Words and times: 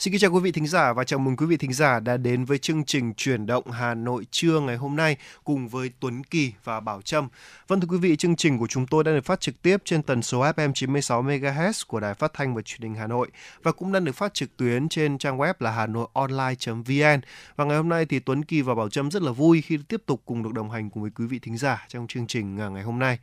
Xin 0.00 0.12
kính 0.12 0.20
chào 0.20 0.30
quý 0.30 0.40
vị 0.40 0.52
thính 0.52 0.66
giả 0.66 0.92
và 0.92 1.04
chào 1.04 1.18
mừng 1.18 1.36
quý 1.36 1.46
vị 1.46 1.56
thính 1.56 1.72
giả 1.72 2.00
đã 2.00 2.16
đến 2.16 2.44
với 2.44 2.58
chương 2.58 2.84
trình 2.84 3.14
Chuyển 3.14 3.46
động 3.46 3.70
Hà 3.70 3.94
Nội 3.94 4.26
trưa 4.30 4.60
ngày 4.60 4.76
hôm 4.76 4.96
nay 4.96 5.16
cùng 5.44 5.68
với 5.68 5.90
Tuấn 6.00 6.24
Kỳ 6.24 6.52
và 6.64 6.80
Bảo 6.80 7.02
Trâm. 7.02 7.28
Vâng 7.68 7.80
thưa 7.80 7.86
quý 7.90 7.98
vị, 7.98 8.16
chương 8.16 8.36
trình 8.36 8.58
của 8.58 8.66
chúng 8.66 8.86
tôi 8.86 9.04
đang 9.04 9.14
được 9.14 9.24
phát 9.24 9.40
trực 9.40 9.62
tiếp 9.62 9.76
trên 9.84 10.02
tần 10.02 10.22
số 10.22 10.40
FM 10.40 10.72
96 10.72 11.22
MHz 11.22 11.82
của 11.86 12.00
Đài 12.00 12.14
Phát 12.14 12.32
thanh 12.34 12.54
và 12.54 12.62
Truyền 12.62 12.80
hình 12.82 12.94
Hà 12.94 13.06
Nội 13.06 13.30
và 13.62 13.72
cũng 13.72 13.92
đang 13.92 14.04
được 14.04 14.14
phát 14.14 14.34
trực 14.34 14.56
tuyến 14.56 14.88
trên 14.88 15.18
trang 15.18 15.38
web 15.38 15.54
là 15.58 15.70
hanoionline.vn. 15.70 17.20
Và 17.56 17.64
ngày 17.64 17.76
hôm 17.76 17.88
nay 17.88 18.06
thì 18.06 18.18
Tuấn 18.18 18.44
Kỳ 18.44 18.62
và 18.62 18.74
Bảo 18.74 18.88
Trâm 18.88 19.10
rất 19.10 19.22
là 19.22 19.32
vui 19.32 19.62
khi 19.62 19.78
tiếp 19.88 20.02
tục 20.06 20.22
cùng 20.24 20.42
được 20.42 20.52
đồng 20.52 20.70
hành 20.70 20.90
cùng 20.90 21.02
với 21.02 21.12
quý 21.14 21.26
vị 21.26 21.38
thính 21.38 21.56
giả 21.56 21.86
trong 21.88 22.06
chương 22.06 22.26
trình 22.26 22.60
à, 22.60 22.68
ngày 22.68 22.82
hôm 22.82 22.98
nay. 22.98 23.18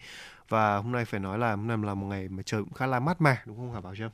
Và 0.49 0.77
hôm 0.77 0.91
nay 0.91 1.05
phải 1.05 1.19
nói 1.19 1.39
là 1.39 1.49
hôm 1.49 1.67
nay 1.67 1.77
là 1.83 1.93
một 1.93 2.07
ngày 2.07 2.29
mà 2.29 2.43
trời 2.45 2.63
cũng 2.63 2.73
khá 2.73 2.85
là 2.85 2.99
mát 2.99 3.21
mẻ 3.21 3.37
đúng 3.45 3.57
không 3.57 3.73
hả 3.73 3.81
Bảo 3.81 3.95
Trâm? 3.95 4.09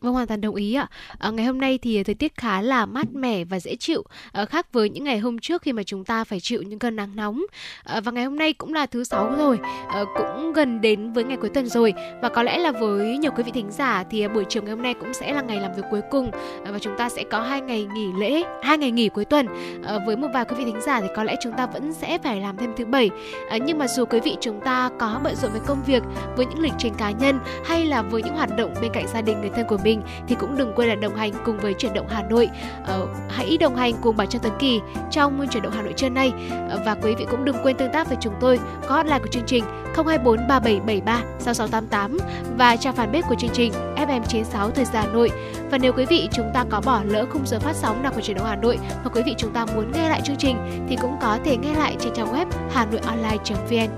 Vâng 0.00 0.12
hoàn 0.14 0.26
toàn 0.26 0.40
đồng 0.40 0.54
ý 0.54 0.74
ạ. 0.74 0.86
À, 1.18 1.30
ngày 1.30 1.46
hôm 1.46 1.60
nay 1.60 1.78
thì 1.78 2.04
thời 2.04 2.14
tiết 2.14 2.34
khá 2.36 2.62
là 2.62 2.86
mát 2.86 3.06
mẻ 3.12 3.44
và 3.44 3.60
dễ 3.60 3.76
chịu, 3.76 4.02
à, 4.32 4.44
khác 4.44 4.72
với 4.72 4.90
những 4.90 5.04
ngày 5.04 5.18
hôm 5.18 5.38
trước 5.38 5.62
khi 5.62 5.72
mà 5.72 5.82
chúng 5.82 6.04
ta 6.04 6.24
phải 6.24 6.40
chịu 6.40 6.62
những 6.62 6.78
cơn 6.78 6.96
nắng 6.96 7.16
nóng. 7.16 7.42
À, 7.84 8.00
và 8.00 8.12
ngày 8.12 8.24
hôm 8.24 8.38
nay 8.38 8.52
cũng 8.52 8.74
là 8.74 8.86
thứ 8.86 9.04
sáu 9.04 9.34
rồi, 9.38 9.58
à, 9.88 10.04
cũng 10.16 10.52
gần 10.52 10.80
đến 10.80 11.12
với 11.12 11.24
ngày 11.24 11.36
cuối 11.36 11.50
tuần 11.50 11.66
rồi 11.66 11.94
và 12.22 12.28
có 12.28 12.42
lẽ 12.42 12.58
là 12.58 12.72
với 12.72 13.18
nhiều 13.18 13.30
quý 13.36 13.42
vị 13.42 13.52
thính 13.54 13.70
giả 13.70 14.04
thì 14.10 14.28
buổi 14.28 14.44
chiều 14.48 14.62
ngày 14.62 14.70
hôm 14.70 14.82
nay 14.82 14.94
cũng 14.94 15.14
sẽ 15.14 15.32
là 15.32 15.42
ngày 15.42 15.60
làm 15.60 15.74
việc 15.76 15.82
cuối 15.90 16.00
cùng 16.10 16.30
à, 16.64 16.72
và 16.72 16.78
chúng 16.78 16.96
ta 16.98 17.08
sẽ 17.08 17.24
có 17.30 17.40
hai 17.40 17.60
ngày 17.60 17.86
nghỉ 17.94 18.12
lễ, 18.18 18.42
hai 18.62 18.78
ngày 18.78 18.90
nghỉ 18.90 19.08
cuối 19.08 19.24
tuần. 19.24 19.46
À, 19.84 19.98
với 20.06 20.16
một 20.16 20.28
vài 20.34 20.44
quý 20.44 20.56
vị 20.58 20.64
thính 20.64 20.80
giả 20.80 21.00
thì 21.00 21.06
có 21.16 21.24
lẽ 21.24 21.36
chúng 21.42 21.52
ta 21.52 21.66
vẫn 21.66 21.92
sẽ 21.92 22.18
phải 22.18 22.40
làm 22.40 22.56
thêm 22.56 22.72
thứ 22.76 22.84
bảy. 22.84 23.10
À, 23.50 23.56
nhưng 23.56 23.78
mà 23.78 23.88
dù 23.88 24.04
quý 24.04 24.20
vị 24.20 24.36
chúng 24.40 24.60
ta 24.60 24.90
có 24.98 25.20
bận 25.24 25.34
rộn 25.36 25.50
với 25.50 25.60
công 25.66 25.82
việc, 25.86 26.02
với 26.36 26.46
những 26.46 26.58
lịch 26.58 26.72
trình 26.78 26.94
cá 26.98 27.10
nhân 27.10 27.38
hay 27.66 27.86
là 27.86 28.02
với 28.02 28.22
những 28.22 28.34
hoạt 28.34 28.56
động 28.56 28.74
bên 28.82 28.90
cạnh 28.94 29.06
gia 29.14 29.20
đình 29.20 29.40
người 29.40 29.50
thân 29.50 29.66
của 29.68 29.78
mình 29.84 29.87
mình 29.88 30.02
thì 30.28 30.34
cũng 30.34 30.56
đừng 30.56 30.72
quên 30.76 30.88
là 30.88 30.94
đồng 30.94 31.16
hành 31.16 31.32
cùng 31.44 31.58
với 31.58 31.74
chuyển 31.74 31.94
động 31.94 32.06
Hà 32.08 32.22
Nội. 32.22 32.48
Uh, 32.82 33.08
hãy 33.28 33.56
đồng 33.60 33.76
hành 33.76 33.94
cùng 34.02 34.16
bà 34.16 34.26
Trang 34.26 34.42
Tấn 34.42 34.52
Kỳ 34.58 34.80
trong 35.10 35.46
chuyển 35.50 35.62
động 35.62 35.72
Hà 35.72 35.82
Nội 35.82 35.92
trưa 35.96 36.08
nay 36.08 36.32
uh, 36.74 36.80
và 36.84 36.94
quý 37.02 37.14
vị 37.14 37.26
cũng 37.30 37.44
đừng 37.44 37.56
quên 37.62 37.76
tương 37.76 37.92
tác 37.92 38.08
với 38.08 38.16
chúng 38.20 38.34
tôi 38.40 38.58
có 38.88 38.94
hotline 38.94 39.18
của 39.18 39.26
chương 39.26 39.46
trình 39.46 39.64
024 39.94 40.36
3773 40.48 41.22
6688 41.38 42.18
và 42.58 42.76
trang 42.76 42.94
fanpage 42.94 43.22
của 43.28 43.34
chương 43.38 43.50
trình 43.52 43.72
FM96 43.96 44.70
Thời 44.70 44.84
gian 44.84 45.04
Hà 45.06 45.12
Nội. 45.12 45.30
Và 45.70 45.78
nếu 45.78 45.92
quý 45.92 46.06
vị 46.06 46.28
chúng 46.32 46.50
ta 46.54 46.64
có 46.70 46.80
bỏ 46.84 47.02
lỡ 47.04 47.26
khung 47.30 47.46
giờ 47.46 47.58
phát 47.58 47.76
sóng 47.76 48.02
nào 48.02 48.12
của 48.14 48.20
chuyển 48.20 48.36
động 48.36 48.46
Hà 48.46 48.56
Nội 48.56 48.78
hoặc 49.02 49.10
quý 49.14 49.22
vị 49.26 49.34
chúng 49.38 49.52
ta 49.52 49.66
muốn 49.66 49.92
nghe 49.92 50.08
lại 50.08 50.20
chương 50.24 50.36
trình 50.36 50.86
thì 50.88 50.96
cũng 50.96 51.16
có 51.20 51.38
thể 51.44 51.56
nghe 51.56 51.74
lại 51.74 51.96
trên 52.00 52.14
trang 52.14 52.32
web 52.32 52.46
hanoionline.vn. 52.70 53.90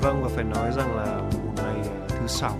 Vâng 0.00 0.22
và 0.22 0.28
phải 0.28 0.44
nói 0.44 0.70
rằng 0.76 0.96
là 0.96 1.16
một 1.44 1.52
ngày 1.56 1.76
ờ, 1.76 2.06
thứ 2.08 2.26
sáu 2.26 2.56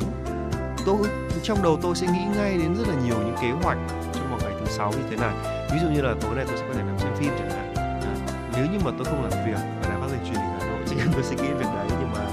tôi 0.86 1.06
trong 1.42 1.62
đầu 1.62 1.78
tôi 1.82 1.94
sẽ 1.94 2.06
nghĩ 2.06 2.24
ngay 2.36 2.58
đến 2.58 2.74
rất 2.74 2.88
là 2.88 2.94
nhiều 3.04 3.16
những 3.18 3.36
kế 3.42 3.50
hoạch 3.50 3.78
trong 4.14 4.30
một 4.30 4.38
ngày 4.42 4.52
thứ 4.60 4.66
sáu 4.66 4.92
như 4.92 5.02
thế 5.10 5.16
này. 5.16 5.34
Ví 5.72 5.78
dụ 5.82 5.88
như 5.88 6.02
là 6.02 6.14
tối 6.20 6.34
nay 6.34 6.44
tôi 6.48 6.56
sẽ 6.56 6.64
có 6.68 6.74
thể 6.74 6.82
nằm 6.82 6.98
xem 6.98 7.12
phim 7.16 7.30
chẳng 7.38 7.50
hạn. 7.50 7.74
À, 7.76 8.14
nếu 8.56 8.66
như 8.66 8.78
mà 8.84 8.90
tôi 8.98 9.04
không 9.04 9.22
làm 9.22 9.46
việc 9.46 9.60
và 9.82 9.88
đã 9.88 9.98
phát 10.00 10.06
thanh 10.10 10.24
truyền 10.24 10.34
hình 10.34 10.58
hà 10.60 10.66
nội 10.66 10.78
chắc 10.86 10.96
chắn 10.98 11.08
tôi 11.14 11.22
sẽ 11.22 11.36
nghĩ 11.36 11.48
việc 11.58 11.66
đấy 11.74 11.86
nhưng 12.00 12.12
mà 12.12 12.24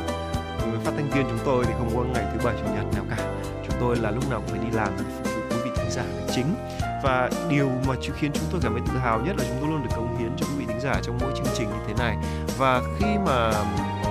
với 0.72 0.80
phát 0.84 0.92
thanh 0.96 1.10
viên 1.10 1.26
chúng 1.30 1.46
tôi 1.46 1.66
thì 1.66 1.74
không 1.78 1.90
có 1.96 2.04
ngày 2.04 2.26
thứ 2.34 2.40
bảy 2.46 2.56
chủ 2.60 2.66
nhật 2.76 2.86
nào 2.96 3.06
cả. 3.10 3.34
Chúng 3.68 3.76
tôi 3.80 3.96
là 3.96 4.12
lúc 4.12 4.30
nào 4.30 4.42
cũng 4.42 4.50
phải 4.50 4.70
đi 4.70 4.78
làm 4.78 4.90
để 4.98 5.04
phục 5.18 5.34
vụ 5.34 5.42
quý 5.50 5.58
vị 5.64 5.72
thính 5.76 5.92
giả 5.92 6.04
là 6.04 6.34
chính. 6.36 6.56
Và 7.04 7.30
điều 7.50 7.70
mà 7.88 7.96
khiến 8.16 8.32
chúng 8.34 8.44
tôi 8.52 8.62
cảm 8.64 8.74
thấy 8.74 8.82
tự 8.88 9.00
hào 9.00 9.20
nhất 9.20 9.36
là 9.38 9.44
chúng 9.48 9.58
tôi 9.62 9.70
luôn 9.70 9.84
được 9.84 9.90
cống 9.96 10.18
hiến 10.18 10.32
cho 10.38 10.46
quý 10.46 10.54
vị 10.58 10.66
thính 10.68 10.80
giả 10.80 11.00
trong 11.04 11.18
mỗi 11.22 11.32
chương 11.36 11.54
trình 11.58 11.70
như 11.70 11.80
thế 11.88 11.94
này. 11.98 12.18
Và 12.58 12.82
khi 13.00 13.06
mà 13.26 13.52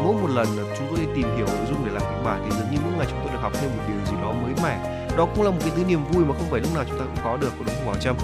mỗi 0.05 0.15
một 0.15 0.29
lần 0.35 0.47
chúng 0.79 0.87
tôi 0.91 0.99
đi 0.99 1.13
tìm 1.15 1.37
hiểu 1.37 1.47
nội 1.47 1.67
dung 1.69 1.87
để 1.87 1.93
làm 1.93 2.03
kịch 2.03 2.25
bản 2.25 2.43
thì 2.45 2.57
dường 2.59 2.71
như 2.71 2.79
mỗi 2.85 2.93
ngày 2.99 3.07
chúng 3.11 3.19
tôi 3.25 3.33
được 3.33 3.41
học 3.41 3.53
thêm 3.61 3.71
một 3.77 3.83
điều 3.89 3.98
đó 4.29 4.35
mới 4.43 4.53
mẻ. 4.63 5.07
Đó 5.17 5.27
cũng 5.35 5.45
là 5.45 5.51
một 5.51 5.59
cái 5.61 5.71
thứ 5.77 5.85
niềm 5.85 6.05
vui 6.05 6.25
mà 6.25 6.35
không 6.35 6.51
phải 6.51 6.61
lúc 6.61 6.75
nào 6.75 6.85
chúng 6.89 6.99
ta 6.99 7.05
cũng 7.05 7.25
có 7.25 7.37
được 7.37 7.53
của 7.59 7.65
đúng 7.65 7.75
không 7.75 7.87
Bảo 7.87 7.97
Trâm? 7.97 8.17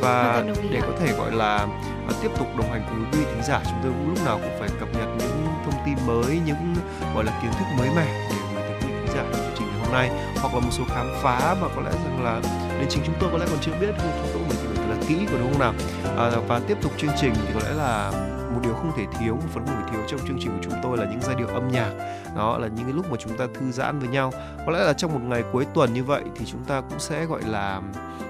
Và 0.00 0.44
để 0.70 0.80
có 0.80 0.92
thể 1.00 1.12
gọi 1.16 1.32
là 1.32 1.66
uh, 2.08 2.22
tiếp 2.22 2.30
tục 2.38 2.46
đồng 2.58 2.70
hành 2.70 2.82
cùng 2.88 3.04
quý 3.12 3.18
vị 3.18 3.24
thính 3.32 3.42
giả 3.42 3.60
chúng 3.64 3.78
tôi 3.82 3.92
cũng 3.92 4.08
lúc 4.08 4.24
nào 4.24 4.38
cũng 4.42 4.56
phải 4.60 4.68
cập 4.80 4.88
nhật 4.92 5.08
những 5.18 5.46
thông 5.64 5.82
tin 5.86 5.96
mới 6.06 6.40
những 6.46 6.74
gọi 7.14 7.24
là 7.24 7.40
kiến 7.42 7.50
thức 7.52 7.64
mới 7.78 7.88
mẻ 7.96 8.28
để 8.30 8.36
gửi 8.54 8.62
tới 8.62 8.78
quý 8.80 8.86
vị 8.86 8.94
thính 9.00 9.14
giả 9.16 9.22
trong 9.32 9.32
chương 9.32 9.54
trình 9.58 9.66
ngày 9.66 9.80
hôm 9.80 9.92
nay. 9.92 10.10
Hoặc 10.36 10.54
là 10.54 10.60
một 10.60 10.70
số 10.70 10.84
khám 10.88 11.12
phá 11.22 11.56
mà 11.60 11.68
có 11.76 11.82
lẽ 11.82 11.90
rằng 11.90 12.24
là 12.24 12.40
đến 12.78 12.88
chính 12.88 13.02
chúng 13.06 13.14
tôi 13.20 13.30
có 13.32 13.38
lẽ 13.38 13.46
còn 13.50 13.58
chưa 13.60 13.72
biết 13.80 13.94
nhưng 13.98 14.12
chúng 14.22 14.30
tôi 14.32 14.42
mình 14.48 14.58
tìm 14.62 14.74
hiểu 14.74 14.88
là 14.90 14.96
kỹ 15.08 15.26
của 15.30 15.38
đúng 15.38 15.52
không 15.52 15.60
nào? 15.60 15.74
À, 16.18 16.30
và 16.48 16.60
tiếp 16.66 16.76
tục 16.82 16.92
chương 16.98 17.10
trình 17.20 17.34
thì 17.34 17.54
có 17.54 17.60
lẽ 17.64 17.74
là 17.74 18.12
một 18.60 18.66
điều 18.66 18.74
không 18.74 18.92
thể 18.96 19.06
thiếu 19.18 19.34
một 19.34 19.48
phần 19.52 19.66
không 19.66 19.76
thể 19.76 19.92
thiếu 19.92 20.00
trong 20.08 20.20
chương 20.26 20.38
trình 20.40 20.50
của 20.50 20.62
chúng 20.62 20.80
tôi 20.82 20.98
là 20.98 21.04
những 21.04 21.20
giai 21.22 21.34
điệu 21.34 21.46
âm 21.46 21.68
nhạc. 21.68 21.90
Đó 22.36 22.58
là 22.58 22.68
những 22.68 22.84
cái 22.84 22.92
lúc 22.92 23.10
mà 23.10 23.16
chúng 23.18 23.36
ta 23.36 23.46
thư 23.54 23.70
giãn 23.70 23.98
với 23.98 24.08
nhau. 24.08 24.32
Có 24.66 24.72
lẽ 24.72 24.78
là 24.78 24.92
trong 24.92 25.12
một 25.12 25.20
ngày 25.22 25.42
cuối 25.52 25.66
tuần 25.74 25.94
như 25.94 26.04
vậy 26.04 26.22
thì 26.36 26.46
chúng 26.46 26.64
ta 26.64 26.80
cũng 26.80 26.98
sẽ 26.98 27.24
gọi 27.24 27.42
là 27.46 27.80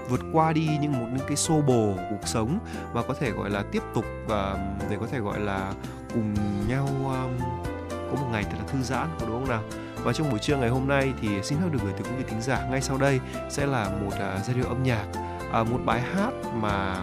vượt 0.09 0.21
qua 0.33 0.53
đi 0.53 0.69
những 0.81 0.93
một 0.93 1.07
những 1.13 1.27
cái 1.27 1.37
xô 1.37 1.61
bồ 1.61 1.95
cuộc 2.11 2.27
sống 2.29 2.59
và 2.93 3.03
có 3.03 3.15
thể 3.21 3.31
gọi 3.31 3.51
là 3.51 3.63
tiếp 3.73 3.83
tục 3.95 4.05
và 4.27 4.57
để 4.91 4.97
có 5.01 5.07
thể 5.13 5.19
gọi 5.19 5.41
là 5.41 5.73
cùng 6.15 6.35
nhau 6.69 6.87
um, 6.89 7.39
có 7.91 8.17
một 8.21 8.29
ngày 8.33 8.45
thật 8.45 8.57
là 8.59 8.65
thư 8.73 8.83
giãn 8.83 9.09
có 9.21 9.27
đúng 9.27 9.41
không 9.41 9.49
nào? 9.49 9.63
Và 10.05 10.13
trong 10.13 10.31
buổi 10.31 10.39
trưa 10.39 10.57
ngày 10.57 10.69
hôm 10.69 10.89
nay 10.89 11.13
thì 11.21 11.29
xin 11.43 11.59
phép 11.59 11.69
được 11.73 11.79
gửi 11.83 11.93
tới 11.93 12.03
quý 12.03 12.17
vị 12.19 12.25
thính 12.29 12.43
giả 12.43 12.67
ngay 12.71 12.81
sau 12.81 12.99
đây 12.99 13.21
sẽ 13.51 13.67
là 13.67 13.85
một 13.85 14.13
uh, 14.13 14.45
giai 14.45 14.57
điệu 14.57 14.67
âm 14.67 14.83
nhạc 14.83 15.05
uh, 15.61 15.71
một 15.71 15.79
bài 15.85 16.01
hát 16.01 16.31
mà 16.55 16.97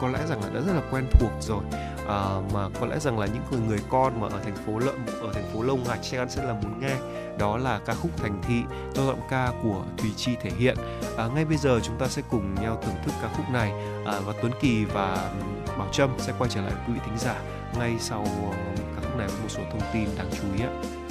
có 0.00 0.08
lẽ 0.08 0.18
rằng 0.26 0.42
là 0.42 0.48
đã 0.54 0.60
rất 0.60 0.72
là 0.72 0.82
quen 0.90 1.06
thuộc 1.12 1.30
rồi 1.40 1.62
à, 2.08 2.40
mà 2.54 2.68
có 2.80 2.86
lẽ 2.86 2.98
rằng 2.98 3.18
là 3.18 3.26
những 3.26 3.42
người 3.50 3.60
người 3.68 3.80
con 3.88 4.20
mà 4.20 4.28
ở 4.28 4.40
thành 4.44 4.56
phố 4.66 4.78
lợn 4.78 5.06
ở 5.20 5.32
thành 5.32 5.50
phố 5.52 5.62
Lông 5.62 5.84
Hạch 5.84 5.98
chắc 6.02 6.18
chắn 6.18 6.30
sẽ 6.30 6.44
là 6.44 6.52
muốn 6.52 6.80
nghe 6.80 6.96
đó 7.38 7.56
là 7.56 7.80
ca 7.86 7.94
khúc 7.94 8.10
Thành 8.16 8.42
Thị 8.42 8.62
do 8.94 9.06
giọng 9.06 9.20
ca 9.30 9.52
của 9.62 9.82
Thùy 9.96 10.10
Chi 10.16 10.36
thể 10.42 10.50
hiện. 10.58 10.76
À, 11.16 11.26
ngay 11.34 11.44
bây 11.44 11.56
giờ 11.56 11.80
chúng 11.82 11.98
ta 11.98 12.08
sẽ 12.08 12.22
cùng 12.30 12.54
nhau 12.54 12.82
thưởng 12.82 12.94
thức 13.04 13.12
ca 13.22 13.28
khúc 13.36 13.50
này 13.52 13.72
à, 14.06 14.20
và 14.26 14.32
Tuấn 14.42 14.52
Kỳ 14.60 14.84
và 14.84 15.32
Bảo 15.78 15.88
Trâm 15.92 16.10
sẽ 16.18 16.32
quay 16.38 16.50
trở 16.50 16.60
lại 16.60 16.72
quý 16.86 16.94
vị 16.94 17.00
thính 17.04 17.18
giả 17.18 17.40
ngay 17.78 17.94
sau 18.00 18.24
ờ, 18.24 18.56
ca 18.76 19.02
khúc 19.02 19.16
này 19.18 19.26
với 19.26 19.40
một 19.42 19.48
số 19.48 19.62
thông 19.70 19.82
tin 19.92 20.08
đáng 20.16 20.30
chú 20.32 20.42
ý. 20.58 20.64
Ạ. 20.64 21.03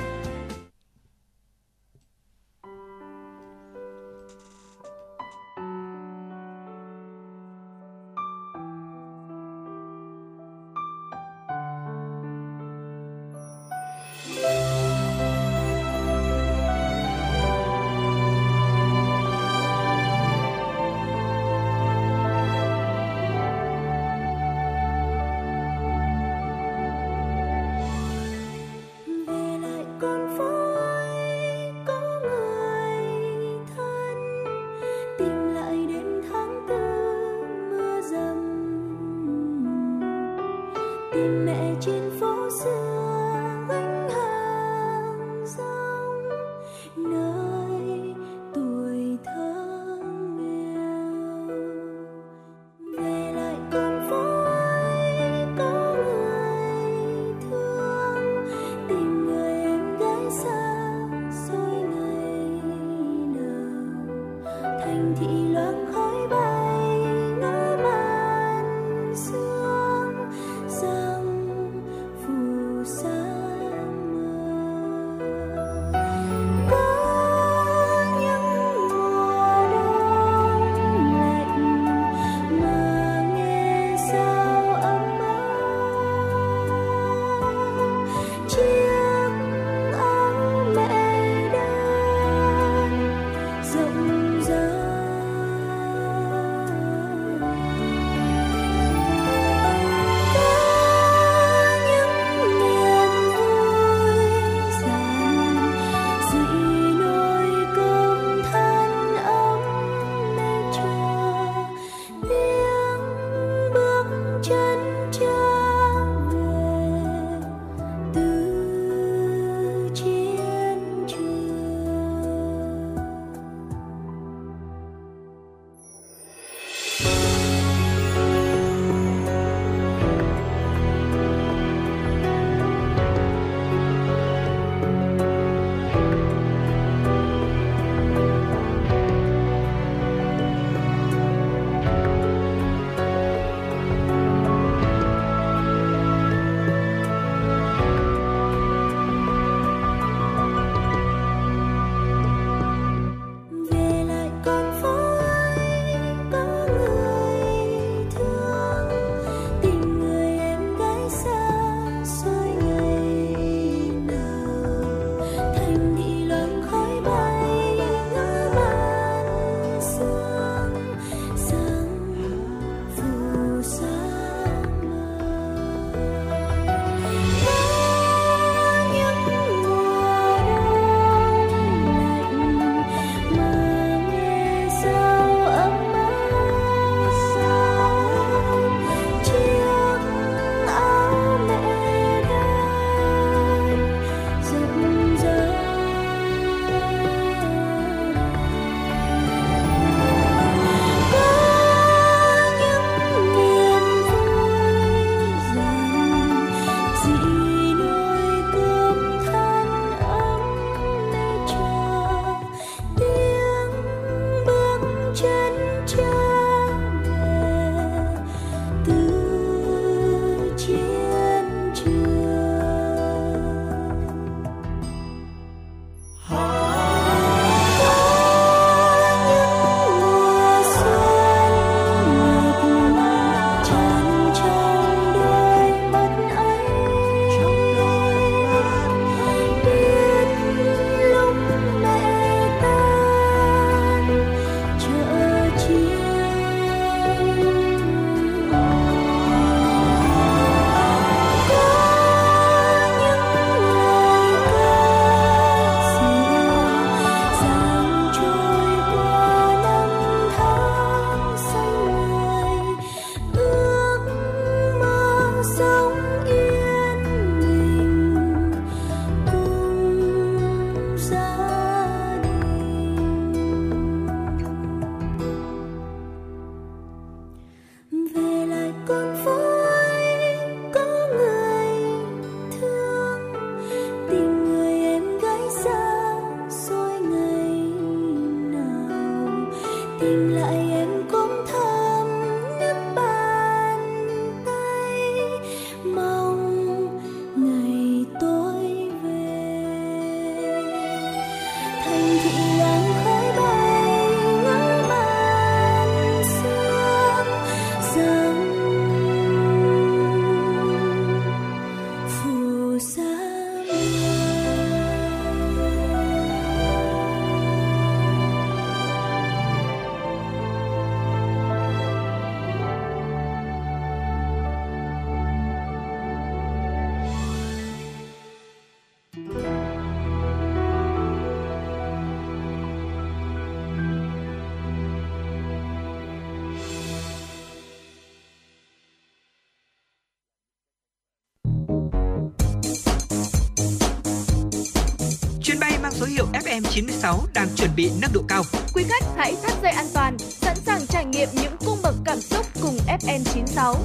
FM96 346.53 347.19
đang 347.33 347.47
chuẩn 347.55 347.69
bị 347.75 347.91
nâng 348.01 348.11
độ 348.13 348.21
cao. 348.27 348.43
Quý 348.73 348.83
khách 348.83 349.03
hãy 349.17 349.35
thắt 349.43 349.53
dây 349.63 349.71
an 349.71 349.85
toàn, 349.93 350.17
sẵn 350.19 350.55
sàng 350.55 350.81
trải 350.87 351.05
nghiệm 351.05 351.29
những 351.33 351.53
cung 351.65 351.77
bậc 351.83 351.95
cảm 352.05 352.17
xúc 352.21 352.45
cùng 352.61 352.77
FM96. 352.87 353.75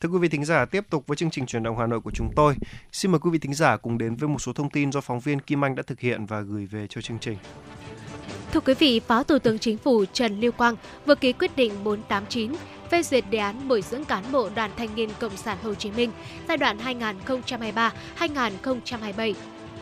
Thưa 0.00 0.08
quý 0.08 0.18
vị 0.18 0.28
thính 0.28 0.44
giả, 0.44 0.64
tiếp 0.64 0.84
tục 0.90 1.04
với 1.06 1.16
chương 1.16 1.30
trình 1.30 1.46
truyền 1.46 1.62
động 1.62 1.78
Hà 1.78 1.86
Nội 1.86 2.00
của 2.00 2.10
chúng 2.10 2.30
tôi. 2.36 2.54
Xin 2.92 3.10
mời 3.10 3.18
quý 3.18 3.30
vị 3.30 3.38
thính 3.38 3.54
giả 3.54 3.76
cùng 3.76 3.98
đến 3.98 4.16
với 4.16 4.28
một 4.28 4.38
số 4.38 4.52
thông 4.52 4.70
tin 4.70 4.92
do 4.92 5.00
phóng 5.00 5.20
viên 5.20 5.40
Kim 5.40 5.64
Anh 5.64 5.74
đã 5.74 5.82
thực 5.86 6.00
hiện 6.00 6.26
và 6.26 6.40
gửi 6.40 6.66
về 6.66 6.86
cho 6.90 7.00
chương 7.00 7.18
trình. 7.18 7.36
Thưa 8.52 8.60
quý 8.60 8.74
vị, 8.74 9.00
Phó 9.00 9.22
Thủ 9.22 9.38
tướng 9.38 9.58
Chính 9.58 9.78
phủ 9.78 10.04
Trần 10.12 10.40
Lưu 10.40 10.52
Quang 10.52 10.76
vừa 11.06 11.14
ký 11.14 11.32
quyết 11.32 11.56
định 11.56 11.84
489 11.84 12.52
phê 12.92 13.02
duyệt 13.02 13.24
đề 13.30 13.38
án 13.38 13.68
bồi 13.68 13.82
dưỡng 13.82 14.04
cán 14.04 14.24
bộ 14.32 14.48
Đoàn 14.54 14.70
Thanh 14.76 14.94
niên 14.94 15.10
Cộng 15.20 15.36
sản 15.36 15.58
Hồ 15.62 15.74
Chí 15.74 15.90
Minh 15.90 16.10
giai 16.48 16.56
đoạn 16.56 16.78
2023-2027. 18.18 19.34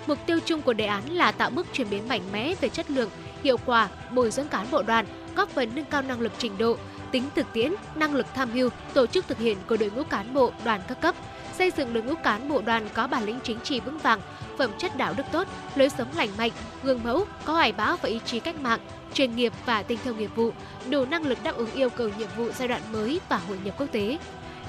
Mục 0.07 0.19
tiêu 0.26 0.38
chung 0.45 0.62
của 0.62 0.73
đề 0.73 0.87
án 0.87 1.02
là 1.11 1.33
tạo 1.33 1.50
bước 1.50 1.67
chuyển 1.73 1.90
biến 1.90 2.09
mạnh 2.09 2.23
mẽ 2.33 2.55
về 2.61 2.69
chất 2.69 2.90
lượng, 2.90 3.11
hiệu 3.45 3.57
quả 3.67 3.88
bồi 4.12 4.31
dưỡng 4.31 4.49
cán 4.49 4.67
bộ 4.71 4.83
đoàn, 4.83 5.07
góp 5.37 5.49
phần 5.49 5.71
nâng 5.75 5.85
cao 5.85 6.02
năng 6.02 6.21
lực 6.21 6.33
trình 6.38 6.59
độ, 6.59 6.76
tính 7.11 7.25
thực 7.35 7.52
tiễn, 7.52 7.73
năng 7.95 8.14
lực 8.14 8.26
tham 8.35 8.50
mưu, 8.55 8.71
tổ 8.95 9.07
chức 9.07 9.29
thực 9.29 9.38
hiện 9.38 9.59
của 9.69 9.76
đội 9.76 9.90
ngũ 9.90 10.02
cán 10.02 10.35
bộ 10.35 10.52
đoàn 10.64 10.81
các 10.88 11.00
cấp, 11.00 11.14
xây 11.61 11.71
dựng 11.76 11.93
đội 11.93 12.02
ngũ 12.02 12.14
cán 12.14 12.49
bộ 12.49 12.62
đoàn 12.62 12.88
có 12.95 13.07
bản 13.07 13.25
lĩnh 13.25 13.38
chính 13.43 13.61
trị 13.61 13.81
vững 13.81 13.99
vàng, 13.99 14.21
phẩm 14.59 14.71
chất 14.79 14.97
đạo 14.97 15.14
đức 15.17 15.23
tốt, 15.33 15.49
lối 15.75 15.88
sống 15.88 16.09
lành 16.17 16.29
mạnh, 16.38 16.50
gương 16.83 17.02
mẫu, 17.05 17.25
có 17.45 17.52
hoài 17.52 17.73
bão 17.73 17.97
và 17.97 18.09
ý 18.09 18.21
chí 18.25 18.40
cách 18.40 18.61
mạng, 18.61 18.81
chuyên 19.14 19.37
nghiệp 19.37 19.52
và 19.67 19.83
tinh 19.83 19.99
thông 20.05 20.19
nghiệp 20.19 20.31
vụ, 20.37 20.52
đủ 20.90 21.05
năng 21.05 21.26
lực 21.26 21.38
đáp 21.43 21.57
ứng 21.57 21.73
yêu 21.73 21.90
cầu 21.90 22.11
nhiệm 22.19 22.29
vụ 22.37 22.50
giai 22.59 22.69
đoạn 22.69 22.83
mới 22.93 23.21
và 23.29 23.37
hội 23.37 23.59
nhập 23.64 23.75
quốc 23.79 23.87
tế. 23.93 24.19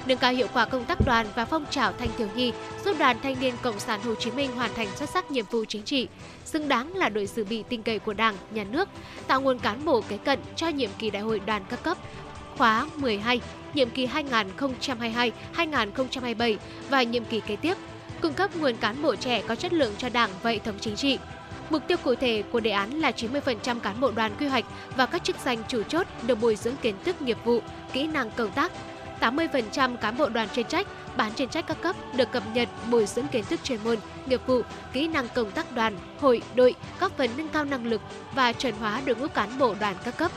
Nâng 0.06 0.18
cao 0.18 0.32
hiệu 0.32 0.46
quả 0.52 0.64
công 0.64 0.84
tác 0.84 0.98
đoàn 1.06 1.26
và 1.34 1.44
phong 1.44 1.66
trào 1.70 1.92
thanh 1.92 2.08
thiếu 2.18 2.28
nhi, 2.34 2.52
giúp 2.84 2.96
Đoàn 2.98 3.16
Thanh 3.22 3.40
niên 3.40 3.54
Cộng 3.62 3.80
sản 3.80 4.00
Hồ 4.04 4.14
Chí 4.14 4.30
Minh 4.30 4.52
hoàn 4.56 4.74
thành 4.74 4.88
xuất 4.96 5.10
sắc 5.10 5.30
nhiệm 5.30 5.44
vụ 5.50 5.64
chính 5.64 5.82
trị, 5.82 6.08
xứng 6.44 6.68
đáng 6.68 6.96
là 6.96 7.08
đội 7.08 7.26
dự 7.26 7.44
bị 7.44 7.64
tin 7.68 7.82
cậy 7.82 7.98
của 7.98 8.14
Đảng, 8.14 8.34
Nhà 8.50 8.64
nước, 8.64 8.88
tạo 9.26 9.40
nguồn 9.40 9.58
cán 9.58 9.84
bộ 9.84 10.00
kế 10.08 10.16
cận 10.16 10.38
cho 10.56 10.68
nhiệm 10.68 10.90
kỳ 10.98 11.10
đại 11.10 11.22
hội 11.22 11.40
đoàn 11.46 11.64
các 11.68 11.82
cấp 11.82 11.98
khóa 12.58 12.86
12, 12.96 13.40
nhiệm 13.74 13.90
kỳ 13.90 14.08
2022-2027 15.54 16.56
và 16.90 17.02
nhiệm 17.02 17.24
kỳ 17.24 17.40
kế 17.40 17.56
tiếp, 17.56 17.76
cung 18.20 18.32
cấp 18.32 18.56
nguồn 18.56 18.76
cán 18.76 19.02
bộ 19.02 19.16
trẻ 19.16 19.42
có 19.48 19.54
chất 19.54 19.72
lượng 19.72 19.92
cho 19.98 20.08
Đảng 20.08 20.30
và 20.42 20.50
hệ 20.50 20.58
thống 20.58 20.76
chính 20.80 20.96
trị, 20.96 21.18
Mục 21.72 21.82
tiêu 21.88 21.98
cụ 22.04 22.14
thể 22.14 22.42
của 22.52 22.60
đề 22.60 22.70
án 22.70 22.90
là 23.00 23.10
90% 23.10 23.80
cán 23.80 24.00
bộ 24.00 24.10
đoàn 24.10 24.32
quy 24.38 24.46
hoạch 24.46 24.64
và 24.96 25.06
các 25.06 25.24
chức 25.24 25.36
danh 25.44 25.58
chủ 25.68 25.82
chốt 25.82 26.06
được 26.26 26.40
bồi 26.40 26.56
dưỡng 26.56 26.76
kiến 26.82 26.94
thức 27.04 27.22
nghiệp 27.22 27.38
vụ, 27.44 27.60
kỹ 27.92 28.06
năng 28.06 28.30
công 28.30 28.50
tác. 28.50 28.72
80% 29.20 29.96
cán 29.96 30.18
bộ 30.18 30.28
đoàn 30.28 30.48
chuyên 30.54 30.66
trách, 30.66 30.86
bán 31.16 31.34
chuyên 31.34 31.48
trách 31.48 31.66
các 31.66 31.82
cấp 31.82 31.96
được 32.16 32.32
cập 32.32 32.42
nhật 32.54 32.68
bồi 32.90 33.06
dưỡng 33.06 33.28
kiến 33.28 33.44
thức 33.44 33.60
chuyên 33.64 33.78
môn, 33.84 33.96
nghiệp 34.26 34.40
vụ, 34.46 34.62
kỹ 34.92 35.08
năng 35.08 35.28
công 35.28 35.50
tác 35.50 35.72
đoàn, 35.72 35.96
hội, 36.20 36.42
đội, 36.54 36.74
góp 37.00 37.16
phần 37.16 37.30
nâng 37.36 37.48
cao 37.48 37.64
năng 37.64 37.86
lực 37.86 38.00
và 38.34 38.52
chuẩn 38.52 38.74
hóa 38.74 39.00
đội 39.04 39.16
ngũ 39.16 39.28
cán 39.28 39.58
bộ 39.58 39.74
đoàn 39.80 39.96
các 40.04 40.16
cấp. 40.16 40.30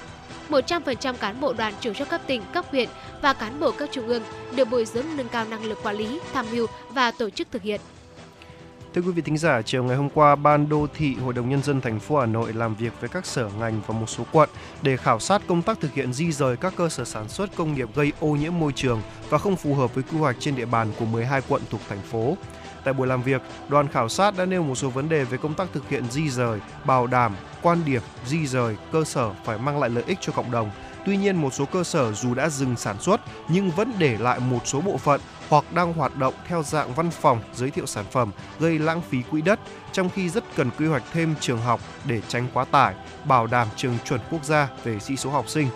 100% 0.50 1.14
cán 1.14 1.42
bộ 1.42 1.54
đoàn 1.54 1.74
chủ 1.82 1.94
chốt 1.94 2.10
cấp 2.10 2.22
tỉnh, 2.28 2.42
cấp 2.54 2.66
huyện 2.72 2.90
và 3.22 3.34
cán 3.34 3.60
bộ 3.60 3.72
cấp 3.72 3.90
trung 3.92 4.08
ương 4.08 4.24
được 4.56 4.66
bồi 4.66 4.86
dưỡng 4.86 5.06
nâng 5.16 5.30
cao 5.30 5.46
năng 5.46 5.64
lực 5.64 5.84
quản 5.84 5.96
lý, 5.96 6.20
tham 6.34 6.46
mưu 6.52 6.68
và 6.90 7.12
tổ 7.12 7.30
chức 7.30 7.48
thực 7.52 7.62
hiện. 7.62 7.82
Thưa 8.96 9.02
quý 9.02 9.12
vị 9.12 9.22
thính 9.22 9.38
giả, 9.38 9.62
chiều 9.62 9.84
ngày 9.84 9.98
hôm 9.98 10.10
qua, 10.10 10.36
Ban 10.36 10.70
Đô 10.70 10.88
thị 10.98 11.16
Hội 11.16 11.34
đồng 11.34 11.50
Nhân 11.50 11.64
dân 11.64 11.82
thành 11.82 12.00
phố 12.00 12.18
Hà 12.18 12.26
Nội 12.26 12.54
làm 12.54 12.76
việc 12.76 12.94
với 13.00 13.10
các 13.10 13.26
sở 13.26 13.50
ngành 13.60 13.82
và 13.88 14.00
một 14.00 14.10
số 14.10 14.24
quận 14.32 14.50
để 14.82 14.98
khảo 14.98 15.20
sát 15.20 15.42
công 15.48 15.62
tác 15.62 15.80
thực 15.80 15.94
hiện 15.94 16.14
di 16.14 16.32
rời 16.32 16.58
các 16.58 16.74
cơ 16.78 16.90
sở 16.90 17.06
sản 17.06 17.30
xuất 17.30 17.56
công 17.56 17.74
nghiệp 17.74 17.90
gây 17.96 18.12
ô 18.20 18.28
nhiễm 18.28 18.60
môi 18.60 18.72
trường 18.72 19.02
và 19.30 19.38
không 19.38 19.56
phù 19.56 19.74
hợp 19.74 19.96
với 19.96 20.04
quy 20.12 20.18
hoạch 20.18 20.36
trên 20.40 20.56
địa 20.56 20.66
bàn 20.66 20.88
của 21.00 21.06
12 21.06 21.42
quận 21.48 21.62
thuộc 21.70 21.82
thành 21.90 22.02
phố. 22.02 22.38
Tại 22.86 22.94
buổi 22.94 23.08
làm 23.08 23.22
việc, 23.22 23.42
đoàn 23.68 23.88
khảo 23.88 24.10
sát 24.10 24.38
đã 24.38 24.46
nêu 24.46 24.64
một 24.64 24.76
số 24.76 24.90
vấn 24.90 25.10
đề 25.10 25.24
về 25.24 25.38
công 25.38 25.54
tác 25.54 25.68
thực 25.74 25.90
hiện 25.90 26.04
di 26.12 26.30
rời, 26.30 26.60
bảo 26.86 27.08
đảm 27.08 27.36
quan 27.62 27.82
điểm 27.86 28.02
di 28.26 28.48
rời 28.48 28.78
cơ 28.92 29.04
sở 29.04 29.34
phải 29.46 29.58
mang 29.58 29.80
lại 29.80 29.90
lợi 29.90 30.04
ích 30.08 30.18
cho 30.22 30.34
cộng 30.34 30.52
đồng. 30.52 30.72
Tuy 31.06 31.18
nhiên, 31.18 31.36
một 31.36 31.54
số 31.54 31.66
cơ 31.66 31.84
sở 31.84 32.12
dù 32.12 32.34
đã 32.34 32.50
dừng 32.50 32.76
sản 32.76 32.96
xuất 33.00 33.22
nhưng 33.48 33.72
vẫn 33.72 33.94
để 33.98 34.18
lại 34.18 34.40
một 34.40 34.68
số 34.68 34.82
bộ 34.82 34.98
phận 34.98 35.22
hoặc 35.50 35.74
đang 35.74 35.94
hoạt 35.94 36.18
động 36.18 36.34
theo 36.48 36.64
dạng 36.64 36.94
văn 36.94 37.12
phòng 37.12 37.42
giới 37.54 37.72
thiệu 37.72 37.86
sản 37.86 38.06
phẩm 38.12 38.32
gây 38.60 38.80
lãng 38.80 39.02
phí 39.02 39.22
quỹ 39.32 39.42
đất, 39.42 39.60
trong 39.92 40.10
khi 40.10 40.30
rất 40.30 40.44
cần 40.56 40.70
quy 40.78 40.88
hoạch 40.88 41.04
thêm 41.14 41.36
trường 41.40 41.62
học 41.62 41.82
để 42.06 42.22
tránh 42.28 42.48
quá 42.54 42.66
tải, 42.66 42.96
bảo 43.26 43.48
đảm 43.48 43.68
trường 43.76 43.98
chuẩn 44.06 44.22
quốc 44.32 44.44
gia 44.46 44.70
về 44.84 45.00
sĩ 45.00 45.18
số 45.18 45.30
học 45.30 45.50
sinh. 45.50 45.68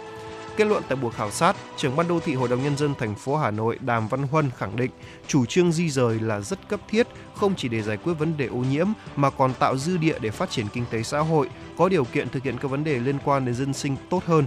Kết 0.59 0.65
luận 0.65 0.83
tại 0.87 0.95
buổi 0.95 1.11
khảo 1.11 1.31
sát, 1.31 1.55
trưởng 1.77 1.95
ban 1.95 2.07
đô 2.07 2.19
thị 2.19 2.33
Hội 2.33 2.49
đồng 2.49 2.63
nhân 2.63 2.77
dân 2.77 2.93
thành 2.99 3.15
phố 3.15 3.37
Hà 3.37 3.51
Nội 3.51 3.77
Đàm 3.81 4.07
Văn 4.07 4.23
Huân 4.23 4.51
khẳng 4.57 4.75
định 4.75 4.91
chủ 5.27 5.45
trương 5.45 5.71
di 5.71 5.89
rời 5.89 6.19
là 6.19 6.41
rất 6.41 6.69
cấp 6.69 6.79
thiết, 6.89 7.07
không 7.35 7.55
chỉ 7.55 7.67
để 7.67 7.81
giải 7.81 7.97
quyết 7.97 8.13
vấn 8.13 8.37
đề 8.37 8.45
ô 8.45 8.55
nhiễm 8.55 8.87
mà 9.15 9.29
còn 9.29 9.53
tạo 9.53 9.77
dư 9.77 9.97
địa 9.97 10.19
để 10.19 10.31
phát 10.31 10.49
triển 10.49 10.65
kinh 10.73 10.85
tế 10.91 11.03
xã 11.03 11.19
hội, 11.19 11.49
có 11.77 11.89
điều 11.89 12.03
kiện 12.03 12.29
thực 12.29 12.43
hiện 12.43 12.57
các 12.57 12.71
vấn 12.71 12.83
đề 12.83 12.99
liên 12.99 13.17
quan 13.25 13.45
đến 13.45 13.55
dân 13.55 13.73
sinh 13.73 13.95
tốt 14.09 14.23
hơn. 14.25 14.45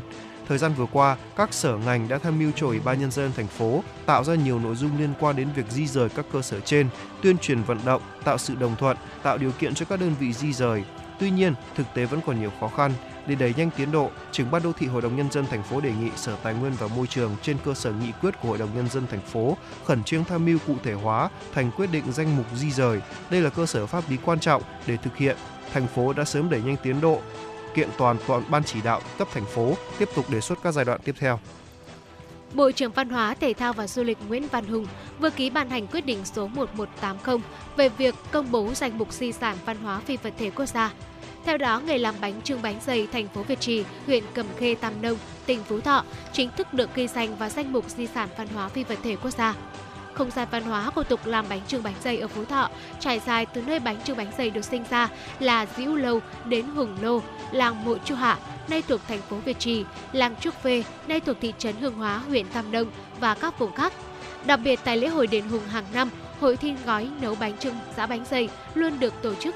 Thời 0.49 0.59
gian 0.59 0.73
vừa 0.75 0.87
qua, 0.92 1.16
các 1.37 1.54
sở 1.54 1.76
ngành 1.76 2.09
đã 2.09 2.19
tham 2.19 2.38
mưu 2.38 2.50
cho 2.57 2.66
Ủy 2.66 2.81
ban 2.81 3.00
nhân 3.00 3.11
dân 3.11 3.33
thành 3.37 3.47
phố 3.49 3.83
tạo 4.07 4.25
ra 4.25 4.35
nhiều 4.35 4.59
nội 4.59 4.75
dung 4.75 4.99
liên 4.99 5.12
quan 5.21 5.37
đến 5.37 5.49
việc 5.57 5.66
di 5.71 5.87
rời 5.87 6.09
các 6.09 6.26
cơ 6.33 6.42
sở 6.42 6.61
trên, 6.61 6.88
tuyên 7.23 7.38
truyền 7.38 7.62
vận 7.62 7.78
động, 7.85 8.02
tạo 8.25 8.38
sự 8.38 8.54
đồng 8.54 8.76
thuận, 8.76 8.97
tạo 9.23 9.38
điều 9.38 9.52
kiện 9.52 9.75
cho 9.75 9.87
các 9.88 10.00
đơn 10.00 10.14
vị 10.21 10.33
di 10.33 10.52
rời. 10.52 10.85
Tuy 11.21 11.31
nhiên, 11.31 11.54
thực 11.75 11.87
tế 11.95 12.04
vẫn 12.04 12.21
còn 12.26 12.40
nhiều 12.40 12.50
khó 12.61 12.69
khăn. 12.69 12.92
Để 13.26 13.35
đẩy 13.35 13.55
nhanh 13.57 13.71
tiến 13.76 13.93
độ, 13.93 14.11
trưởng 14.33 14.50
ban 14.50 14.62
đô 14.62 14.73
thị 14.73 14.87
Hội 14.87 15.02
đồng 15.02 15.17
nhân 15.17 15.31
dân 15.31 15.47
thành 15.47 15.62
phố 15.62 15.81
đề 15.81 15.93
nghị 16.00 16.11
Sở 16.17 16.37
Tài 16.43 16.55
nguyên 16.55 16.73
và 16.79 16.87
Môi 16.87 17.07
trường 17.07 17.37
trên 17.43 17.57
cơ 17.64 17.75
sở 17.75 17.93
nghị 17.93 18.12
quyết 18.23 18.35
của 18.43 18.49
Hội 18.49 18.59
đồng 18.59 18.75
nhân 18.75 18.88
dân 18.88 19.07
thành 19.11 19.21
phố 19.21 19.57
khẩn 19.85 20.05
trương 20.05 20.25
tham 20.25 20.45
mưu 20.45 20.59
cụ 20.67 20.75
thể 20.85 20.93
hóa 20.93 21.29
thành 21.52 21.71
quyết 21.76 21.93
định 21.93 22.12
danh 22.12 22.37
mục 22.37 22.47
di 22.55 22.71
rời. 22.71 23.00
Đây 23.31 23.41
là 23.41 23.50
cơ 23.50 23.67
sở 23.67 23.87
pháp 23.87 24.11
lý 24.11 24.17
quan 24.25 24.41
trọng 24.41 24.62
để 24.87 24.97
thực 24.97 25.17
hiện. 25.17 25.37
Thành 25.73 25.87
phố 25.87 26.12
đã 26.12 26.25
sớm 26.25 26.50
đẩy 26.50 26.62
nhanh 26.62 26.76
tiến 26.83 27.00
độ, 27.00 27.21
kiện 27.75 27.88
toàn 27.99 28.17
toàn 28.26 28.43
ban 28.50 28.64
chỉ 28.64 28.81
đạo 28.85 29.00
cấp 29.19 29.29
thành 29.33 29.45
phố 29.45 29.75
tiếp 29.99 30.09
tục 30.14 30.31
đề 30.31 30.41
xuất 30.41 30.59
các 30.62 30.73
giai 30.73 30.85
đoạn 30.85 31.00
tiếp 31.05 31.14
theo. 31.19 31.38
Bộ 32.55 32.71
trưởng 32.71 32.93
Văn 32.93 33.09
hóa, 33.09 33.35
Thể 33.35 33.52
thao 33.52 33.73
và 33.73 33.87
Du 33.87 34.02
lịch 34.02 34.19
Nguyễn 34.29 34.49
Văn 34.49 34.67
Hùng 34.67 34.87
vừa 35.19 35.31
ký 35.31 35.50
ban 35.50 35.71
hành 35.71 35.87
quyết 35.87 36.07
định 36.07 36.25
số 36.25 36.49
1180 36.49 37.38
về 37.76 37.88
việc 37.88 38.14
công 38.31 38.50
bố 38.50 38.75
danh 38.75 38.99
mục 38.99 39.12
di 39.12 39.33
sản 39.33 39.57
văn 39.64 39.76
hóa 39.76 40.00
phi 40.00 40.17
vật 40.17 40.33
thể 40.38 40.50
quốc 40.50 40.67
gia. 40.67 40.93
Theo 41.45 41.59
đó, 41.59 41.81
nghề 41.81 41.99
làm 41.99 42.15
bánh 42.21 42.43
trưng 42.43 42.63
bánh 42.63 42.81
dày 42.87 43.07
thành 43.07 43.29
phố 43.29 43.43
Việt 43.43 43.61
Trì, 43.61 43.85
huyện 44.07 44.25
Cẩm 44.35 44.47
Khê, 44.59 44.75
Tam 44.75 44.93
Nông, 45.03 45.19
tỉnh 45.47 45.65
Phú 45.65 45.81
Thọ 45.81 46.05
chính 46.33 46.51
thức 46.57 46.75
được 46.75 46.95
ghi 46.95 47.09
danh 47.09 47.37
vào 47.37 47.49
danh 47.49 47.73
mục 47.73 47.91
di 47.91 48.07
sản 48.07 48.29
văn 48.39 48.49
hóa 48.55 48.69
phi 48.69 48.85
vật 48.85 48.99
thể 49.03 49.17
quốc 49.17 49.31
gia. 49.31 49.55
Không 50.15 50.31
gian 50.31 50.49
văn 50.51 50.63
hóa 50.63 50.91
của 50.91 51.03
tục 51.03 51.27
làm 51.27 51.47
bánh 51.49 51.61
trưng 51.67 51.83
bánh 51.83 51.95
dày 52.05 52.19
ở 52.19 52.29
Phú 52.29 52.45
Thọ 52.45 52.71
trải 53.01 53.21
dài 53.27 53.47
từ 53.47 53.63
nơi 53.63 53.79
bánh 53.79 53.97
trưng 54.05 54.17
bánh 54.17 54.33
dày 54.39 54.51
được 54.51 54.65
sinh 54.65 54.85
ra 54.91 55.09
là 55.39 55.67
Diễu 55.77 55.95
Lâu 55.95 56.21
đến 56.45 56.67
Hùng 56.67 56.97
Lô, 57.03 57.23
làng 57.53 57.85
Mộ 57.85 57.99
Chu 57.99 58.15
Hạ, 58.15 58.39
nay 58.69 58.83
thuộc 58.89 59.01
thành 59.09 59.21
phố 59.21 59.37
Việt 59.37 59.59
Trì, 59.59 59.85
làng 60.13 60.35
Trúc 60.41 60.63
Phê, 60.63 60.85
nay 61.09 61.21
thuộc 61.21 61.37
thị 61.41 61.53
trấn 61.59 61.77
Hương 61.77 61.95
Hóa, 61.95 62.19
huyện 62.19 62.47
Tam 62.47 62.73
Nông 62.73 62.91
và 63.21 63.35
các 63.35 63.59
vùng 63.59 63.73
khác. 63.73 63.93
Đặc 64.47 64.61
biệt 64.65 64.81
tại 64.85 64.97
lễ 64.97 65.09
hội 65.09 65.27
đền 65.27 65.49
Hùng 65.49 65.65
hàng 65.69 65.85
năm, 65.93 66.11
hội 66.41 66.57
thi 66.57 66.75
gói 66.87 67.09
nấu 67.21 67.35
bánh 67.35 67.59
trưng 67.59 67.75
giã 67.97 68.07
bánh 68.07 68.25
dày 68.25 68.49
luôn 68.75 69.01
được 69.01 69.15
tổ 69.23 69.35
chức 69.35 69.55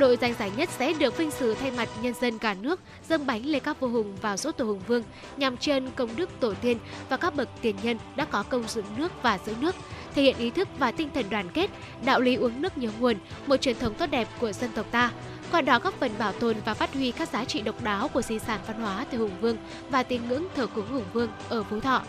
đội 0.00 0.18
giành 0.20 0.34
giải 0.38 0.50
nhất 0.56 0.68
sẽ 0.78 0.92
được 0.92 1.16
vinh 1.16 1.30
dự 1.30 1.54
thay 1.54 1.70
mặt 1.70 1.88
nhân 2.02 2.14
dân 2.20 2.38
cả 2.38 2.54
nước 2.54 2.80
dâng 3.08 3.26
bánh 3.26 3.46
lên 3.46 3.62
các 3.62 3.80
vua 3.80 3.88
hùng 3.88 4.16
vào 4.22 4.36
dỗ 4.36 4.52
tổ 4.52 4.64
Hùng 4.64 4.80
Vương 4.86 5.02
nhằm 5.36 5.56
tri 5.56 5.70
ân 5.70 5.90
công 5.96 6.16
đức 6.16 6.30
tổ 6.40 6.54
tiên 6.54 6.78
và 7.08 7.16
các 7.16 7.34
bậc 7.36 7.48
tiền 7.62 7.76
nhân 7.82 7.98
đã 8.16 8.24
có 8.24 8.42
công 8.42 8.68
dựng 8.68 8.84
nước 8.96 9.12
và 9.22 9.38
giữ 9.46 9.54
nước, 9.60 9.74
thể 10.14 10.22
hiện 10.22 10.36
ý 10.38 10.50
thức 10.50 10.68
và 10.78 10.90
tinh 10.90 11.08
thần 11.14 11.30
đoàn 11.30 11.48
kết, 11.54 11.70
đạo 12.04 12.20
lý 12.20 12.34
uống 12.34 12.62
nước 12.62 12.78
nhớ 12.78 12.90
nguồn, 13.00 13.16
một 13.46 13.56
truyền 13.56 13.78
thống 13.78 13.94
tốt 13.94 14.06
đẹp 14.10 14.28
của 14.40 14.52
dân 14.52 14.70
tộc 14.74 14.86
ta. 14.90 15.10
Qua 15.50 15.60
đó 15.60 15.78
góp 15.78 15.94
phần 15.94 16.10
bảo 16.18 16.32
tồn 16.32 16.56
và 16.64 16.74
phát 16.74 16.94
huy 16.94 17.10
các 17.10 17.28
giá 17.28 17.44
trị 17.44 17.60
độc 17.60 17.82
đáo 17.82 18.08
của 18.08 18.22
di 18.22 18.38
sản 18.38 18.60
văn 18.66 18.80
hóa 18.80 19.06
từ 19.10 19.18
Hùng 19.18 19.40
Vương 19.40 19.56
và 19.90 20.02
tín 20.02 20.28
ngưỡng 20.28 20.44
thờ 20.56 20.66
cúng 20.66 20.86
Hùng 20.92 21.04
Vương 21.12 21.28
ở 21.48 21.62
Phú 21.62 21.80
Thọ. 21.80 22.02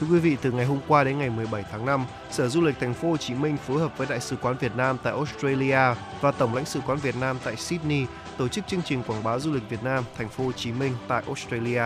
Thưa 0.00 0.06
quý 0.10 0.18
vị, 0.18 0.36
từ 0.42 0.52
ngày 0.52 0.66
hôm 0.66 0.78
qua 0.88 1.04
đến 1.04 1.18
ngày 1.18 1.30
17 1.30 1.64
tháng 1.70 1.86
5, 1.86 2.04
Sở 2.30 2.48
Du 2.48 2.60
lịch 2.60 2.74
Thành 2.80 2.94
phố 2.94 3.10
Hồ 3.10 3.16
Chí 3.16 3.34
Minh 3.34 3.56
phối 3.56 3.80
hợp 3.80 3.98
với 3.98 4.06
Đại 4.10 4.20
sứ 4.20 4.36
quán 4.36 4.56
Việt 4.60 4.76
Nam 4.76 4.96
tại 5.02 5.12
Australia 5.12 5.94
và 6.20 6.30
Tổng 6.30 6.54
lãnh 6.54 6.64
sự 6.64 6.80
quán 6.86 6.98
Việt 6.98 7.16
Nam 7.16 7.38
tại 7.44 7.56
Sydney 7.56 8.06
tổ 8.38 8.48
chức 8.48 8.66
chương 8.66 8.82
trình 8.82 9.02
quảng 9.06 9.24
bá 9.24 9.38
du 9.38 9.52
lịch 9.52 9.70
Việt 9.70 9.82
Nam 9.82 10.04
Thành 10.16 10.28
phố 10.28 10.44
Hồ 10.44 10.52
Chí 10.52 10.72
Minh 10.72 10.92
tại 11.08 11.22
Australia. 11.26 11.82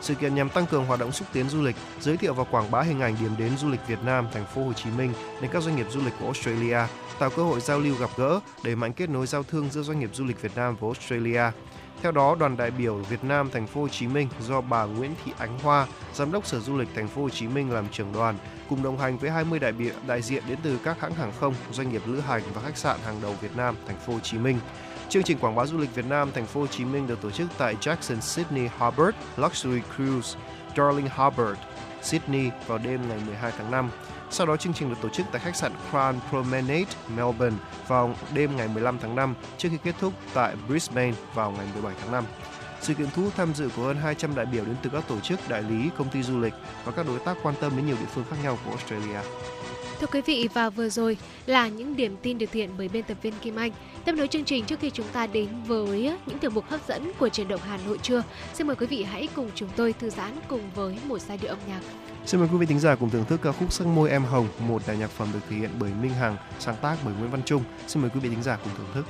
Sự 0.00 0.14
kiện 0.14 0.34
nhằm 0.34 0.48
tăng 0.48 0.66
cường 0.66 0.84
hoạt 0.84 1.00
động 1.00 1.12
xúc 1.12 1.28
tiến 1.32 1.48
du 1.48 1.62
lịch, 1.62 1.76
giới 2.00 2.16
thiệu 2.16 2.34
và 2.34 2.44
quảng 2.44 2.70
bá 2.70 2.82
hình 2.82 3.00
ảnh 3.00 3.16
điểm 3.20 3.30
đến 3.38 3.56
du 3.56 3.68
lịch 3.68 3.80
Việt 3.88 4.02
Nam 4.04 4.26
Thành 4.32 4.44
phố 4.54 4.64
Hồ 4.64 4.72
Chí 4.72 4.90
Minh 4.98 5.12
đến 5.40 5.50
các 5.52 5.62
doanh 5.62 5.76
nghiệp 5.76 5.86
du 5.90 6.00
lịch 6.04 6.14
của 6.20 6.24
Australia, 6.24 6.78
tạo 7.18 7.30
cơ 7.30 7.42
hội 7.42 7.60
giao 7.60 7.78
lưu 7.80 7.94
gặp 8.00 8.10
gỡ, 8.16 8.40
đẩy 8.64 8.76
mạnh 8.76 8.92
kết 8.92 9.10
nối 9.10 9.26
giao 9.26 9.42
thương 9.42 9.70
giữa 9.70 9.82
doanh 9.82 10.00
nghiệp 10.00 10.10
du 10.12 10.24
lịch 10.24 10.42
Việt 10.42 10.56
Nam 10.56 10.76
và 10.80 10.88
Australia. 10.88 11.42
Theo 12.02 12.12
đó, 12.12 12.34
đoàn 12.34 12.56
đại 12.56 12.70
biểu 12.70 12.94
Việt 12.94 13.24
Nam 13.24 13.50
Thành 13.50 13.66
phố 13.66 13.80
Hồ 13.80 13.88
Chí 13.88 14.06
Minh 14.06 14.28
do 14.40 14.60
bà 14.60 14.84
Nguyễn 14.84 15.14
Thị 15.24 15.32
Ánh 15.38 15.58
Hoa, 15.58 15.86
giám 16.14 16.32
đốc 16.32 16.46
Sở 16.46 16.60
Du 16.60 16.78
lịch 16.78 16.88
Thành 16.94 17.08
phố 17.08 17.22
Hồ 17.22 17.28
Chí 17.28 17.48
Minh 17.48 17.70
làm 17.70 17.88
trưởng 17.88 18.12
đoàn, 18.12 18.38
cùng 18.68 18.82
đồng 18.82 18.98
hành 18.98 19.18
với 19.18 19.30
20 19.30 19.58
đại 19.58 19.72
biểu 19.72 19.92
đại 20.06 20.22
diện 20.22 20.42
đến 20.48 20.58
từ 20.62 20.78
các 20.84 21.00
hãng 21.00 21.14
hàng 21.14 21.32
không, 21.40 21.54
doanh 21.72 21.90
nghiệp 21.90 22.02
lữ 22.06 22.20
hành 22.20 22.42
và 22.54 22.62
khách 22.62 22.76
sạn 22.76 22.96
hàng 23.04 23.16
đầu 23.22 23.34
Việt 23.40 23.56
Nam 23.56 23.74
Thành 23.86 23.98
phố 23.98 24.12
Hồ 24.12 24.20
Chí 24.20 24.38
Minh. 24.38 24.58
Chương 25.08 25.22
trình 25.22 25.38
quảng 25.38 25.54
bá 25.54 25.66
du 25.66 25.78
lịch 25.78 25.94
Việt 25.94 26.06
Nam 26.06 26.30
Thành 26.34 26.46
phố 26.46 26.60
Hồ 26.60 26.66
Chí 26.66 26.84
Minh 26.84 27.06
được 27.06 27.22
tổ 27.22 27.30
chức 27.30 27.48
tại 27.58 27.76
Jackson 27.80 28.20
Sydney 28.20 28.68
Harbour 28.78 29.14
Luxury 29.36 29.80
Cruise, 29.96 30.38
Darling 30.76 31.08
Harbour, 31.08 31.56
Sydney 32.02 32.50
vào 32.66 32.78
đêm 32.78 33.08
ngày 33.08 33.18
12 33.26 33.52
tháng 33.58 33.70
5. 33.70 33.90
Sau 34.30 34.46
đó 34.46 34.56
chương 34.56 34.72
trình 34.74 34.88
được 34.88 34.96
tổ 35.02 35.08
chức 35.08 35.26
tại 35.32 35.40
khách 35.44 35.56
sạn 35.56 35.72
Crown 35.92 36.14
Promenade, 36.30 36.84
Melbourne 37.16 37.56
vào 37.88 38.14
đêm 38.34 38.56
ngày 38.56 38.68
15 38.68 38.98
tháng 38.98 39.16
5 39.16 39.34
trước 39.58 39.68
khi 39.72 39.78
kết 39.84 39.94
thúc 40.00 40.12
tại 40.34 40.56
Brisbane 40.68 41.14
vào 41.34 41.50
ngày 41.50 41.66
17 41.74 41.94
tháng 42.00 42.12
5. 42.12 42.24
Sự 42.80 42.94
kiện 42.94 43.06
thu 43.14 43.22
hút 43.22 43.32
tham 43.36 43.54
dự 43.54 43.68
của 43.76 43.82
hơn 43.82 43.96
200 43.96 44.34
đại 44.34 44.46
biểu 44.46 44.64
đến 44.64 44.76
từ 44.82 44.90
các 44.92 45.08
tổ 45.08 45.20
chức, 45.20 45.48
đại 45.48 45.62
lý, 45.62 45.90
công 45.98 46.10
ty 46.10 46.22
du 46.22 46.40
lịch 46.40 46.52
và 46.84 46.92
các 46.92 47.06
đối 47.06 47.18
tác 47.18 47.36
quan 47.42 47.54
tâm 47.60 47.76
đến 47.76 47.86
nhiều 47.86 47.96
địa 48.00 48.06
phương 48.14 48.24
khác 48.30 48.36
nhau 48.42 48.58
của 48.64 48.70
Australia. 48.70 49.18
Thưa 50.00 50.06
quý 50.06 50.20
vị 50.20 50.48
và 50.54 50.70
vừa 50.70 50.88
rồi 50.88 51.16
là 51.46 51.68
những 51.68 51.96
điểm 51.96 52.16
tin 52.22 52.38
được 52.38 52.46
thiện 52.52 52.70
bởi 52.78 52.88
biên 52.88 53.04
tập 53.04 53.16
viên 53.22 53.34
Kim 53.42 53.56
Anh. 53.56 53.72
Tiếp 54.04 54.12
nối 54.12 54.28
chương 54.28 54.44
trình 54.44 54.64
trước 54.64 54.80
khi 54.80 54.90
chúng 54.90 55.06
ta 55.12 55.26
đến 55.26 55.48
với 55.66 56.12
những 56.26 56.38
tiểu 56.38 56.50
mục 56.50 56.64
hấp 56.68 56.80
dẫn 56.88 57.12
của 57.18 57.28
truyền 57.28 57.48
động 57.48 57.60
Hà 57.64 57.78
Nội 57.86 57.98
trưa, 58.02 58.22
xin 58.54 58.66
mời 58.66 58.76
quý 58.76 58.86
vị 58.86 59.02
hãy 59.02 59.28
cùng 59.34 59.50
chúng 59.54 59.68
tôi 59.76 59.92
thư 59.92 60.10
giãn 60.10 60.36
cùng 60.48 60.70
với 60.74 60.98
một 61.06 61.18
giai 61.18 61.38
điệu 61.38 61.50
âm 61.50 61.58
nhạc. 61.68 61.80
Xin 62.28 62.40
mời 62.40 62.48
quý 62.52 62.58
vị 62.58 62.66
thính 62.66 62.80
giả 62.80 62.94
cùng 62.94 63.10
thưởng 63.10 63.24
thức 63.24 63.40
ca 63.42 63.52
khúc 63.52 63.72
Sắc 63.72 63.86
môi 63.86 64.10
em 64.10 64.24
hồng, 64.24 64.48
một 64.58 64.82
đại 64.86 64.96
nhạc 64.96 65.10
phẩm 65.10 65.28
được 65.32 65.40
thể 65.48 65.56
hiện 65.56 65.70
bởi 65.78 65.90
Minh 66.02 66.14
Hằng, 66.14 66.36
sáng 66.58 66.76
tác 66.82 66.96
bởi 67.04 67.14
Nguyễn 67.14 67.30
Văn 67.30 67.42
Trung. 67.44 67.62
Xin 67.86 68.02
mời 68.02 68.10
quý 68.14 68.20
vị 68.20 68.28
thính 68.28 68.42
giả 68.42 68.58
cùng 68.64 68.72
thưởng 68.76 68.86
thức. 68.94 69.06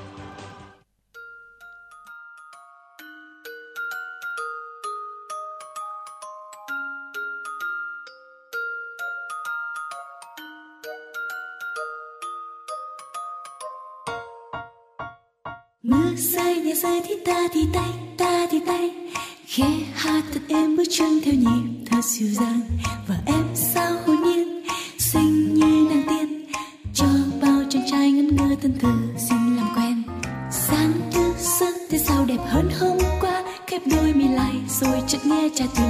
mưa 15.82 16.14
rơi 16.16 16.56
nhẹ 16.56 16.74
rơi 16.74 17.02
thì 17.04 17.14
ta 17.26 17.48
thì 17.52 17.66
tay 17.72 17.90
ta 18.18 18.46
thì 18.50 18.60
tay 18.66 18.90
khẽ 19.50 19.70
hát 19.94 20.24
thật 20.32 20.40
em 20.48 20.76
bước 20.76 20.84
chân 20.90 21.20
theo 21.24 21.34
nhịp 21.34 21.86
thật 21.86 22.04
dịu 22.04 22.28
dàng, 22.28 22.60
và 23.08 23.16
em 23.26 23.44
sao 23.54 23.92
hồn 24.06 24.16
nhiên, 24.24 24.62
xinh 24.98 25.54
như 25.54 25.88
nàng 25.90 26.02
tiên. 26.08 26.44
Cho 26.94 27.06
bao 27.42 27.62
chàng 27.70 27.82
trai 27.90 28.10
ngẩn 28.10 28.36
ngơ 28.36 28.56
thân 28.62 28.78
thờ 28.80 28.92
xin 29.28 29.56
làm 29.56 29.68
quen. 29.76 30.02
Sáng 30.50 30.92
thứ 31.12 31.32
giấc 31.60 31.74
thế 31.90 31.98
sao 31.98 32.24
đẹp 32.24 32.40
hơn 32.46 32.70
hôm 32.80 32.98
qua, 33.20 33.44
khép 33.66 33.82
đôi 33.86 34.12
mi 34.12 34.28
lại 34.28 34.54
rồi 34.80 35.02
chợt 35.06 35.26
nghe 35.26 35.48
cha 35.54 35.64
tim 35.76 35.87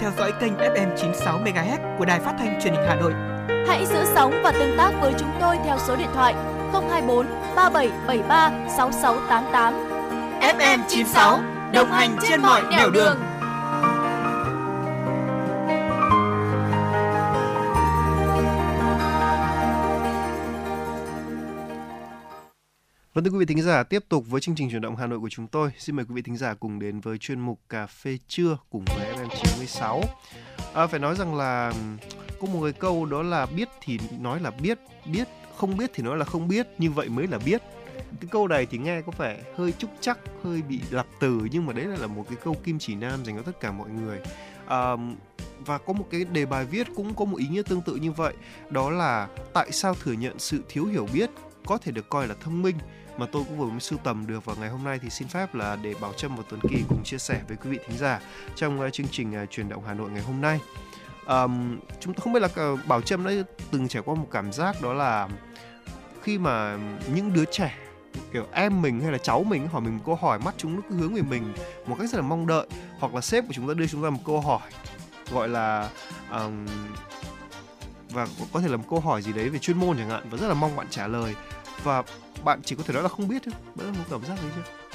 theo 0.00 0.10
dõi 0.18 0.32
kênh 0.40 0.56
FM 0.56 0.96
96 0.96 1.38
MHz 1.38 1.98
của 1.98 2.04
Đài 2.04 2.20
Phát 2.20 2.34
thanh 2.38 2.60
Truyền 2.62 2.74
hình 2.74 2.84
Hà 2.88 2.94
Nội. 2.94 3.12
Hãy 3.68 3.86
giữ 3.86 4.04
sóng 4.14 4.40
và 4.44 4.52
tương 4.52 4.76
tác 4.76 4.92
với 5.00 5.14
chúng 5.18 5.30
tôi 5.40 5.56
theo 5.64 5.78
số 5.86 5.96
điện 5.96 6.08
thoại 6.14 6.34
024 6.72 7.26
3773 7.56 8.50
6688. 8.76 9.74
FM 10.40 10.78
96 10.88 11.40
đồng 11.72 11.90
hành 11.90 12.16
trên 12.28 12.42
mọi 12.42 12.62
nẻo 12.70 12.90
đường. 12.90 13.16
Vâng 23.18 23.24
thưa 23.24 23.30
quý 23.30 23.38
vị 23.38 23.44
thính 23.46 23.62
giả, 23.62 23.82
tiếp 23.82 24.04
tục 24.08 24.24
với 24.28 24.40
chương 24.40 24.54
trình 24.54 24.70
chuyển 24.70 24.82
động 24.82 24.96
Hà 24.96 25.06
Nội 25.06 25.20
của 25.20 25.28
chúng 25.28 25.46
tôi. 25.46 25.70
Xin 25.78 25.96
mời 25.96 26.04
quý 26.04 26.14
vị 26.14 26.22
thính 26.22 26.36
giả 26.36 26.54
cùng 26.54 26.78
đến 26.78 27.00
với 27.00 27.18
chuyên 27.18 27.40
mục 27.40 27.60
Cà 27.68 27.86
phê 27.86 28.18
trưa 28.28 28.58
cùng 28.70 28.84
với 28.84 29.06
FM 29.14 29.17
96. 29.42 30.02
À, 30.74 30.86
phải 30.86 31.00
nói 31.00 31.14
rằng 31.16 31.34
là 31.34 31.72
có 32.40 32.46
một 32.46 32.60
cái 32.62 32.72
câu 32.72 33.06
đó 33.06 33.22
là 33.22 33.46
biết 33.46 33.68
thì 33.80 33.98
nói 34.20 34.40
là 34.40 34.50
biết, 34.50 34.78
biết 35.12 35.28
không 35.56 35.76
biết 35.76 35.90
thì 35.94 36.02
nói 36.02 36.16
là 36.16 36.24
không 36.24 36.48
biết, 36.48 36.66
như 36.78 36.90
vậy 36.90 37.08
mới 37.08 37.26
là 37.26 37.38
biết. 37.38 37.62
Cái 38.20 38.28
câu 38.30 38.48
này 38.48 38.66
thì 38.66 38.78
nghe 38.78 39.02
có 39.02 39.12
vẻ 39.18 39.40
hơi 39.56 39.72
trúc 39.72 39.90
chắc, 40.00 40.18
hơi 40.44 40.62
bị 40.62 40.80
lặp 40.90 41.06
từ 41.20 41.40
nhưng 41.52 41.66
mà 41.66 41.72
đấy 41.72 41.84
là 41.84 42.06
một 42.06 42.24
cái 42.28 42.38
câu 42.44 42.56
kim 42.64 42.78
chỉ 42.78 42.94
nam 42.94 43.24
dành 43.24 43.36
cho 43.36 43.42
tất 43.42 43.60
cả 43.60 43.72
mọi 43.72 43.88
người. 43.90 44.18
À, 44.66 44.96
và 45.66 45.78
có 45.78 45.92
một 45.92 46.04
cái 46.10 46.24
đề 46.24 46.46
bài 46.46 46.64
viết 46.64 46.86
cũng 46.96 47.14
có 47.14 47.24
một 47.24 47.36
ý 47.38 47.46
nghĩa 47.46 47.62
tương 47.62 47.82
tự 47.82 47.94
như 47.94 48.12
vậy 48.12 48.34
đó 48.70 48.90
là 48.90 49.28
tại 49.52 49.72
sao 49.72 49.94
thừa 49.94 50.12
nhận 50.12 50.38
sự 50.38 50.62
thiếu 50.68 50.84
hiểu 50.84 51.08
biết 51.12 51.30
có 51.66 51.78
thể 51.78 51.92
được 51.92 52.08
coi 52.08 52.26
là 52.26 52.34
thông 52.40 52.62
minh 52.62 52.76
mà 53.18 53.26
tôi 53.32 53.44
cũng 53.48 53.58
vừa 53.58 53.66
mới 53.66 53.80
sưu 53.80 53.98
tầm 53.98 54.26
được 54.26 54.44
vào 54.44 54.56
ngày 54.60 54.68
hôm 54.68 54.84
nay 54.84 54.98
thì 55.02 55.10
xin 55.10 55.28
phép 55.28 55.54
là 55.54 55.76
để 55.82 55.94
Bảo 56.00 56.12
Trâm 56.12 56.36
và 56.36 56.42
Tuấn 56.48 56.60
Kỳ 56.70 56.84
cùng 56.88 57.04
chia 57.04 57.18
sẻ 57.18 57.40
với 57.48 57.56
quý 57.56 57.70
vị 57.70 57.78
thính 57.86 57.98
giả 57.98 58.20
trong 58.56 58.80
uh, 58.80 58.92
chương 58.92 59.08
trình 59.10 59.32
ờ, 59.32 59.42
uh, 59.42 59.50
truyền 59.50 59.68
động 59.68 59.84
Hà 59.86 59.94
Nội 59.94 60.10
ngày 60.10 60.22
hôm 60.22 60.40
nay. 60.40 60.60
Um, 61.26 61.78
chúng 62.00 62.14
tôi 62.14 62.20
không 62.20 62.32
biết 62.32 62.42
là 62.42 62.48
uh, 62.72 62.86
Bảo 62.86 63.02
Trâm 63.02 63.24
đã 63.24 63.32
từng 63.70 63.88
trải 63.88 64.02
qua 64.02 64.14
một 64.14 64.28
cảm 64.30 64.52
giác 64.52 64.82
đó 64.82 64.94
là 64.94 65.28
khi 66.22 66.38
mà 66.38 66.78
những 67.14 67.32
đứa 67.32 67.44
trẻ 67.44 67.74
kiểu 68.32 68.46
em 68.52 68.82
mình 68.82 69.00
hay 69.00 69.12
là 69.12 69.18
cháu 69.18 69.44
mình 69.44 69.68
hỏi 69.68 69.82
mình 69.82 69.96
một 69.96 70.02
câu 70.06 70.14
hỏi 70.14 70.38
mắt 70.38 70.54
chúng 70.56 70.76
nó 70.76 70.82
cứ 70.88 70.94
hướng 70.94 71.14
về 71.14 71.22
mình 71.22 71.52
một 71.86 71.96
cách 71.98 72.10
rất 72.10 72.16
là 72.18 72.22
mong 72.22 72.46
đợi 72.46 72.66
hoặc 72.98 73.14
là 73.14 73.20
sếp 73.20 73.46
của 73.46 73.52
chúng 73.52 73.68
ta 73.68 73.74
đưa 73.74 73.86
chúng 73.86 74.02
ta 74.02 74.10
một 74.10 74.20
câu 74.26 74.40
hỏi 74.40 74.70
gọi 75.30 75.48
là 75.48 75.88
um, 76.32 76.66
và 78.10 78.26
có 78.52 78.60
thể 78.60 78.68
là 78.68 78.76
một 78.76 78.84
câu 78.90 79.00
hỏi 79.00 79.22
gì 79.22 79.32
đấy 79.32 79.48
về 79.48 79.58
chuyên 79.58 79.78
môn 79.78 79.96
chẳng 79.96 80.10
hạn 80.10 80.26
và 80.30 80.38
rất 80.38 80.48
là 80.48 80.54
mong 80.54 80.76
bạn 80.76 80.86
trả 80.90 81.06
lời 81.06 81.34
và 81.82 82.02
bạn 82.44 82.60
chỉ 82.64 82.76
có 82.76 82.82
thể 82.82 82.94
nói 82.94 83.02
là 83.02 83.08
không 83.08 83.28
biết 83.28 83.42
thôi. 83.44 83.54
Bạn 83.74 83.86
là 83.86 83.92
một 83.92 84.04
cảm 84.10 84.24
giác 84.24 84.34
đấy 84.42 84.50
chứ 84.56 84.87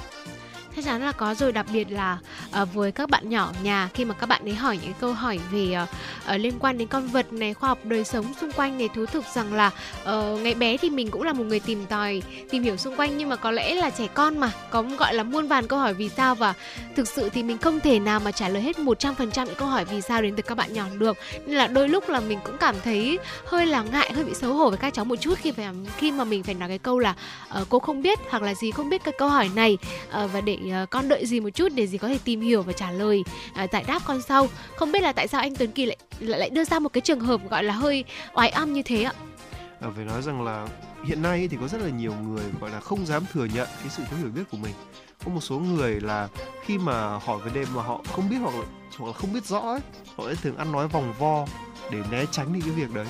chắc 0.76 0.86
chắn 0.86 1.02
là 1.02 1.12
có 1.12 1.34
rồi 1.34 1.52
đặc 1.52 1.66
biệt 1.74 1.92
là 1.92 2.18
uh, 2.62 2.74
với 2.74 2.92
các 2.92 3.10
bạn 3.10 3.30
nhỏ 3.30 3.52
nhà 3.64 3.90
khi 3.94 4.06
mà 4.06 4.14
các 4.14 4.30
bạn 4.30 4.42
ấy 4.46 4.56
hỏi 4.56 4.80
những 4.84 4.94
câu 5.00 5.14
hỏi 5.14 5.40
về 5.52 5.78
uh, 5.84 5.90
uh, 6.36 6.42
liên 6.42 6.60
quan 6.60 6.78
đến 6.78 6.88
con 6.88 7.08
vật 7.08 7.34
này 7.34 7.54
khoa 7.54 7.70
học 7.70 7.80
đời 7.84 8.04
sống 8.04 8.34
xung 8.42 8.52
quanh 8.52 8.78
này 8.78 8.90
thú 8.96 9.06
thực 9.06 9.26
rằng 9.36 9.54
là 9.54 9.72
uh, 10.04 10.40
ngày 10.42 10.56
bé 10.56 10.78
thì 10.78 10.90
mình 10.90 11.12
cũng 11.12 11.24
là 11.24 11.34
một 11.34 11.44
người 11.44 11.60
tìm 11.60 11.86
tòi 11.86 12.22
tìm 12.50 12.64
hiểu 12.64 12.78
xung 12.78 12.96
quanh 12.96 13.18
nhưng 13.18 13.30
mà 13.30 13.36
có 13.36 13.52
lẽ 13.52 13.76
là 13.76 13.90
trẻ 13.90 14.08
con 14.14 14.38
mà 14.38 14.52
có 14.70 14.84
gọi 14.98 15.14
là 15.14 15.24
muôn 15.24 15.48
vàn 15.48 15.68
câu 15.68 15.80
hỏi 15.80 15.94
vì 15.94 16.10
sao 16.10 16.36
và 16.36 16.54
thực 16.96 17.08
sự 17.08 17.30
thì 17.30 17.44
mình 17.44 17.58
không 17.58 17.80
thể 17.80 18.00
nào 18.00 18.20
mà 18.20 18.32
trả 18.32 18.50
lời 18.50 18.62
hết 18.62 18.78
100% 18.78 19.46
những 19.46 19.56
câu 19.56 19.68
hỏi 19.68 19.86
vì 19.86 20.02
sao 20.02 20.22
đến 20.22 20.36
từ 20.36 20.42
các 20.42 20.56
bạn 20.56 20.74
nhỏ 20.74 20.86
được. 20.98 21.18
Nên 21.46 21.56
là 21.56 21.68
đôi 21.68 21.90
lúc 21.90 22.10
là 22.10 22.20
mình 22.20 22.40
cũng 22.44 22.58
cảm 22.58 22.76
thấy 22.84 23.20
hơi 23.46 23.66
là 23.66 23.84
ngại 23.84 24.12
hơi 24.14 24.24
bị 24.24 24.34
xấu 24.34 24.54
hổ 24.54 24.70
với 24.70 24.78
các 24.78 24.94
cháu 24.94 25.06
một 25.06 25.16
chút 25.16 25.38
khi 25.38 25.52
phải 25.52 25.68
khi 25.98 26.12
mà 26.12 26.24
mình 26.24 26.44
phải 26.44 26.54
nói 26.54 26.70
cái 26.70 26.78
câu 26.78 27.00
là 27.00 27.16
uh, 27.62 27.68
cô 27.70 27.80
không 27.80 28.02
biết 28.02 28.20
hoặc 28.30 28.44
là 28.44 28.54
gì 28.54 28.72
không 28.72 28.90
biết 28.90 29.04
cái 29.04 29.14
câu 29.18 29.30
hỏi 29.30 29.50
này. 29.56 29.78
Uh, 30.24 30.34
và 30.34 30.42
để 30.42 30.58
Ờ, 30.72 30.86
con 30.86 31.10
đợi 31.10 31.26
gì 31.26 31.40
một 31.40 31.50
chút 31.50 31.72
để 31.76 31.88
gì 31.88 31.98
có 31.98 32.08
thể 32.08 32.20
tìm 32.24 32.42
hiểu 32.42 32.62
và 32.62 32.74
trả 32.74 32.92
lời 32.92 33.24
ờ, 33.56 33.68
giải 33.72 33.84
đáp 33.88 34.00
con 34.06 34.22
sau. 34.22 34.48
Không 34.76 34.92
biết 34.92 35.04
là 35.04 35.12
tại 35.12 35.28
sao 35.28 35.42
anh 35.42 35.56
Tuấn 35.56 35.72
Kỳ 35.72 35.86
lại 35.86 35.98
lại 36.20 36.50
đưa 36.50 36.64
ra 36.64 36.80
một 36.80 36.94
cái 36.94 37.02
trường 37.02 37.20
hợp 37.20 37.42
gọi 37.50 37.64
là 37.64 37.74
hơi 37.74 38.04
oái 38.34 38.50
âm 38.50 38.74
như 38.74 38.82
thế 38.82 39.04
ạ? 39.04 39.14
À, 39.82 39.90
phải 39.96 40.06
nói 40.06 40.22
rằng 40.22 40.44
là 40.44 40.68
hiện 41.04 41.22
nay 41.22 41.48
thì 41.52 41.58
có 41.62 41.68
rất 41.68 41.82
là 41.82 41.90
nhiều 41.90 42.14
người 42.14 42.44
gọi 42.62 42.70
là 42.70 42.80
không 42.80 43.06
dám 43.06 43.24
thừa 43.34 43.46
nhận 43.46 43.68
cái 43.80 43.90
sự 43.90 44.04
thiếu 44.10 44.20
hiểu 44.20 44.30
biết 44.36 44.44
của 44.52 44.58
mình. 44.58 44.74
Có 45.26 45.32
một 45.32 45.42
số 45.42 45.60
người 45.60 46.02
là 46.02 46.28
khi 46.66 46.78
mà 46.78 47.18
hỏi 47.18 47.40
về 47.46 47.52
đêm 47.54 47.68
mà 47.76 47.84
họ 47.84 48.02
không 48.12 48.30
biết 48.30 48.38
hoặc 48.42 48.56
là, 48.56 48.66
hoặc 48.98 49.08
là 49.08 49.14
không 49.14 49.34
biết 49.34 49.46
rõ 49.46 49.60
ấy, 49.60 49.80
họ 50.16 50.24
sẽ 50.28 50.36
thường 50.36 50.58
ăn 50.58 50.72
nói 50.72 50.88
vòng 50.88 51.14
vo 51.20 51.46
để 51.92 52.00
né 52.12 52.26
tránh 52.32 52.54
đi 52.54 52.60
cái 52.62 52.70
việc 52.70 52.94
đấy 52.94 53.06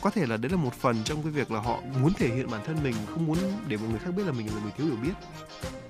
có 0.00 0.10
thể 0.10 0.26
là 0.26 0.36
đấy 0.36 0.50
là 0.50 0.56
một 0.56 0.74
phần 0.74 1.04
trong 1.04 1.22
cái 1.22 1.32
việc 1.32 1.50
là 1.50 1.60
họ 1.60 1.80
muốn 2.02 2.12
thể 2.12 2.28
hiện 2.28 2.50
bản 2.50 2.60
thân 2.66 2.76
mình 2.82 2.94
không 3.06 3.26
muốn 3.26 3.38
để 3.68 3.76
mọi 3.76 3.88
người 3.88 3.98
khác 3.98 4.10
biết 4.16 4.22
là 4.26 4.32
mình 4.32 4.46
là 4.46 4.62
người 4.62 4.72
thiếu 4.76 4.86
hiểu 4.86 4.96
biết. 5.02 5.12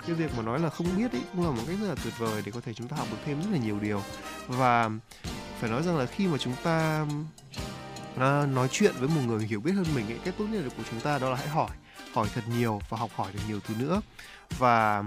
Cái 0.07 0.15
việc 0.15 0.31
mà 0.37 0.43
nói 0.43 0.59
là 0.61 0.71
không 0.71 0.87
biết 0.97 1.13
ấy 1.13 1.23
cũng 1.33 1.45
là 1.45 1.51
một 1.51 1.63
cách 1.67 1.77
rất 1.81 1.89
là 1.89 1.95
tuyệt 2.05 2.15
vời 2.19 2.43
để 2.47 2.53
có 2.53 2.61
thể 2.61 2.75
chúng 2.75 2.89
ta 2.89 2.97
học 2.97 3.09
được 3.11 3.17
thêm 3.25 3.43
rất 3.43 3.49
là 3.53 3.59
nhiều 3.59 3.79
điều. 3.81 4.03
Và 4.49 4.91
phải 5.61 5.71
nói 5.71 5.83
rằng 5.83 5.99
là 5.99 6.07
khi 6.07 6.27
mà 6.27 6.39
chúng 6.39 6.55
ta 6.63 7.07
à, 8.17 8.47
nói 8.47 8.69
chuyện 8.71 8.95
với 8.99 9.09
một 9.09 9.21
người 9.27 9.47
hiểu 9.47 9.61
biết 9.61 9.73
hơn 9.73 9.87
mình 9.95 10.07
ấy, 10.07 10.19
cái 10.25 10.35
tốt 10.39 10.45
nhất 10.51 10.63
của 10.77 10.83
chúng 10.91 11.01
ta 11.01 11.19
đó 11.19 11.31
là 11.31 11.37
hãy 11.37 11.49
hỏi 11.49 11.71
hỏi 12.13 12.29
thật 12.35 12.43
nhiều 12.59 12.81
và 12.89 12.99
học 12.99 13.11
hỏi 13.15 13.33
được 13.33 13.41
nhiều 13.49 13.61
thứ 13.61 13.75
nữa. 13.79 14.01
Và 14.59 15.05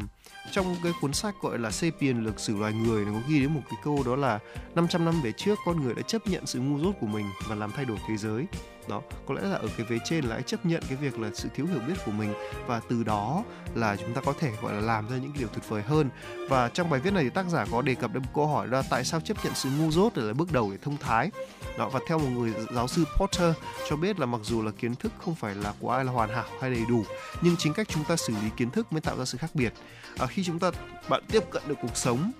trong 0.51 0.75
cái 0.83 0.93
cuốn 1.01 1.13
sách 1.13 1.35
gọi 1.41 1.59
là 1.59 1.71
Sapien 1.71 2.23
lịch 2.23 2.39
sử 2.39 2.57
loài 2.57 2.73
người 2.73 3.05
nó 3.05 3.11
có 3.11 3.19
ghi 3.27 3.39
đến 3.39 3.53
một 3.53 3.61
cái 3.69 3.79
câu 3.83 4.03
đó 4.05 4.15
là 4.15 4.39
500 4.75 5.05
năm 5.05 5.21
về 5.21 5.31
trước 5.31 5.59
con 5.65 5.83
người 5.83 5.93
đã 5.93 6.01
chấp 6.01 6.27
nhận 6.27 6.45
sự 6.45 6.59
ngu 6.59 6.79
dốt 6.79 6.95
của 7.01 7.07
mình 7.07 7.25
và 7.47 7.55
làm 7.55 7.71
thay 7.71 7.85
đổi 7.85 7.97
thế 8.07 8.17
giới 8.17 8.45
đó 8.87 9.01
có 9.27 9.35
lẽ 9.35 9.41
là 9.41 9.55
ở 9.55 9.67
cái 9.77 9.85
vế 9.85 9.99
trên 10.05 10.25
là 10.25 10.35
hãy 10.35 10.43
chấp 10.43 10.65
nhận 10.65 10.83
cái 10.89 10.97
việc 10.97 11.19
là 11.19 11.29
sự 11.33 11.49
thiếu 11.55 11.65
hiểu 11.65 11.79
biết 11.87 11.93
của 12.05 12.11
mình 12.11 12.33
và 12.67 12.81
từ 12.89 13.03
đó 13.03 13.43
là 13.75 13.95
chúng 13.95 14.13
ta 14.13 14.21
có 14.21 14.33
thể 14.39 14.51
gọi 14.61 14.73
là 14.73 14.79
làm 14.79 15.09
ra 15.09 15.17
những 15.17 15.33
điều 15.39 15.47
tuyệt 15.47 15.69
vời 15.69 15.81
hơn. 15.81 16.09
Và 16.49 16.69
trong 16.69 16.89
bài 16.89 16.99
viết 16.99 17.13
này 17.13 17.23
thì 17.23 17.29
tác 17.29 17.45
giả 17.49 17.65
có 17.71 17.81
đề 17.81 17.95
cập 17.95 18.13
đến 18.13 18.23
một 18.23 18.29
câu 18.35 18.47
hỏi 18.47 18.67
là 18.67 18.83
tại 18.89 19.03
sao 19.03 19.19
chấp 19.19 19.45
nhận 19.45 19.53
sự 19.55 19.69
ngu 19.69 19.91
dốt 19.91 20.17
là 20.17 20.33
bước 20.33 20.51
đầu 20.51 20.71
để 20.71 20.77
thông 20.81 20.97
thái? 20.97 21.31
Đó 21.77 21.89
và 21.89 21.99
theo 22.07 22.19
một 22.19 22.29
người 22.29 22.53
giáo 22.73 22.87
sư 22.87 23.05
Porter 23.17 23.53
cho 23.89 23.95
biết 23.95 24.19
là 24.19 24.25
mặc 24.25 24.41
dù 24.43 24.61
là 24.61 24.71
kiến 24.71 24.95
thức 24.95 25.11
không 25.25 25.35
phải 25.35 25.55
là 25.55 25.73
của 25.79 25.91
ai 25.91 26.05
là 26.05 26.11
hoàn 26.11 26.29
hảo 26.29 26.45
hay 26.61 26.71
đầy 26.71 26.83
đủ 26.89 27.03
nhưng 27.41 27.55
chính 27.57 27.73
cách 27.73 27.87
chúng 27.89 28.03
ta 28.03 28.15
xử 28.15 28.33
lý 28.33 28.49
kiến 28.57 28.69
thức 28.69 28.93
mới 28.93 29.01
tạo 29.01 29.17
ra 29.17 29.25
sự 29.25 29.37
khác 29.37 29.51
biệt. 29.53 29.73
À, 30.17 30.25
khi 30.25 30.43
chúng 30.43 30.59
ta 30.59 30.71
bạn 31.09 31.23
tiếp 31.31 31.43
cận 31.51 31.63
được 31.67 31.75
cuộc 31.81 31.97
sống 31.97 32.31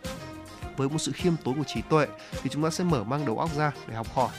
với 0.77 0.89
một 0.89 0.99
sự 0.99 1.12
khiêm 1.12 1.34
tốn 1.43 1.58
của 1.58 1.63
trí 1.67 1.82
tuệ 1.82 2.08
thì 2.43 2.49
chúng 2.49 2.63
ta 2.63 2.69
sẽ 2.69 2.84
mở 2.84 3.03
mang 3.03 3.25
đầu 3.25 3.39
óc 3.39 3.49
ra 3.56 3.71
để 3.88 3.95
học 3.95 4.08
hỏi 4.13 4.29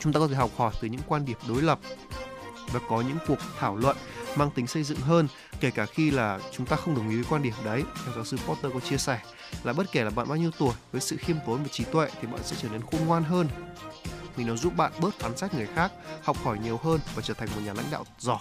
chúng 0.00 0.12
ta 0.12 0.20
có 0.20 0.28
thể 0.28 0.34
học 0.34 0.50
hỏi 0.56 0.72
từ 0.80 0.88
những 0.88 1.00
quan 1.06 1.24
điểm 1.24 1.36
đối 1.48 1.62
lập 1.62 1.78
và 2.72 2.80
có 2.88 3.00
những 3.00 3.18
cuộc 3.26 3.38
thảo 3.58 3.76
luận 3.76 3.96
mang 4.36 4.50
tính 4.50 4.66
xây 4.66 4.82
dựng 4.82 4.98
hơn, 4.98 5.28
kể 5.60 5.70
cả 5.70 5.86
khi 5.86 6.10
là 6.10 6.40
chúng 6.52 6.66
ta 6.66 6.76
không 6.76 6.94
đồng 6.94 7.10
ý 7.10 7.16
với 7.16 7.24
quan 7.28 7.42
điểm 7.42 7.52
đấy. 7.64 7.82
Theo 8.04 8.14
giáo 8.14 8.24
sư 8.24 8.36
Potter 8.46 8.72
có 8.72 8.80
chia 8.80 8.98
sẻ 8.98 9.20
là 9.64 9.72
bất 9.72 9.92
kể 9.92 10.04
là 10.04 10.10
bạn 10.10 10.28
bao 10.28 10.36
nhiêu 10.36 10.50
tuổi, 10.58 10.74
với 10.92 11.00
sự 11.00 11.16
khiêm 11.16 11.36
tốn 11.46 11.62
và 11.62 11.68
trí 11.68 11.84
tuệ 11.84 12.08
thì 12.20 12.28
bạn 12.28 12.40
sẽ 12.44 12.56
trở 12.62 12.68
nên 12.68 12.82
khôn 12.82 13.06
ngoan 13.06 13.24
hơn. 13.24 13.48
Vì 14.36 14.44
nó 14.44 14.56
giúp 14.56 14.76
bạn 14.76 14.92
bớt 15.00 15.18
phán 15.18 15.36
xét 15.36 15.54
người 15.54 15.66
khác, 15.74 15.92
học 16.22 16.36
hỏi 16.44 16.58
nhiều 16.64 16.80
hơn 16.82 17.00
và 17.14 17.22
trở 17.22 17.34
thành 17.34 17.48
một 17.54 17.60
nhà 17.64 17.72
lãnh 17.72 17.90
đạo 17.90 18.04
giỏi. 18.18 18.40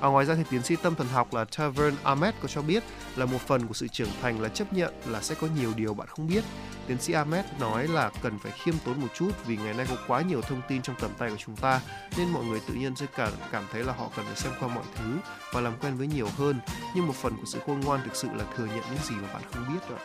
À, 0.00 0.08
ngoài 0.08 0.26
ra 0.26 0.34
thì 0.34 0.42
tiến 0.50 0.62
sĩ 0.62 0.76
tâm 0.76 0.94
thần 0.94 1.08
học 1.08 1.34
là 1.34 1.44
Tavern 1.44 1.96
Ahmed 2.02 2.34
có 2.42 2.48
cho 2.48 2.62
biết 2.62 2.82
là 3.16 3.26
một 3.26 3.40
phần 3.46 3.66
của 3.66 3.74
sự 3.74 3.88
trưởng 3.88 4.08
thành 4.22 4.40
là 4.40 4.48
chấp 4.48 4.72
nhận 4.72 4.94
là 5.06 5.22
sẽ 5.22 5.34
có 5.34 5.46
nhiều 5.56 5.72
điều 5.76 5.94
bạn 5.94 6.08
không 6.10 6.26
biết. 6.26 6.44
Tiến 6.86 7.00
sĩ 7.00 7.12
Ahmed 7.12 7.44
nói 7.60 7.88
là 7.88 8.10
cần 8.22 8.38
phải 8.38 8.52
khiêm 8.52 8.74
tốn 8.84 9.00
một 9.00 9.08
chút 9.14 9.30
vì 9.46 9.56
ngày 9.56 9.74
nay 9.74 9.86
có 9.90 9.96
quá 10.06 10.22
nhiều 10.22 10.40
thông 10.40 10.60
tin 10.68 10.82
trong 10.82 10.96
tầm 11.00 11.10
tay 11.18 11.30
của 11.30 11.36
chúng 11.38 11.56
ta 11.56 11.80
nên 12.16 12.28
mọi 12.28 12.44
người 12.44 12.60
tự 12.68 12.74
nhiên 12.74 12.96
sẽ 12.96 13.06
cảm 13.16 13.32
cảm 13.52 13.64
thấy 13.72 13.84
là 13.84 13.92
họ 13.92 14.08
cần 14.16 14.24
phải 14.26 14.36
xem 14.36 14.52
qua 14.60 14.68
mọi 14.68 14.84
thứ 14.96 15.16
và 15.52 15.60
làm 15.60 15.72
quen 15.80 15.96
với 15.96 16.06
nhiều 16.06 16.28
hơn. 16.36 16.60
Nhưng 16.94 17.06
một 17.06 17.14
phần 17.16 17.36
của 17.36 17.46
sự 17.46 17.58
khôn 17.66 17.80
ngoan 17.80 18.00
thực 18.04 18.16
sự 18.16 18.28
là 18.34 18.44
thừa 18.56 18.66
nhận 18.66 18.84
những 18.90 19.04
gì 19.04 19.14
mà 19.22 19.32
bạn 19.32 19.42
không 19.52 19.74
biết 19.74 19.90
đó. 19.90 19.96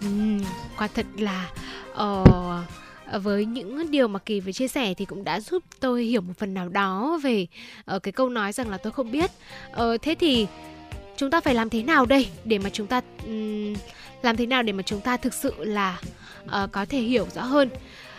Ừ, 0.00 0.06
quả 0.78 0.88
thật 0.94 1.06
là 1.16 1.50
uh, 1.92 2.64
Ờ, 3.10 3.18
với 3.18 3.44
những 3.44 3.90
điều 3.90 4.08
mà 4.08 4.18
kỳ 4.18 4.40
vừa 4.40 4.52
chia 4.52 4.68
sẻ 4.68 4.94
thì 4.94 5.04
cũng 5.04 5.24
đã 5.24 5.40
giúp 5.40 5.62
tôi 5.80 6.02
hiểu 6.02 6.20
một 6.20 6.32
phần 6.38 6.54
nào 6.54 6.68
đó 6.68 7.20
về 7.22 7.46
uh, 7.96 8.02
cái 8.02 8.12
câu 8.12 8.28
nói 8.28 8.52
rằng 8.52 8.68
là 8.68 8.76
tôi 8.76 8.92
không 8.92 9.10
biết. 9.10 9.30
Uh, 9.72 10.02
thế 10.02 10.14
thì 10.14 10.46
chúng 11.16 11.30
ta 11.30 11.40
phải 11.40 11.54
làm 11.54 11.70
thế 11.70 11.82
nào 11.82 12.06
đây 12.06 12.28
để 12.44 12.58
mà 12.58 12.70
chúng 12.70 12.86
ta 12.86 13.00
um, 13.26 13.74
làm 14.22 14.36
thế 14.36 14.46
nào 14.46 14.62
để 14.62 14.72
mà 14.72 14.82
chúng 14.82 15.00
ta 15.00 15.16
thực 15.16 15.34
sự 15.34 15.54
là 15.58 16.00
uh, 16.44 16.72
có 16.72 16.84
thể 16.84 17.00
hiểu 17.00 17.26
rõ 17.34 17.42
hơn? 17.42 17.70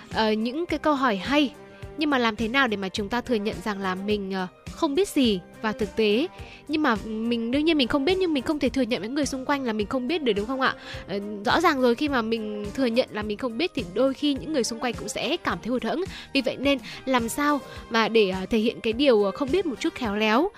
Uh, 0.09 0.37
những 0.37 0.65
cái 0.65 0.79
câu 0.79 0.93
hỏi 0.93 1.17
hay 1.17 1.53
nhưng 1.97 2.09
mà 2.09 2.17
làm 2.17 2.35
thế 2.35 2.47
nào 2.47 2.67
để 2.67 2.77
mà 2.77 2.89
chúng 2.89 3.09
ta 3.09 3.21
thừa 3.21 3.35
nhận 3.35 3.55
rằng 3.63 3.79
là 3.79 3.95
mình 3.95 4.33
uh, 4.43 4.71
không 4.71 4.95
biết 4.95 5.09
gì? 5.09 5.39
Và 5.61 5.71
thực 5.71 5.95
tế. 5.95 6.27
Nhưng 6.67 6.83
mà 6.83 6.95
mình 7.05 7.51
đương 7.51 7.65
nhiên 7.65 7.77
mình 7.77 7.87
không 7.87 8.05
biết 8.05 8.17
nhưng 8.17 8.33
mình 8.33 8.43
không 8.43 8.59
thể 8.59 8.69
thừa 8.69 8.81
nhận 8.81 8.99
với 8.99 9.09
người 9.09 9.25
xung 9.25 9.45
quanh 9.45 9.65
là 9.65 9.73
mình 9.73 9.87
không 9.87 10.07
biết 10.07 10.23
được 10.23 10.33
đúng 10.33 10.45
không 10.45 10.61
ạ? 10.61 10.75
Ờ, 11.07 11.19
rõ 11.45 11.61
ràng 11.61 11.81
rồi 11.81 11.95
khi 11.95 12.09
mà 12.09 12.21
mình 12.21 12.65
thừa 12.73 12.85
nhận 12.85 13.09
là 13.11 13.23
mình 13.23 13.37
không 13.37 13.57
biết 13.57 13.71
thì 13.75 13.83
đôi 13.93 14.13
khi 14.13 14.33
những 14.33 14.53
người 14.53 14.63
xung 14.63 14.79
quanh 14.79 14.93
cũng 14.93 15.09
sẽ 15.09 15.37
cảm 15.37 15.57
thấy 15.63 15.71
hụt 15.71 15.83
hẫng. 15.83 16.03
Vì 16.33 16.41
vậy 16.41 16.55
nên 16.59 16.77
làm 17.05 17.29
sao 17.29 17.61
mà 17.89 18.07
để 18.07 18.29
ờ, 18.29 18.45
thể 18.49 18.57
hiện 18.57 18.81
cái 18.81 18.93
điều 18.93 19.23
ờ, 19.23 19.31
không 19.31 19.51
biết 19.51 19.65
một 19.65 19.75
chút 19.79 19.95
khéo 19.95 20.15
léo. 20.15 20.51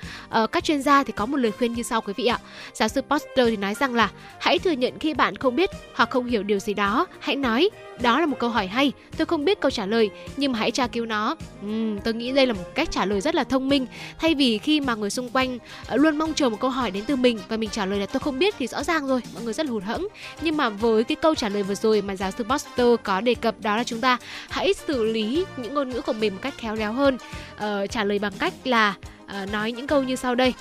Các 0.52 0.64
chuyên 0.64 0.82
gia 0.82 1.04
thì 1.04 1.14
có 1.14 1.26
một 1.26 1.38
lời 1.38 1.52
khuyên 1.52 1.74
như 1.74 1.84
sau 1.84 2.02
quý 2.02 2.14
vị 2.18 2.26
ạ. 2.26 2.40
Giáo 2.74 2.88
sư 2.88 3.02
Poster 3.02 3.50
thì 3.50 3.58
nói 3.58 3.74
rằng 3.74 3.96
là 3.96 4.12
hãy 4.40 4.60
thừa 4.60 4.72
nhận 4.72 5.00
khi 5.00 5.14
bạn 5.14 5.36
không 5.36 5.56
biết 5.56 5.70
hoặc 5.96 6.10
không 6.10 6.26
hiểu 6.26 6.44
điều 6.44 6.60
gì 6.60 6.74
đó. 6.74 7.08
Hãy 7.20 7.36
nói 7.36 7.70
đó 8.02 8.20
là 8.20 8.26
một 8.26 8.40
câu 8.40 8.50
hỏi 8.50 8.68
hay 8.68 8.92
tôi 9.18 9.26
không 9.26 9.46
biết 9.46 9.60
câu 9.60 9.72
trả 9.72 9.86
lời 9.86 10.10
nhưng 10.38 10.52
mà 10.52 10.60
hãy 10.60 10.72
tra 10.72 10.88
cứu 10.88 11.06
nó 11.06 11.36
uhm, 11.66 12.00
tôi 12.00 12.14
nghĩ 12.14 12.32
đây 12.32 12.48
là 12.48 12.54
một 12.54 12.76
cách 12.76 12.92
trả 12.92 13.06
lời 13.06 13.22
rất 13.22 13.36
là 13.36 13.44
thông 13.44 13.70
minh. 13.70 13.86
Thay 14.20 14.36
vì 14.36 14.58
khi 14.58 14.80
mà 14.80 14.91
mà 14.92 15.02
người 15.02 15.10
xung 15.10 15.30
quanh 15.30 15.58
ờ, 15.88 15.96
luôn 15.96 16.18
mong 16.18 16.34
chờ 16.34 16.50
một 16.50 16.60
câu 16.60 16.70
hỏi 16.70 16.92
đến 16.92 17.04
từ 17.08 17.16
mình 17.16 17.40
và 17.50 17.58
mình 17.58 17.70
trả 17.70 17.86
lời 17.86 18.00
là 18.00 18.06
tôi 18.06 18.20
không 18.20 18.40
biết 18.40 18.56
thì 18.60 18.68
rõ 18.68 18.84
ràng 18.84 19.08
rồi 19.08 19.22
mọi 19.34 19.44
người 19.44 19.54
rất 19.54 19.66
là 19.66 19.72
hụt 19.72 19.84
hẫng. 19.84 20.08
Nhưng 20.42 20.58
mà 20.58 20.70
với 20.70 21.04
cái 21.04 21.16
câu 21.16 21.36
trả 21.36 21.50
lời 21.50 21.64
vừa 21.64 21.76
rồi 21.76 22.02
mà 22.02 22.16
giáo 22.16 22.32
sư 22.32 22.44
Buster 22.44 22.88
có 23.04 23.22
đề 23.22 23.36
cập 23.36 23.56
đó 23.62 23.76
là 23.76 23.84
chúng 23.84 24.02
ta 24.02 24.18
hãy 24.50 24.74
xử 24.88 25.04
lý 25.04 25.46
những 25.58 25.74
ngôn 25.74 25.90
ngữ 25.90 26.02
của 26.02 26.14
mình 26.14 26.34
một 26.34 26.40
cách 26.42 26.54
khéo 26.58 26.76
léo 26.76 26.94
hơn. 26.94 27.18
Uh, 27.56 27.90
trả 27.90 28.04
lời 28.04 28.20
bằng 28.20 28.34
cách 28.40 28.54
là 28.64 28.96
uh, 29.26 29.52
nói 29.52 29.72
những 29.72 29.88
câu 29.88 30.04
như 30.04 30.16
sau 30.16 30.36
đây. 30.36 30.54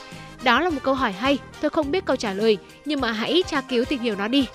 Đó 0.43 0.61
là 0.61 0.71
một 0.71 0.81
câu 0.83 0.95
hỏi 0.95 1.13
hay 1.13 1.39
tôi 1.61 1.71
không 1.71 1.91
biết 1.91 2.05
câu 2.05 2.17
trả 2.17 2.33
lời 2.33 2.59
nhưng 2.85 3.01
mà 3.01 3.13
hãy 3.13 3.43
tra 3.47 3.61
cứu 3.61 3.85
tìm 3.85 4.01
hiểu 4.01 4.17
nó 4.17 4.29
đi 4.29 4.47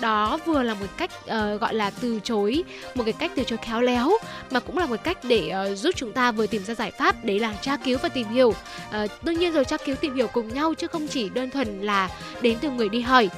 đó 0.00 0.38
vừa 0.46 0.62
là 0.62 0.74
một 0.74 0.86
cách 0.96 1.10
uh, 1.24 1.60
gọi 1.60 1.74
là 1.74 1.90
từ 1.90 2.20
chối 2.24 2.64
một 2.94 3.04
cái 3.04 3.12
cách 3.12 3.32
từ 3.36 3.44
chối 3.44 3.58
khéo 3.62 3.80
léo 3.80 4.10
mà 4.50 4.60
cũng 4.60 4.78
là 4.78 4.86
một 4.86 5.04
cách 5.04 5.18
để 5.24 5.52
uh, 5.72 5.78
giúp 5.78 5.94
chúng 5.96 6.12
ta 6.12 6.32
vừa 6.32 6.46
tìm 6.46 6.64
ra 6.64 6.74
giải 6.74 6.90
pháp 6.90 7.24
đấy 7.24 7.40
là 7.40 7.54
tra 7.60 7.76
cứu 7.76 7.98
và 8.02 8.08
tìm 8.08 8.28
hiểu. 8.28 8.48
Uh, 8.48 9.10
đương 9.22 9.38
nhiên 9.38 9.52
rồi 9.52 9.64
tra 9.64 9.76
cứu 9.76 9.96
tìm 9.96 10.14
hiểu 10.14 10.26
cùng 10.26 10.54
nhau 10.54 10.74
chứ 10.74 10.86
không 10.86 11.08
chỉ 11.08 11.28
đơn 11.28 11.50
thuần 11.50 11.82
là 11.82 12.08
đến 12.40 12.58
từ 12.60 12.70
người 12.70 12.88
đi 12.88 13.00
hỏi. 13.00 13.30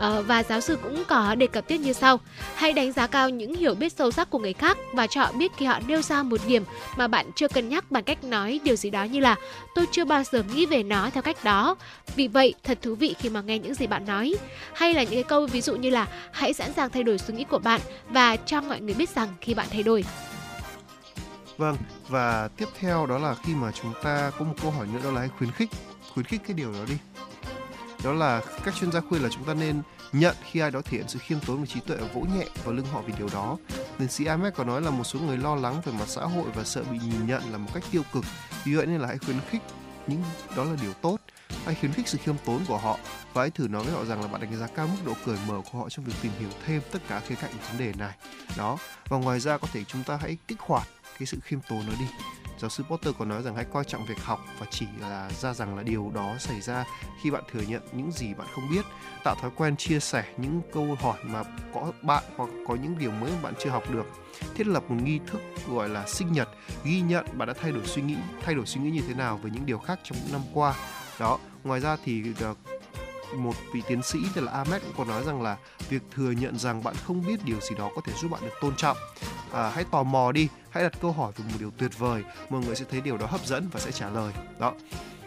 Ờ, 0.00 0.22
và 0.22 0.42
giáo 0.42 0.60
sư 0.60 0.78
cũng 0.82 1.04
có 1.08 1.34
đề 1.34 1.46
cập 1.46 1.68
tiếp 1.68 1.78
như 1.78 1.92
sau. 1.92 2.20
Hãy 2.54 2.72
đánh 2.72 2.92
giá 2.92 3.06
cao 3.06 3.28
những 3.28 3.54
hiểu 3.54 3.74
biết 3.74 3.92
sâu 3.92 4.10
sắc 4.10 4.30
của 4.30 4.38
người 4.38 4.52
khác 4.52 4.78
và 4.92 5.06
cho 5.06 5.20
họ 5.20 5.32
biết 5.32 5.52
khi 5.56 5.66
họ 5.66 5.80
nêu 5.86 6.02
ra 6.02 6.22
một 6.22 6.40
điểm 6.46 6.64
mà 6.96 7.08
bạn 7.08 7.30
chưa 7.36 7.48
cân 7.48 7.68
nhắc 7.68 7.90
bằng 7.90 8.04
cách 8.04 8.24
nói 8.24 8.60
điều 8.64 8.76
gì 8.76 8.90
đó 8.90 9.04
như 9.04 9.20
là 9.20 9.36
tôi 9.74 9.86
chưa 9.92 10.04
bao 10.04 10.22
giờ 10.32 10.42
nghĩ 10.42 10.66
về 10.66 10.82
nó 10.82 11.10
theo 11.10 11.22
cách 11.22 11.44
đó. 11.44 11.76
Vì 12.16 12.28
vậy 12.28 12.54
thật 12.64 12.78
thú 12.82 12.94
vị 12.94 13.14
khi 13.18 13.28
mà 13.28 13.40
nghe 13.40 13.58
những 13.58 13.74
gì 13.74 13.86
bạn 13.86 14.06
nói. 14.06 14.34
Hay 14.74 14.94
là 14.94 15.02
những 15.02 15.14
cái 15.14 15.22
câu 15.22 15.46
ví 15.46 15.60
dụ 15.60 15.76
như 15.76 15.90
là 15.90 16.06
hãy 16.32 16.52
sẵn 16.52 16.72
sàng 16.72 16.90
thay 16.90 17.02
đổi 17.02 17.18
suy 17.18 17.34
nghĩ 17.34 17.44
của 17.44 17.58
bạn 17.58 17.80
và 18.08 18.36
cho 18.36 18.60
mọi 18.60 18.80
người 18.80 18.94
biết 18.94 19.10
rằng 19.14 19.28
khi 19.40 19.54
bạn 19.54 19.66
thay 19.70 19.82
đổi. 19.82 20.04
Vâng, 21.56 21.76
và 22.08 22.48
tiếp 22.56 22.68
theo 22.78 23.06
đó 23.06 23.18
là 23.18 23.34
khi 23.44 23.54
mà 23.54 23.72
chúng 23.72 23.92
ta 24.02 24.30
có 24.38 24.44
một 24.44 24.54
câu 24.62 24.70
hỏi 24.70 24.86
nữa 24.92 25.00
đó 25.04 25.10
là 25.10 25.20
hãy 25.20 25.28
khuyến 25.38 25.50
khích. 25.50 25.70
Khuyến 26.14 26.26
khích 26.26 26.40
cái 26.46 26.54
điều 26.54 26.72
đó 26.72 26.78
đi 26.88 26.96
đó 28.04 28.12
là 28.12 28.42
các 28.64 28.74
chuyên 28.74 28.92
gia 28.92 29.00
khuyên 29.00 29.22
là 29.22 29.28
chúng 29.32 29.44
ta 29.44 29.54
nên 29.54 29.82
nhận 30.12 30.36
khi 30.50 30.60
ai 30.60 30.70
đó 30.70 30.80
thể 30.84 30.96
hiện 30.96 31.08
sự 31.08 31.18
khiêm 31.18 31.40
tốn 31.40 31.60
và 31.60 31.66
trí 31.66 31.80
tuệ 31.80 31.96
và 31.96 32.06
vỗ 32.14 32.20
nhẹ 32.20 32.44
vào 32.64 32.74
lưng 32.74 32.86
họ 32.92 33.00
vì 33.00 33.12
điều 33.18 33.28
đó. 33.32 33.56
Tiến 33.98 34.08
sĩ 34.08 34.24
Ahmed 34.24 34.54
có 34.54 34.64
nói 34.64 34.82
là 34.82 34.90
một 34.90 35.04
số 35.04 35.18
người 35.18 35.38
lo 35.38 35.54
lắng 35.54 35.80
về 35.84 35.92
mặt 35.92 36.08
xã 36.08 36.22
hội 36.22 36.44
và 36.54 36.64
sợ 36.64 36.82
bị 36.90 36.98
nhìn 36.98 37.26
nhận 37.26 37.52
là 37.52 37.58
một 37.58 37.70
cách 37.74 37.84
tiêu 37.90 38.02
cực. 38.12 38.24
Vì 38.64 38.74
vậy 38.74 38.86
nên 38.86 39.00
là 39.00 39.08
hãy 39.08 39.18
khuyến 39.18 39.36
khích 39.50 39.62
những, 40.06 40.22
đó 40.56 40.64
là 40.64 40.76
điều 40.82 40.92
tốt. 40.92 41.16
Hãy 41.64 41.74
khuyến 41.74 41.92
khích 41.92 42.08
sự 42.08 42.18
khiêm 42.24 42.34
tốn 42.44 42.64
của 42.68 42.78
họ 42.78 42.98
và 43.32 43.42
hãy 43.42 43.50
thử 43.50 43.68
nói 43.68 43.84
với 43.84 43.92
họ 43.92 44.04
rằng 44.04 44.22
là 44.22 44.28
bạn 44.28 44.40
đánh 44.40 44.56
giá 44.56 44.66
cao 44.66 44.86
mức 44.86 44.98
độ 45.06 45.12
cởi 45.26 45.36
mở 45.48 45.60
của 45.72 45.78
họ 45.78 45.88
trong 45.88 46.04
việc 46.04 46.14
tìm 46.22 46.32
hiểu 46.38 46.48
thêm 46.66 46.82
tất 46.92 46.98
cả 47.08 47.20
khía 47.20 47.34
cạnh 47.34 47.52
vấn 47.68 47.78
đề 47.78 47.92
này. 47.98 48.16
Đó. 48.56 48.78
Và 49.08 49.16
ngoài 49.16 49.40
ra 49.40 49.58
có 49.58 49.68
thể 49.72 49.84
chúng 49.84 50.04
ta 50.04 50.16
hãy 50.16 50.36
kích 50.48 50.60
hoạt 50.60 50.88
cái 51.18 51.26
sự 51.26 51.38
khiêm 51.42 51.60
tốn 51.68 51.86
nó 51.86 51.92
đi 52.00 52.06
giáo 52.60 52.70
sư 52.70 52.84
Potter 52.88 53.14
có 53.18 53.24
nói 53.24 53.42
rằng 53.42 53.56
hãy 53.56 53.64
coi 53.64 53.84
trọng 53.84 54.06
việc 54.06 54.24
học 54.24 54.44
và 54.58 54.66
chỉ 54.70 54.86
là 55.00 55.30
ra 55.30 55.54
rằng 55.54 55.76
là 55.76 55.82
điều 55.82 56.10
đó 56.14 56.34
xảy 56.38 56.60
ra 56.60 56.84
khi 57.22 57.30
bạn 57.30 57.42
thừa 57.52 57.60
nhận 57.60 57.82
những 57.92 58.12
gì 58.12 58.34
bạn 58.34 58.46
không 58.54 58.70
biết, 58.70 58.84
tạo 59.24 59.34
thói 59.40 59.50
quen 59.56 59.76
chia 59.76 60.00
sẻ 60.00 60.24
những 60.36 60.60
câu 60.72 60.96
hỏi 61.00 61.18
mà 61.24 61.42
có 61.74 61.92
bạn 62.02 62.24
hoặc 62.36 62.50
có 62.68 62.74
những 62.74 62.98
điều 62.98 63.10
mới 63.10 63.30
mà 63.30 63.38
bạn 63.42 63.54
chưa 63.58 63.70
học 63.70 63.90
được, 63.90 64.06
thiết 64.54 64.66
lập 64.66 64.84
một 64.88 64.96
nghi 65.04 65.20
thức 65.26 65.40
gọi 65.68 65.88
là 65.88 66.06
sinh 66.06 66.32
nhật, 66.32 66.48
ghi 66.84 67.00
nhận 67.00 67.26
bạn 67.38 67.48
đã 67.48 67.54
thay 67.60 67.72
đổi 67.72 67.86
suy 67.86 68.02
nghĩ, 68.02 68.16
thay 68.42 68.54
đổi 68.54 68.66
suy 68.66 68.80
nghĩ 68.80 68.90
như 68.90 69.02
thế 69.08 69.14
nào 69.14 69.36
về 69.36 69.50
những 69.50 69.66
điều 69.66 69.78
khác 69.78 70.00
trong 70.02 70.18
những 70.22 70.32
năm 70.32 70.42
qua. 70.54 70.74
Đó, 71.18 71.38
ngoài 71.64 71.80
ra 71.80 71.96
thì 72.04 72.22
ờ, 72.40 72.54
một 73.36 73.54
vị 73.72 73.82
tiến 73.88 74.02
sĩ 74.02 74.18
tên 74.34 74.44
là 74.44 74.52
Ahmed 74.52 74.82
cũng 74.82 74.92
có 74.96 75.04
nói 75.04 75.24
rằng 75.24 75.42
là 75.42 75.56
việc 75.88 76.02
thừa 76.14 76.30
nhận 76.30 76.58
rằng 76.58 76.84
bạn 76.84 76.94
không 77.06 77.26
biết 77.26 77.44
điều 77.44 77.60
gì 77.60 77.76
đó 77.78 77.90
có 77.94 78.00
thể 78.04 78.12
giúp 78.20 78.30
bạn 78.30 78.40
được 78.44 78.54
tôn 78.60 78.76
trọng. 78.76 78.96
À, 79.52 79.70
hãy 79.74 79.84
tò 79.84 80.02
mò 80.02 80.32
đi 80.32 80.48
hãy 80.70 80.82
đặt 80.82 80.92
câu 81.00 81.12
hỏi 81.12 81.32
về 81.36 81.44
một 81.44 81.56
điều 81.58 81.70
tuyệt 81.78 81.98
vời 81.98 82.22
mọi 82.50 82.60
người 82.60 82.76
sẽ 82.76 82.84
thấy 82.90 83.00
điều 83.00 83.16
đó 83.16 83.26
hấp 83.26 83.46
dẫn 83.46 83.68
và 83.72 83.80
sẽ 83.80 83.92
trả 83.92 84.10
lời. 84.10 84.32
Đó. 84.58 84.72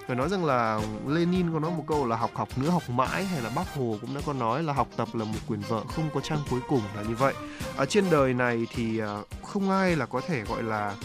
Phải 0.08 0.16
nói 0.16 0.30
rằng 0.30 0.46
là 0.46 0.82
Lenin 1.08 1.54
có 1.54 1.60
nói 1.60 1.72
một 1.72 1.84
câu 1.88 2.06
là 2.06 2.16
học 2.16 2.32
học 2.34 2.58
nữa 2.58 2.70
học 2.70 2.90
mãi 2.90 3.26
hay 3.26 3.42
là 3.42 3.50
Bác 3.56 3.76
Hồ 3.76 3.98
cũng 4.02 4.16
đã 4.16 4.22
có 4.26 4.34
nói 4.34 4.64
là 4.64 4.74
học 4.74 4.88
tập 4.98 5.08
là 5.14 5.26
một 5.26 5.40
quyền 5.48 5.62
vợ, 5.62 5.84
không 5.96 6.10
có 6.14 6.20
trang 6.22 6.40
cuối 6.50 6.60
cùng 6.68 6.82
là 6.96 7.02
như 7.02 7.16
vậy. 7.16 7.34
Ở 7.76 7.86
trên 7.86 8.10
đời 8.12 8.34
này 8.34 8.68
thì 8.76 9.00
à, 9.00 9.18
không 9.44 9.70
ai 9.70 9.96
là 9.96 10.06
có 10.06 10.22
thể 10.28 10.42
gọi 10.42 10.64
là 10.64 10.96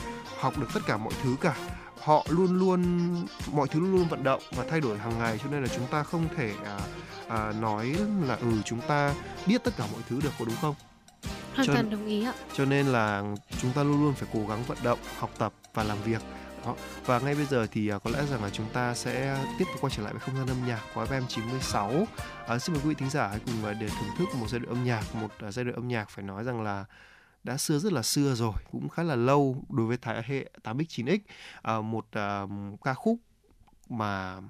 học 0.40 0.58
được 0.58 0.66
tất 0.74 0.80
cả 0.86 0.96
mọi 0.96 1.12
thứ 1.22 1.36
cả 1.40 1.54
họ 2.02 2.26
luôn 2.28 2.58
luôn 2.58 2.82
mọi 3.52 3.68
thứ 3.68 3.80
luôn 3.80 3.92
luôn 3.92 4.08
vận 4.08 4.24
động 4.24 4.42
và 4.56 4.64
thay 4.70 4.80
đổi 4.80 4.98
hàng 4.98 5.18
ngày 5.18 5.38
cho 5.42 5.50
nên 5.50 5.62
là 5.62 5.68
chúng 5.76 5.86
ta 5.86 6.02
không 6.02 6.28
thể 6.36 6.52
à, 6.64 6.78
à, 7.28 7.52
nói 7.52 7.94
là 8.26 8.34
ừ 8.34 8.52
chúng 8.64 8.80
ta 8.80 9.14
biết 9.46 9.64
tất 9.64 9.74
cả 9.76 9.84
mọi 9.92 10.02
thứ 10.08 10.20
được 10.22 10.30
có 10.38 10.44
đúng 10.44 10.56
không 10.60 10.74
hoàn 11.54 11.66
cho, 11.66 11.74
toàn 11.74 11.90
đồng 11.90 12.06
ý 12.06 12.24
ạ 12.24 12.32
cho 12.54 12.64
nên 12.64 12.86
là 12.86 13.22
chúng 13.60 13.72
ta 13.72 13.82
luôn 13.82 14.04
luôn 14.04 14.14
phải 14.14 14.28
cố 14.32 14.46
gắng 14.48 14.64
vận 14.66 14.78
động 14.82 14.98
học 15.18 15.30
tập 15.38 15.52
và 15.74 15.84
làm 15.84 16.02
việc 16.02 16.22
đó. 16.64 16.74
Và 17.06 17.18
ngay 17.18 17.34
bây 17.34 17.44
giờ 17.44 17.66
thì 17.72 17.92
uh, 17.92 18.02
có 18.04 18.10
lẽ 18.10 18.26
rằng 18.30 18.42
là 18.42 18.50
chúng 18.50 18.66
ta 18.72 18.94
sẽ 18.94 19.38
tiếp 19.58 19.64
tục 19.72 19.80
quay 19.80 19.92
trở 19.96 20.02
lại 20.02 20.12
với 20.12 20.20
không 20.20 20.36
gian 20.36 20.46
âm 20.46 20.66
nhạc 20.66 20.80
của 20.94 21.04
FM 21.04 21.22
96. 21.28 21.90
Uh, 21.90 22.06
xin 22.62 22.74
mời 22.74 22.82
quý 22.84 22.88
vị 22.88 22.94
thính 22.94 23.10
giả 23.10 23.28
hãy 23.28 23.38
cùng 23.46 23.70
uh, 23.70 23.76
để 23.80 23.88
thưởng 23.88 24.16
thức 24.18 24.28
một 24.34 24.46
giai 24.48 24.60
đoạn 24.60 24.76
âm 24.76 24.84
nhạc, 24.84 25.14
một 25.14 25.30
uh, 25.46 25.54
giai 25.54 25.64
đoạn 25.64 25.74
âm 25.74 25.88
nhạc 25.88 26.10
phải 26.10 26.24
nói 26.24 26.44
rằng 26.44 26.62
là 26.62 26.84
đã 27.48 27.56
xưa 27.56 27.78
rất 27.78 27.92
là 27.92 28.02
xưa 28.02 28.34
rồi, 28.34 28.54
cũng 28.72 28.88
khá 28.88 29.02
là 29.02 29.16
lâu 29.16 29.64
đối 29.68 29.86
với 29.86 29.96
thế 29.96 30.22
hệ 30.26 30.50
8x 30.62 30.84
9x. 30.84 31.18
Uh, 31.78 31.84
một 31.84 32.06
uh, 32.06 32.80
ca 32.84 32.94
khúc 32.94 33.18
mà 33.88 34.40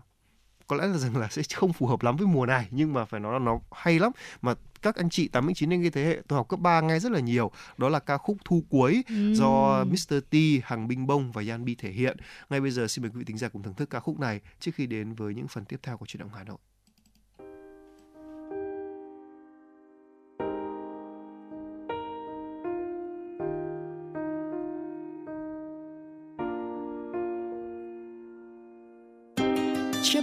có 0.66 0.76
lẽ 0.76 0.86
là 0.86 0.98
rằng 0.98 1.16
là 1.16 1.28
sẽ 1.28 1.42
không 1.54 1.72
phù 1.72 1.86
hợp 1.86 2.02
lắm 2.02 2.16
với 2.16 2.26
mùa 2.26 2.46
này 2.46 2.68
nhưng 2.70 2.92
mà 2.92 3.04
phải 3.04 3.20
nói 3.20 3.32
là 3.32 3.38
nó 3.38 3.60
hay 3.72 3.98
lắm 3.98 4.12
mà 4.42 4.54
các 4.82 4.96
anh 4.96 5.10
chị 5.10 5.28
89 5.28 5.72
anh 5.72 5.82
cái 5.82 5.90
thế 5.90 6.04
hệ 6.04 6.22
tôi 6.28 6.36
học 6.36 6.48
cấp 6.48 6.60
3 6.60 6.80
nghe 6.80 6.98
rất 6.98 7.12
là 7.12 7.20
nhiều 7.20 7.50
đó 7.78 7.88
là 7.88 7.98
ca 7.98 8.18
khúc 8.18 8.36
thu 8.44 8.62
cuối 8.68 9.04
ừ. 9.08 9.34
do 9.34 9.84
Mr. 9.84 10.14
T, 10.30 10.34
Hằng 10.62 10.88
Binh 10.88 11.06
Bông 11.06 11.32
và 11.32 11.42
Yan 11.48 11.64
Bi 11.64 11.74
thể 11.74 11.90
hiện 11.90 12.16
ngay 12.50 12.60
bây 12.60 12.70
giờ 12.70 12.86
xin 12.88 13.02
mời 13.02 13.10
quý 13.10 13.18
vị 13.18 13.24
tính 13.24 13.38
giả 13.38 13.48
cùng 13.48 13.62
thưởng 13.62 13.74
thức 13.74 13.90
ca 13.90 14.00
khúc 14.00 14.20
này 14.20 14.40
trước 14.60 14.70
khi 14.74 14.86
đến 14.86 15.12
với 15.12 15.34
những 15.34 15.48
phần 15.48 15.64
tiếp 15.64 15.80
theo 15.82 15.96
của 15.96 16.06
chuyển 16.06 16.20
động 16.20 16.30
Hà 16.34 16.44
Nội 16.44 16.58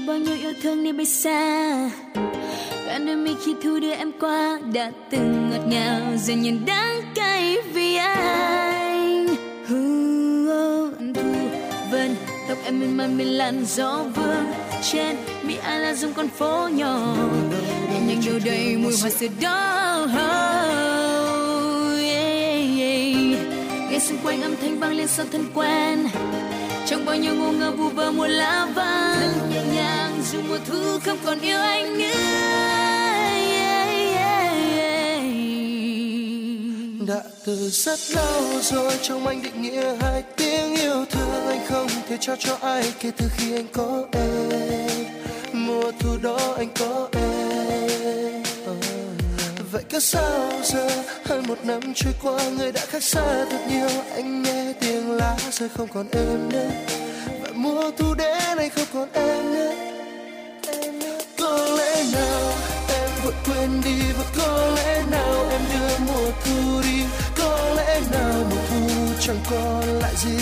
bao 0.08 0.18
nhiêu 0.18 0.36
yêu 0.36 0.54
thương 0.62 0.84
đi 0.84 0.92
bay 0.92 1.06
xa. 1.06 1.90
Đoạn 2.86 3.06
đôi 3.06 3.16
mi 3.16 3.32
khi 3.46 3.56
thu 3.64 3.80
đưa 3.80 3.94
em 3.94 4.12
qua 4.20 4.60
đã 4.74 4.92
từng 5.10 5.50
ngọt 5.52 5.68
ngào, 5.68 6.02
giờ 6.18 6.34
nhìn 6.34 6.66
đắng 6.66 7.02
cay 7.16 7.58
vì 7.74 7.96
oh, 7.96 8.02
anh. 8.02 9.28
Thu 9.68 9.76
vân, 11.92 12.16
tóc 12.50 12.58
em 12.66 12.80
mềm 12.80 12.98
mại 12.98 13.08
mình 13.08 13.38
làn 13.38 13.66
gió 13.66 14.04
vương 14.16 14.46
trên. 14.92 15.16
Mi 15.44 15.56
ai 15.56 15.80
là 15.80 15.94
dùng 15.94 16.14
con 16.14 16.28
phố 16.28 16.68
nhỏ 16.68 17.16
nhẹ 17.94 18.00
nhàng 18.08 18.22
đâu 18.26 18.40
đầy 18.46 18.78
mùi 18.78 18.94
hoa 19.02 19.10
sữa 19.10 19.28
đó 19.42 20.08
nghe 23.92 24.00
xung 24.00 24.18
quanh 24.24 24.42
âm 24.42 24.56
thanh 24.62 24.80
vang 24.80 24.94
lên 24.94 25.08
sau 25.08 25.26
thân 25.32 25.46
quen 25.54 26.08
trong 26.88 27.06
bao 27.06 27.16
nhiêu 27.16 27.36
ngu 27.36 27.52
ngơ 27.52 27.72
vu 27.72 27.90
vơ 27.90 28.12
mùa 28.12 28.28
lá 28.28 28.68
vàng 28.76 29.50
nhẹ 29.50 29.64
nhàng 29.74 30.22
dù 30.32 30.42
mùa 30.50 30.58
thu 30.68 31.00
không 31.06 31.18
còn 31.26 31.40
yêu 31.40 31.60
anh 31.60 31.98
nữa. 31.98 32.66
Đã 37.08 37.22
từ 37.46 37.70
rất 37.70 38.00
lâu 38.16 38.62
rồi 38.62 38.94
trong 39.02 39.28
anh 39.28 39.42
định 39.44 39.62
nghĩa 39.62 39.96
hai 40.02 40.24
tiếng 40.36 40.76
yêu 40.76 41.06
thương 41.12 41.48
anh 41.48 41.66
không 41.68 41.88
thể 42.10 42.18
trao 42.22 42.36
cho 42.40 42.58
ai 42.62 42.94
kể 43.00 43.12
từ 43.18 43.26
khi 43.38 43.54
anh 43.54 43.68
có 43.74 44.04
em. 44.12 45.06
Mùa 45.54 45.92
thu 46.00 46.18
đó 46.22 46.56
anh 46.58 46.70
có 46.80 47.10
em 47.12 47.45
vậy 49.76 49.84
cớ 49.90 50.00
sao 50.00 50.52
giờ? 50.64 50.88
Hơn 51.26 51.44
một 51.48 51.58
năm 51.64 51.82
trôi 51.96 52.14
qua, 52.24 52.50
người 52.58 52.72
đã 52.72 52.82
khác 52.88 53.04
xa 53.04 53.46
thật 53.52 53.60
nhiều. 53.70 53.90
Anh 54.16 54.44
nghe 54.44 54.74
tiếng 54.80 55.12
lá 55.12 55.36
rơi 55.52 55.70
không 55.78 55.88
còn 55.94 56.08
em 56.12 56.50
nữa. 56.50 56.70
Và 57.42 57.50
mùa 57.54 57.92
thu 57.98 58.14
đến 58.14 58.58
anh 58.58 58.70
không 58.70 58.86
còn 58.94 59.10
em 59.14 59.54
nữa. 59.54 59.74
Có 61.40 61.68
lẽ 61.78 62.04
nào 62.14 62.54
em 62.90 63.10
vội 63.24 63.34
quên 63.46 63.82
đi? 63.86 63.96
Và 64.18 64.24
có 64.38 64.68
lẽ 64.76 65.04
nào 65.12 65.46
em 65.52 65.62
đưa 65.74 65.98
mùa 66.08 66.32
thu 66.46 66.82
đi? 66.82 67.00
Có 67.38 67.74
lẽ 67.78 68.00
nào 68.12 68.34
mùa 68.50 68.62
thu 68.70 68.96
chẳng 69.20 69.40
còn 69.52 70.00
lại 70.02 70.14
gì 70.18 70.38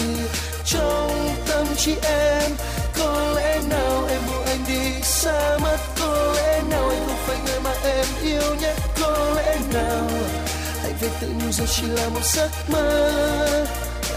trong 0.65 1.35
tâm 1.47 1.67
trí 1.77 1.95
em? 2.03 2.51
Có 2.97 3.33
lẽ 3.35 3.59
nào 3.69 4.05
em 4.09 4.21
buông 4.27 4.45
anh 4.45 4.63
đi? 4.67 5.01
Xa 5.03 5.57
mất 5.61 5.77
có 5.99 6.33
lẽ 6.35 6.61
nào 6.69 6.89
anh 6.89 7.03
không 7.07 7.17
phải 7.27 7.37
người 7.45 7.59
mà 7.63 7.73
yêu 8.23 8.55
nhất 8.61 8.75
có 9.01 9.33
lẽ 9.35 9.59
nào? 9.73 10.07
Hãy 10.81 10.93
về 11.01 11.09
tự 11.21 11.27
nhủ 11.27 11.51
rằng 11.51 11.67
chỉ 11.71 11.83
là 11.87 12.09
một 12.09 12.23
giấc 12.23 12.49
mơ. 12.67 13.65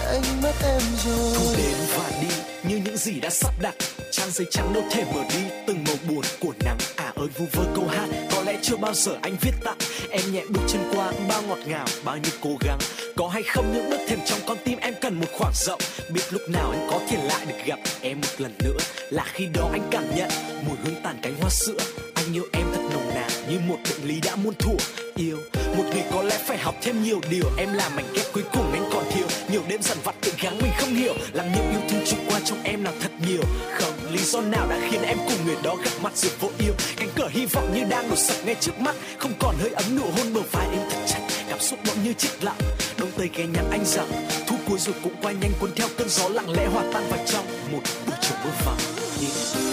Anh 0.07 0.42
mất 0.42 0.53
em 0.62 0.83
rồi. 1.05 1.35
Cứ 1.35 1.57
đến 1.57 1.77
và 1.97 2.11
đi, 2.21 2.29
như 2.69 2.77
những 2.85 2.97
gì 2.97 3.21
đã 3.21 3.31
sắp 3.31 3.53
đặt. 3.61 3.75
Trang 4.12 4.31
giấy 4.31 4.47
trắng 4.51 4.73
đâu 4.73 4.85
thể 4.90 5.05
mở 5.14 5.21
đi, 5.31 5.40
từng 5.66 5.85
màu 5.87 5.97
buồn 6.09 6.25
của 6.40 6.53
nắng 6.64 6.79
à 6.97 7.12
ơi, 7.16 7.29
vu 7.38 7.47
vơ 7.53 7.64
câu 7.75 7.88
hát, 7.88 8.09
có 8.33 8.42
lẽ 8.42 8.59
chưa 8.62 8.77
bao 8.77 8.95
giờ 8.95 9.12
anh 9.23 9.37
viết 9.40 9.53
tặng 9.64 9.79
em 10.11 10.33
nhẹ 10.33 10.42
bước 10.49 10.61
chân 10.69 10.92
qua, 10.95 11.12
bao 11.29 11.42
ngọt 11.42 11.59
ngào, 11.66 11.87
bao 12.05 12.16
nhiêu 12.16 12.33
cố 12.42 12.51
gắng. 12.61 12.79
Có 13.16 13.29
hay 13.29 13.42
không 13.42 13.73
những 13.73 13.90
bước 13.90 14.01
thềm 14.09 14.19
trong 14.27 14.38
con 14.47 14.57
tim, 14.64 14.79
em 14.79 14.95
cần 15.01 15.21
một 15.21 15.27
khoảng 15.38 15.53
rộng. 15.55 15.81
Biết 16.11 16.23
lúc 16.31 16.42
nào 16.49 16.71
anh 16.71 16.88
có 16.90 17.01
thể 17.11 17.16
lại 17.25 17.47
được 17.47 17.64
gặp 17.66 17.79
em 18.01 18.21
một 18.21 18.29
lần 18.38 18.55
nữa, 18.59 18.79
là 19.11 19.25
khi 19.33 19.47
đó 19.47 19.69
anh 19.73 19.88
cảm 19.90 20.16
nhận. 20.16 20.29
Mùi 20.66 20.77
hương 20.85 21.03
tàn 21.03 21.19
cánh 21.23 21.35
hoa 21.40 21.51
sữa 21.51 22.06
anh 22.26 22.36
yêu 22.36 22.46
em 22.52 22.66
thật 22.74 22.80
nồng 22.92 23.14
nàn, 23.14 23.30
như 23.50 23.58
một 23.68 23.76
bệnh 23.84 24.08
lý 24.08 24.20
đã 24.20 24.36
muôn 24.36 24.54
thuở. 24.58 24.74
Yêu, 25.16 25.36
một 25.76 25.84
người 25.92 26.02
có 26.12 26.22
lẽ 26.22 26.38
phải 26.46 26.58
học 26.58 26.74
thêm 26.82 27.02
nhiều 27.02 27.20
điều. 27.30 27.44
Em 27.58 27.72
là 27.72 27.88
mảnh 27.88 28.04
ghép 28.14 28.26
cuối 28.32 28.42
cùng 28.52 28.72
anh 28.72 28.90
còn 28.92 29.04
thiếu. 29.10 29.26
Nhiều 29.50 29.62
đêm 29.68 29.82
dằn 29.82 29.98
vặt 30.04 30.14
tự 30.20 30.32
gắng 30.42 30.58
mình 30.58 30.72
không 30.78 30.94
hiểu, 30.94 31.14
làm 31.32 31.52
nhiều 31.52 31.64
yêu 31.70 31.80
thương 31.90 32.04
trôi 32.06 32.20
qua 32.28 32.40
trong 32.44 32.62
em 32.62 32.84
là 32.84 32.92
thật 33.00 33.10
nhiều. 33.28 33.42
Không, 33.74 33.92
lý 34.12 34.18
do 34.18 34.40
nào 34.40 34.66
đã 34.70 34.78
khiến 34.90 35.02
em 35.02 35.18
cùng 35.28 35.46
người 35.46 35.56
đó 35.62 35.76
gặp 35.84 35.90
mặt 36.02 36.16
rồi 36.16 36.32
vô 36.40 36.50
yêu. 36.58 36.72
Cánh 36.96 37.08
cửa 37.16 37.28
hy 37.30 37.46
vọng 37.46 37.74
như 37.74 37.84
đang 37.90 38.10
đổ 38.10 38.16
sập 38.16 38.36
ngay 38.46 38.56
trước 38.60 38.80
mắt. 38.80 38.96
Không 39.18 39.32
còn 39.38 39.54
hơi 39.60 39.70
ấm 39.70 39.96
nụ 39.96 40.04
hôn 40.16 40.34
bờ 40.34 40.40
vai 40.52 40.66
em 40.72 40.80
thật 40.90 40.98
chặt. 41.06 41.20
Cảm 41.48 41.60
xúc 41.60 41.78
bỗng 41.86 42.04
như 42.04 42.12
chết 42.18 42.44
lặng. 42.44 42.58
Đông 42.98 43.10
tây 43.18 43.30
ghé 43.34 43.44
nhắn 43.46 43.70
anh 43.70 43.84
rằng 43.84 44.28
thu 44.46 44.56
cuối 44.68 44.78
rồi 44.78 44.94
cũng 45.02 45.14
qua 45.22 45.32
nhanh 45.32 45.52
cuốn 45.60 45.70
theo 45.76 45.88
cơn 45.98 46.08
gió 46.08 46.28
lặng 46.28 46.50
lẽ 46.50 46.66
hòa 46.66 46.84
tan 46.92 47.10
vào 47.10 47.18
trong 47.26 47.46
một 47.72 47.80
buổi 48.06 48.16
chiều 48.20 48.36
mưa 48.44 48.50
vàng 48.64 48.78
yeah 49.20 49.65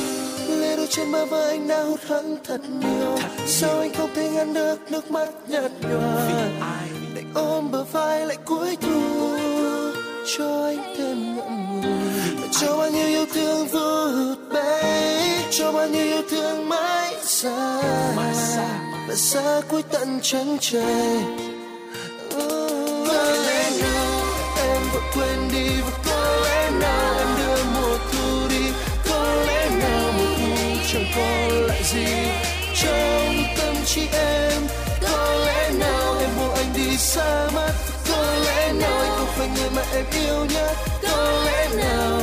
trên 0.95 1.11
bờ 1.11 1.25
vai 1.25 1.49
anh 1.49 1.67
đã 1.67 1.83
hụt 1.83 1.99
hẫng 2.07 2.37
thật 2.43 2.61
nhiều. 2.81 3.17
Sao 3.45 3.79
anh 3.79 3.93
không 3.93 4.09
thể 4.15 4.29
ngăn 4.29 4.53
được 4.53 4.91
nước 4.91 5.11
mắt 5.11 5.27
nhạt 5.47 5.71
nhòa? 5.81 6.29
Định 7.15 7.31
ôm 7.33 7.71
bờ 7.71 7.83
vai 7.83 8.25
lại 8.25 8.37
cuối 8.45 8.77
thu 8.81 9.01
cho 10.37 10.65
anh 10.65 10.93
thêm 10.97 11.35
ngậm 11.35 11.81
ngùi. 11.81 12.47
Cho 12.51 12.77
bao 12.77 12.89
nhiêu 12.89 13.07
yêu 13.07 13.25
thương 13.33 13.67
vô 13.67 14.07
hụt 14.07 14.37
bay 14.53 15.13
cho 15.51 15.71
bao 15.71 15.89
nhiêu 15.89 16.05
yêu 16.05 16.21
thương 16.29 16.69
mãi 16.69 17.15
xa. 17.23 17.81
Xa. 18.33 18.79
và 19.07 19.15
xa 19.15 19.61
cuối 19.69 19.83
tận 19.91 20.19
chân 20.21 20.57
trời 20.61 21.17
oh, 22.35 23.07
lẽ 23.47 23.71
nào 23.81 24.23
em 24.57 24.81
vội 24.93 25.03
quên 25.13 25.49
đi 25.53 25.81
và 25.81 25.97
có 26.05 26.41
lẽ 26.45 26.71
nào. 26.81 27.22
Còn 31.83 31.91
gì? 31.91 32.05
Trong 32.75 33.43
tâm 33.57 33.75
trí 33.85 34.01
em, 34.13 34.61
có 35.01 35.35
lẽ 35.45 35.71
nào 35.79 36.17
em 36.19 36.29
buộc 36.37 36.55
anh 36.55 36.73
đi 36.75 36.97
xa 36.97 37.49
mất 37.53 37.73
có 38.09 38.35
lẽ 38.45 38.73
nào 38.73 38.99
anh 38.99 39.11
không 39.17 39.27
phải 39.27 39.47
người 39.55 39.69
mà 39.75 39.81
em 39.93 40.05
yêu 40.11 40.45
nhất? 40.45 40.75
Có 41.01 41.43
lẽ 41.45 41.69
nào 41.77 42.19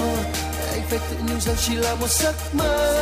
anh 0.72 0.82
phải 0.88 0.98
tự 1.10 1.16
nhủ 1.28 1.40
rằng 1.40 1.56
chỉ 1.58 1.74
là 1.74 1.94
một 1.94 2.10
giấc 2.10 2.34
mơ? 2.52 2.94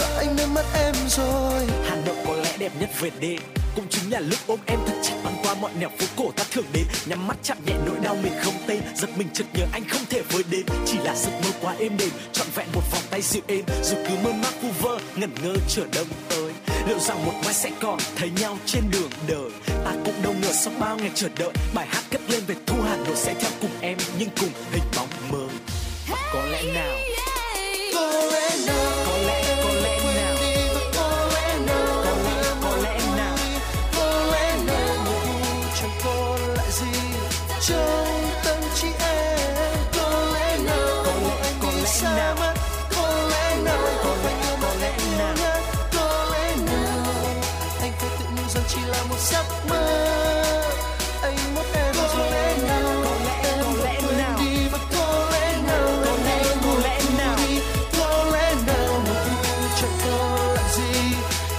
Và 0.00 0.18
anh 0.18 0.36
đã 0.36 0.46
mất 0.46 0.64
em 0.84 0.94
rồi. 1.08 1.66
Hà 1.88 1.96
Nội 2.06 2.16
có 2.26 2.36
lẽ 2.36 2.56
đẹp 2.58 2.72
nhất 2.80 2.90
việt 3.00 3.20
đi 3.20 3.36
cũng 3.80 3.88
chính 3.90 4.12
là 4.12 4.20
lúc 4.20 4.38
ôm 4.46 4.58
em 4.66 4.78
thật 4.86 4.94
chặt 5.02 5.14
băng 5.24 5.34
qua 5.42 5.54
mọi 5.54 5.70
nẻo 5.80 5.90
phố 5.98 6.06
cổ 6.16 6.30
ta 6.36 6.44
thường 6.50 6.64
đến. 6.72 6.84
Nhắm 7.06 7.26
mắt 7.26 7.36
chạm 7.42 7.58
nhẹ 7.66 7.74
nỗi 7.86 7.96
đau 8.02 8.16
mình 8.22 8.32
không 8.42 8.54
tên. 8.66 8.80
Giật 8.96 9.10
mình 9.16 9.28
chợt 9.32 9.44
nhớ 9.54 9.64
anh 9.72 9.88
không 9.88 10.04
thể 10.10 10.22
với 10.22 10.42
đến. 10.50 10.66
Chỉ 10.86 10.98
là 10.98 11.14
giấc 11.14 11.30
mơ 11.42 11.50
quá 11.60 11.74
êm 11.78 11.96
đềm 11.96 12.10
trọn 12.32 12.46
vẹn 12.54 12.66
một 12.74 12.82
vòng 12.92 13.02
tay 13.10 13.22
dịu 13.22 13.42
êm. 13.46 13.64
Dù 13.82 13.96
cứ 14.08 14.14
mơ 14.24 14.32
mác 14.32 14.62
vu 14.62 14.68
vơ 14.80 14.98
ngẩn 15.16 15.30
ngơ 15.42 15.54
chờ 15.68 15.82
đông 15.94 16.06
tới. 16.28 16.52
Liệu 16.88 16.98
rằng 16.98 17.26
một 17.26 17.32
mai 17.44 17.54
sẽ 17.54 17.70
còn 17.80 17.98
thấy 18.16 18.30
nhau 18.40 18.58
trên 18.66 18.82
đường 18.90 19.10
đời? 19.28 19.50
Ta 19.84 19.92
cũng 20.04 20.22
đâu 20.22 20.34
ngờ 20.42 20.52
sau 20.52 20.72
bao 20.80 20.96
ngày 20.96 21.10
chờ 21.14 21.28
đợi 21.38 21.52
bài 21.74 21.86
hát 21.90 22.04
cất 22.10 22.20
lên 22.28 22.40
về 22.46 22.54
thu 22.66 22.76
Hà 22.88 22.96
Nội 22.96 23.16
sẽ 23.16 23.34
theo 23.40 23.50
cùng 23.60 23.80
em 23.80 23.98
nhưng 24.18 24.28
cùng 24.40 24.50
hình 24.72 24.84
bóng 24.96 25.08
mơ 25.32 25.46
có 26.32 26.44
lẽ 26.46 26.62
nào? 26.74 26.96
Có 27.94 28.30
lẽ 28.32 28.50
nào 28.66 28.89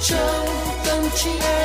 gì 0.01 0.15
trong 0.15 0.47
tâm 0.85 1.03
trí 1.15 1.60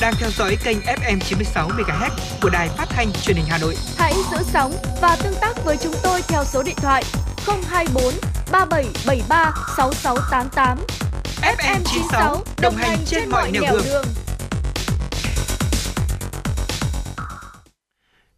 đang 0.00 0.14
theo 0.18 0.30
dõi 0.30 0.56
kênh 0.64 0.78
FM 0.78 1.18
96 1.20 1.68
MHz 1.68 2.10
của 2.42 2.50
đài 2.50 2.68
phát 2.68 2.86
thanh 2.88 3.12
truyền 3.12 3.36
hình 3.36 3.46
Hà 3.48 3.58
Nội. 3.58 3.74
Hãy 3.96 4.14
giữ 4.30 4.36
sóng 4.42 4.72
và 5.02 5.16
tương 5.22 5.34
tác 5.40 5.64
với 5.64 5.76
chúng 5.76 5.94
tôi 6.02 6.22
theo 6.28 6.44
số 6.44 6.62
điện 6.62 6.76
thoại 6.76 7.04
024 7.68 8.04
3773 8.52 9.52
6688. 9.76 10.78
FM 11.42 11.80
96 11.84 12.44
đồng 12.62 12.74
hành 12.76 12.98
trên 13.06 13.30
mọi 13.30 13.50
nẻo 13.50 13.62
đường. 13.84 14.04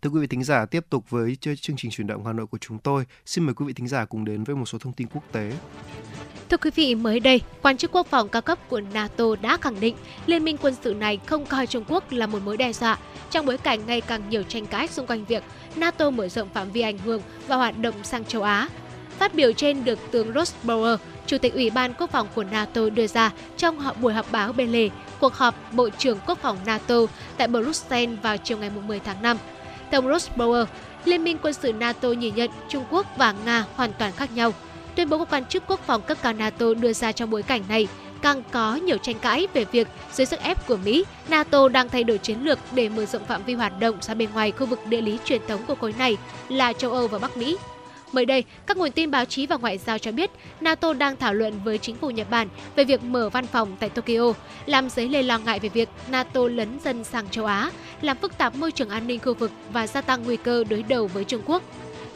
Thưa 0.03 0.11
quý 0.11 0.21
vị 0.21 0.27
thính 0.27 0.45
giả, 0.45 0.67
tiếp 0.67 0.85
tục 0.91 1.05
với 1.11 1.37
chương 1.41 1.57
chương 1.57 1.77
trình 1.77 1.91
chuyển 1.91 2.07
động 2.07 2.27
Hà 2.27 2.33
Nội 2.33 2.47
của 2.47 2.59
chúng 2.59 2.79
tôi. 2.79 3.05
Xin 3.27 3.45
mời 3.45 3.55
quý 3.55 3.67
vị 3.67 3.73
thính 3.73 3.89
giả 3.89 4.05
cùng 4.05 4.25
đến 4.25 4.45
với 4.45 4.57
một 4.57 4.67
số 4.67 4.79
thông 4.79 4.93
tin 4.93 5.09
quốc 5.09 5.23
tế. 5.33 5.53
Thưa 6.53 6.59
quý 6.59 6.71
vị, 6.75 6.95
mới 6.95 7.21
đây, 7.21 7.41
quan 7.63 7.77
chức 7.77 7.93
quốc 7.93 8.07
phòng 8.07 8.29
cao 8.29 8.43
cấp 8.43 8.59
của 8.69 8.81
NATO 8.81 9.25
đã 9.43 9.57
khẳng 9.57 9.81
định 9.81 9.97
liên 10.27 10.45
minh 10.45 10.57
quân 10.63 10.75
sự 10.83 10.95
này 10.95 11.19
không 11.27 11.47
coi 11.47 11.67
Trung 11.67 11.85
Quốc 11.89 12.13
là 12.13 12.27
một 12.27 12.39
mối 12.45 12.57
đe 12.57 12.73
dọa 12.73 12.99
trong 13.31 13.47
bối 13.47 13.59
cảnh 13.59 13.81
ngày 13.87 14.01
càng 14.01 14.23
nhiều 14.31 14.43
tranh 14.43 14.67
cãi 14.67 14.89
xung 14.89 15.07
quanh 15.07 15.25
việc 15.25 15.43
NATO 15.77 16.11
mở 16.11 16.29
rộng 16.29 16.49
phạm 16.55 16.71
vi 16.71 16.81
ảnh 16.81 16.99
hưởng 16.99 17.23
và 17.47 17.57
hoạt 17.57 17.79
động 17.79 17.95
sang 18.03 18.25
châu 18.25 18.43
Á. 18.43 18.69
Phát 19.19 19.35
biểu 19.35 19.53
trên 19.53 19.85
được 19.85 19.99
tướng 20.11 20.33
Ross 20.35 20.55
Bauer, 20.63 21.01
Chủ 21.27 21.39
tịch 21.39 21.55
Ủy 21.55 21.71
ban 21.71 21.95
Quốc 21.95 22.11
phòng 22.11 22.29
của 22.35 22.45
NATO 22.45 22.91
đưa 22.91 23.07
ra 23.07 23.31
trong 23.57 23.79
họp- 23.79 24.01
buổi 24.01 24.13
họp 24.13 24.33
báo 24.33 24.53
bên 24.53 24.73
lề 24.73 24.89
cuộc 25.21 25.35
họp 25.35 25.73
Bộ 25.73 25.89
trưởng 25.99 26.19
Quốc 26.27 26.39
phòng 26.39 26.59
NATO 26.67 26.97
tại 27.37 27.49
Bruxelles 27.49 28.19
vào 28.23 28.37
chiều 28.37 28.59
ngày 28.59 28.71
10 28.87 29.01
tháng 29.01 29.23
5. 29.23 29.37
Theo 29.91 30.03
Ross 30.03 30.31
Bauer, 30.37 30.69
Liên 31.05 31.25
minh 31.25 31.39
quân 31.43 31.55
sự 31.55 31.73
NATO 31.73 32.09
nhìn 32.09 32.35
nhận 32.35 32.51
Trung 32.69 32.85
Quốc 32.91 33.07
và 33.17 33.35
Nga 33.45 33.65
hoàn 33.77 33.93
toàn 33.99 34.13
khác 34.13 34.31
nhau. 34.35 34.53
Tuyên 34.97 35.09
bố 35.09 35.19
của 35.19 35.25
quan 35.31 35.45
chức 35.45 35.63
quốc 35.67 35.81
phòng 35.87 36.03
cấp 36.03 36.19
cao 36.23 36.33
NATO 36.33 36.75
đưa 36.75 36.93
ra 36.93 37.13
trong 37.13 37.31
bối 37.31 37.43
cảnh 37.43 37.63
này 37.69 37.89
càng 38.23 38.43
có 38.51 38.75
nhiều 38.75 38.99
tranh 38.99 39.19
cãi 39.19 39.47
về 39.55 39.65
việc 39.65 39.89
dưới 40.13 40.27
sức 40.27 40.41
ép 40.41 40.67
của 40.67 40.77
Mỹ, 40.77 41.05
NATO 41.29 41.69
đang 41.69 41.89
thay 41.89 42.05
đổi 42.05 42.19
chiến 42.19 42.39
lược 42.41 42.59
để 42.73 42.89
mở 42.89 43.07
rộng 43.07 43.25
phạm 43.25 43.45
vi 43.45 43.55
hoạt 43.55 43.81
động 43.81 43.97
ra 44.01 44.15
bên 44.15 44.29
ngoài 44.35 44.53
khu 44.53 44.67
vực 44.67 44.87
địa 44.87 45.01
lý 45.01 45.19
truyền 45.25 45.41
thống 45.49 45.61
của 45.67 45.75
khối 45.75 45.95
này 45.99 46.17
là 46.49 46.73
châu 46.73 46.93
Âu 46.93 47.09
và 47.09 47.19
Bắc 47.19 47.37
Mỹ. 47.37 47.57
Mới 48.13 48.27
đây, 48.27 48.45
các 48.67 48.77
nguồn 48.77 48.91
tin 48.91 49.11
báo 49.11 49.25
chí 49.25 49.47
và 49.47 49.57
ngoại 49.57 49.79
giao 49.79 49.99
cho 49.99 50.13
biết 50.13 50.31
NATO 50.61 50.93
đang 50.93 51.17
thảo 51.17 51.35
luận 51.35 51.61
với 51.65 51.79
chính 51.79 51.97
phủ 51.97 52.11
Nhật 52.11 52.31
Bản 52.31 52.49
về 52.77 52.85
việc 52.85 53.05
mở 53.05 53.29
văn 53.29 53.47
phòng 53.47 53.77
tại 53.81 53.91
Tokyo, 53.91 54.33
làm 54.67 54.91
dấy 54.91 55.09
lên 55.09 55.27
lo 55.27 55.39
ngại 55.39 55.59
về 55.59 55.69
việc 55.69 55.89
NATO 56.11 56.41
lấn 56.49 56.79
dần 56.85 57.05
sang 57.05 57.29
châu 57.29 57.47
Á, 57.47 57.71
làm 58.03 58.17
phức 58.17 58.39
tạp 58.39 58.57
môi 58.57 58.73
trường 58.73 58.89
an 58.89 59.07
ninh 59.07 59.21
khu 59.21 59.35
vực 59.35 59.51
và 59.73 59.87
gia 59.87 60.01
tăng 60.01 60.23
nguy 60.25 60.37
cơ 60.37 60.65
đối 60.65 60.83
đầu 60.83 61.07
với 61.07 61.25
Trung 61.25 61.43
Quốc. 61.47 61.63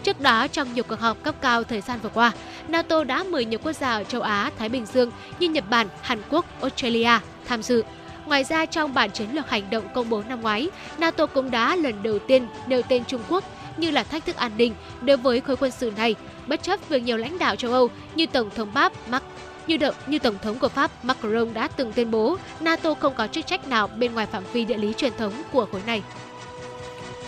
Trước 0.06 0.20
đó, 0.20 0.46
trong 0.48 0.74
nhiều 0.74 0.84
cuộc 0.88 1.00
họp 1.00 1.22
cấp 1.22 1.34
cao 1.40 1.64
thời 1.64 1.80
gian 1.80 1.98
vừa 2.02 2.08
qua, 2.08 2.32
NATO 2.68 3.04
đã 3.04 3.24
mời 3.24 3.44
nhiều 3.44 3.58
quốc 3.62 3.72
gia 3.72 3.92
ở 3.92 4.04
châu 4.04 4.20
Á, 4.20 4.50
Thái 4.58 4.68
Bình 4.68 4.86
Dương 4.86 5.10
như 5.38 5.48
Nhật 5.48 5.64
Bản, 5.70 5.88
Hàn 6.02 6.18
Quốc, 6.30 6.44
Australia 6.60 7.10
tham 7.46 7.62
dự. 7.62 7.82
Ngoài 8.26 8.44
ra, 8.44 8.66
trong 8.66 8.94
bản 8.94 9.10
chiến 9.10 9.28
lược 9.32 9.50
hành 9.50 9.70
động 9.70 9.84
công 9.94 10.10
bố 10.10 10.22
năm 10.28 10.40
ngoái, 10.40 10.68
NATO 10.98 11.26
cũng 11.26 11.50
đã 11.50 11.76
lần 11.76 12.02
đầu 12.02 12.18
tiên 12.18 12.46
nêu 12.66 12.82
tên 12.82 13.04
Trung 13.04 13.20
Quốc 13.28 13.44
như 13.76 13.90
là 13.90 14.02
thách 14.02 14.26
thức 14.26 14.36
an 14.36 14.52
ninh 14.56 14.74
đối 15.00 15.16
với 15.16 15.40
khối 15.40 15.56
quân 15.56 15.70
sự 15.70 15.92
này, 15.96 16.14
bất 16.46 16.62
chấp 16.62 16.88
việc 16.88 17.02
nhiều 17.02 17.16
lãnh 17.16 17.38
đạo 17.38 17.56
châu 17.56 17.72
Âu 17.72 17.90
như 18.14 18.26
Tổng 18.26 18.50
thống 18.50 18.72
Pháp 18.74 18.92
Mark 19.08 19.24
như, 19.66 19.76
đợi, 19.76 19.92
như 20.06 20.18
Tổng 20.18 20.38
thống 20.42 20.58
của 20.58 20.68
Pháp 20.68 21.04
Macron 21.04 21.54
đã 21.54 21.68
từng 21.68 21.92
tuyên 21.92 22.10
bố 22.10 22.36
NATO 22.60 22.94
không 22.94 23.14
có 23.14 23.26
chức 23.26 23.46
trách 23.46 23.68
nào 23.68 23.86
bên 23.86 24.14
ngoài 24.14 24.26
phạm 24.26 24.42
vi 24.52 24.64
địa 24.64 24.76
lý 24.76 24.92
truyền 24.92 25.12
thống 25.18 25.32
của 25.52 25.66
khối 25.72 25.80
này. 25.86 26.02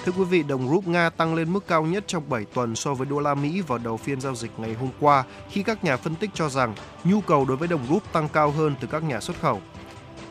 Thưa 0.09 0.15
quý 0.19 0.25
vị, 0.25 0.43
đồng 0.43 0.69
rúp 0.69 0.89
Nga 0.89 1.11
tăng 1.11 1.35
lên 1.35 1.53
mức 1.53 1.67
cao 1.67 1.83
nhất 1.83 2.05
trong 2.07 2.29
7 2.29 2.45
tuần 2.45 2.77
so 2.77 2.95
với 2.95 3.07
đô 3.07 3.21
la 3.21 3.35
Mỹ 3.35 3.61
vào 3.61 3.79
đầu 3.79 3.97
phiên 3.97 4.21
giao 4.21 4.35
dịch 4.35 4.51
ngày 4.59 4.75
hôm 4.75 4.91
qua 5.01 5.25
khi 5.51 5.63
các 5.63 5.85
nhà 5.85 5.97
phân 5.97 6.15
tích 6.15 6.31
cho 6.35 6.49
rằng 6.49 6.75
nhu 7.05 7.21
cầu 7.21 7.45
đối 7.45 7.57
với 7.57 7.69
đồng 7.69 7.87
rúp 7.89 8.13
tăng 8.13 8.29
cao 8.29 8.51
hơn 8.51 8.75
từ 8.81 8.89
các 8.91 9.03
nhà 9.03 9.21
xuất 9.21 9.41
khẩu. 9.41 9.61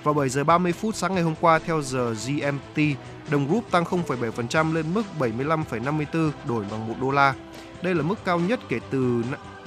Vào 0.03 0.13
7 0.13 0.29
giờ 0.29 0.43
30 0.43 0.73
phút 0.73 0.95
sáng 0.95 1.15
ngày 1.15 1.23
hôm 1.23 1.35
qua 1.41 1.59
theo 1.59 1.81
giờ 1.81 2.15
GMT, 2.27 2.81
đồng 3.29 3.47
rúp 3.49 3.71
tăng 3.71 3.83
0,7% 3.83 4.73
lên 4.73 4.93
mức 4.93 5.03
75,54 5.19 6.31
đổi 6.47 6.65
bằng 6.71 6.87
1 6.87 6.93
đô 7.01 7.11
la. 7.11 7.33
Đây 7.81 7.95
là 7.95 8.03
mức 8.03 8.25
cao 8.25 8.39
nhất 8.39 8.59
kể 8.69 8.79
từ 8.89 9.23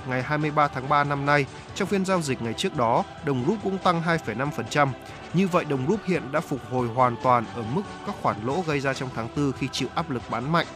ngày 0.09 0.23
23 0.23 0.68
tháng 0.68 0.88
3 0.88 1.05
năm 1.05 1.27
nay. 1.27 1.46
Trong 1.75 1.88
phiên 1.88 2.05
giao 2.05 2.23
dịch 2.23 2.42
ngày 2.42 2.55
trước 2.55 2.77
đó, 2.77 3.05
đồng 3.25 3.44
rúp 3.46 3.59
cũng 3.64 3.79
tăng 3.79 4.03
2,5%. 4.03 4.88
Như 5.35 5.49
vậy, 5.49 5.64
đồng 5.64 5.87
rúp 5.88 6.01
hiện 6.05 6.33
đã 6.33 6.40
phục 6.40 6.61
hồi 6.71 6.88
hoàn 6.88 7.16
toàn 7.23 7.45
ở 7.55 7.62
mức 7.75 7.83
các 8.07 8.14
khoản 8.23 8.37
lỗ 8.45 8.64
gây 8.66 8.81
ra 8.81 8.95
trong 8.95 9.09
tháng 9.14 9.29
4 9.37 9.53
khi 9.53 9.69
chịu 9.73 9.88
áp 9.95 10.11
lực 10.11 10.23
bán 10.31 10.53
mạnh. 10.53 10.66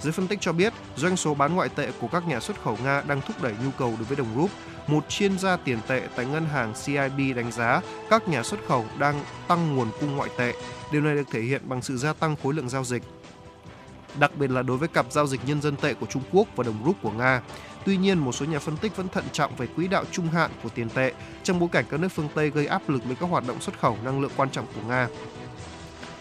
Giới 0.00 0.12
phân 0.12 0.26
tích 0.26 0.40
cho 0.40 0.52
biết, 0.52 0.72
doanh 0.96 1.16
số 1.16 1.34
bán 1.34 1.54
ngoại 1.54 1.68
tệ 1.68 1.90
của 2.00 2.08
các 2.08 2.28
nhà 2.28 2.40
xuất 2.40 2.62
khẩu 2.62 2.78
Nga 2.84 3.02
đang 3.06 3.20
thúc 3.20 3.42
đẩy 3.42 3.54
nhu 3.64 3.70
cầu 3.78 3.94
đối 3.98 4.04
với 4.04 4.16
đồng 4.16 4.34
rúp. 4.36 4.50
Một 4.86 5.08
chuyên 5.08 5.38
gia 5.38 5.56
tiền 5.56 5.78
tệ 5.86 6.02
tại 6.16 6.26
ngân 6.26 6.46
hàng 6.46 6.72
CIB 6.84 7.36
đánh 7.36 7.52
giá 7.52 7.80
các 8.10 8.28
nhà 8.28 8.42
xuất 8.42 8.60
khẩu 8.68 8.84
đang 8.98 9.24
tăng 9.48 9.76
nguồn 9.76 9.88
cung 10.00 10.16
ngoại 10.16 10.30
tệ. 10.38 10.54
Điều 10.92 11.02
này 11.02 11.14
được 11.14 11.26
thể 11.30 11.40
hiện 11.40 11.62
bằng 11.64 11.82
sự 11.82 11.96
gia 11.96 12.12
tăng 12.12 12.36
khối 12.42 12.54
lượng 12.54 12.68
giao 12.68 12.84
dịch. 12.84 13.02
Đặc 14.18 14.30
biệt 14.36 14.50
là 14.50 14.62
đối 14.62 14.76
với 14.76 14.88
cặp 14.88 15.12
giao 15.12 15.26
dịch 15.26 15.40
nhân 15.46 15.62
dân 15.62 15.76
tệ 15.76 15.94
của 15.94 16.06
Trung 16.06 16.22
Quốc 16.32 16.48
và 16.56 16.64
đồng 16.64 16.82
rúp 16.84 16.96
của 17.02 17.10
Nga. 17.10 17.42
Tuy 17.84 17.96
nhiên, 17.96 18.18
một 18.18 18.32
số 18.32 18.46
nhà 18.46 18.58
phân 18.58 18.76
tích 18.76 18.96
vẫn 18.96 19.08
thận 19.08 19.24
trọng 19.32 19.56
về 19.56 19.66
quỹ 19.66 19.88
đạo 19.88 20.04
trung 20.10 20.28
hạn 20.28 20.50
của 20.62 20.68
tiền 20.68 20.88
tệ 20.88 21.12
trong 21.42 21.58
bối 21.58 21.68
cảnh 21.72 21.84
các 21.90 22.00
nước 22.00 22.08
phương 22.08 22.28
Tây 22.34 22.50
gây 22.50 22.66
áp 22.66 22.88
lực 22.88 23.04
với 23.04 23.16
các 23.20 23.26
hoạt 23.30 23.46
động 23.46 23.60
xuất 23.60 23.80
khẩu 23.80 23.98
năng 24.04 24.20
lượng 24.20 24.30
quan 24.36 24.50
trọng 24.50 24.66
của 24.74 24.88
Nga. 24.88 25.08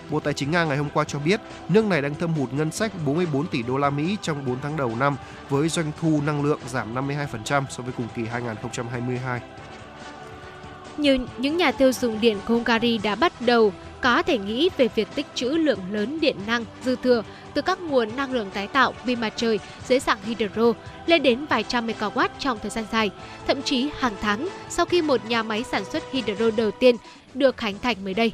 Bộ 0.10 0.20
Tài 0.20 0.34
chính 0.34 0.52
Nga 0.52 0.66
ngày 0.66 0.78
hôm 0.78 0.90
qua 0.94 1.04
cho 1.04 1.20
biết 1.20 1.40
nước 1.70 1.86
này 1.86 2.02
đang 2.02 2.16
thâm 2.16 2.34
hụt 2.34 2.54
ngân 2.54 2.72
sách 2.72 2.92
44 3.06 3.48
tỷ 3.48 3.64
đô 3.64 3.78
la 3.78 3.90
Mỹ 3.90 4.18
trong 4.22 4.46
4 4.46 4.58
tháng 4.62 4.78
đầu 4.78 4.96
năm 5.00 5.16
với 5.50 5.70
doanh 5.70 5.92
thu 6.02 6.22
năng 6.26 6.44
lượng 6.44 6.60
giảm 6.68 6.96
52% 6.96 7.64
so 7.70 7.84
với 7.84 7.94
cùng 7.98 8.08
kỳ 8.16 8.26
2022. 8.26 9.42
Nhiều 10.98 11.18
những 11.38 11.58
nhà 11.58 11.72
tiêu 11.72 11.92
dùng 11.92 12.22
điện 12.22 12.38
của 12.48 12.54
Hungary 12.54 12.98
đã 12.98 13.16
bắt 13.16 13.34
đầu 13.40 13.74
có 14.02 14.24
thể 14.24 14.38
nghĩ 14.38 14.70
về 14.78 14.88
việc 14.96 15.08
tích 15.16 15.26
trữ 15.36 15.50
lượng 15.50 15.80
lớn 15.92 16.20
điện 16.20 16.38
năng 16.48 16.66
dư 16.86 16.96
thừa 17.04 17.24
từ 17.54 17.62
các 17.62 17.82
nguồn 17.82 18.16
năng 18.16 18.32
lượng 18.32 18.50
tái 18.54 18.68
tạo 18.68 18.94
vì 19.06 19.16
mặt 19.16 19.34
trời 19.36 19.60
dưới 19.88 20.00
dạng 20.00 20.18
hydro 20.24 20.74
lên 21.06 21.24
đến 21.24 21.46
vài 21.46 21.64
trăm 21.64 21.88
MW 21.88 22.28
trong 22.40 22.60
thời 22.62 22.72
gian 22.72 22.86
dài, 22.92 23.10
thậm 23.48 23.62
chí 23.62 23.90
hàng 24.00 24.16
tháng 24.22 24.48
sau 24.70 24.86
khi 24.86 25.02
một 25.02 25.26
nhà 25.26 25.44
máy 25.44 25.64
sản 25.64 25.86
xuất 25.86 26.04
hydro 26.12 26.52
đầu 26.58 26.72
tiên 26.72 26.96
được 27.34 27.58
khánh 27.58 27.80
thành 27.80 28.04
mới 28.04 28.14
đây. 28.14 28.32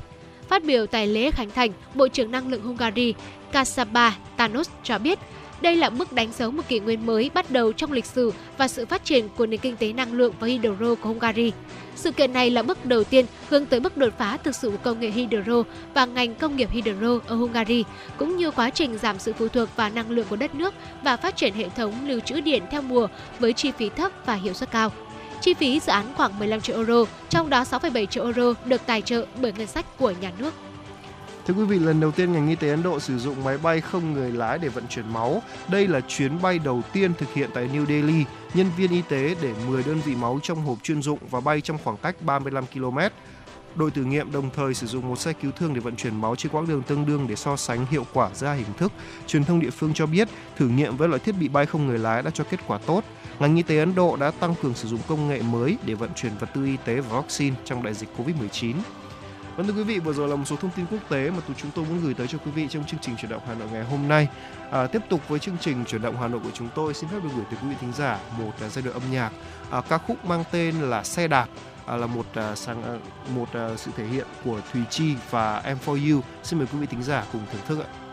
Phát 0.50 0.64
biểu 0.64 0.86
tại 0.86 1.08
lễ 1.08 1.32
khánh 1.32 1.50
thành, 1.50 1.72
Bộ 1.94 2.08
trưởng 2.08 2.32
Năng 2.32 2.48
lượng 2.48 2.62
Hungary 2.62 3.14
Kasaba 3.52 4.16
Tanos 4.38 4.70
cho 4.84 4.98
biết 4.98 5.20
đây 5.62 5.76
là 5.76 5.90
bước 5.90 6.14
đánh 6.14 6.32
dấu 6.38 6.52
một 6.52 6.64
kỷ 6.68 6.80
nguyên 6.80 7.06
mới 7.06 7.32
bắt 7.34 7.52
đầu 7.52 7.74
trong 7.74 7.92
lịch 7.92 8.06
sử 8.06 8.34
và 8.58 8.68
sự 8.68 8.86
phát 8.86 9.06
triển 9.06 9.30
của 9.38 9.46
nền 9.46 9.60
kinh 9.60 9.76
tế 9.78 9.94
năng 9.94 10.14
lượng 10.14 10.34
và 10.40 10.48
hydro 10.48 10.96
của 10.96 11.10
Hungary. 11.10 11.52
Sự 11.96 12.12
kiện 12.12 12.34
này 12.34 12.50
là 12.50 12.62
bước 12.64 12.86
đầu 12.86 13.04
tiên 13.04 13.26
hướng 13.50 13.66
tới 13.66 13.80
bước 13.80 13.98
đột 13.98 14.14
phá 14.18 14.38
thực 14.38 14.56
sự 14.56 14.70
của 14.70 14.78
công 14.84 15.00
nghệ 15.00 15.10
hydro 15.10 15.64
và 15.94 16.06
ngành 16.06 16.36
công 16.36 16.56
nghiệp 16.56 16.70
hydro 16.72 17.20
ở 17.28 17.36
Hungary, 17.36 17.84
cũng 18.18 18.38
như 18.38 18.52
quá 18.52 18.70
trình 18.70 18.98
giảm 18.98 19.20
sự 19.20 19.34
phụ 19.34 19.48
thuộc 19.48 19.70
vào 19.76 19.90
năng 19.90 20.10
lượng 20.10 20.26
của 20.30 20.36
đất 20.36 20.56
nước 20.56 20.74
và 21.04 21.18
phát 21.18 21.36
triển 21.36 21.54
hệ 21.54 21.70
thống 21.70 22.08
lưu 22.08 22.20
trữ 22.20 22.42
điện 22.42 22.64
theo 22.72 22.82
mùa 22.82 23.08
với 23.40 23.54
chi 23.54 23.72
phí 23.72 23.90
thấp 23.90 24.12
và 24.26 24.34
hiệu 24.34 24.54
suất 24.54 24.72
cao. 24.72 24.92
Chi 25.42 25.54
phí 25.54 25.80
dự 25.80 25.92
án 25.92 26.06
khoảng 26.16 26.40
15 26.40 26.62
triệu 26.62 26.76
euro, 26.76 27.06
trong 27.30 27.50
đó 27.50 27.64
6,7 27.64 28.06
triệu 28.06 28.24
euro 28.24 28.54
được 28.66 28.82
tài 28.86 29.02
trợ 29.02 29.26
bởi 29.42 29.54
ngân 29.58 29.68
sách 29.68 29.98
của 29.98 30.14
nhà 30.22 30.32
nước. 30.40 30.54
Thưa 31.48 31.54
quý 31.54 31.64
vị, 31.64 31.80
lần 31.80 32.00
đầu 32.00 32.12
tiên 32.12 32.32
ngành 32.32 32.50
y 32.50 32.56
tế 32.56 32.70
Ấn 32.70 32.84
Độ 32.84 33.00
sử 33.00 33.20
dụng 33.20 33.44
máy 33.44 33.58
bay 33.58 33.82
không 33.82 34.14
người 34.14 34.32
lái 34.32 34.60
để 34.60 34.70
vận 34.70 34.88
chuyển 34.88 35.14
máu. 35.14 35.42
Đây 35.72 35.88
là 35.88 36.02
chuyến 36.08 36.42
bay 36.42 36.60
đầu 36.60 36.82
tiên 36.94 37.14
thực 37.18 37.34
hiện 37.34 37.50
tại 37.54 37.70
New 37.74 37.86
Delhi. 37.86 38.26
Nhân 38.54 38.68
viên 38.78 38.92
y 38.92 39.02
tế 39.10 39.36
để 39.42 39.54
10 39.68 39.84
đơn 39.84 40.02
vị 40.06 40.16
máu 40.16 40.40
trong 40.44 40.66
hộp 40.66 40.78
chuyên 40.84 41.02
dụng 41.02 41.20
và 41.30 41.40
bay 41.40 41.62
trong 41.62 41.78
khoảng 41.84 41.98
cách 41.98 42.16
35 42.22 42.66
km. 42.74 42.98
Đội 43.76 43.92
thử 43.92 44.04
nghiệm 44.04 44.32
đồng 44.32 44.50
thời 44.56 44.74
sử 44.74 44.88
dụng 44.88 45.10
một 45.10 45.20
xe 45.20 45.34
cứu 45.34 45.52
thương 45.52 45.74
để 45.74 45.80
vận 45.80 45.96
chuyển 45.96 46.22
máu 46.22 46.36
trên 46.36 46.52
quãng 46.52 46.68
đường 46.68 46.84
tương 46.84 47.06
đương 47.06 47.28
để 47.30 47.36
so 47.36 47.56
sánh 47.56 47.86
hiệu 47.86 48.06
quả 48.14 48.30
giữa 48.34 48.48
hai 48.48 48.58
hình 48.58 48.74
thức. 48.78 48.92
Truyền 49.28 49.44
thông 49.44 49.60
địa 49.60 49.70
phương 49.70 49.94
cho 49.94 50.06
biết 50.06 50.28
thử 50.58 50.68
nghiệm 50.68 50.98
với 50.98 51.08
loại 51.08 51.20
thiết 51.20 51.36
bị 51.40 51.48
bay 51.48 51.66
không 51.66 51.88
người 51.88 52.00
lái 52.00 52.22
đã 52.22 52.32
cho 52.34 52.44
kết 52.44 52.60
quả 52.68 52.78
tốt. 52.78 53.04
Ngành 53.40 53.56
y 53.56 53.62
tế 53.62 53.80
Ấn 53.80 53.96
Độ 53.96 54.16
đã 54.16 54.32
tăng 54.32 54.56
cường 54.62 54.74
sử 54.74 54.88
dụng 54.88 55.00
công 55.08 55.28
nghệ 55.28 55.42
mới 55.42 55.78
để 55.86 55.94
vận 55.94 56.10
chuyển 56.16 56.32
vật 56.40 56.50
tư 56.54 56.66
y 56.66 56.78
tế 56.86 56.96
và 57.00 57.22
vaccine 57.22 57.56
trong 57.66 57.84
đại 57.84 57.94
dịch 57.94 58.10
Covid-19. 58.18 58.74
Vâng 59.58 59.68
thưa 59.68 59.74
quý 59.74 59.84
vị, 59.84 60.00
vừa 60.00 60.14
rồi 60.14 60.28
là 60.28 60.36
một 60.36 60.46
số 60.46 60.56
thông 60.56 60.72
tin 60.72 60.86
quốc 60.92 61.00
tế 61.10 61.30
mà 61.30 61.38
chúng 61.58 61.72
tôi 61.72 61.86
muốn 61.86 62.00
gửi 62.04 62.14
tới 62.14 62.28
cho 62.28 62.38
quý 62.46 62.52
vị 62.52 62.68
trong 62.70 62.86
chương 62.86 63.00
trình 63.00 63.16
chuyển 63.18 63.32
động 63.32 63.42
Hà 63.48 63.54
Nội 63.54 63.68
ngày 63.72 63.84
hôm 63.84 64.08
nay. 64.08 64.28
À, 64.72 64.88
tiếp 64.88 65.02
tục 65.10 65.22
với 65.28 65.40
chương 65.40 65.58
trình 65.62 65.86
chuyển 65.86 66.02
động 66.02 66.18
Hà 66.22 66.28
Nội 66.28 66.42
của 66.44 66.52
chúng 66.54 66.70
tôi, 66.76 66.94
xin 66.94 67.10
phép 67.10 67.18
được 67.24 67.30
gửi 67.36 67.46
tới 67.50 67.60
quý 67.64 67.70
vị 67.70 67.76
thính 67.82 67.94
giả 67.94 68.20
một 68.38 68.52
uh, 68.66 68.72
giai 68.72 68.84
đoạn 68.84 68.94
âm 68.94 69.12
nhạc. 69.12 69.32
À, 69.72 69.82
ca 69.82 69.98
khúc 69.98 70.26
mang 70.26 70.44
tên 70.52 70.82
là 70.82 71.04
Xe 71.04 71.28
đạp 71.28 71.48
à, 71.86 71.96
là 71.96 72.08
một 72.08 72.26
à, 72.34 72.52
uh, 72.52 72.58
sang 72.58 72.80
uh, 72.80 72.86
à, 72.86 72.98
một 73.36 73.48
uh, 73.74 73.80
sự 73.80 73.92
thể 73.98 74.06
hiện 74.06 74.28
của 74.44 74.62
Thùy 74.74 74.82
Chi 74.90 75.16
và 75.30 75.60
Em 75.60 75.78
for 75.86 76.14
You. 76.14 76.22
Xin 76.44 76.60
mời 76.60 76.68
quý 76.74 76.80
vị 76.80 76.86
thính 76.86 77.04
giả 77.04 77.24
cùng 77.32 77.42
thưởng 77.52 77.62
thức 77.68 77.80
ạ. 77.80 78.07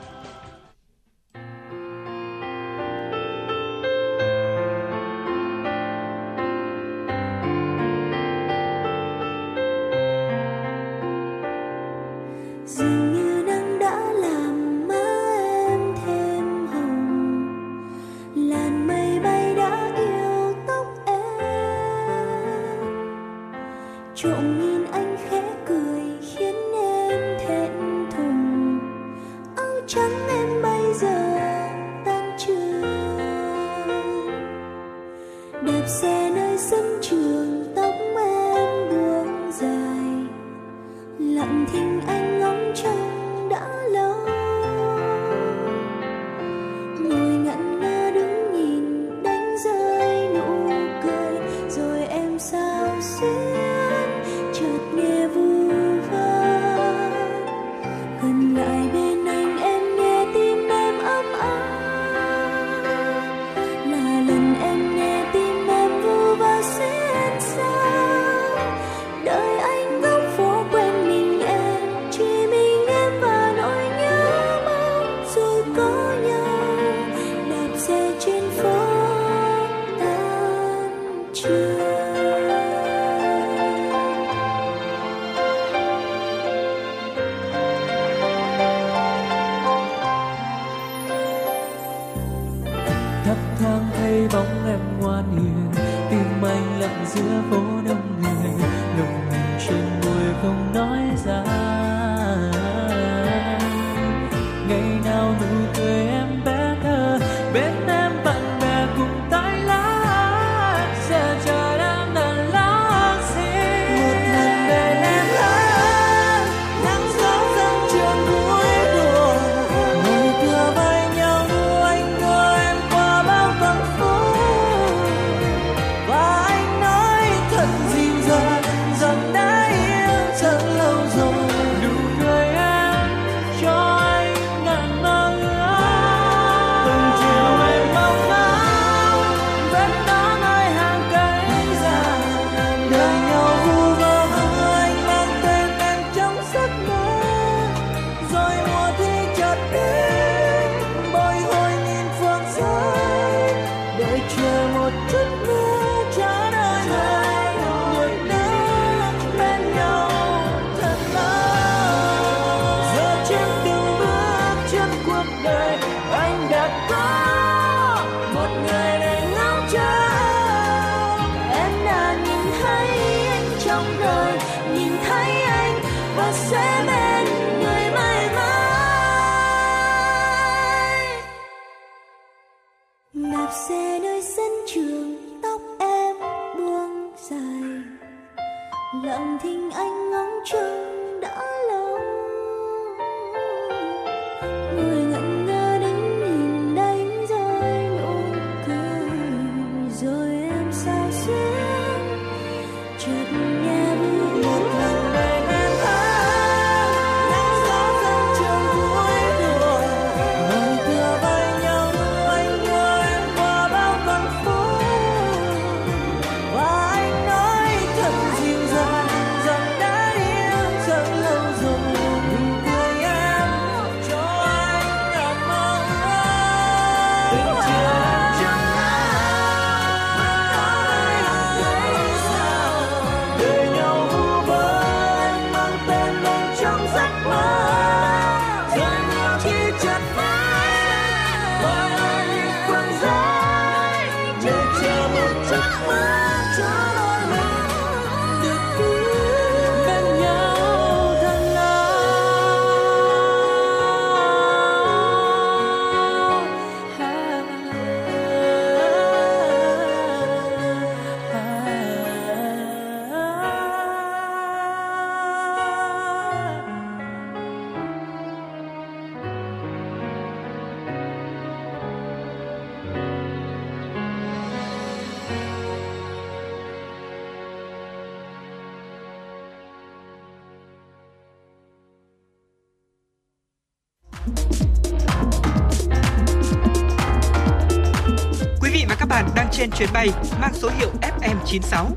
Chuyến 289.84 289.92
bay 289.92 290.08
mang 290.40 290.54
số 290.54 290.70
hiệu 290.78 290.90
FM96. 291.00 291.90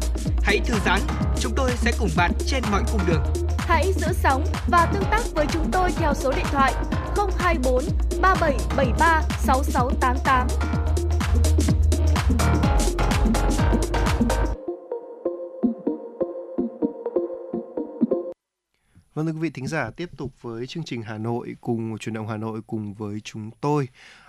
Hãy 0.43 0.59
thư 0.65 0.75
giãn, 0.85 0.99
chúng 1.39 1.53
tôi 1.55 1.71
sẽ 1.71 1.91
cùng 1.99 2.09
bạn 2.17 2.31
trên 2.45 2.63
mọi 2.71 2.83
cung 2.91 3.01
đường. 3.07 3.23
Hãy 3.57 3.93
giữ 3.93 4.07
sóng 4.13 4.45
và 4.67 4.91
tương 4.93 5.03
tác 5.11 5.21
với 5.35 5.45
chúng 5.53 5.71
tôi 5.71 5.91
theo 5.91 6.13
số 6.13 6.31
điện 6.31 6.45
thoại 6.51 6.73
024 7.39 7.83
3773 8.21 9.21
6688. 9.39 10.47
Vâng 19.13 19.25
thưa 19.25 19.31
quý 19.31 19.39
vị 19.39 19.49
thính 19.49 19.67
giả 19.67 19.91
tiếp 19.95 20.09
tục 20.17 20.31
với 20.41 20.67
chương 20.67 20.83
trình 20.83 21.01
Hà 21.01 21.17
Nội 21.17 21.55
cùng 21.61 21.97
truyền 21.97 22.15
động 22.15 22.27
Hà 22.27 22.37
Nội 22.37 22.61
cùng 22.67 22.93
với 22.93 23.19
chúng 23.23 23.51
tôi 23.61 23.87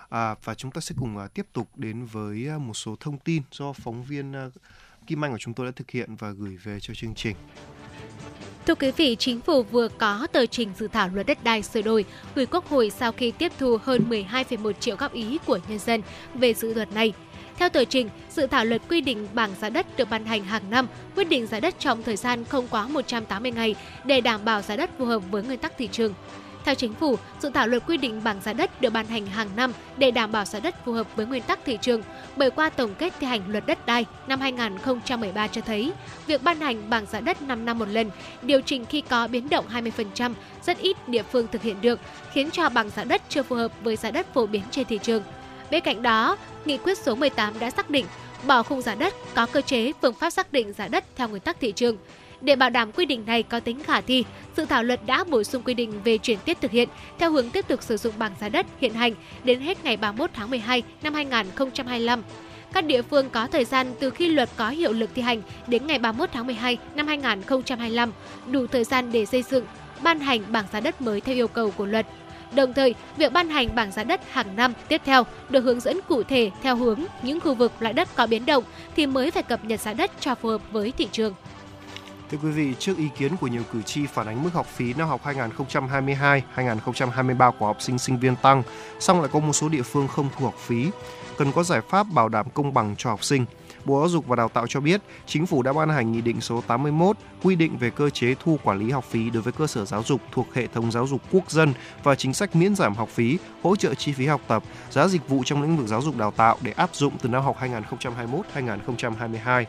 à, 0.09 0.35
và 0.43 0.55
chúng 0.55 0.71
ta 0.71 0.81
sẽ 0.81 0.95
cùng 0.99 1.17
uh, 1.17 1.33
tiếp 1.33 1.45
tục 1.53 1.69
đến 1.75 2.05
với 2.05 2.47
uh, 2.55 2.61
một 2.61 2.73
số 2.73 2.95
thông 2.99 3.17
tin 3.17 3.43
do 3.51 3.73
phóng 3.73 4.03
viên 4.03 4.31
uh, 4.47 4.53
Kim 5.07 5.25
Anh 5.25 5.31
của 5.31 5.37
chúng 5.37 5.53
tôi 5.53 5.65
đã 5.65 5.71
thực 5.75 5.91
hiện 5.91 6.15
và 6.15 6.31
gửi 6.31 6.57
về 6.63 6.79
cho 6.81 6.93
chương 6.93 7.15
trình. 7.15 7.35
Thưa 8.67 8.75
quý 8.75 8.91
vị, 8.91 9.15
Chính 9.19 9.41
phủ 9.41 9.63
vừa 9.63 9.87
có 9.87 10.27
tờ 10.31 10.45
trình 10.45 10.69
dự 10.77 10.87
thảo 10.87 11.09
luật 11.13 11.27
đất 11.27 11.43
đai 11.43 11.63
sửa 11.63 11.81
đổi 11.81 12.05
gửi 12.35 12.45
Quốc 12.45 12.69
hội 12.69 12.89
sau 12.89 13.11
khi 13.11 13.31
tiếp 13.31 13.51
thu 13.59 13.77
hơn 13.83 14.09
12,1 14.09 14.71
triệu 14.71 14.95
góp 14.95 15.13
ý 15.13 15.37
của 15.45 15.59
nhân 15.67 15.79
dân 15.79 16.01
về 16.33 16.53
dự 16.53 16.73
luật 16.73 16.93
này. 16.93 17.13
Theo 17.57 17.69
tờ 17.69 17.85
trình, 17.85 18.09
dự 18.29 18.47
thảo 18.47 18.65
luật 18.65 18.81
quy 18.89 19.01
định 19.01 19.27
bảng 19.33 19.51
giá 19.61 19.69
đất 19.69 19.97
được 19.97 20.09
ban 20.09 20.25
hành 20.25 20.43
hàng 20.43 20.69
năm, 20.69 20.87
quyết 21.15 21.29
định 21.29 21.47
giá 21.47 21.59
đất 21.59 21.75
trong 21.79 22.03
thời 22.03 22.15
gian 22.15 22.45
không 22.45 22.67
quá 22.67 22.87
180 22.87 23.51
ngày 23.51 23.75
để 24.05 24.21
đảm 24.21 24.45
bảo 24.45 24.61
giá 24.61 24.75
đất 24.75 24.89
phù 24.97 25.05
hợp 25.05 25.19
với 25.31 25.43
nguyên 25.43 25.59
tắc 25.59 25.77
thị 25.77 25.89
trường. 25.91 26.13
Theo 26.65 26.75
chính 26.75 26.93
phủ, 26.93 27.15
dự 27.39 27.49
thảo 27.53 27.67
luật 27.67 27.83
quy 27.87 27.97
định 27.97 28.23
bảng 28.23 28.41
giá 28.41 28.53
đất 28.53 28.81
được 28.81 28.93
ban 28.93 29.05
hành 29.05 29.25
hàng 29.25 29.49
năm 29.55 29.73
để 29.97 30.11
đảm 30.11 30.31
bảo 30.31 30.45
giá 30.45 30.59
đất 30.59 30.85
phù 30.85 30.91
hợp 30.91 31.07
với 31.15 31.25
nguyên 31.25 31.43
tắc 31.43 31.59
thị 31.65 31.77
trường. 31.81 32.01
Bởi 32.35 32.51
qua 32.51 32.69
tổng 32.69 32.95
kết 32.95 33.13
thi 33.19 33.27
hành 33.27 33.41
luật 33.47 33.65
đất 33.65 33.85
đai 33.85 34.05
năm 34.27 34.39
2013 34.39 35.47
cho 35.47 35.61
thấy, 35.61 35.91
việc 36.27 36.43
ban 36.43 36.59
hành 36.59 36.89
bảng 36.89 37.05
giá 37.05 37.19
đất 37.19 37.41
5 37.41 37.65
năm 37.65 37.79
một 37.79 37.87
lần, 37.87 38.11
điều 38.41 38.61
chỉnh 38.61 38.85
khi 38.85 39.01
có 39.01 39.27
biến 39.27 39.49
động 39.49 39.65
20% 39.73 40.33
rất 40.65 40.77
ít 40.77 41.09
địa 41.09 41.23
phương 41.23 41.47
thực 41.51 41.61
hiện 41.61 41.81
được, 41.81 41.99
khiến 42.33 42.51
cho 42.51 42.69
bảng 42.69 42.89
giá 42.89 43.03
đất 43.03 43.21
chưa 43.29 43.43
phù 43.43 43.55
hợp 43.55 43.71
với 43.83 43.95
giá 43.95 44.11
đất 44.11 44.33
phổ 44.33 44.45
biến 44.45 44.63
trên 44.71 44.85
thị 44.85 44.99
trường. 45.03 45.23
Bên 45.71 45.83
cạnh 45.83 46.01
đó, 46.01 46.37
Nghị 46.65 46.77
quyết 46.77 46.97
số 46.97 47.15
18 47.15 47.59
đã 47.59 47.71
xác 47.71 47.89
định 47.89 48.05
bỏ 48.47 48.63
khung 48.63 48.81
giá 48.81 48.95
đất 48.95 49.13
có 49.35 49.45
cơ 49.45 49.61
chế 49.61 49.91
phương 50.01 50.13
pháp 50.13 50.29
xác 50.29 50.53
định 50.53 50.73
giá 50.73 50.87
đất 50.87 51.03
theo 51.15 51.27
nguyên 51.27 51.41
tắc 51.41 51.59
thị 51.59 51.71
trường. 51.71 51.97
Để 52.41 52.55
bảo 52.55 52.69
đảm 52.69 52.91
quy 52.91 53.05
định 53.05 53.23
này 53.25 53.43
có 53.43 53.59
tính 53.59 53.83
khả 53.83 54.01
thi, 54.01 54.23
dự 54.57 54.65
thảo 54.65 54.83
luật 54.83 55.05
đã 55.05 55.23
bổ 55.23 55.43
sung 55.43 55.63
quy 55.63 55.73
định 55.73 56.01
về 56.03 56.17
chuyển 56.17 56.39
tiếp 56.45 56.57
thực 56.61 56.71
hiện 56.71 56.89
theo 57.17 57.31
hướng 57.31 57.49
tiếp 57.49 57.67
tục 57.67 57.83
sử 57.83 57.97
dụng 57.97 58.13
bảng 58.17 58.31
giá 58.39 58.49
đất 58.49 58.65
hiện 58.79 58.93
hành 58.93 59.13
đến 59.43 59.59
hết 59.59 59.83
ngày 59.83 59.97
31 59.97 60.29
tháng 60.33 60.49
12 60.49 60.83
năm 61.03 61.13
2025. 61.13 62.23
Các 62.73 62.85
địa 62.85 63.01
phương 63.01 63.29
có 63.29 63.47
thời 63.47 63.65
gian 63.65 63.87
từ 63.99 64.09
khi 64.09 64.27
luật 64.27 64.49
có 64.55 64.69
hiệu 64.69 64.91
lực 64.91 65.09
thi 65.15 65.21
hành 65.21 65.41
đến 65.67 65.87
ngày 65.87 65.99
31 65.99 66.29
tháng 66.33 66.45
12 66.45 66.77
năm 66.95 67.07
2025 67.07 68.11
đủ 68.51 68.67
thời 68.67 68.83
gian 68.83 69.11
để 69.11 69.25
xây 69.25 69.43
dựng, 69.43 69.65
ban 70.03 70.19
hành 70.19 70.41
bảng 70.51 70.65
giá 70.73 70.79
đất 70.79 71.01
mới 71.01 71.21
theo 71.21 71.35
yêu 71.35 71.47
cầu 71.47 71.71
của 71.71 71.85
luật. 71.85 72.05
Đồng 72.55 72.73
thời, 72.73 72.95
việc 73.17 73.33
ban 73.33 73.49
hành 73.49 73.75
bảng 73.75 73.91
giá 73.91 74.03
đất 74.03 74.21
hàng 74.31 74.55
năm 74.55 74.73
tiếp 74.87 75.01
theo 75.05 75.25
được 75.49 75.63
hướng 75.63 75.79
dẫn 75.79 75.99
cụ 76.07 76.23
thể 76.23 76.51
theo 76.63 76.75
hướng 76.75 76.99
những 77.21 77.39
khu 77.39 77.53
vực 77.53 77.71
loại 77.79 77.93
đất 77.93 78.15
có 78.15 78.27
biến 78.27 78.45
động 78.45 78.63
thì 78.95 79.05
mới 79.05 79.31
phải 79.31 79.43
cập 79.43 79.65
nhật 79.65 79.79
giá 79.79 79.93
đất 79.93 80.11
cho 80.19 80.35
phù 80.35 80.49
hợp 80.49 80.61
với 80.71 80.91
thị 80.91 81.07
trường. 81.11 81.33
Thưa 82.31 82.37
quý 82.43 82.49
vị, 82.49 82.73
trước 82.79 82.97
ý 82.97 83.09
kiến 83.17 83.37
của 83.37 83.47
nhiều 83.47 83.63
cử 83.73 83.81
tri 83.81 84.05
phản 84.05 84.27
ánh 84.27 84.43
mức 84.43 84.53
học 84.53 84.65
phí 84.65 84.93
năm 84.93 85.07
học 85.07 85.21
2022-2023 85.23 87.51
của 87.51 87.65
học 87.65 87.81
sinh 87.81 87.99
sinh 87.99 88.19
viên 88.19 88.35
tăng, 88.35 88.63
song 88.99 89.21
lại 89.21 89.29
có 89.33 89.39
một 89.39 89.53
số 89.53 89.69
địa 89.69 89.81
phương 89.81 90.07
không 90.07 90.29
thu 90.37 90.45
học 90.45 90.55
phí. 90.57 90.89
Cần 91.37 91.51
có 91.51 91.63
giải 91.63 91.81
pháp 91.89 92.07
bảo 92.13 92.29
đảm 92.29 92.45
công 92.53 92.73
bằng 92.73 92.95
cho 92.97 93.09
học 93.09 93.23
sinh. 93.23 93.45
Bộ 93.85 93.99
Giáo 93.99 94.09
dục 94.09 94.27
và 94.27 94.35
Đào 94.35 94.49
tạo 94.49 94.67
cho 94.67 94.79
biết, 94.79 95.01
chính 95.25 95.45
phủ 95.45 95.63
đã 95.63 95.73
ban 95.73 95.89
hành 95.89 96.11
nghị 96.11 96.21
định 96.21 96.41
số 96.41 96.63
81 96.67 97.17
quy 97.43 97.55
định 97.55 97.77
về 97.77 97.89
cơ 97.89 98.09
chế 98.09 98.35
thu 98.43 98.59
quản 98.63 98.79
lý 98.79 98.91
học 98.91 99.05
phí 99.09 99.29
đối 99.29 99.41
với 99.41 99.53
cơ 99.53 99.67
sở 99.67 99.85
giáo 99.85 100.03
dục 100.03 100.21
thuộc 100.31 100.53
hệ 100.53 100.67
thống 100.67 100.91
giáo 100.91 101.07
dục 101.07 101.21
quốc 101.31 101.51
dân 101.51 101.73
và 102.03 102.15
chính 102.15 102.33
sách 102.33 102.55
miễn 102.55 102.75
giảm 102.75 102.95
học 102.95 103.09
phí, 103.09 103.37
hỗ 103.63 103.75
trợ 103.75 103.93
chi 103.93 104.11
phí 104.11 104.25
học 104.25 104.41
tập, 104.47 104.63
giá 104.91 105.07
dịch 105.07 105.29
vụ 105.29 105.43
trong 105.45 105.61
lĩnh 105.61 105.77
vực 105.77 105.87
giáo 105.87 106.01
dục 106.01 106.17
đào 106.17 106.31
tạo 106.31 106.57
để 106.61 106.71
áp 106.71 106.95
dụng 106.95 107.13
từ 107.21 107.29
năm 107.29 107.43
học 107.43 107.57
2021-2022. 108.55 109.65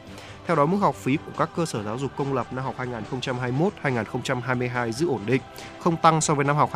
Theo 0.51 0.57
đó, 0.57 0.67
mức 0.67 0.79
học 0.81 0.95
phí 0.95 1.17
của 1.17 1.33
các 1.39 1.51
cơ 1.57 1.67
sở 1.67 1.83
giáo 1.83 1.99
dục 1.99 2.11
công 2.17 2.35
lập 2.35 2.53
năm 2.53 2.65
học 2.65 2.75
2021-2022 3.83 4.93
giữ 4.93 5.09
ổn 5.09 5.21
định, 5.27 5.41
không 5.79 5.97
tăng 5.97 6.21
so 6.21 6.35
với 6.35 6.45
năm 6.45 6.57
học 6.57 6.71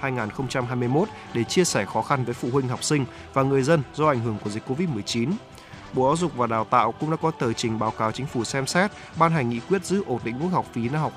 2020-2021 0.00 1.04
để 1.34 1.44
chia 1.44 1.64
sẻ 1.64 1.84
khó 1.84 2.02
khăn 2.02 2.24
với 2.24 2.34
phụ 2.34 2.48
huynh 2.52 2.68
học 2.68 2.84
sinh 2.84 3.04
và 3.32 3.42
người 3.42 3.62
dân 3.62 3.82
do 3.94 4.08
ảnh 4.08 4.20
hưởng 4.20 4.38
của 4.44 4.50
dịch 4.50 4.62
Covid-19. 4.68 5.32
Bộ 5.94 6.06
Giáo 6.06 6.16
dục 6.16 6.36
và 6.36 6.46
Đào 6.46 6.64
tạo 6.64 6.92
cũng 6.92 7.10
đã 7.10 7.16
có 7.16 7.30
tờ 7.30 7.52
trình 7.52 7.78
báo 7.78 7.90
cáo 7.90 8.12
chính 8.12 8.26
phủ 8.26 8.44
xem 8.44 8.66
xét 8.66 8.90
ban 9.18 9.32
hành 9.32 9.50
nghị 9.50 9.60
quyết 9.60 9.84
giữ 9.84 10.02
ổn 10.06 10.20
định 10.24 10.38
mức 10.38 10.48
học 10.52 10.66
phí 10.72 10.88
năm 10.88 11.00
học 11.00 11.12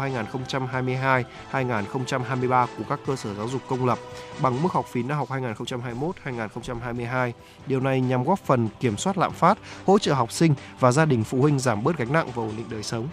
2022-2023 1.51 2.67
của 2.77 2.83
các 2.89 2.99
cơ 3.07 3.15
sở 3.15 3.33
giáo 3.33 3.49
dục 3.49 3.61
công 3.67 3.85
lập 3.85 3.99
bằng 4.41 4.63
mức 4.63 4.71
học 4.71 4.85
phí 4.91 5.03
năm 5.03 5.17
học 5.17 5.29
2021-2022. 5.29 7.31
Điều 7.67 7.79
này 7.79 8.01
nhằm 8.01 8.23
góp 8.23 8.39
phần 8.39 8.69
kiểm 8.79 8.97
soát 8.97 9.17
lạm 9.17 9.31
phát, 9.31 9.57
hỗ 9.85 9.99
trợ 9.99 10.13
học 10.13 10.31
sinh 10.31 10.53
và 10.79 10.91
gia 10.91 11.05
đình 11.05 11.23
phụ 11.23 11.41
huynh 11.41 11.59
giảm 11.59 11.83
bớt 11.83 11.97
gánh 11.97 12.13
nặng 12.13 12.27
và 12.35 12.43
ổn 12.43 12.53
định 12.57 12.65
đời 12.69 12.83
sống. 12.83 13.07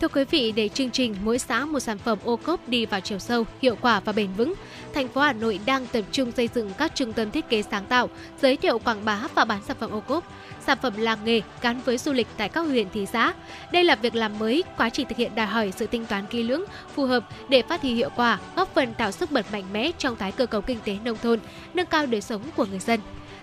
Thưa 0.00 0.08
quý 0.08 0.24
vị, 0.24 0.52
để 0.52 0.68
chương 0.68 0.90
trình 0.90 1.16
mỗi 1.24 1.38
xã 1.38 1.64
một 1.64 1.80
sản 1.80 1.98
phẩm 1.98 2.18
ô 2.24 2.36
cốp 2.36 2.68
đi 2.68 2.86
vào 2.86 3.00
chiều 3.00 3.18
sâu, 3.18 3.44
hiệu 3.62 3.76
quả 3.80 4.00
và 4.00 4.12
bền 4.12 4.28
vững, 4.36 4.54
thành 4.96 5.08
phố 5.08 5.20
Hà 5.20 5.32
Nội 5.32 5.60
đang 5.66 5.86
tập 5.86 6.04
trung 6.12 6.32
xây 6.32 6.48
dựng 6.54 6.70
các 6.78 6.94
trung 6.94 7.12
tâm 7.12 7.30
thiết 7.30 7.48
kế 7.48 7.62
sáng 7.62 7.84
tạo, 7.84 8.08
giới 8.42 8.56
thiệu 8.56 8.78
quảng 8.78 9.04
bá 9.04 9.20
và 9.34 9.44
bán 9.44 9.60
sản 9.68 9.76
phẩm 9.80 9.90
ô 9.90 10.00
cốp, 10.00 10.24
sản 10.66 10.78
phẩm 10.82 10.92
làng 10.96 11.18
nghề 11.24 11.40
gắn 11.60 11.80
với 11.84 11.98
du 11.98 12.12
lịch 12.12 12.26
tại 12.36 12.48
các 12.48 12.60
huyện 12.60 12.86
thị 12.92 13.06
xã. 13.12 13.32
Đây 13.72 13.84
là 13.84 13.94
việc 13.94 14.14
làm 14.14 14.38
mới, 14.38 14.64
quá 14.76 14.90
trình 14.90 15.08
thực 15.08 15.18
hiện 15.18 15.34
đòi 15.34 15.46
hỏi 15.46 15.72
sự 15.76 15.86
tính 15.86 16.06
toán 16.06 16.26
kỹ 16.26 16.42
lưỡng, 16.42 16.64
phù 16.94 17.04
hợp 17.04 17.28
để 17.48 17.62
phát 17.68 17.82
huy 17.82 17.94
hiệu 17.94 18.10
quả, 18.16 18.38
góp 18.56 18.74
phần 18.74 18.94
tạo 18.94 19.12
sức 19.12 19.30
bật 19.30 19.52
mạnh 19.52 19.64
mẽ 19.72 19.90
trong 19.98 20.16
tái 20.16 20.32
cơ 20.32 20.46
cấu 20.46 20.60
kinh 20.60 20.78
tế 20.84 20.96
nông 21.04 21.18
thôn, 21.22 21.38
nâng 21.74 21.86
cao 21.86 22.06
đời 22.06 22.20
sống 22.20 22.42
của 22.56 22.64
người 22.64 22.78
dân. 22.78 23.00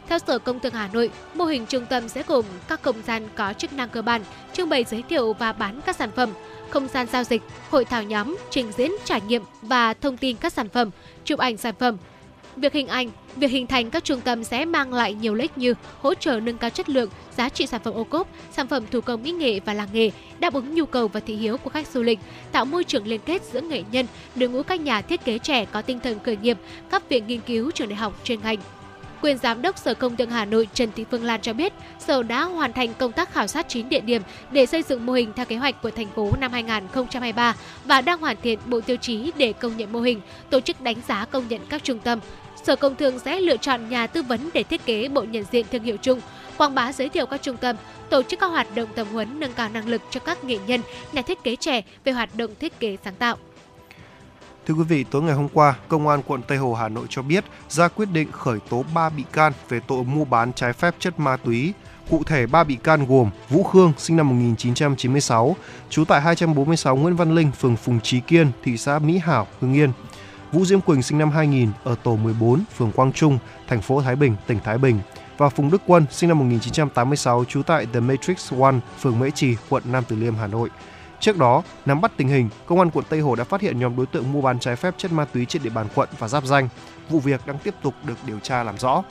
Theo 0.10 0.20
Sở 0.20 0.40
Công 0.40 0.60
Thương 0.60 0.74
Hà 0.74 0.90
Nội, 0.94 1.10
mô 1.34 1.46
hình 1.46 1.66
trung 1.66 1.86
tâm 1.86 2.10
sẽ 2.10 2.24
gồm 2.28 2.46
các 2.68 2.82
không 2.84 3.02
gian 3.08 3.28
có 3.36 3.54
chức 3.54 3.74
năng 3.74 3.90
cơ 3.90 4.02
bản, 4.02 4.22
trưng 4.54 4.70
bày 4.70 4.84
giới 4.84 5.04
thiệu 5.10 5.34
và 5.34 5.54
bán 5.54 5.82
các 5.86 5.96
sản 5.96 6.10
phẩm, 6.16 6.30
không 6.70 6.88
gian 6.88 7.08
giao 7.12 7.24
dịch, 7.24 7.42
hội 7.70 7.86
thảo 7.86 8.04
nhóm, 8.04 8.38
trình 8.50 8.72
diễn 8.78 8.92
trải 9.06 9.22
nghiệm 9.22 9.44
và 9.62 9.94
thông 9.94 10.18
tin 10.18 10.38
các 10.38 10.54
sản 10.54 10.70
phẩm, 10.70 10.90
chụp 11.26 11.40
ảnh 11.40 11.58
sản 11.58 11.76
phẩm. 11.80 11.98
Việc 12.56 12.74
hình 12.74 12.88
ảnh, 12.88 13.10
việc 13.36 13.52
hình 13.52 13.68
thành 13.68 13.90
các 13.90 14.04
trung 14.04 14.22
tâm 14.22 14.44
sẽ 14.44 14.66
mang 14.66 14.94
lại 14.94 15.14
nhiều 15.14 15.34
lợi 15.34 15.42
ích 15.42 15.58
như 15.58 15.74
hỗ 16.02 16.14
trợ 16.14 16.40
nâng 16.40 16.58
cao 16.58 16.70
chất 16.70 16.90
lượng, 16.90 17.10
giá 17.38 17.50
trị 17.50 17.66
sản 17.66 17.82
phẩm 17.84 17.94
ô 17.94 18.04
cốp, 18.04 18.28
sản 18.52 18.68
phẩm 18.68 18.84
thủ 18.92 19.02
công 19.02 19.24
mỹ 19.24 19.32
nghệ 19.32 19.60
và 19.60 19.74
làng 19.74 19.90
nghề, 19.94 20.12
đáp 20.40 20.54
ứng 20.54 20.76
nhu 20.76 20.86
cầu 20.86 21.08
và 21.08 21.20
thị 21.20 21.36
hiếu 21.36 21.58
của 21.58 21.70
khách 21.70 21.88
du 21.88 22.02
lịch, 22.04 22.20
tạo 22.52 22.66
môi 22.66 22.84
trường 22.84 23.08
liên 23.08 23.22
kết 23.26 23.42
giữa 23.54 23.62
nghệ 23.62 23.84
nhân, 23.92 24.06
đội 24.36 24.50
ngũ 24.50 24.64
các 24.64 24.80
nhà 24.80 25.02
thiết 25.02 25.26
kế 25.26 25.38
trẻ 25.38 25.66
có 25.66 25.82
tinh 25.82 26.00
thần 26.00 26.20
khởi 26.20 26.38
nghiệp, 26.38 26.58
các 26.90 27.10
viện 27.10 27.28
nghiên 27.28 27.42
cứu 27.42 27.72
trường 27.72 27.90
đại 27.90 27.96
học 27.96 28.20
chuyên 28.24 28.40
ngành. 28.42 28.58
Quyền 29.24 29.38
Giám 29.38 29.62
đốc 29.62 29.78
Sở 29.78 29.94
Công 29.94 30.16
Thương 30.16 30.30
Hà 30.30 30.46
Nội 30.46 30.68
Trần 30.74 30.92
Thị 30.96 31.06
Phương 31.12 31.24
Lan 31.24 31.42
cho 31.42 31.54
biết, 31.54 31.74
Sở 32.00 32.24
đã 32.24 32.44
hoàn 32.44 32.74
thành 32.74 32.94
công 32.94 33.12
tác 33.12 33.34
khảo 33.34 33.48
sát 33.48 33.70
9 33.70 33.90
địa 33.90 34.00
điểm 34.00 34.22
để 34.52 34.66
xây 34.66 34.84
dựng 34.84 35.06
mô 35.06 35.14
hình 35.14 35.34
theo 35.36 35.46
kế 35.46 35.56
hoạch 35.56 35.82
của 35.82 35.92
thành 35.92 36.08
phố 36.16 36.32
năm 36.40 36.52
2023 36.52 37.56
và 37.86 38.02
đang 38.02 38.20
hoàn 38.20 38.38
thiện 38.44 38.60
bộ 38.66 38.82
tiêu 38.82 38.98
chí 38.98 39.32
để 39.38 39.54
công 39.54 39.78
nhận 39.78 39.92
mô 39.92 40.00
hình, 40.00 40.22
tổ 40.50 40.60
chức 40.60 40.82
đánh 40.82 40.96
giá 41.08 41.26
công 41.26 41.48
nhận 41.48 41.62
các 41.70 41.84
trung 41.84 42.00
tâm. 42.00 42.20
Sở 42.64 42.76
Công 42.76 42.96
Thương 42.96 43.20
sẽ 43.20 43.40
lựa 43.40 43.58
chọn 43.58 43.90
nhà 43.90 44.08
tư 44.08 44.22
vấn 44.22 44.50
để 44.54 44.64
thiết 44.64 44.86
kế 44.86 45.08
bộ 45.08 45.24
nhận 45.24 45.44
diện 45.52 45.66
thương 45.72 45.84
hiệu 45.84 45.98
chung, 45.98 46.22
quảng 46.58 46.76
bá 46.76 46.92
giới 46.92 47.10
thiệu 47.10 47.26
các 47.26 47.42
trung 47.42 47.58
tâm, 47.58 47.76
tổ 48.10 48.24
chức 48.24 48.40
các 48.40 48.48
hoạt 48.48 48.76
động 48.76 48.90
tập 48.96 49.08
huấn 49.12 49.40
nâng 49.40 49.54
cao 49.54 49.70
năng 49.70 49.88
lực 49.88 50.02
cho 50.10 50.20
các 50.20 50.44
nghệ 50.44 50.58
nhân, 50.68 50.82
nhà 51.12 51.22
thiết 51.22 51.44
kế 51.44 51.56
trẻ 51.56 51.82
về 52.04 52.12
hoạt 52.12 52.30
động 52.36 52.52
thiết 52.60 52.80
kế 52.80 52.98
sáng 53.04 53.16
tạo. 53.16 53.38
Thưa 54.68 54.74
quý 54.74 54.84
vị, 54.84 55.04
tối 55.04 55.22
ngày 55.22 55.34
hôm 55.34 55.48
qua, 55.54 55.76
Công 55.88 56.08
an 56.08 56.22
quận 56.28 56.42
Tây 56.48 56.58
Hồ 56.58 56.74
Hà 56.74 56.90
Nội 56.90 57.06
cho 57.10 57.22
biết 57.22 57.44
ra 57.70 57.88
quyết 57.88 58.12
định 58.12 58.32
khởi 58.32 58.60
tố 58.70 58.84
3 58.94 59.10
bị 59.10 59.24
can 59.32 59.54
về 59.70 59.80
tội 59.88 60.04
mua 60.04 60.26
bán 60.26 60.54
trái 60.54 60.74
phép 60.74 60.96
chất 61.00 61.20
ma 61.20 61.38
túy. 61.38 61.74
Cụ 62.10 62.24
thể 62.24 62.48
3 62.48 62.64
bị 62.64 62.76
can 62.76 63.06
gồm 63.08 63.30
Vũ 63.50 63.64
Khương 63.64 63.94
sinh 63.98 64.18
năm 64.18 64.30
1996, 64.30 65.56
trú 65.90 66.06
tại 66.06 66.22
246 66.22 66.96
Nguyễn 66.96 67.16
Văn 67.16 67.36
Linh, 67.36 67.52
phường 67.52 67.76
Phùng 67.76 68.00
Trí 68.02 68.20
Kiên, 68.20 68.52
thị 68.64 68.78
xã 68.78 69.00
Mỹ 69.00 69.18
Hảo, 69.18 69.48
Hưng 69.62 69.74
Yên. 69.74 69.92
Vũ 70.52 70.66
Diễm 70.66 70.82
Quỳnh 70.82 71.04
sinh 71.04 71.18
năm 71.18 71.32
2000 71.32 71.70
ở 71.84 71.96
tổ 72.04 72.16
14, 72.16 72.64
phường 72.78 72.92
Quang 72.92 73.12
Trung, 73.12 73.38
thành 73.68 73.82
phố 73.82 74.02
Thái 74.02 74.16
Bình, 74.16 74.36
tỉnh 74.48 74.60
Thái 74.64 74.78
Bình 74.78 75.00
và 75.38 75.50
Phùng 75.50 75.72
Đức 75.72 75.82
Quân 75.88 76.06
sinh 76.12 76.30
năm 76.30 76.40
1986 76.40 77.46
trú 77.46 77.64
tại 77.64 77.86
The 77.94 78.00
Matrix 78.00 78.54
One, 78.60 78.76
phường 79.00 79.20
Mễ 79.20 79.30
Trì, 79.32 79.56
quận 79.70 79.84
Nam 79.86 80.04
Từ 80.08 80.16
Liêm, 80.16 80.36
Hà 80.36 80.48
Nội. 80.48 80.70
Trước 81.24 81.38
đó, 81.38 81.64
nắm 81.86 82.02
bắt 82.02 82.12
tình 82.18 82.28
hình, 82.28 82.50
Công 82.66 82.80
an 82.80 82.92
quận 82.92 83.06
Tây 83.10 83.20
Hồ 83.20 83.36
đã 83.36 83.44
phát 83.44 83.62
hiện 83.62 83.80
nhóm 83.80 83.96
đối 83.96 84.06
tượng 84.06 84.32
mua 84.32 84.42
bán 84.42 84.60
trái 84.60 84.76
phép 84.76 84.94
chất 84.98 85.12
ma 85.12 85.26
túy 85.26 85.46
trên 85.46 85.64
địa 85.64 85.70
bàn 85.70 85.88
quận 85.96 86.10
và 86.20 86.28
giáp 86.28 86.46
danh. 86.46 86.70
Vụ 87.10 87.20
việc 87.20 87.48
đang 87.48 87.58
tiếp 87.58 87.74
tục 87.82 87.94
được 88.04 88.18
điều 88.28 88.40
tra 88.40 88.64
làm 88.64 88.78
rõ. 88.78 89.04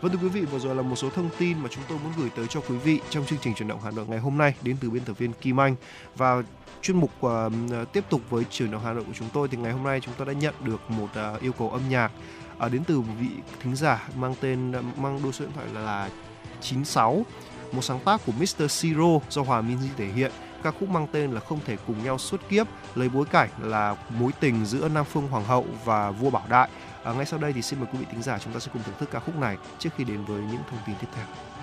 Vâng 0.00 0.12
thưa 0.12 0.18
quý 0.22 0.28
vị, 0.28 0.40
vừa 0.40 0.58
rồi 0.58 0.74
là 0.74 0.82
một 0.82 0.96
số 0.96 1.10
thông 1.10 1.28
tin 1.38 1.58
mà 1.58 1.68
chúng 1.72 1.84
tôi 1.88 1.98
muốn 1.98 2.12
gửi 2.18 2.30
tới 2.36 2.46
cho 2.46 2.60
quý 2.60 2.76
vị 2.76 3.00
trong 3.10 3.26
chương 3.26 3.38
trình 3.42 3.54
chuyển 3.54 3.68
động 3.68 3.80
Hà 3.84 3.90
Nội 3.90 4.06
ngày 4.08 4.18
hôm 4.18 4.38
nay 4.38 4.54
đến 4.62 4.76
từ 4.80 4.90
biên 4.90 5.04
tập 5.04 5.18
viên 5.18 5.32
Kim 5.32 5.60
Anh 5.60 5.76
và 6.16 6.42
chuyên 6.82 6.96
mục 6.96 7.10
uh, 7.26 7.32
tiếp 7.92 8.04
tục 8.10 8.20
với 8.30 8.44
chuyển 8.50 8.70
động 8.70 8.82
Hà 8.84 8.92
Nội 8.92 9.04
của 9.06 9.14
chúng 9.14 9.28
tôi 9.32 9.48
thì 9.48 9.56
ngày 9.56 9.72
hôm 9.72 9.84
nay 9.84 10.00
chúng 10.00 10.14
tôi 10.18 10.26
đã 10.26 10.32
nhận 10.32 10.54
được 10.64 10.90
một 10.90 11.08
uh, 11.34 11.42
yêu 11.42 11.52
cầu 11.52 11.70
âm 11.70 11.82
nhạc 11.88 12.12
uh, 12.66 12.72
đến 12.72 12.84
từ 12.86 13.00
vị 13.00 13.28
thính 13.62 13.76
giả 13.76 14.08
mang 14.16 14.34
tên 14.40 14.70
uh, 14.70 14.98
mang 14.98 15.20
đôi 15.22 15.32
số 15.32 15.44
điện 15.44 15.54
thoại 15.54 15.66
là, 15.74 15.80
là 15.80 16.10
96 16.60 17.24
một 17.72 17.82
sáng 17.82 18.00
tác 18.00 18.20
của 18.26 18.32
Mr. 18.32 18.70
Siro 18.70 19.20
do 19.28 19.42
Hòa 19.42 19.62
Minzy 19.62 19.88
thể 19.96 20.06
hiện 20.06 20.32
ca 20.66 20.78
khúc 20.80 20.88
mang 20.88 21.06
tên 21.12 21.32
là 21.32 21.40
không 21.40 21.58
thể 21.66 21.76
cùng 21.86 22.04
nhau 22.04 22.18
suốt 22.18 22.40
kiếp 22.48 22.66
lấy 22.94 23.08
bối 23.08 23.26
cảnh 23.26 23.48
là 23.58 23.96
mối 24.08 24.32
tình 24.40 24.64
giữa 24.64 24.88
Nam 24.88 25.04
Phương 25.04 25.28
Hoàng 25.28 25.44
hậu 25.44 25.66
và 25.84 26.10
vua 26.10 26.30
Bảo 26.30 26.46
Đại. 26.48 26.68
À, 27.04 27.12
ngay 27.12 27.26
sau 27.26 27.38
đây 27.38 27.52
thì 27.52 27.62
xin 27.62 27.78
mời 27.78 27.88
quý 27.92 27.98
vị 27.98 28.06
thính 28.10 28.22
giả 28.22 28.38
chúng 28.38 28.52
ta 28.52 28.60
sẽ 28.60 28.70
cùng 28.72 28.82
thưởng 28.82 28.94
thức 28.98 29.08
ca 29.12 29.20
khúc 29.20 29.36
này 29.36 29.56
trước 29.78 29.90
khi 29.96 30.04
đến 30.04 30.24
với 30.24 30.42
những 30.42 30.60
thông 30.70 30.80
tin 30.86 30.96
tiếp 31.00 31.08
theo. 31.16 31.55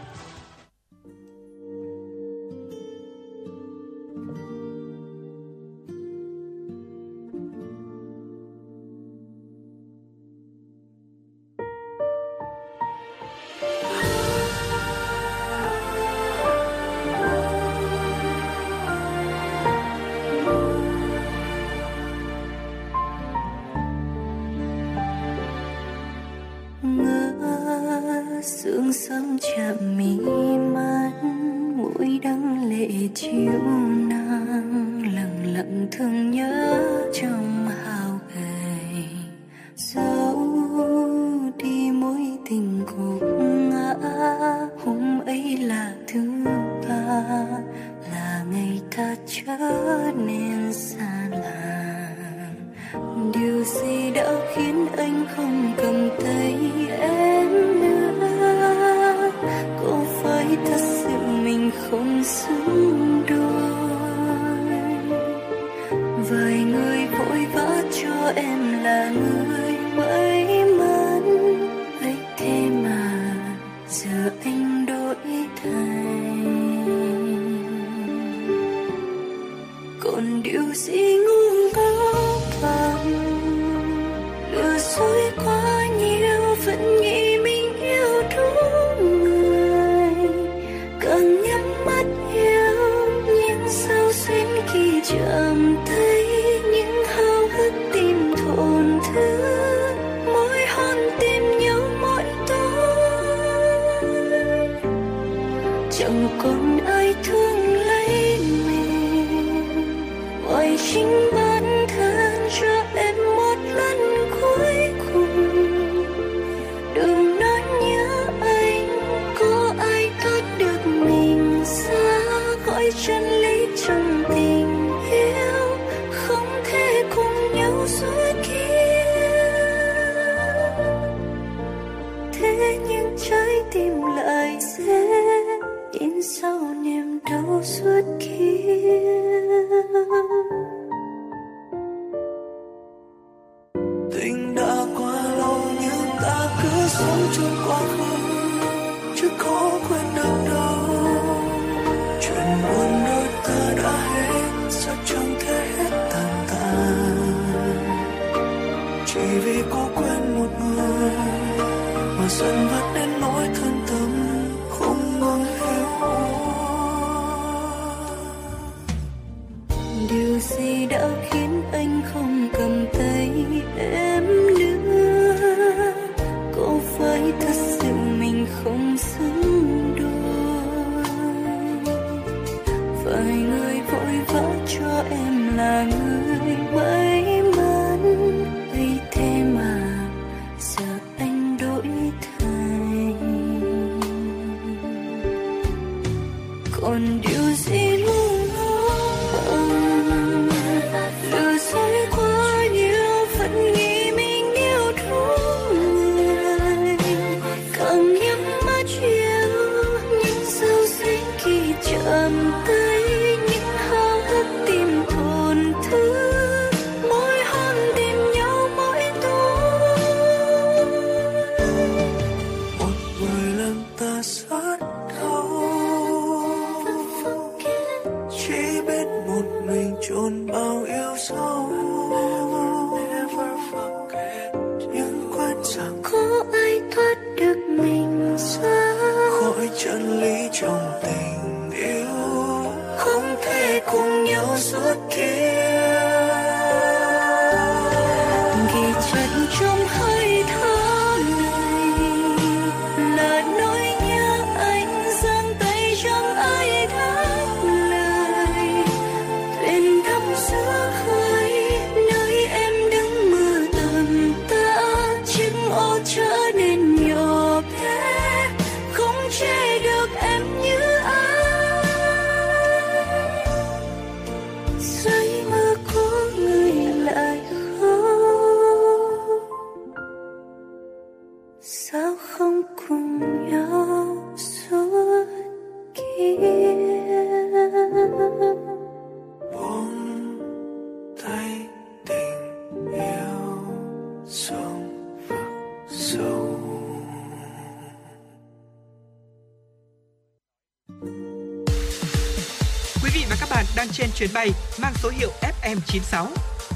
Chuyến 304.23 304.33
bay 304.33 304.51
mang 304.81 304.93
số 304.95 305.09
hiệu 305.09 305.29
FM96. 305.41 306.27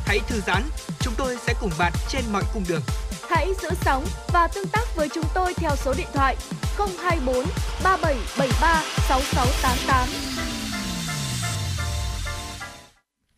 Hãy 0.05 0.19
thư 0.27 0.41
giãn, 0.47 0.63
chúng 0.99 1.13
tôi 1.17 1.37
sẽ 1.47 1.53
cùng 1.61 1.71
bạn 1.79 1.93
trên 2.09 2.21
mọi 2.31 2.43
cung 2.53 2.63
đường. 2.69 2.81
Hãy 3.29 3.47
giữ 3.61 3.69
sóng 3.81 4.05
và 4.33 4.47
tương 4.55 4.67
tác 4.67 4.95
với 4.95 5.09
chúng 5.13 5.23
tôi 5.33 5.53
theo 5.53 5.71
số 5.75 5.93
điện 5.97 6.07
thoại 6.13 6.35
024 6.77 7.45
3773 7.83 8.83
6688. 9.07 10.07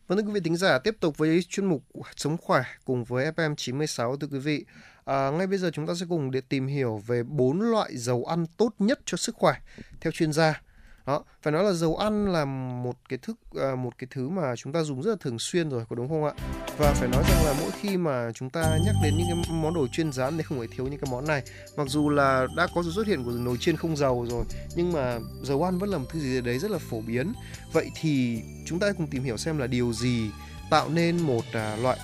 Vâng 0.06 0.18
thưa 0.18 0.24
quý 0.24 0.32
vị 0.32 0.40
thính 0.44 0.56
giả, 0.56 0.78
tiếp 0.78 0.96
tục 1.00 1.18
với 1.18 1.42
chuyên 1.48 1.66
mục 1.66 1.82
Sống 2.16 2.36
khỏe 2.36 2.62
cùng 2.84 3.04
với 3.04 3.30
FM 3.36 3.54
96 3.54 4.16
thưa 4.16 4.28
quý 4.32 4.38
vị. 4.38 4.64
À, 5.04 5.30
ngay 5.30 5.46
bây 5.46 5.58
giờ 5.58 5.70
chúng 5.74 5.86
ta 5.86 5.94
sẽ 6.00 6.06
cùng 6.08 6.30
để 6.30 6.40
tìm 6.48 6.66
hiểu 6.66 7.02
về 7.06 7.22
bốn 7.22 7.60
loại 7.60 7.96
dầu 7.96 8.24
ăn 8.24 8.46
tốt 8.56 8.74
nhất 8.78 9.00
cho 9.04 9.16
sức 9.16 9.34
khỏe 9.36 9.54
theo 10.00 10.12
chuyên 10.12 10.32
gia. 10.32 10.62
Đó, 11.10 11.24
phải 11.42 11.52
nói 11.52 11.64
là 11.64 11.72
dầu 11.72 11.96
ăn 11.96 12.32
là 12.32 12.44
một 12.84 12.96
cái 13.08 13.18
thức 13.22 13.36
à, 13.60 13.74
một 13.74 13.90
cái 13.98 14.08
thứ 14.10 14.28
mà 14.28 14.56
chúng 14.56 14.72
ta 14.72 14.82
dùng 14.82 15.02
rất 15.02 15.10
là 15.10 15.16
thường 15.20 15.38
xuyên 15.38 15.70
rồi 15.70 15.84
có 15.88 15.96
đúng 15.96 16.08
không 16.08 16.24
ạ? 16.24 16.32
Và 16.78 16.92
phải 16.92 17.08
nói 17.08 17.24
rằng 17.28 17.44
là 17.44 17.54
mỗi 17.60 17.70
khi 17.80 17.96
mà 17.96 18.32
chúng 18.34 18.50
ta 18.50 18.78
nhắc 18.84 18.94
đến 19.02 19.14
những 19.16 19.26
cái 19.28 19.54
món 19.54 19.74
đồ 19.74 19.86
chiên 19.92 20.12
rán 20.12 20.36
thì 20.36 20.42
không 20.42 20.60
thể 20.60 20.66
thiếu 20.76 20.86
những 20.86 21.00
cái 21.00 21.10
món 21.10 21.26
này. 21.26 21.42
Mặc 21.76 21.88
dù 21.88 22.10
là 22.10 22.46
đã 22.56 22.66
có 22.74 22.82
sự 22.82 22.90
xuất 22.90 23.06
hiện 23.06 23.24
của 23.24 23.30
nồi 23.30 23.56
chiên 23.60 23.76
không 23.76 23.96
dầu 23.96 24.26
rồi, 24.30 24.44
nhưng 24.76 24.92
mà 24.92 25.18
dầu 25.42 25.62
ăn 25.62 25.78
vẫn 25.78 25.90
là 25.90 25.98
một 25.98 26.06
thứ 26.10 26.20
gì 26.20 26.40
đấy 26.40 26.58
rất 26.58 26.70
là 26.70 26.78
phổ 26.78 27.00
biến. 27.00 27.32
Vậy 27.72 27.90
thì 28.00 28.42
chúng 28.66 28.78
ta 28.78 28.92
cùng 28.92 29.06
tìm 29.06 29.22
hiểu 29.22 29.36
xem 29.36 29.58
là 29.58 29.66
điều 29.66 29.92
gì 29.92 30.30
tạo 30.70 30.88
nên 30.88 31.20
một 31.20 31.44
à, 31.52 31.76
loại 31.76 31.98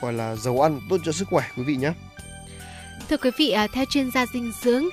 gọi 0.00 0.12
là 0.12 0.36
dầu 0.36 0.60
ăn 0.60 0.80
tốt 0.90 0.96
cho 1.04 1.12
sức 1.12 1.28
khỏe 1.30 1.44
quý 1.56 1.62
vị 1.62 1.76
nhé. 1.76 1.92
Thưa 3.08 3.16
quý 3.16 3.30
vị, 3.38 3.50
à, 3.50 3.66
theo 3.72 3.84
chuyên 3.90 4.10
gia 4.10 4.26
dinh 4.26 4.52
dưỡng 4.62 4.84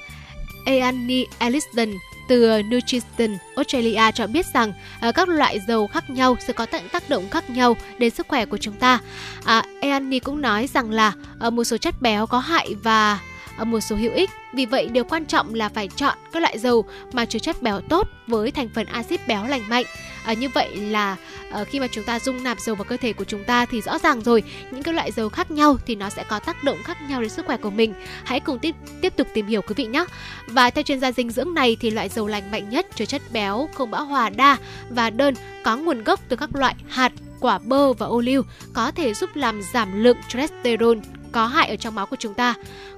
Annie 0.65 1.25
Elliston 1.39 1.89
từ 2.27 2.61
Nutrition 2.63 3.37
Australia 3.55 4.11
cho 4.15 4.27
biết 4.27 4.45
rằng 4.53 4.73
à, 4.99 5.11
các 5.11 5.29
loại 5.29 5.59
dầu 5.59 5.87
khác 5.87 6.09
nhau 6.09 6.37
sẽ 6.39 6.53
có 6.53 6.65
tác 6.65 6.91
tác 6.91 7.09
động 7.09 7.29
khác 7.29 7.49
nhau 7.49 7.75
đến 7.97 8.09
sức 8.09 8.27
khỏe 8.27 8.45
của 8.45 8.57
chúng 8.57 8.75
ta. 8.75 8.99
À, 9.43 9.63
Annie 9.81 10.19
cũng 10.19 10.41
nói 10.41 10.67
rằng 10.73 10.91
là 10.91 11.13
à, 11.39 11.49
một 11.49 11.63
số 11.63 11.77
chất 11.77 12.01
béo 12.01 12.27
có 12.27 12.39
hại 12.39 12.75
và 12.83 13.19
à, 13.57 13.63
một 13.63 13.79
số 13.79 13.95
hữu 13.95 14.13
ích. 14.13 14.29
Vì 14.53 14.65
vậy, 14.65 14.87
điều 14.91 15.03
quan 15.03 15.25
trọng 15.25 15.53
là 15.53 15.69
phải 15.69 15.87
chọn 15.95 16.17
các 16.31 16.39
loại 16.39 16.59
dầu 16.59 16.85
mà 17.13 17.25
chứa 17.25 17.39
chất 17.39 17.61
béo 17.61 17.81
tốt 17.81 18.07
với 18.27 18.51
thành 18.51 18.69
phần 18.75 18.85
axit 18.85 19.27
béo 19.27 19.47
lành 19.47 19.69
mạnh. 19.69 19.85
À, 20.23 20.33
như 20.33 20.49
vậy 20.49 20.75
là 20.75 21.15
à, 21.51 21.63
khi 21.63 21.79
mà 21.79 21.87
chúng 21.87 22.03
ta 22.03 22.19
dung 22.19 22.43
nạp 22.43 22.59
dầu 22.59 22.75
vào 22.75 22.83
cơ 22.83 22.97
thể 22.97 23.13
của 23.13 23.23
chúng 23.23 23.43
ta 23.43 23.65
thì 23.65 23.81
rõ 23.81 23.99
ràng 23.99 24.21
rồi 24.21 24.43
những 24.71 24.83
cái 24.83 24.93
loại 24.93 25.11
dầu 25.11 25.29
khác 25.29 25.51
nhau 25.51 25.77
thì 25.85 25.95
nó 25.95 26.09
sẽ 26.09 26.23
có 26.29 26.39
tác 26.39 26.63
động 26.63 26.77
khác 26.83 26.97
nhau 27.09 27.21
đến 27.21 27.29
sức 27.29 27.45
khỏe 27.45 27.57
của 27.57 27.69
mình. 27.69 27.93
Hãy 28.23 28.39
cùng 28.39 28.59
tiếp 28.59 28.75
tiếp 29.01 29.13
tục 29.15 29.27
tìm 29.33 29.47
hiểu 29.47 29.61
quý 29.61 29.73
vị 29.77 29.85
nhé. 29.85 30.05
Và 30.47 30.69
theo 30.69 30.83
chuyên 30.83 30.99
gia 30.99 31.11
dinh 31.11 31.29
dưỡng 31.29 31.53
này 31.53 31.77
thì 31.79 31.89
loại 31.89 32.09
dầu 32.09 32.27
lành 32.27 32.51
mạnh 32.51 32.69
nhất 32.69 32.87
chứa 32.95 33.05
chất 33.05 33.21
béo 33.31 33.69
không 33.73 33.91
bão 33.91 34.05
hòa 34.05 34.29
đa 34.29 34.57
và 34.89 35.09
đơn 35.09 35.33
có 35.63 35.77
nguồn 35.77 36.03
gốc 36.03 36.19
từ 36.29 36.35
các 36.35 36.55
loại 36.55 36.75
hạt, 36.89 37.11
quả 37.39 37.59
bơ 37.59 37.93
và 37.93 38.05
ô 38.05 38.19
liu 38.19 38.41
có 38.73 38.91
thể 38.91 39.13
giúp 39.13 39.29
làm 39.35 39.61
giảm 39.73 40.03
lượng 40.03 40.17
cholesterol 40.27 40.97
có 41.31 41.47
hại 41.47 41.69
ở 41.69 41.75
trong 41.75 41.95
máu 41.95 42.05
của 42.05 42.15
chúng 42.19 42.33
ta. 42.33 42.53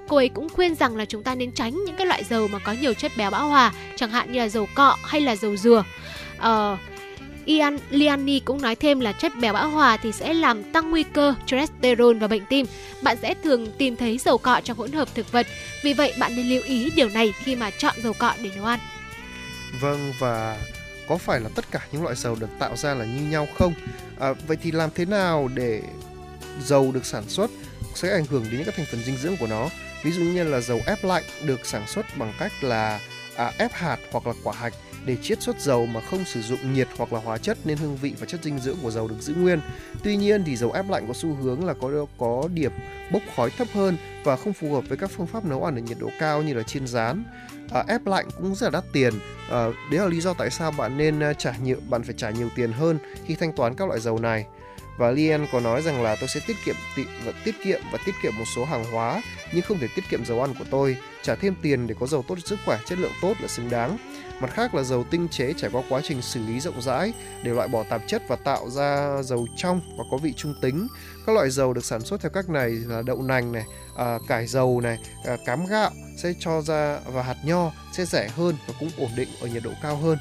Cô 0.08 0.18
ấy 0.18 0.30
cũng 0.30 0.50
khuyên 0.50 0.76
rằng 0.76 0.96
là 0.96 1.06
chúng 1.06 1.24
ta 1.24 1.36
nên 1.36 1.52
tránh 1.52 1.86
những 1.86 1.96
cái 1.96 2.08
loại 2.08 2.24
dầu 2.24 2.48
mà 2.48 2.60
có 2.60 2.72
nhiều 2.82 2.94
chất 2.94 3.12
béo 3.18 3.32
bão 3.32 3.48
hòa, 3.48 3.74
chẳng 3.96 4.12
hạn 4.12 4.32
như 4.32 4.40
là 4.40 4.50
dầu 4.50 4.68
cọ 4.76 4.98
hay 5.04 5.22
là 5.22 5.36
dầu 5.36 5.58
dừa. 5.58 5.84
Ờ, 6.38 6.78
Ian 7.46 7.78
Liani 7.90 8.40
cũng 8.40 8.62
nói 8.62 8.76
thêm 8.76 9.00
là 9.00 9.12
chất 9.12 9.32
béo 9.42 9.54
bão 9.54 9.70
hòa 9.70 9.98
thì 9.98 10.12
sẽ 10.12 10.34
làm 10.34 10.64
tăng 10.64 10.92
nguy 10.92 11.04
cơ 11.04 11.34
cholesterol 11.46 12.18
và 12.18 12.28
bệnh 12.28 12.46
tim. 12.46 12.66
Bạn 13.02 13.18
sẽ 13.22 13.34
thường 13.44 13.72
tìm 13.78 13.96
thấy 13.96 14.18
dầu 14.18 14.38
cọ 14.38 14.62
trong 14.64 14.78
hỗn 14.78 14.92
hợp 14.92 15.16
thực 15.16 15.32
vật. 15.32 15.48
Vì 15.84 15.94
vậy 15.94 16.14
bạn 16.20 16.36
nên 16.36 16.50
lưu 16.50 16.62
ý 16.64 16.92
điều 16.96 17.10
này 17.10 17.34
khi 17.44 17.56
mà 17.56 17.72
chọn 17.72 17.96
dầu 18.04 18.14
cọ 18.14 18.34
để 18.42 18.50
nấu 18.56 18.66
ăn. 18.66 18.80
Vâng 19.82 20.14
và 20.20 20.58
có 21.08 21.18
phải 21.18 21.40
là 21.40 21.50
tất 21.56 21.66
cả 21.72 21.80
những 21.92 22.04
loại 22.04 22.16
dầu 22.16 22.36
được 22.36 22.50
tạo 22.60 22.76
ra 22.76 22.94
là 22.94 23.06
như 23.06 23.22
nhau 23.22 23.48
không? 23.58 23.74
À, 24.20 24.34
vậy 24.48 24.58
thì 24.64 24.72
làm 24.72 24.90
thế 24.96 25.06
nào 25.06 25.50
để 25.54 25.82
dầu 26.62 26.92
được 26.92 27.06
sản 27.06 27.24
xuất 27.28 27.52
sẽ 27.96 28.12
ảnh 28.12 28.26
hưởng 28.26 28.44
đến 28.44 28.52
những 28.52 28.66
các 28.66 28.76
thành 28.78 28.86
phần 28.92 29.04
dinh 29.04 29.18
dưỡng 29.18 29.38
của 29.38 29.48
nó? 29.48 29.70
Ví 30.04 30.12
dụ 30.12 30.22
như 30.22 30.44
là 30.44 30.62
dầu 30.62 30.82
ép 30.86 31.04
lạnh 31.04 31.24
được 31.44 31.66
sản 31.66 31.88
xuất 31.88 32.18
bằng 32.18 32.34
cách 32.40 32.52
là 32.62 33.00
à, 33.36 33.52
ép 33.58 33.74
hạt 33.74 33.98
hoặc 34.12 34.28
là 34.28 34.34
quả 34.44 34.54
hạch 34.54 34.74
để 35.06 35.18
chiết 35.22 35.42
xuất 35.42 35.60
dầu 35.60 35.86
mà 35.86 36.02
không 36.02 36.26
sử 36.26 36.42
dụng 36.42 36.74
nhiệt 36.74 36.88
hoặc 36.98 37.14
là 37.14 37.20
hóa 37.20 37.38
chất 37.38 37.58
nên 37.66 37.78
hương 37.78 37.98
vị 37.98 38.14
và 38.20 38.26
chất 38.26 38.44
dinh 38.44 38.60
dưỡng 38.60 38.78
của 38.82 38.92
dầu 38.92 39.08
được 39.08 39.16
giữ 39.20 39.34
nguyên. 39.34 39.60
Tuy 40.04 40.16
nhiên 40.16 40.44
thì 40.44 40.56
dầu 40.56 40.72
ép 40.72 40.90
lạnh 40.90 41.08
có 41.08 41.14
xu 41.14 41.34
hướng 41.34 41.66
là 41.66 41.74
có 41.74 42.06
có 42.18 42.48
điểm 42.54 42.72
bốc 43.12 43.22
khói 43.36 43.50
thấp 43.50 43.68
hơn 43.74 43.98
và 44.24 44.36
không 44.36 44.54
phù 44.54 44.74
hợp 44.74 44.84
với 44.88 44.98
các 44.98 45.12
phương 45.12 45.28
pháp 45.28 45.46
nấu 45.46 45.64
ăn 45.64 45.76
ở 45.76 45.82
nhiệt 45.82 45.98
độ 46.00 46.10
cao 46.20 46.42
như 46.42 46.54
là 46.54 46.64
chiên 46.64 46.88
rán. 46.88 47.24
À, 47.72 47.84
ép 47.88 48.08
lạnh 48.08 48.26
cũng 48.38 48.56
rất 48.56 48.66
là 48.66 48.70
đắt 48.70 48.84
tiền. 48.94 49.14
À, 49.52 49.66
đấy 49.92 50.00
là 50.00 50.08
lý 50.08 50.22
do 50.22 50.34
tại 50.34 50.50
sao 50.50 50.72
bạn 50.72 50.98
nên 50.98 51.20
à, 51.20 51.34
trả 51.34 51.54
nhiều 51.64 51.78
bạn 51.90 52.04
phải 52.04 52.16
trả 52.18 52.30
nhiều 52.30 52.50
tiền 52.56 52.72
hơn 52.72 53.00
khi 53.26 53.36
thanh 53.36 53.54
toán 53.54 53.76
các 53.76 53.88
loại 53.88 54.00
dầu 54.00 54.20
này. 54.20 54.46
Và 54.98 55.12
Lien 55.12 55.46
có 55.52 55.60
nói 55.60 55.82
rằng 55.82 56.04
là 56.04 56.16
tôi 56.20 56.30
sẽ 56.30 56.40
tiết 56.48 56.56
kiệm 56.66 56.76
tị, 56.96 57.04
và 57.26 57.32
tiết 57.44 57.56
kiệm 57.64 57.82
và 57.92 58.00
tiết 58.06 58.16
kiệm 58.24 58.34
một 58.38 58.46
số 58.56 58.66
hàng 58.66 58.92
hóa 58.92 59.22
nhưng 59.54 59.62
không 59.62 59.80
thể 59.80 59.88
tiết 59.96 60.04
kiệm 60.10 60.26
dầu 60.26 60.42
ăn 60.42 60.54
của 60.60 60.66
tôi. 60.70 60.98
Trả 61.22 61.36
thêm 61.36 61.56
tiền 61.62 61.88
để 61.88 61.96
có 62.00 62.08
dầu 62.08 62.24
tốt 62.28 62.36
cho 62.36 62.48
sức 62.48 62.60
khỏe, 62.66 62.80
chất 62.86 63.00
lượng 63.00 63.12
tốt 63.22 63.34
là 63.42 63.48
xứng 63.48 63.70
đáng. 63.70 63.98
Mặt 64.40 64.54
khác 64.54 64.76
là 64.76 64.84
dầu 64.84 65.04
tinh 65.04 65.28
chế 65.32 65.54
trải 65.58 65.70
qua 65.74 65.82
quá 65.90 66.02
trình 66.04 66.22
xử 66.22 66.40
lý 66.48 66.60
rộng 66.60 66.82
rãi 66.82 67.14
để 67.44 67.52
loại 67.52 67.68
bỏ 67.68 67.84
tạp 67.84 68.02
chất 68.08 68.24
và 68.28 68.36
tạo 68.36 68.70
ra 68.70 69.22
dầu 69.24 69.48
trong 69.56 69.82
và 69.98 70.04
có 70.12 70.18
vị 70.18 70.34
trung 70.38 70.54
tính. 70.62 70.88
Các 71.26 71.36
loại 71.36 71.50
dầu 71.50 71.74
được 71.74 71.86
sản 71.86 72.02
xuất 72.02 72.22
theo 72.22 72.30
cách 72.30 72.50
này 72.50 72.70
là 72.70 73.02
đậu 73.02 73.22
nành 73.22 73.52
này, 73.52 73.66
à, 73.98 74.18
cải 74.28 74.48
dầu 74.48 74.82
này, 74.82 75.00
à, 75.26 75.38
cám 75.46 75.66
gạo 75.66 75.92
sẽ 76.18 76.34
cho 76.40 76.62
ra 76.62 77.00
và 77.06 77.24
hạt 77.24 77.38
nho 77.44 77.72
sẽ 77.92 78.06
rẻ 78.06 78.30
hơn 78.36 78.56
và 78.68 78.74
cũng 78.80 78.90
ổn 78.98 79.10
định 79.16 79.30
ở 79.42 79.48
nhiệt 79.48 79.64
độ 79.64 79.72
cao 79.82 79.96
hơn. 79.96 80.18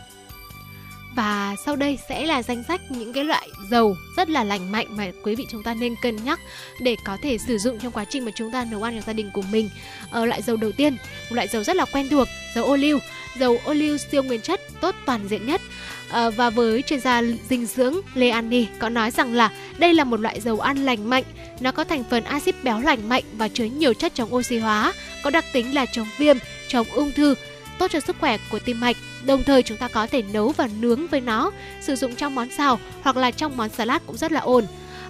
Và 1.16 1.54
sau 1.66 1.76
đây 1.76 1.98
sẽ 2.08 2.26
là 2.26 2.42
danh 2.42 2.64
sách 2.68 2.80
những 2.90 3.12
cái 3.12 3.24
loại 3.24 3.48
dầu 3.70 3.96
rất 4.16 4.30
là 4.30 4.44
lành 4.44 4.72
mạnh 4.72 4.86
mà 4.96 5.10
quý 5.22 5.34
vị 5.34 5.46
chúng 5.50 5.62
ta 5.62 5.74
nên 5.74 5.94
cân 6.02 6.24
nhắc 6.24 6.40
để 6.80 6.96
có 7.04 7.18
thể 7.22 7.38
sử 7.38 7.58
dụng 7.58 7.78
trong 7.78 7.92
quá 7.92 8.04
trình 8.08 8.24
mà 8.24 8.30
chúng 8.34 8.50
ta 8.50 8.64
nấu 8.70 8.82
ăn 8.82 8.96
cho 8.96 9.02
gia 9.06 9.12
đình 9.12 9.30
của 9.34 9.42
mình. 9.50 9.70
Ờ, 10.10 10.26
loại 10.26 10.42
dầu 10.42 10.56
đầu 10.56 10.72
tiên, 10.72 10.92
một 11.30 11.36
loại 11.36 11.48
dầu 11.48 11.64
rất 11.64 11.76
là 11.76 11.84
quen 11.92 12.08
thuộc, 12.10 12.28
dầu 12.54 12.64
ô 12.64 12.76
liu. 12.76 12.98
Dầu 13.38 13.60
ô 13.64 13.72
liu 13.72 13.96
siêu 13.98 14.22
nguyên 14.22 14.40
chất 14.40 14.60
tốt 14.80 14.94
toàn 15.06 15.28
diện 15.28 15.46
nhất. 15.46 15.60
À, 16.10 16.30
và 16.30 16.50
với 16.50 16.82
chuyên 16.82 17.00
gia 17.00 17.22
dinh 17.48 17.66
dưỡng 17.66 18.00
Leani 18.14 18.66
có 18.78 18.88
nói 18.88 19.10
rằng 19.10 19.34
là 19.34 19.50
đây 19.78 19.94
là 19.94 20.04
một 20.04 20.20
loại 20.20 20.40
dầu 20.40 20.60
ăn 20.60 20.84
lành 20.84 21.10
mạnh, 21.10 21.24
nó 21.60 21.72
có 21.72 21.84
thành 21.84 22.04
phần 22.10 22.24
axit 22.24 22.64
béo 22.64 22.80
lành 22.80 23.08
mạnh 23.08 23.24
và 23.36 23.48
chứa 23.48 23.64
nhiều 23.64 23.94
chất 23.94 24.14
chống 24.14 24.34
oxy 24.34 24.58
hóa, 24.58 24.92
có 25.22 25.30
đặc 25.30 25.44
tính 25.52 25.74
là 25.74 25.86
chống 25.86 26.06
viêm, 26.18 26.36
chống 26.68 26.86
ung 26.92 27.12
thư, 27.12 27.34
tốt 27.78 27.90
cho 27.90 28.00
sức 28.00 28.16
khỏe 28.20 28.38
của 28.50 28.58
tim 28.58 28.80
mạch. 28.80 28.96
Đồng 29.24 29.44
thời 29.44 29.62
chúng 29.62 29.76
ta 29.76 29.88
có 29.88 30.06
thể 30.06 30.22
nấu 30.22 30.52
và 30.52 30.68
nướng 30.80 31.06
với 31.06 31.20
nó, 31.20 31.50
sử 31.80 31.96
dụng 31.96 32.14
trong 32.14 32.34
món 32.34 32.50
xào 32.50 32.78
hoặc 33.02 33.16
là 33.16 33.30
trong 33.30 33.56
món 33.56 33.68
salad 33.68 34.02
cũng 34.06 34.16
rất 34.16 34.32
là 34.32 34.40
ổn. 34.40 34.64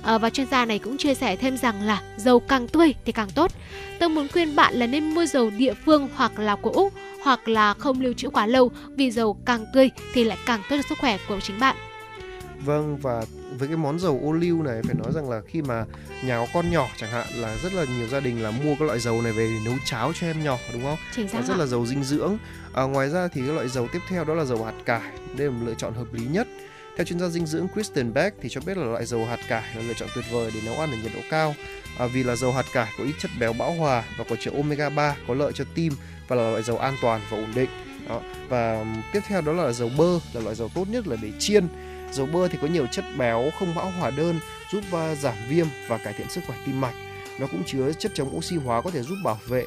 À, 0.05 0.19
và 0.19 0.31
chuyên 0.31 0.47
gia 0.51 0.65
này 0.65 0.79
cũng 0.79 0.97
chia 0.97 1.15
sẻ 1.15 1.37
thêm 1.37 1.57
rằng 1.57 1.83
là 1.83 2.03
dầu 2.17 2.41
càng 2.41 2.69
tươi 2.69 2.95
thì 3.05 3.13
càng 3.13 3.31
tốt. 3.35 3.53
Tôi 4.01 4.09
muốn 4.09 4.29
khuyên 4.33 4.57
bạn 4.57 4.75
là 4.75 4.87
nên 4.87 5.15
mua 5.15 5.27
dầu 5.27 5.51
địa 5.51 5.75
phương 5.85 6.09
hoặc 6.15 6.39
là 6.39 6.57
của 6.57 6.71
Úc 6.71 6.93
hoặc 7.25 7.49
là 7.49 7.75
không 7.75 8.01
lưu 8.01 8.13
trữ 8.13 8.29
quá 8.31 8.47
lâu 8.47 8.71
vì 8.97 9.11
dầu 9.11 9.37
càng 9.45 9.67
tươi 9.75 9.91
thì 10.15 10.25
lại 10.25 10.39
càng 10.47 10.61
tốt 10.71 10.77
cho 10.77 10.83
sức 10.89 10.99
khỏe 11.01 11.19
của 11.29 11.41
chính 11.41 11.59
bạn. 11.61 11.77
Vâng 12.65 12.97
và 12.97 13.25
với 13.59 13.69
cái 13.69 13.77
món 13.77 13.99
dầu 13.99 14.21
ô 14.25 14.33
liu 14.33 14.63
này 14.63 14.83
phải 14.87 14.95
nói 14.95 15.13
rằng 15.15 15.31
là 15.31 15.41
khi 15.47 15.63
mà 15.63 15.85
nhà 16.25 16.37
có 16.39 16.47
con 16.55 16.71
nhỏ 16.71 16.89
chẳng 16.97 17.11
hạn 17.11 17.27
là 17.35 17.57
rất 17.63 17.73
là 17.75 17.85
nhiều 17.99 18.09
gia 18.09 18.21
đình 18.21 18.43
là 18.43 18.51
mua 18.51 18.75
cái 18.79 18.87
loại 18.87 18.99
dầu 19.01 19.23
này 19.23 19.33
về 19.33 19.47
để 19.47 19.59
nấu 19.65 19.75
cháo 19.85 20.13
cho 20.21 20.27
em 20.27 20.45
nhỏ 20.45 20.59
đúng 20.73 20.83
không? 20.83 20.97
Chính 21.17 21.29
xác 21.29 21.39
Nó 21.41 21.47
rất 21.47 21.55
ạ. 21.55 21.57
là 21.57 21.67
giàu 21.67 21.87
dinh 21.87 22.05
dưỡng. 22.05 22.39
À, 22.75 22.83
ngoài 22.83 23.11
ra 23.11 23.29
thì 23.29 23.41
cái 23.47 23.55
loại 23.55 23.69
dầu 23.69 23.89
tiếp 23.93 23.99
theo 24.09 24.25
đó 24.25 24.35
là 24.35 24.45
dầu 24.45 24.65
hạt 24.65 24.73
cải. 24.85 25.11
Đây 25.37 25.47
là 25.47 25.53
một 25.53 25.67
lựa 25.67 25.75
chọn 25.75 25.95
hợp 25.95 26.13
lý 26.13 26.27
nhất. 26.27 26.49
Theo 26.97 27.05
chuyên 27.05 27.18
gia 27.18 27.28
dinh 27.28 27.47
dưỡng 27.47 27.68
Kristen 27.68 28.14
Beck 28.14 28.36
thì 28.40 28.49
cho 28.49 28.61
biết 28.66 28.76
là 28.76 28.84
loại 28.84 29.07
dầu 29.07 29.24
hạt 29.24 29.38
cải 29.49 29.62
là 29.76 29.82
lựa 29.82 29.95
chọn 29.95 30.09
tuyệt 30.14 30.24
vời 30.30 30.51
để 30.55 30.61
nấu 30.64 30.80
ăn 30.80 30.90
ở 30.90 30.97
nhiệt 31.03 31.12
độ 31.14 31.20
cao. 31.30 31.55
À, 31.99 32.07
vì 32.07 32.22
là 32.22 32.36
dầu 32.36 32.53
hạt 32.53 32.66
cải 32.72 32.92
có 32.99 33.05
ít 33.05 33.12
chất 33.18 33.30
béo 33.40 33.53
bão 33.53 33.72
hòa 33.72 34.05
và 34.18 34.24
có 34.28 34.36
chứa 34.40 34.51
omega 34.51 34.90
3 34.90 35.16
có 35.28 35.34
lợi 35.34 35.53
cho 35.53 35.64
tim 35.74 35.92
và 36.28 36.36
là 36.36 36.51
loại 36.51 36.62
dầu 36.62 36.78
an 36.78 36.97
toàn 37.03 37.20
và 37.30 37.38
ổn 37.38 37.53
định. 37.55 37.70
Đó. 38.09 38.20
Và 38.49 38.84
tiếp 39.12 39.20
theo 39.28 39.40
đó 39.40 39.53
là 39.53 39.72
dầu 39.72 39.90
bơ 39.99 40.18
là 40.32 40.40
loại 40.40 40.55
dầu 40.55 40.68
tốt 40.74 40.88
nhất 40.88 41.07
là 41.07 41.16
để 41.22 41.32
chiên. 41.38 41.68
Dầu 42.12 42.26
bơ 42.26 42.49
thì 42.49 42.59
có 42.62 42.68
nhiều 42.68 42.86
chất 42.86 43.05
béo 43.18 43.51
không 43.59 43.74
bão 43.74 43.90
hòa 43.90 44.11
đơn, 44.11 44.40
giúp 44.72 44.84
à, 44.92 45.14
giảm 45.14 45.34
viêm 45.49 45.66
và 45.88 45.99
cải 45.99 46.12
thiện 46.12 46.30
sức 46.30 46.40
khỏe 46.47 46.57
tim 46.66 46.80
mạch. 46.80 46.95
Nó 47.40 47.47
cũng 47.47 47.62
chứa 47.66 47.92
chất 47.92 48.12
chống 48.14 48.36
oxy 48.36 48.57
hóa 48.57 48.82
có 48.82 48.90
thể 48.90 49.03
giúp 49.03 49.16
bảo 49.24 49.38
vệ 49.47 49.64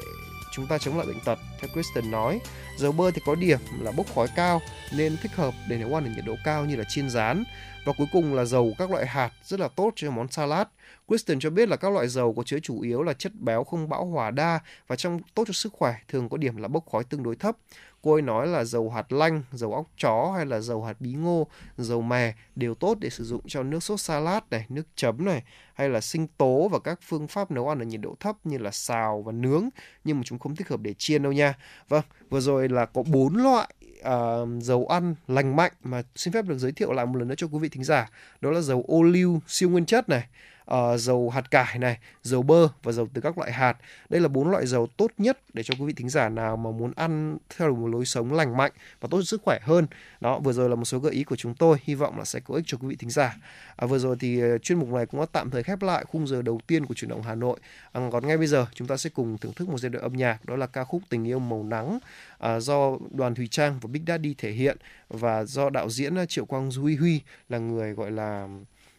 chúng 0.58 0.68
ta 0.68 0.78
chống 0.78 0.97
lại 0.97 1.08
bệnh 1.08 1.20
tật. 1.20 1.39
Theo 1.60 1.70
Kristen 1.74 2.12
nói, 2.12 2.39
dầu 2.78 2.91
bơ 2.91 3.12
thì 3.12 3.22
có 3.26 3.36
điểm 3.36 3.60
là 3.80 3.91
bốc 3.91 4.05
khói 4.16 4.28
cao 4.36 4.62
nên 4.97 5.18
thích 5.22 5.32
hợp 5.36 5.53
để 5.70 5.78
nấu 5.78 5.95
ăn 5.97 6.05
ở 6.05 6.10
nhiệt 6.16 6.26
độ 6.26 6.36
cao 6.43 6.66
như 6.66 6.76
là 6.76 6.84
chiên 6.89 7.10
rán. 7.10 7.43
Và 7.86 7.93
cuối 7.97 8.08
cùng 8.12 8.34
là 8.34 8.45
dầu 8.45 8.74
các 8.78 8.91
loại 8.91 9.05
hạt 9.05 9.32
rất 9.43 9.60
là 9.60 9.68
tốt 9.68 9.93
cho 9.95 10.12
món 10.12 10.28
salad. 10.28 10.68
Kristen 11.08 11.39
cho 11.39 11.49
biết 11.49 11.70
là 11.70 11.76
các 11.76 11.93
loại 11.93 12.08
dầu 12.08 12.34
có 12.38 12.43
chứa 12.43 12.60
chủ 12.60 12.82
yếu 12.82 13.03
là 13.03 13.14
chất 13.14 13.36
béo 13.36 13.64
không 13.64 13.89
bão 13.89 14.05
hòa 14.05 14.32
đa 14.32 14.60
và 14.88 14.95
trong 14.95 15.20
tốt 15.34 15.43
cho 15.47 15.53
sức 15.53 15.74
khỏe 15.74 15.95
thường 16.08 16.30
có 16.30 16.38
điểm 16.38 16.58
là 16.58 16.68
bốc 16.68 16.86
khói 16.91 17.03
tương 17.03 17.24
đối 17.24 17.36
thấp. 17.36 17.58
Cô 18.02 18.14
ấy 18.14 18.22
nói 18.22 18.48
là 18.48 18.64
dầu 18.64 18.89
hạt 18.89 19.12
lanh, 19.12 19.43
dầu 19.52 19.74
óc 19.74 19.86
chó 19.98 20.34
hay 20.36 20.45
là 20.45 20.60
dầu 20.60 20.84
hạt 20.84 21.02
bí 21.02 21.14
ngô, 21.14 21.48
dầu 21.78 22.02
mè 22.02 22.34
đều 22.56 22.76
tốt 22.76 22.98
để 23.00 23.10
sử 23.10 23.24
dụng 23.24 23.41
cho 23.48 23.64
nước 23.64 23.84
sốt 23.84 24.02
salad 24.02 24.43
này, 24.52 24.66
nước 24.70 24.88
chấm 24.95 25.26
này 25.26 25.43
hay 25.74 25.89
là 25.89 26.02
sinh 26.02 26.28
tố 26.28 26.68
và 26.72 26.80
các 26.80 27.00
phương 27.02 27.28
pháp 27.28 27.52
nấu 27.52 27.70
ăn 27.70 27.80
ở 27.80 27.86
nhiệt 27.86 28.02
độ 28.02 28.16
thấp 28.20 28.36
như 28.43 28.58
là 28.58 28.72
xào 28.72 29.22
và 29.22 29.32
nướng 29.32 29.70
nhưng 30.04 30.18
mà 30.18 30.24
chúng 30.26 30.39
không 30.39 30.56
thích 30.56 30.70
hợp 30.70 30.80
để 30.80 30.93
chiên 30.93 31.24
đâu 31.24 31.32
nha. 31.32 31.54
Vâng, 31.89 32.04
vừa 32.30 32.39
rồi 32.39 32.70
là 32.70 32.86
có 32.86 33.04
bốn 33.04 33.36
loại 33.36 33.74
uh, 34.00 34.64
dầu 34.64 34.86
ăn 34.86 35.16
lành 35.28 35.56
mạnh 35.56 35.72
mà 35.84 36.04
xin 36.16 36.34
phép 36.34 36.45
được 36.45 36.58
giới 36.58 36.72
thiệu 36.72 36.93
lại 36.93 37.06
một 37.06 37.16
lần 37.16 37.28
nữa 37.28 37.36
cho 37.38 37.48
quý 37.48 37.60
vị 37.60 37.70
thính 37.70 37.84
giả. 37.84 38.10
Đó 38.41 38.52
là 38.52 38.62
dầu 38.62 38.86
ô 38.88 39.04
liu 39.04 39.41
siêu 39.48 39.70
nguyên 39.70 39.86
chất 39.86 40.10
này, 40.10 40.28
Ờ, 40.68 40.97
dầu 40.97 41.30
hạt 41.30 41.51
cải 41.51 41.80
này, 41.80 41.97
dầu 42.24 42.43
bơ 42.43 42.68
và 42.84 42.91
dầu 42.91 43.07
từ 43.13 43.22
các 43.22 43.38
loại 43.38 43.51
hạt. 43.51 43.78
Đây 44.09 44.22
là 44.22 44.28
bốn 44.28 44.49
loại 44.51 44.68
dầu 44.68 44.88
tốt 44.97 45.11
nhất 45.18 45.39
để 45.53 45.63
cho 45.63 45.74
quý 45.80 45.86
vị 45.86 45.93
thính 45.93 46.09
giả 46.09 46.30
nào 46.30 46.57
mà 46.57 46.72
muốn 46.72 46.91
ăn 46.95 47.38
theo 47.57 47.76
một 47.76 47.88
lối 47.88 48.05
sống 48.05 48.34
lành 48.34 48.57
mạnh 48.57 48.72
và 49.01 49.07
tốt 49.11 49.22
sức 49.22 49.41
khỏe 49.43 49.59
hơn. 49.61 49.88
Đó, 50.22 50.39
vừa 50.39 50.53
rồi 50.53 50.70
là 50.70 50.76
một 50.76 50.86
số 50.86 50.99
gợi 50.99 51.13
ý 51.13 51.24
của 51.24 51.36
chúng 51.36 51.55
tôi, 51.55 51.78
hy 51.84 51.95
vọng 51.95 52.18
là 52.18 52.26
sẽ 52.26 52.39
có 52.39 52.55
ích 52.55 52.63
cho 52.68 52.78
quý 52.78 52.88
vị 52.88 52.95
thính 52.95 53.09
giả. 53.09 53.38
À, 53.76 53.88
vừa 53.88 53.99
rồi 53.99 54.15
thì 54.20 54.39
ờ, 54.39 54.57
chuyên 54.57 54.80
mục 54.80 54.89
này 54.89 55.05
cũng 55.05 55.20
đã 55.20 55.26
tạm 55.32 55.49
thời 55.49 55.63
khép 55.63 55.82
lại 55.82 56.05
khung 56.07 56.28
giờ 56.28 56.41
đầu 56.41 56.59
tiên 56.68 56.86
của 56.86 56.93
chuyển 56.93 57.09
động 57.09 57.22
Hà 57.22 57.36
Nội. 57.36 57.59
À, 57.91 58.01
còn 58.11 58.28
ngay 58.28 58.38
bây 58.38 58.47
giờ 58.47 58.65
chúng 58.74 58.88
ta 58.88 58.97
sẽ 58.97 59.09
cùng 59.09 59.38
thưởng 59.38 59.53
thức 59.53 59.70
một 59.70 59.78
giai 59.78 59.89
đoạn 59.89 60.03
âm 60.03 60.13
nhạc 60.13 60.45
đó 60.45 60.55
là 60.55 60.68
ca 60.68 60.84
khúc 60.84 61.01
Tình 61.09 61.28
yêu 61.28 61.39
màu 61.39 61.63
nắng 61.63 61.99
à, 62.38 62.59
do 62.59 62.97
Đoàn 63.11 63.36
Thùy 63.36 63.47
Trang 63.47 63.80
và 63.82 63.88
Big 63.91 64.01
Daddy 64.07 64.34
thể 64.34 64.51
hiện 64.51 64.78
và 65.09 65.43
do 65.43 65.70
đạo 65.70 65.89
diễn 65.89 66.15
ờ, 66.15 66.26
Triệu 66.26 66.45
Quang 66.45 66.72
Duy 66.72 66.95
Huy 66.95 67.22
là 67.49 67.57
người 67.57 67.93
gọi 67.93 68.11
là 68.11 68.47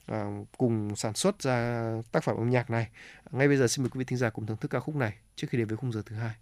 À, 0.08 0.26
cùng 0.58 0.96
sản 0.96 1.14
xuất 1.14 1.42
ra 1.42 1.86
tác 2.12 2.24
phẩm 2.24 2.36
âm 2.36 2.50
nhạc 2.50 2.70
này. 2.70 2.88
Ngay 3.30 3.48
bây 3.48 3.56
giờ 3.56 3.68
xin 3.68 3.82
mời 3.82 3.90
quý 3.90 3.98
vị 3.98 4.04
thính 4.04 4.18
giả 4.18 4.30
cùng 4.30 4.46
thưởng 4.46 4.56
thức 4.56 4.70
ca 4.70 4.80
khúc 4.80 4.96
này 4.96 5.14
trước 5.36 5.46
khi 5.50 5.58
đến 5.58 5.68
với 5.68 5.76
khung 5.76 5.92
giờ 5.92 6.02
thứ 6.06 6.16
hai. 6.16 6.34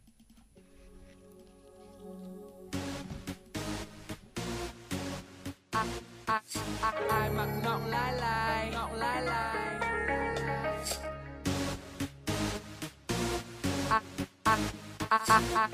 ai 7.11 7.31
mặc 7.31 7.49
ngọng 7.65 7.87
lai 7.87 8.13
lai 8.13 8.71
ngọng 8.73 8.95
lai 8.95 9.23
lai 9.23 9.57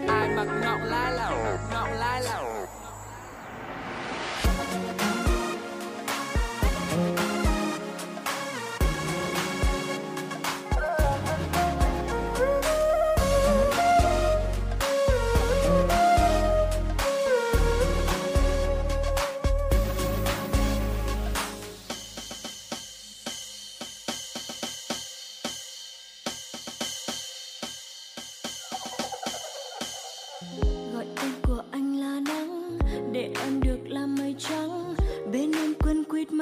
ai 0.08 0.28
mặc 0.36 0.46
ngọng 0.62 0.82
lái 0.82 1.12
lai 1.12 1.58
ngọn 1.70 1.90
lái 1.90 2.22
lai 2.22 2.42
gọi 4.98 5.11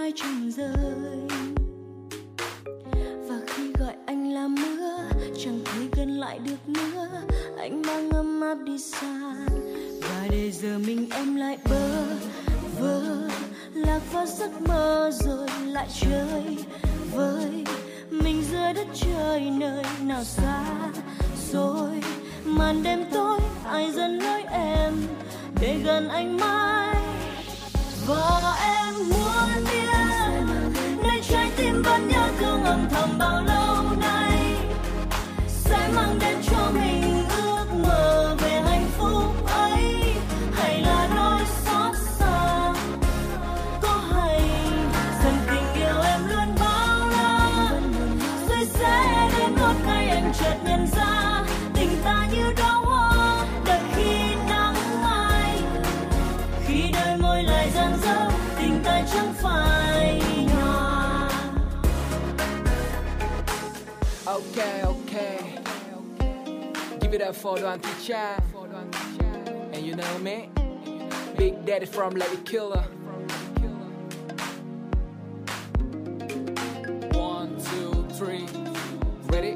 mai 0.00 0.12
quýt 0.12 0.54
rơi. 0.56 1.16
Và 3.28 3.40
khi 3.46 3.72
gọi 3.80 3.94
anh 4.06 4.32
là 4.32 4.48
mưa, 4.48 4.98
chẳng 5.44 5.60
thấy 5.64 5.88
gần 5.96 6.20
lại 6.20 6.38
được 6.38 6.68
nữa. 6.68 7.08
Anh 7.58 7.82
mang 7.82 8.10
ấm 8.10 8.40
áp 8.40 8.58
đi 8.64 8.78
xa, 8.78 9.34
và 10.02 10.26
để 10.30 10.50
giờ 10.52 10.78
mình 10.78 11.10
em 11.10 11.36
lại 11.36 11.58
bơ 11.70 12.04
vơ. 12.80 13.28
Lạc 13.74 14.00
vào 14.12 14.26
giấc 14.26 14.62
mơ 14.68 15.10
rồi 15.14 15.48
lại 15.66 15.88
chơi. 16.00 16.59
Up 67.30 67.36
for 67.36 67.58
Thị 67.82 67.90
Trang. 68.06 68.40
And 69.72 69.86
you 69.86 69.94
know 69.94 70.18
me? 70.18 70.48
Big 71.38 71.54
Daddy 71.64 71.86
from 71.86 72.14
Lady 72.14 72.36
Killer. 72.44 72.84
One, 77.12 77.56
two, 77.70 78.04
three. 78.18 78.46
Ready? 79.28 79.54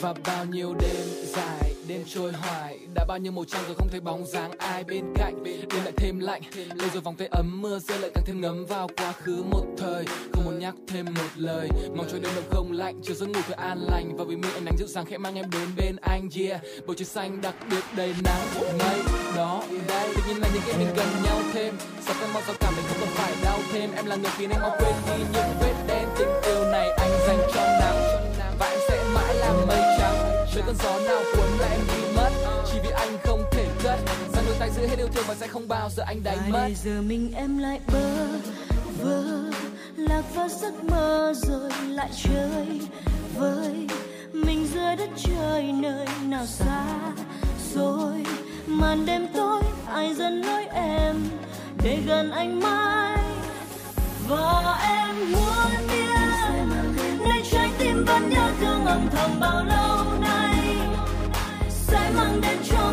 Và 0.00 0.14
bao 0.26 0.44
nhiêu 0.44 0.74
đêm 0.74 1.06
dài 1.24 1.74
đêm 1.88 2.02
trôi 2.06 2.32
hoài 2.32 2.78
bao 3.12 3.18
nhiêu 3.18 3.32
màu 3.32 3.44
trăng 3.44 3.62
rồi 3.66 3.74
không 3.74 3.88
thấy 3.90 4.00
bóng 4.00 4.26
dáng 4.26 4.50
ai 4.58 4.84
bên 4.84 5.04
cạnh. 5.14 5.44
Đêm 5.44 5.84
lại 5.84 5.92
thêm 5.96 6.18
lạnh 6.18 6.42
lâu 6.74 6.88
rồi 6.92 7.02
vòng 7.02 7.16
tay 7.16 7.28
ấm 7.30 7.62
mưa, 7.62 7.78
rơi 7.78 7.98
lại 7.98 8.10
càng 8.14 8.24
thêm 8.26 8.40
ngấm 8.40 8.66
vào 8.66 8.88
quá 8.96 9.12
khứ 9.12 9.42
một 9.50 9.64
thời. 9.78 10.04
Không 10.32 10.44
muốn 10.44 10.58
nhắc 10.58 10.74
thêm 10.88 11.06
một 11.14 11.30
lời, 11.36 11.68
mong 11.96 12.06
cho 12.12 12.18
đêm 12.18 12.32
đông 12.34 12.44
không 12.50 12.72
lạnh 12.72 13.00
chiều 13.02 13.14
giấc 13.14 13.26
ngủ 13.26 13.40
thật 13.46 13.56
an 13.56 13.78
lành. 13.90 14.16
Và 14.16 14.24
vì 14.24 14.36
mi 14.36 14.48
ánh 14.54 14.64
nắng 14.64 14.74
dịu 14.78 14.86
dàng 14.86 15.04
khẽ 15.04 15.18
mang 15.18 15.34
em 15.34 15.50
đến 15.50 15.68
bên 15.76 15.96
anh, 16.02 16.28
yeah. 16.38 16.60
Bầu 16.86 16.94
trời 16.94 17.04
xanh 17.04 17.40
đặc 17.42 17.54
biệt 17.70 17.84
đầy 17.96 18.14
nắng, 18.24 18.40
mây 18.78 19.00
đó 19.36 19.62
đây 19.88 20.08
tự 20.14 20.22
nhiên 20.28 20.36
là 20.40 20.48
những 20.54 20.62
cái 20.66 20.78
mình 20.78 20.88
gần 20.96 21.08
nhau 21.24 21.40
thêm, 21.52 21.74
sao 22.00 22.14
phải 22.18 22.28
mau 22.34 22.42
sao 22.46 22.54
cảm 22.60 22.74
mình 22.76 22.84
không 22.88 22.96
còn 23.00 23.08
phải 23.08 23.32
đau 23.44 23.58
thêm? 23.72 23.90
Em 23.96 24.06
là 24.06 24.16
người 24.16 24.30
khiến 24.38 24.50
anh 24.50 24.62
mau 24.62 24.76
quên 24.78 24.94
đi 25.06 25.24
những 25.32 25.52
vết 25.60 25.74
đen. 25.86 26.08
Tình 26.18 26.28
yêu 26.46 26.64
này 26.64 26.90
anh 26.90 27.10
dành 27.26 27.38
cho 27.54 27.62
nắng 27.80 27.96
và 28.58 28.66
em 28.66 28.80
sẽ 28.88 29.04
mãi 29.14 29.34
là 29.34 29.52
mây 29.68 29.80
trắng. 29.98 30.46
Trời 30.54 30.62
cơn 30.66 30.74
gió 30.82 30.98
nào 30.98 31.22
cuốn 31.36 31.58
lại 31.58 31.70
em 31.70 31.80
đi? 31.88 32.01
Chỉ 32.72 32.78
vì 32.82 32.90
anh 32.90 33.18
không 33.24 33.44
thể 33.52 33.66
cất. 33.82 33.98
Rằng 34.34 34.44
đôi 34.46 34.56
tay 34.58 34.70
giữ 34.70 34.86
hết 34.86 34.98
yêu 34.98 35.08
thương 35.14 35.24
và 35.28 35.34
sẽ 35.34 35.46
không 35.46 35.68
bao 35.68 35.90
giờ 35.96 36.02
anh 36.06 36.22
đánh 36.24 36.38
mất. 36.50 36.58
bây 36.58 36.74
giờ 36.74 37.02
mình 37.02 37.32
em 37.36 37.58
lại 37.58 37.80
bơ 37.92 38.26
vơ 39.02 39.22
lạc 39.96 40.22
vào 40.34 40.48
giấc 40.48 40.84
mơ 40.84 41.32
rồi 41.36 41.70
lại 41.88 42.10
chơi 42.22 42.80
với 43.36 43.86
mình 44.32 44.66
dưới 44.74 44.96
đất 44.96 45.08
trời 45.16 45.72
nơi 45.72 46.06
nào 46.26 46.46
xa 46.46 46.84
rồi 47.74 48.24
màn 48.66 49.06
đêm 49.06 49.26
tối 49.34 49.62
ai 49.92 50.14
dần 50.14 50.42
lối 50.42 50.64
em 50.74 51.16
để 51.84 51.98
gần 52.06 52.30
anh 52.30 52.60
mãi? 52.60 53.18
Và 54.28 54.78
em 54.82 55.32
muốn 55.32 55.88
biết 55.88 56.08
nơi 57.18 57.42
trái 57.52 57.70
tim 57.78 58.04
vẫn 58.04 58.30
nhớ 58.30 58.50
thương 58.60 58.84
âm 58.86 59.08
thầm 59.10 59.40
bao 59.40 59.64
lâu 59.64 60.20
nay 60.20 60.51
sẽ 62.12 62.18
mang 62.18 62.40
đến 62.40 62.58
cho 62.64 62.92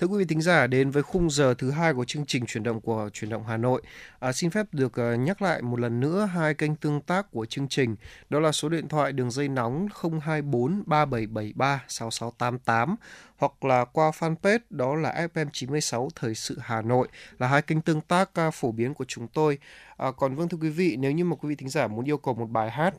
Thưa 0.00 0.06
quý 0.06 0.18
vị 0.18 0.24
thính 0.24 0.40
giả, 0.40 0.66
đến 0.66 0.90
với 0.90 1.02
khung 1.02 1.30
giờ 1.30 1.54
thứ 1.58 1.70
hai 1.70 1.94
của 1.94 2.04
chương 2.04 2.26
trình 2.26 2.46
chuyển 2.46 2.62
động 2.62 2.80
của 2.80 3.10
chuyển 3.12 3.30
động 3.30 3.44
Hà 3.46 3.56
Nội. 3.56 3.82
À, 4.18 4.32
xin 4.32 4.50
phép 4.50 4.66
được 4.72 5.00
à, 5.00 5.16
nhắc 5.16 5.42
lại 5.42 5.62
một 5.62 5.80
lần 5.80 6.00
nữa 6.00 6.28
hai 6.34 6.54
kênh 6.54 6.76
tương 6.76 7.00
tác 7.00 7.30
của 7.30 7.46
chương 7.46 7.68
trình. 7.68 7.96
Đó 8.30 8.40
là 8.40 8.52
số 8.52 8.68
điện 8.68 8.88
thoại 8.88 9.12
đường 9.12 9.30
dây 9.30 9.48
nóng 9.48 9.88
024 10.22 10.82
3773 10.86 11.84
6688 11.88 12.96
hoặc 13.36 13.64
là 13.64 13.84
qua 13.84 14.10
fanpage 14.10 14.58
đó 14.70 14.94
là 14.94 15.26
FM96 15.34 16.08
Thời 16.14 16.34
sự 16.34 16.58
Hà 16.60 16.82
Nội 16.82 17.08
là 17.38 17.48
hai 17.48 17.62
kênh 17.62 17.80
tương 17.80 18.00
tác 18.00 18.34
à, 18.34 18.50
phổ 18.50 18.72
biến 18.72 18.94
của 18.94 19.04
chúng 19.08 19.28
tôi. 19.28 19.58
À, 19.96 20.10
còn 20.16 20.34
vâng 20.34 20.48
thưa 20.48 20.58
quý 20.60 20.70
vị, 20.70 20.96
nếu 20.96 21.12
như 21.12 21.24
mà 21.24 21.36
quý 21.36 21.48
vị 21.48 21.54
thính 21.54 21.68
giả 21.68 21.86
muốn 21.86 22.04
yêu 22.04 22.18
cầu 22.18 22.34
một 22.34 22.50
bài 22.50 22.70
hát 22.70 22.94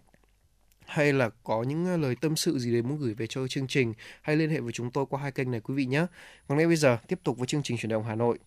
hay 0.91 1.13
là 1.13 1.29
có 1.43 1.63
những 1.63 1.85
ờ, 1.85 1.97
lời 1.97 2.15
tâm 2.21 2.35
sự 2.35 2.59
gì 2.59 2.71
đấy 2.71 2.81
muốn 2.81 2.97
gửi 2.97 3.13
về 3.13 3.27
cho 3.27 3.47
chương 3.47 3.67
trình 3.67 3.93
hãy 4.21 4.35
liên 4.35 4.49
hệ 4.49 4.59
với 4.59 4.71
chúng 4.71 4.91
tôi 4.91 5.05
qua 5.09 5.21
hai 5.21 5.31
kênh 5.31 5.51
này 5.51 5.59
quý 5.59 5.73
vị 5.73 5.85
nhé. 5.85 6.05
Còn 6.47 6.57
ngay 6.57 6.67
bây 6.67 6.75
giờ 6.75 6.97
tiếp 7.07 7.19
tục 7.23 7.37
với 7.37 7.47
chương 7.47 7.63
trình 7.63 7.77
chuyển 7.77 7.89
động 7.89 8.03
Hà 8.03 8.15
Nội. 8.15 8.37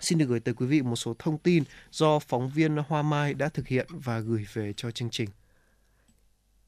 Xin 0.00 0.18
được 0.18 0.26
gửi 0.28 0.40
tới 0.40 0.54
quý 0.54 0.66
vị 0.66 0.82
một 0.82 0.96
số 0.96 1.14
thông 1.18 1.38
tin 1.38 1.64
do 1.90 2.18
phóng 2.18 2.50
viên 2.50 2.76
Hoa 2.76 3.02
Mai 3.02 3.34
đã 3.34 3.48
thực 3.48 3.68
hiện 3.68 3.86
và 3.90 4.18
gửi 4.18 4.46
về 4.52 4.72
cho 4.76 4.90
chương 4.90 5.10
trình. 5.10 5.28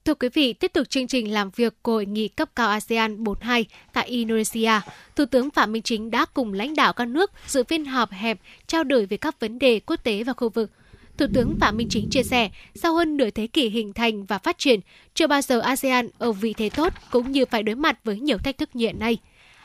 Thưa 0.05 0.15
quý 0.15 0.29
vị, 0.29 0.53
tiếp 0.53 0.73
tục 0.73 0.89
chương 0.89 1.07
trình 1.07 1.33
làm 1.33 1.51
việc 1.51 1.75
của 1.83 1.93
hội 1.93 2.07
nghị 2.07 2.29
cấp 2.29 2.51
cao 2.57 2.69
ASEAN 2.69 3.25
42 3.25 3.67
tại 3.93 4.07
Indonesia, 4.07 4.71
Thủ 5.17 5.25
tướng 5.25 5.51
Phạm 5.51 5.73
Minh 5.73 5.83
Chính 5.83 6.11
đã 6.11 6.25
cùng 6.35 6.53
lãnh 6.53 6.75
đạo 6.75 6.93
các 6.93 7.09
nước 7.09 7.31
dự 7.47 7.65
phiên 7.65 7.85
họp 7.85 8.11
hẹp 8.11 8.39
trao 8.67 8.85
đổi 8.85 9.07
về 9.07 9.17
các 9.17 9.41
vấn 9.41 9.59
đề 9.59 9.81
quốc 9.81 9.97
tế 10.05 10.25
và 10.25 10.33
khu 10.33 10.49
vực. 10.49 10.71
Thủ 11.19 11.27
tướng 11.35 11.57
Phạm 11.61 11.77
Minh 11.77 11.89
Chính 11.91 12.11
chia 12.11 12.23
sẻ, 12.23 12.51
sau 12.75 12.95
hơn 12.95 13.17
nửa 13.17 13.31
thế 13.31 13.47
kỷ 13.47 13.69
hình 13.69 13.93
thành 13.93 14.25
và 14.25 14.39
phát 14.39 14.59
triển, 14.59 14.81
chưa 15.15 15.27
bao 15.27 15.43
giờ 15.43 15.61
ASEAN 15.61 16.09
ở 16.19 16.33
vị 16.33 16.55
thế 16.57 16.71
tốt 16.71 16.93
cũng 17.11 17.33
như 17.33 17.45
phải 17.45 17.63
đối 17.63 17.77
mặt 17.77 17.99
với 18.05 18.21
nhiều 18.21 18.39
thách 18.39 18.59
thức 18.59 18.71
như 18.75 18.87
hiện 18.87 18.99
nay. 18.99 19.19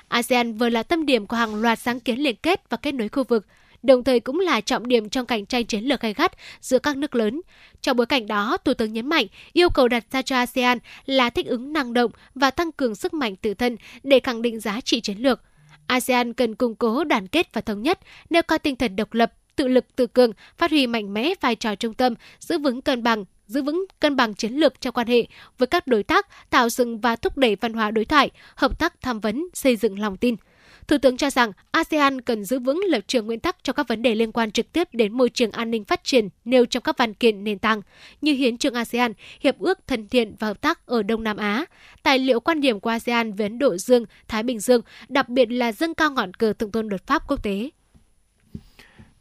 ASEAN 0.07 0.53
vừa 0.53 0.69
là 0.69 0.83
tâm 0.83 1.05
điểm 1.05 1.27
của 1.27 1.37
hàng 1.37 1.55
loạt 1.55 1.79
sáng 1.79 1.99
kiến 1.99 2.19
liên 2.19 2.35
kết 2.35 2.69
và 2.69 2.77
kết 2.77 2.91
nối 2.91 3.09
khu 3.09 3.23
vực, 3.23 3.45
đồng 3.83 4.03
thời 4.03 4.19
cũng 4.19 4.39
là 4.39 4.61
trọng 4.61 4.87
điểm 4.87 5.09
trong 5.09 5.25
cạnh 5.25 5.45
tranh 5.45 5.65
chiến 5.65 5.83
lược 5.83 6.01
gay 6.01 6.13
gắt 6.13 6.31
giữa 6.61 6.79
các 6.79 6.97
nước 6.97 7.15
lớn. 7.15 7.41
Trong 7.81 7.97
bối 7.97 8.05
cảnh 8.05 8.27
đó, 8.27 8.57
Thủ 8.65 8.73
tướng 8.73 8.93
nhấn 8.93 9.07
mạnh 9.07 9.25
yêu 9.53 9.69
cầu 9.69 9.87
đặt 9.87 10.05
ra 10.11 10.21
cho 10.21 10.35
ASEAN 10.35 10.77
là 11.05 11.29
thích 11.29 11.45
ứng 11.45 11.73
năng 11.73 11.93
động 11.93 12.11
và 12.35 12.51
tăng 12.51 12.71
cường 12.71 12.95
sức 12.95 13.13
mạnh 13.13 13.35
tự 13.35 13.53
thân 13.53 13.77
để 14.03 14.19
khẳng 14.19 14.41
định 14.41 14.59
giá 14.59 14.81
trị 14.81 15.01
chiến 15.01 15.17
lược. 15.17 15.41
ASEAN 15.87 16.33
cần 16.33 16.55
củng 16.55 16.75
cố 16.75 17.03
đoàn 17.03 17.27
kết 17.27 17.53
và 17.53 17.61
thống 17.61 17.81
nhất, 17.81 17.99
nêu 18.29 18.41
cao 18.43 18.57
tinh 18.57 18.75
thần 18.75 18.95
độc 18.95 19.13
lập, 19.13 19.33
tự 19.55 19.67
lực 19.67 19.95
tự 19.95 20.07
cường, 20.07 20.31
phát 20.57 20.71
huy 20.71 20.87
mạnh 20.87 21.13
mẽ 21.13 21.33
vai 21.41 21.55
trò 21.55 21.75
trung 21.75 21.93
tâm, 21.93 22.13
giữ 22.39 22.57
vững 22.57 22.81
cân 22.81 23.03
bằng, 23.03 23.25
giữ 23.47 23.61
vững 23.61 23.85
cân 23.99 24.15
bằng 24.15 24.33
chiến 24.33 24.53
lược 24.53 24.81
trong 24.81 24.93
quan 24.93 25.07
hệ 25.07 25.27
với 25.57 25.67
các 25.67 25.87
đối 25.87 26.03
tác, 26.03 26.27
tạo 26.49 26.69
dựng 26.69 26.99
và 26.99 27.15
thúc 27.15 27.37
đẩy 27.37 27.55
văn 27.55 27.73
hóa 27.73 27.91
đối 27.91 28.05
thoại, 28.05 28.29
hợp 28.55 28.79
tác 28.79 29.01
tham 29.01 29.19
vấn, 29.19 29.47
xây 29.53 29.75
dựng 29.75 29.99
lòng 29.99 30.17
tin. 30.17 30.35
Thủ 30.87 30.97
tướng 30.97 31.17
cho 31.17 31.29
rằng 31.29 31.51
ASEAN 31.71 32.21
cần 32.21 32.45
giữ 32.45 32.59
vững 32.59 32.81
lập 32.87 33.01
trường 33.07 33.25
nguyên 33.25 33.39
tắc 33.39 33.63
trong 33.63 33.75
các 33.75 33.87
vấn 33.87 34.01
đề 34.01 34.15
liên 34.15 34.31
quan 34.31 34.51
trực 34.51 34.73
tiếp 34.73 34.87
đến 34.93 35.13
môi 35.13 35.29
trường 35.29 35.51
an 35.51 35.71
ninh 35.71 35.83
phát 35.83 36.03
triển 36.03 36.29
nêu 36.45 36.65
trong 36.65 36.83
các 36.83 36.97
văn 36.97 37.13
kiện 37.13 37.43
nền 37.43 37.59
tảng 37.59 37.81
như 38.21 38.33
Hiến 38.33 38.57
trương 38.57 38.73
ASEAN, 38.73 39.13
Hiệp 39.39 39.59
ước 39.59 39.79
thân 39.87 40.07
thiện 40.07 40.35
và 40.39 40.47
hợp 40.47 40.61
tác 40.61 40.85
ở 40.85 41.03
Đông 41.03 41.23
Nam 41.23 41.37
Á, 41.37 41.65
tài 42.03 42.19
liệu 42.19 42.39
quan 42.39 42.61
điểm 42.61 42.79
của 42.79 42.89
ASEAN 42.89 43.33
về 43.33 43.45
Ấn 43.45 43.59
Độ 43.59 43.77
Dương, 43.77 44.05
Thái 44.27 44.43
Bình 44.43 44.59
Dương, 44.59 44.81
đặc 45.09 45.29
biệt 45.29 45.51
là 45.51 45.71
dâng 45.71 45.93
cao 45.93 46.11
ngọn 46.11 46.33
cờ 46.33 46.53
thượng 46.53 46.71
tôn 46.71 46.87
luật 46.87 47.07
pháp 47.07 47.23
quốc 47.27 47.43
tế. 47.43 47.69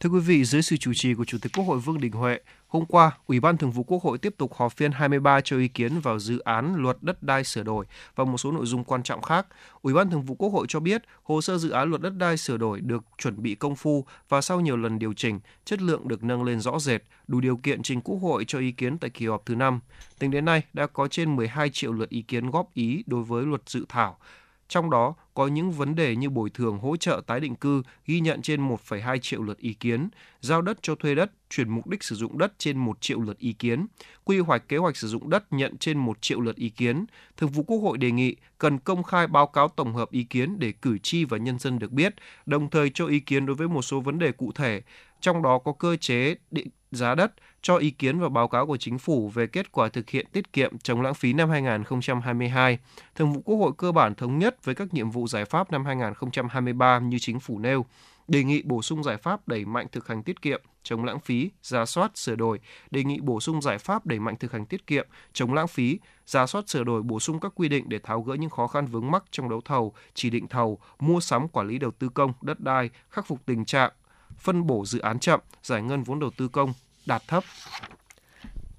Thưa 0.01 0.11
quý 0.11 0.21
vị, 0.21 0.45
dưới 0.45 0.63
sự 0.63 0.77
chủ 0.77 0.93
trì 0.95 1.15
của 1.15 1.25
Chủ 1.25 1.39
tịch 1.43 1.53
Quốc 1.57 1.65
hội 1.65 1.79
Vương 1.79 2.01
Đình 2.01 2.13
Huệ, 2.13 2.41
hôm 2.67 2.87
qua, 2.87 3.11
Ủy 3.27 3.41
ban 3.41 3.57
Thường 3.57 3.71
vụ 3.71 3.83
Quốc 3.83 4.03
hội 4.03 4.19
tiếp 4.19 4.35
tục 4.39 4.55
họp 4.55 4.73
phiên 4.73 4.93
23 4.93 5.41
cho 5.41 5.59
ý 5.59 5.69
kiến 5.69 6.01
vào 6.01 6.19
dự 6.19 6.39
án 6.39 6.75
luật 6.77 6.97
đất 7.01 7.23
đai 7.23 7.45
sửa 7.45 7.63
đổi 7.63 7.87
và 8.17 8.25
một 8.25 8.39
số 8.39 8.53
nội 8.53 8.67
dung 8.67 8.85
quan 8.85 9.03
trọng 9.03 9.23
khác. 9.23 9.47
Ủy 9.83 9.95
ban 9.95 10.11
Thường 10.11 10.23
vụ 10.23 10.35
Quốc 10.35 10.49
hội 10.49 10.67
cho 10.69 10.81
biết, 10.81 11.03
hồ 11.23 11.41
sơ 11.41 11.59
dự 11.59 11.71
án 11.71 11.91
luật 11.91 12.03
đất 12.03 12.17
đai 12.17 12.37
sửa 12.37 12.57
đổi 12.57 12.81
được 12.81 13.05
chuẩn 13.19 13.43
bị 13.43 13.55
công 13.55 13.77
phu 13.77 14.05
và 14.29 14.41
sau 14.41 14.61
nhiều 14.61 14.77
lần 14.77 14.99
điều 14.99 15.13
chỉnh, 15.13 15.41
chất 15.65 15.83
lượng 15.83 16.09
được 16.09 16.25
nâng 16.25 16.45
lên 16.45 16.61
rõ 16.61 16.79
rệt, 16.79 17.03
đủ 17.29 17.41
điều 17.41 17.57
kiện 17.57 17.83
trình 17.83 18.01
Quốc 18.01 18.17
hội 18.17 18.45
cho 18.45 18.59
ý 18.59 18.73
kiến 18.73 18.99
tại 18.99 19.11
kỳ 19.11 19.27
họp 19.27 19.47
thứ 19.47 19.55
5. 19.55 19.81
Tính 20.19 20.31
đến 20.31 20.45
nay, 20.45 20.63
đã 20.73 20.87
có 20.87 21.09
trên 21.09 21.37
12 21.37 21.71
triệu 21.71 21.93
lượt 21.93 22.09
ý 22.09 22.23
kiến 22.23 22.51
góp 22.51 22.75
ý 22.75 23.05
đối 23.07 23.23
với 23.23 23.47
luật 23.47 23.63
dự 23.67 23.85
thảo, 23.89 24.19
trong 24.71 24.91
đó 24.91 25.15
có 25.35 25.47
những 25.47 25.73
vấn 25.73 25.95
đề 25.95 26.17
như 26.17 26.31
bồi 26.31 26.51
thường 26.51 26.79
hỗ 26.79 26.97
trợ 26.97 27.23
tái 27.27 27.41
định 27.41 27.55
cư 27.55 27.83
ghi 28.07 28.21
nhận 28.21 28.43
trên 28.43 28.69
1,2 28.69 29.19
triệu 29.19 29.43
lượt 29.43 29.59
ý 29.59 29.73
kiến, 29.73 30.09
giao 30.41 30.63
đất 30.63 30.79
cho 30.83 30.95
thuê 30.95 31.15
đất, 31.15 31.31
chuyển 31.51 31.69
mục 31.69 31.87
đích 31.87 32.03
sử 32.03 32.17
dụng 32.17 32.39
đất 32.39 32.53
trên 32.59 32.77
1 32.79 33.01
triệu 33.01 33.21
lượt 33.21 33.39
ý 33.39 33.53
kiến, 33.53 33.87
quy 34.25 34.39
hoạch 34.39 34.69
kế 34.69 34.77
hoạch 34.77 34.97
sử 34.97 35.09
dụng 35.09 35.31
đất 35.31 35.53
nhận 35.53 35.77
trên 35.77 35.99
1 35.99 36.23
triệu 36.23 36.41
lượt 36.41 36.57
ý 36.57 36.69
kiến. 36.69 37.05
Thường 37.37 37.51
vụ 37.51 37.63
Quốc 37.63 37.79
hội 37.79 37.99
đề 37.99 38.11
nghị 38.11 38.37
cần 38.59 38.79
công 38.79 39.03
khai 39.03 39.27
báo 39.27 39.47
cáo 39.47 39.69
tổng 39.69 39.95
hợp 39.95 40.11
ý 40.11 40.25
kiến 40.25 40.59
để 40.59 40.73
cử 40.73 40.99
tri 40.99 41.25
và 41.25 41.39
nhân 41.39 41.59
dân 41.59 41.79
được 41.79 41.93
biết, 41.93 42.15
đồng 42.47 42.71
thời 42.71 42.91
cho 42.95 43.07
ý 43.07 43.21
kiến 43.21 43.47
đối 43.47 43.57
với 43.57 43.69
một 43.69 43.83
số 43.83 44.01
vấn 44.01 44.19
đề 44.19 44.33
cụ 44.33 44.53
thể, 44.53 44.83
trong 45.21 45.43
đó 45.43 45.59
có 45.59 45.73
cơ 45.73 45.97
chế 45.97 46.35
định 46.51 46.69
giá 46.91 47.15
đất, 47.15 47.33
cho 47.63 47.77
ý 47.77 47.91
kiến 47.91 48.19
vào 48.19 48.31
báo 48.31 48.49
cáo 48.49 48.67
của 48.67 48.77
chính 48.77 48.99
phủ 48.99 49.29
về 49.29 49.47
kết 49.47 49.73
quả 49.73 49.89
thực 49.89 50.11
hiện 50.11 50.27
tiết 50.33 50.53
kiệm 50.53 50.79
chống 50.79 51.03
lãng 51.03 51.15
phí 51.15 51.33
năm 51.33 51.51
2022. 51.51 52.79
Thường 53.15 53.33
vụ 53.33 53.41
Quốc 53.45 53.57
hội 53.57 53.73
cơ 53.79 53.93
bản 53.93 54.15
thống 54.15 54.39
nhất 54.39 54.65
với 54.65 54.75
các 54.75 54.95
nhiệm 54.95 55.11
vụ 55.11 55.27
giải 55.27 55.45
pháp 55.45 55.73
năm 55.73 55.85
2023 55.85 56.99
như 56.99 57.19
chính 57.19 57.41
phủ 57.41 57.59
nêu, 57.59 57.87
đề 58.29 58.45
nghị 58.45 58.63
bổ 58.63 58.83
sung 58.83 59.03
giải 59.03 59.17
pháp 59.17 59.49
đẩy 59.49 59.65
mạnh 59.65 59.87
thực 59.93 60.09
hành 60.09 60.23
tiết 60.23 60.43
kiệm, 60.43 60.63
chống 60.83 61.05
lãng 61.05 61.21
phí, 61.21 61.51
ra 61.63 61.87
soát, 61.87 62.19
sửa 62.19 62.35
đổi, 62.35 62.61
đề 62.91 63.05
nghị 63.05 63.21
bổ 63.21 63.41
sung 63.41 63.63
giải 63.63 63.79
pháp 63.79 64.07
đẩy 64.07 64.19
mạnh 64.19 64.37
thực 64.41 64.53
hành 64.53 64.67
tiết 64.67 64.87
kiệm, 64.87 65.07
chống 65.33 65.55
lãng 65.55 65.69
phí, 65.69 65.99
ra 66.27 66.47
soát 66.47 66.69
sửa 66.69 66.85
đổi 66.85 67.03
bổ 67.03 67.21
sung 67.21 67.41
các 67.41 67.53
quy 67.55 67.69
định 67.69 67.85
để 67.89 67.99
tháo 67.99 68.23
gỡ 68.23 68.35
những 68.35 68.51
khó 68.51 68.67
khăn 68.67 68.87
vướng 68.87 69.11
mắc 69.11 69.25
trong 69.31 69.49
đấu 69.49 69.61
thầu, 69.65 69.93
chỉ 70.15 70.31
định 70.31 70.49
thầu, 70.49 70.79
mua 70.99 71.21
sắm 71.21 71.49
quản 71.49 71.69
lý 71.69 71.79
đầu 71.79 71.91
tư 71.91 72.09
công, 72.09 72.33
đất 72.43 72.61
đai, 72.61 72.91
khắc 73.11 73.27
phục 73.27 73.47
tình 73.47 73.65
trạng 73.65 73.93
phân 74.39 74.67
bổ 74.67 74.85
dự 74.87 74.99
án 74.99 75.19
chậm, 75.19 75.41
giải 75.63 75.83
ngân 75.83 76.03
vốn 76.03 76.21
đầu 76.21 76.31
tư 76.37 76.49
công 76.49 76.73
đạt 77.11 77.23
thấp. 77.29 77.45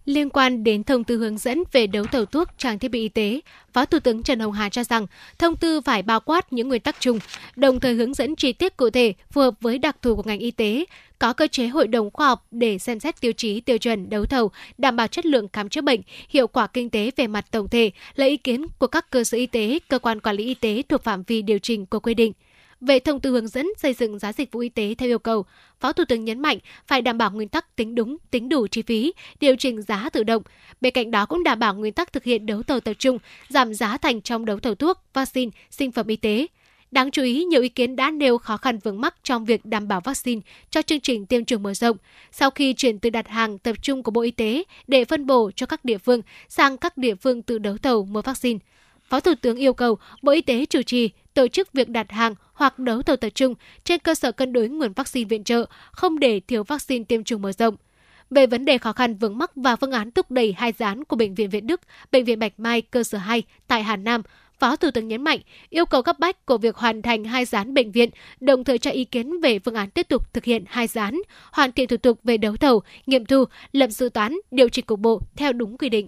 Liên 0.05 0.29
quan 0.29 0.63
đến 0.63 0.83
thông 0.83 1.03
tư 1.03 1.17
hướng 1.17 1.37
dẫn 1.37 1.63
về 1.71 1.87
đấu 1.87 2.05
thầu 2.05 2.25
thuốc 2.25 2.47
trang 2.57 2.79
thiết 2.79 2.91
bị 2.91 3.01
y 3.01 3.09
tế, 3.09 3.39
Phó 3.73 3.85
Thủ 3.85 3.99
tướng 3.99 4.23
Trần 4.23 4.39
Hồng 4.39 4.51
Hà 4.51 4.69
cho 4.69 4.83
rằng 4.83 5.07
thông 5.39 5.55
tư 5.55 5.81
phải 5.81 6.01
bao 6.03 6.19
quát 6.19 6.53
những 6.53 6.67
nguyên 6.67 6.81
tắc 6.81 6.95
chung, 6.99 7.19
đồng 7.55 7.79
thời 7.79 7.93
hướng 7.93 8.13
dẫn 8.13 8.35
chi 8.35 8.53
tiết 8.53 8.77
cụ 8.77 8.89
thể 8.89 9.13
phù 9.31 9.41
hợp 9.41 9.53
với 9.61 9.77
đặc 9.77 9.95
thù 10.01 10.15
của 10.15 10.23
ngành 10.25 10.39
y 10.39 10.51
tế, 10.51 10.85
có 11.19 11.33
cơ 11.33 11.47
chế 11.47 11.67
hội 11.67 11.87
đồng 11.87 12.11
khoa 12.11 12.27
học 12.27 12.47
để 12.51 12.77
xem 12.77 12.99
xét 12.99 13.21
tiêu 13.21 13.31
chí 13.31 13.61
tiêu 13.61 13.77
chuẩn 13.77 14.09
đấu 14.09 14.25
thầu, 14.25 14.51
đảm 14.77 14.95
bảo 14.95 15.07
chất 15.07 15.25
lượng 15.25 15.47
khám 15.53 15.69
chữa 15.69 15.81
bệnh, 15.81 16.01
hiệu 16.29 16.47
quả 16.47 16.67
kinh 16.67 16.89
tế 16.89 17.11
về 17.15 17.27
mặt 17.27 17.45
tổng 17.51 17.69
thể, 17.69 17.91
lấy 18.15 18.29
ý 18.29 18.37
kiến 18.37 18.67
của 18.79 18.87
các 18.87 19.09
cơ 19.09 19.23
sở 19.23 19.37
y 19.37 19.45
tế, 19.45 19.79
cơ 19.89 19.99
quan 19.99 20.19
quản 20.19 20.35
lý 20.35 20.45
y 20.45 20.53
tế 20.53 20.83
thuộc 20.89 21.03
phạm 21.03 21.23
vi 21.23 21.41
điều 21.41 21.59
chỉnh 21.59 21.85
của 21.85 21.99
quy 21.99 22.13
định 22.13 22.33
về 22.81 22.99
thông 22.99 23.19
tư 23.19 23.31
hướng 23.31 23.47
dẫn 23.47 23.69
xây 23.77 23.93
dựng 23.93 24.19
giá 24.19 24.33
dịch 24.33 24.51
vụ 24.51 24.59
y 24.59 24.69
tế 24.69 24.95
theo 24.97 25.09
yêu 25.09 25.19
cầu, 25.19 25.45
Phó 25.79 25.93
Thủ 25.93 26.03
tướng 26.05 26.25
nhấn 26.25 26.39
mạnh 26.39 26.57
phải 26.87 27.01
đảm 27.01 27.17
bảo 27.17 27.31
nguyên 27.31 27.49
tắc 27.49 27.75
tính 27.75 27.95
đúng, 27.95 28.17
tính 28.31 28.49
đủ 28.49 28.67
chi 28.67 28.81
phí, 28.81 29.13
điều 29.39 29.55
chỉnh 29.55 29.81
giá 29.81 30.09
tự 30.09 30.23
động. 30.23 30.43
Bên 30.81 30.93
cạnh 30.93 31.11
đó 31.11 31.25
cũng 31.25 31.43
đảm 31.43 31.59
bảo 31.59 31.75
nguyên 31.75 31.93
tắc 31.93 32.13
thực 32.13 32.23
hiện 32.23 32.45
đấu 32.45 32.63
thầu 32.63 32.79
tập 32.79 32.93
trung, 32.93 33.17
giảm 33.49 33.73
giá 33.73 33.97
thành 33.97 34.21
trong 34.21 34.45
đấu 34.45 34.59
thầu 34.59 34.75
thuốc, 34.75 34.97
vaccine, 35.13 35.51
sinh 35.69 35.91
phẩm 35.91 36.07
y 36.07 36.15
tế. 36.15 36.47
Đáng 36.91 37.11
chú 37.11 37.23
ý, 37.23 37.43
nhiều 37.43 37.61
ý 37.61 37.69
kiến 37.69 37.95
đã 37.95 38.11
nêu 38.11 38.37
khó 38.37 38.57
khăn 38.57 38.79
vướng 38.83 39.01
mắc 39.01 39.15
trong 39.23 39.45
việc 39.45 39.65
đảm 39.65 39.87
bảo 39.87 40.01
vaccine 40.01 40.41
cho 40.69 40.81
chương 40.81 40.99
trình 40.99 41.25
tiêm 41.25 41.45
chủng 41.45 41.63
mở 41.63 41.73
rộng 41.73 41.97
sau 42.31 42.49
khi 42.49 42.73
chuyển 42.73 42.99
từ 42.99 43.09
đặt 43.09 43.27
hàng 43.27 43.57
tập 43.57 43.75
trung 43.81 44.03
của 44.03 44.11
Bộ 44.11 44.21
Y 44.21 44.31
tế 44.31 44.63
để 44.87 45.05
phân 45.05 45.25
bổ 45.25 45.51
cho 45.55 45.65
các 45.65 45.85
địa 45.85 45.97
phương 45.97 46.21
sang 46.49 46.77
các 46.77 46.97
địa 46.97 47.15
phương 47.15 47.41
tự 47.41 47.57
đấu 47.57 47.77
thầu 47.77 48.05
mua 48.05 48.21
vaccine. 48.21 48.59
Phó 49.03 49.19
Thủ 49.19 49.33
tướng 49.41 49.57
yêu 49.57 49.73
cầu 49.73 49.97
Bộ 50.21 50.31
Y 50.31 50.41
tế 50.41 50.65
chủ 50.65 50.81
trì 50.81 51.09
tổ 51.33 51.47
chức 51.47 51.73
việc 51.73 51.89
đặt 51.89 52.11
hàng 52.11 52.35
hoặc 52.53 52.79
đấu 52.79 53.01
thầu 53.01 53.15
tập 53.15 53.29
trung 53.29 53.55
trên 53.83 53.99
cơ 53.99 54.15
sở 54.15 54.31
cân 54.31 54.53
đối 54.53 54.69
nguồn 54.69 54.93
vaccine 54.93 55.27
viện 55.27 55.43
trợ, 55.43 55.65
không 55.91 56.19
để 56.19 56.39
thiếu 56.39 56.63
vaccine 56.63 57.03
tiêm 57.03 57.23
chủng 57.23 57.41
mở 57.41 57.51
rộng. 57.51 57.75
Về 58.29 58.47
vấn 58.47 58.65
đề 58.65 58.77
khó 58.77 58.93
khăn 58.93 59.15
vướng 59.15 59.37
mắc 59.37 59.51
và 59.55 59.75
phương 59.75 59.91
án 59.91 60.11
thúc 60.11 60.31
đẩy 60.31 60.53
hai 60.57 60.73
gián 60.77 61.03
của 61.03 61.15
Bệnh 61.15 61.35
viện 61.35 61.49
Việt 61.49 61.61
Đức, 61.61 61.81
Bệnh 62.11 62.25
viện 62.25 62.39
Bạch 62.39 62.59
Mai 62.59 62.81
cơ 62.81 63.03
sở 63.03 63.17
2 63.17 63.43
tại 63.67 63.83
Hà 63.83 63.95
Nam, 63.95 64.21
Phó 64.59 64.75
Thủ 64.75 64.91
tướng 64.91 65.07
nhấn 65.07 65.23
mạnh 65.23 65.39
yêu 65.69 65.85
cầu 65.85 66.01
cấp 66.01 66.19
bách 66.19 66.45
của 66.45 66.57
việc 66.57 66.75
hoàn 66.75 67.01
thành 67.01 67.23
hai 67.23 67.45
gián 67.45 67.73
bệnh 67.73 67.91
viện, 67.91 68.09
đồng 68.39 68.63
thời 68.63 68.77
cho 68.77 68.91
ý 68.91 69.05
kiến 69.05 69.41
về 69.41 69.59
phương 69.59 69.75
án 69.75 69.89
tiếp 69.89 70.07
tục 70.07 70.33
thực 70.33 70.43
hiện 70.43 70.63
hai 70.67 70.87
gián, 70.87 71.21
hoàn 71.51 71.71
thiện 71.71 71.87
thủ 71.87 71.97
tục 71.97 72.19
về 72.23 72.37
đấu 72.37 72.57
thầu, 72.57 72.81
nghiệm 73.05 73.25
thu, 73.25 73.43
lập 73.71 73.87
dự 73.87 74.09
toán, 74.09 74.37
điều 74.51 74.69
chỉnh 74.69 74.85
cục 74.85 74.99
bộ 74.99 75.21
theo 75.35 75.53
đúng 75.53 75.77
quy 75.77 75.89
định. 75.89 76.07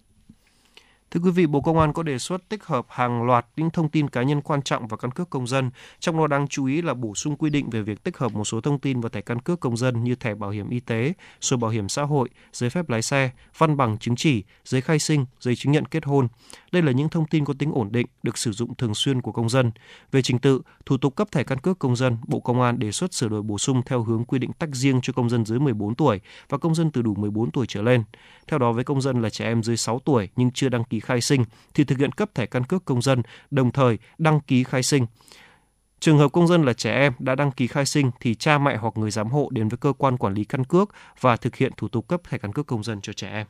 Thưa 1.13 1.19
quý 1.19 1.31
vị, 1.31 1.47
Bộ 1.47 1.61
Công 1.61 1.79
an 1.79 1.93
có 1.93 2.03
đề 2.03 2.19
xuất 2.19 2.49
tích 2.49 2.65
hợp 2.65 2.85
hàng 2.89 3.23
loạt 3.23 3.45
những 3.55 3.69
thông 3.69 3.89
tin 3.89 4.09
cá 4.09 4.23
nhân 4.23 4.41
quan 4.41 4.61
trọng 4.61 4.87
vào 4.87 4.97
căn 4.97 5.11
cước 5.11 5.29
công 5.29 5.47
dân, 5.47 5.71
trong 5.99 6.17
đó 6.17 6.27
đáng 6.27 6.47
chú 6.47 6.65
ý 6.65 6.81
là 6.81 6.93
bổ 6.93 7.15
sung 7.15 7.35
quy 7.35 7.49
định 7.49 7.69
về 7.69 7.81
việc 7.81 8.03
tích 8.03 8.17
hợp 8.17 8.33
một 8.33 8.45
số 8.45 8.61
thông 8.61 8.79
tin 8.79 9.01
vào 9.01 9.09
thẻ 9.09 9.21
căn 9.21 9.39
cước 9.39 9.59
công 9.59 9.77
dân 9.77 10.03
như 10.03 10.15
thẻ 10.15 10.35
bảo 10.35 10.49
hiểm 10.49 10.69
y 10.69 10.79
tế, 10.79 11.13
sổ 11.41 11.57
bảo 11.57 11.71
hiểm 11.71 11.89
xã 11.89 12.03
hội, 12.03 12.29
giấy 12.53 12.69
phép 12.69 12.89
lái 12.89 13.01
xe, 13.01 13.31
văn 13.57 13.77
bằng 13.77 13.97
chứng 13.97 14.15
chỉ, 14.15 14.43
giấy 14.65 14.81
khai 14.81 14.99
sinh, 14.99 15.25
giấy 15.39 15.55
chứng 15.55 15.71
nhận 15.71 15.85
kết 15.85 16.05
hôn. 16.05 16.27
Đây 16.71 16.81
là 16.81 16.91
những 16.91 17.09
thông 17.09 17.27
tin 17.27 17.45
có 17.45 17.53
tính 17.59 17.71
ổn 17.71 17.91
định, 17.91 18.07
được 18.23 18.37
sử 18.37 18.51
dụng 18.51 18.75
thường 18.75 18.95
xuyên 18.95 19.21
của 19.21 19.31
công 19.31 19.49
dân. 19.49 19.71
Về 20.11 20.21
trình 20.21 20.39
tự, 20.39 20.61
thủ 20.85 20.97
tục 20.97 21.15
cấp 21.15 21.27
thẻ 21.31 21.43
căn 21.43 21.57
cước 21.57 21.79
công 21.79 21.95
dân, 21.95 22.17
Bộ 22.27 22.39
Công 22.39 22.61
an 22.61 22.79
đề 22.79 22.91
xuất 22.91 23.13
sửa 23.13 23.27
đổi 23.27 23.41
bổ 23.41 23.57
sung 23.57 23.81
theo 23.85 24.03
hướng 24.03 24.25
quy 24.25 24.39
định 24.39 24.53
tách 24.53 24.69
riêng 24.73 24.99
cho 25.03 25.13
công 25.13 25.29
dân 25.29 25.45
dưới 25.45 25.59
14 25.59 25.95
tuổi 25.95 26.21
và 26.49 26.57
công 26.57 26.75
dân 26.75 26.91
từ 26.91 27.01
đủ 27.01 27.15
14 27.15 27.51
tuổi 27.51 27.65
trở 27.67 27.81
lên. 27.81 28.03
Theo 28.47 28.59
đó, 28.59 28.71
với 28.71 28.83
công 28.83 29.01
dân 29.01 29.21
là 29.21 29.29
trẻ 29.29 29.45
em 29.45 29.63
dưới 29.63 29.77
6 29.77 29.99
tuổi 29.99 30.29
nhưng 30.35 30.51
chưa 30.51 30.69
đăng 30.69 30.83
ký 30.83 30.99
khai 31.03 31.21
sinh 31.21 31.45
thì 31.73 31.83
thực 31.83 31.97
hiện 31.97 32.11
cấp 32.11 32.35
thẻ 32.35 32.45
căn 32.45 32.63
cước 32.63 32.85
công 32.85 33.01
dân, 33.01 33.21
đồng 33.51 33.71
thời 33.71 33.97
đăng 34.17 34.39
ký 34.39 34.63
khai 34.63 34.83
sinh. 34.83 35.05
Trường 35.99 36.17
hợp 36.17 36.31
công 36.31 36.47
dân 36.47 36.65
là 36.65 36.73
trẻ 36.73 36.93
em 36.95 37.13
đã 37.19 37.35
đăng 37.35 37.51
ký 37.51 37.67
khai 37.67 37.85
sinh 37.85 38.11
thì 38.19 38.35
cha 38.35 38.57
mẹ 38.57 38.77
hoặc 38.77 38.97
người 38.97 39.11
giám 39.11 39.27
hộ 39.27 39.49
đến 39.51 39.69
với 39.69 39.77
cơ 39.77 39.93
quan 39.97 40.17
quản 40.17 40.33
lý 40.33 40.43
căn 40.43 40.63
cước 40.63 40.89
và 41.19 41.37
thực 41.37 41.55
hiện 41.55 41.71
thủ 41.77 41.87
tục 41.87 42.07
cấp 42.07 42.21
thẻ 42.29 42.37
căn 42.37 42.53
cước 42.53 42.67
công 42.67 42.83
dân 42.83 43.01
cho 43.01 43.13
trẻ 43.13 43.29
em. 43.29 43.47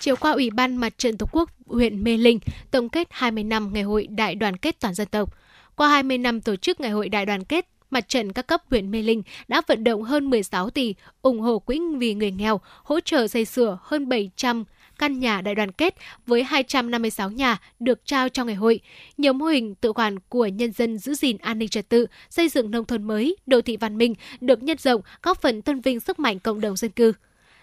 Chiều 0.00 0.16
qua, 0.16 0.32
Ủy 0.32 0.50
ban 0.50 0.76
Mặt 0.76 0.98
trận 0.98 1.18
Tổ 1.18 1.26
quốc 1.32 1.50
huyện 1.66 2.04
Mê 2.04 2.16
Linh 2.16 2.38
tổng 2.70 2.88
kết 2.88 3.08
20 3.10 3.44
năm 3.44 3.72
Ngày 3.72 3.82
hội 3.82 4.06
Đại 4.06 4.34
đoàn 4.34 4.56
kết 4.56 4.80
toàn 4.80 4.94
dân 4.94 5.08
tộc. 5.08 5.34
Qua 5.76 5.88
20 5.88 6.18
năm 6.18 6.40
tổ 6.40 6.56
chức 6.56 6.80
Ngày 6.80 6.90
hội 6.90 7.08
Đại 7.08 7.26
đoàn 7.26 7.44
kết, 7.44 7.66
Mặt 7.90 8.08
trận 8.08 8.32
các 8.32 8.46
cấp 8.46 8.62
huyện 8.70 8.90
Mê 8.90 9.02
Linh 9.02 9.22
đã 9.48 9.62
vận 9.66 9.84
động 9.84 10.02
hơn 10.02 10.30
16 10.30 10.70
tỷ, 10.70 10.94
ủng 11.22 11.40
hộ 11.40 11.58
quỹ 11.58 11.80
vì 11.98 12.14
người 12.14 12.30
nghèo, 12.30 12.60
hỗ 12.82 13.00
trợ 13.00 13.28
xây 13.28 13.44
sửa 13.44 13.78
hơn 13.82 14.08
700 14.08 14.64
căn 15.00 15.18
nhà 15.18 15.40
đại 15.40 15.54
đoàn 15.54 15.72
kết 15.72 15.94
với 16.26 16.42
256 16.42 17.30
nhà 17.30 17.58
được 17.78 18.00
trao 18.04 18.28
cho 18.28 18.44
ngày 18.44 18.54
hội. 18.54 18.80
Nhiều 19.18 19.32
mô 19.32 19.46
hình 19.46 19.74
tự 19.74 19.92
quản 19.92 20.18
của 20.28 20.46
nhân 20.46 20.72
dân 20.72 20.98
giữ 20.98 21.14
gìn 21.14 21.36
an 21.36 21.58
ninh 21.58 21.68
trật 21.68 21.88
tự, 21.88 22.06
xây 22.30 22.48
dựng 22.48 22.70
nông 22.70 22.84
thôn 22.84 23.02
mới, 23.02 23.36
đô 23.46 23.60
thị 23.60 23.76
văn 23.76 23.98
minh 23.98 24.14
được 24.40 24.62
nhân 24.62 24.78
rộng, 24.78 25.00
góp 25.22 25.40
phần 25.42 25.62
tôn 25.62 25.80
vinh 25.80 26.00
sức 26.00 26.18
mạnh 26.18 26.38
cộng 26.38 26.60
đồng 26.60 26.76
dân 26.76 26.90
cư. 26.90 27.12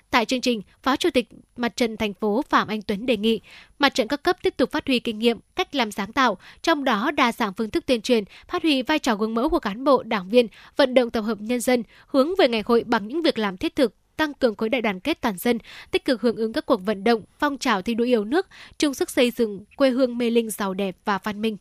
Tại 0.10 0.26
chương 0.26 0.42
trình, 0.42 0.62
Phó 0.84 0.96
Chủ 0.96 1.10
tịch 1.10 1.30
Mặt 1.58 1.76
trận 1.76 1.98
thành 1.98 2.14
phố 2.14 2.42
Phạm 2.50 2.68
Anh 2.68 2.82
Tuấn 2.82 3.06
đề 3.06 3.18
nghị 3.18 3.42
mặt 3.80 3.96
trận 3.96 4.08
các 4.08 4.24
cấp 4.24 4.38
tiếp 4.44 4.54
tục 4.58 4.72
phát 4.72 4.88
huy 4.88 5.00
kinh 5.00 5.20
nghiệm, 5.20 5.40
cách 5.56 5.76
làm 5.76 5.92
sáng 5.92 6.14
tạo, 6.14 6.38
trong 6.62 6.84
đó 6.84 7.12
đa 7.12 7.32
dạng 7.32 7.54
phương 7.54 7.70
thức 7.70 7.86
tuyên 7.86 8.02
truyền, 8.02 8.24
phát 8.48 8.64
huy 8.64 8.82
vai 8.82 9.00
trò 9.00 9.16
gương 9.16 9.34
mẫu 9.34 9.50
của 9.50 9.60
cán 9.60 9.84
bộ, 9.84 10.04
đảng 10.04 10.30
viên, 10.30 10.48
vận 10.76 10.94
động 10.94 11.12
tập 11.12 11.22
hợp 11.22 11.42
nhân 11.42 11.60
dân, 11.60 11.84
hướng 12.08 12.36
về 12.40 12.48
ngày 12.48 12.64
hội 12.66 12.84
bằng 12.86 13.08
những 13.08 13.22
việc 13.22 13.38
làm 13.38 13.58
thiết 13.58 13.76
thực, 13.76 13.94
tăng 14.18 14.34
cường 14.34 14.56
khối 14.56 14.70
đại 14.70 14.82
đoàn 14.82 15.00
kết 15.00 15.22
toàn 15.22 15.38
dân, 15.38 15.58
tích 15.92 16.06
cực 16.06 16.22
hưởng 16.22 16.36
ứng 16.36 16.54
các 16.54 16.66
cuộc 16.66 16.82
vận 16.86 17.04
động, 17.04 17.22
phong 17.40 17.58
trào 17.58 17.82
thi 17.82 17.94
đua 17.94 18.06
yêu 18.06 18.26
nước, 18.26 18.48
chung 18.78 18.94
sức 18.94 19.10
xây 19.10 19.32
dựng 19.32 19.66
quê 19.78 19.90
hương 19.90 20.18
mê 20.18 20.30
linh 20.30 20.50
giàu 20.50 20.74
đẹp 20.74 20.98
và 21.06 21.20
văn 21.24 21.42
minh. 21.42 21.58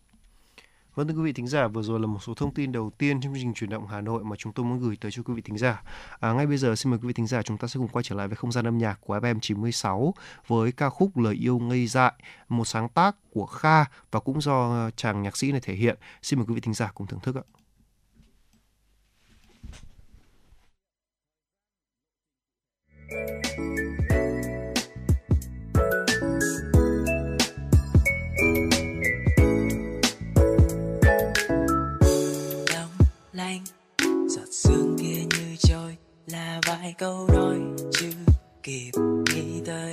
Vâng 0.97 1.09
thưa 1.09 1.15
quý 1.15 1.23
vị 1.23 1.33
thính 1.33 1.47
giả, 1.47 1.69
vừa 1.69 1.83
rồi 1.83 2.01
là 2.01 2.07
một 2.07 2.19
số 2.23 2.35
thông 2.35 2.55
tin 2.55 2.73
đầu 2.73 2.91
tiên 2.99 3.21
trong 3.21 3.35
chương 3.35 3.43
trình 3.43 3.55
chuyển 3.55 3.71
động 3.71 3.87
Hà 3.87 4.01
Nội 4.01 4.25
mà 4.25 4.37
chúng 4.37 4.53
tôi 4.53 4.67
muốn 4.67 4.81
gửi 4.81 4.97
tới 5.01 5.11
cho 5.11 5.23
quý 5.23 5.35
vị 5.35 5.43
thính 5.43 5.59
giả. 5.59 5.83
À, 6.21 6.33
ngay 6.33 6.47
bây 6.47 6.57
giờ 6.57 6.77
xin 6.77 6.91
mời 6.91 6.99
quý 6.99 7.07
vị 7.07 7.13
thính 7.13 7.27
giả 7.27 7.43
chúng 7.43 7.59
ta 7.59 7.69
sẽ 7.69 7.79
cùng 7.79 7.89
quay 7.89 8.03
trở 8.03 8.15
lại 8.15 8.29
với 8.29 8.37
không 8.37 8.53
gian 8.53 8.67
âm 8.67 8.79
nhạc 8.79 8.99
của 9.01 9.19
FM 9.19 9.39
96 9.41 10.15
với 10.47 10.73
ca 10.73 10.89
khúc 10.89 11.17
Lời 11.19 11.35
yêu 11.35 11.59
ngây 11.59 11.87
dại, 11.87 12.13
một 12.49 12.65
sáng 12.65 12.89
tác 12.89 13.17
của 13.31 13.47
Kha 13.47 13.85
và 14.11 14.21
cũng 14.21 14.41
do 14.41 14.91
chàng 14.97 15.23
nhạc 15.23 15.37
sĩ 15.37 15.53
này 15.53 15.61
thể 15.61 15.75
hiện. 15.75 15.97
Xin 16.23 16.39
mời 16.39 16.47
quý 16.49 16.55
vị 16.55 16.61
thính 16.61 16.75
giả 16.75 16.91
cùng 16.95 17.07
thưởng 17.07 17.21
thức 17.21 17.37
ạ. 17.37 17.56
Vài 36.81 36.95
câu 36.99 37.29
nói 37.33 37.59
chưa 37.93 38.09
kịp 38.62 38.91
nghĩ 39.35 39.61
tới. 39.66 39.93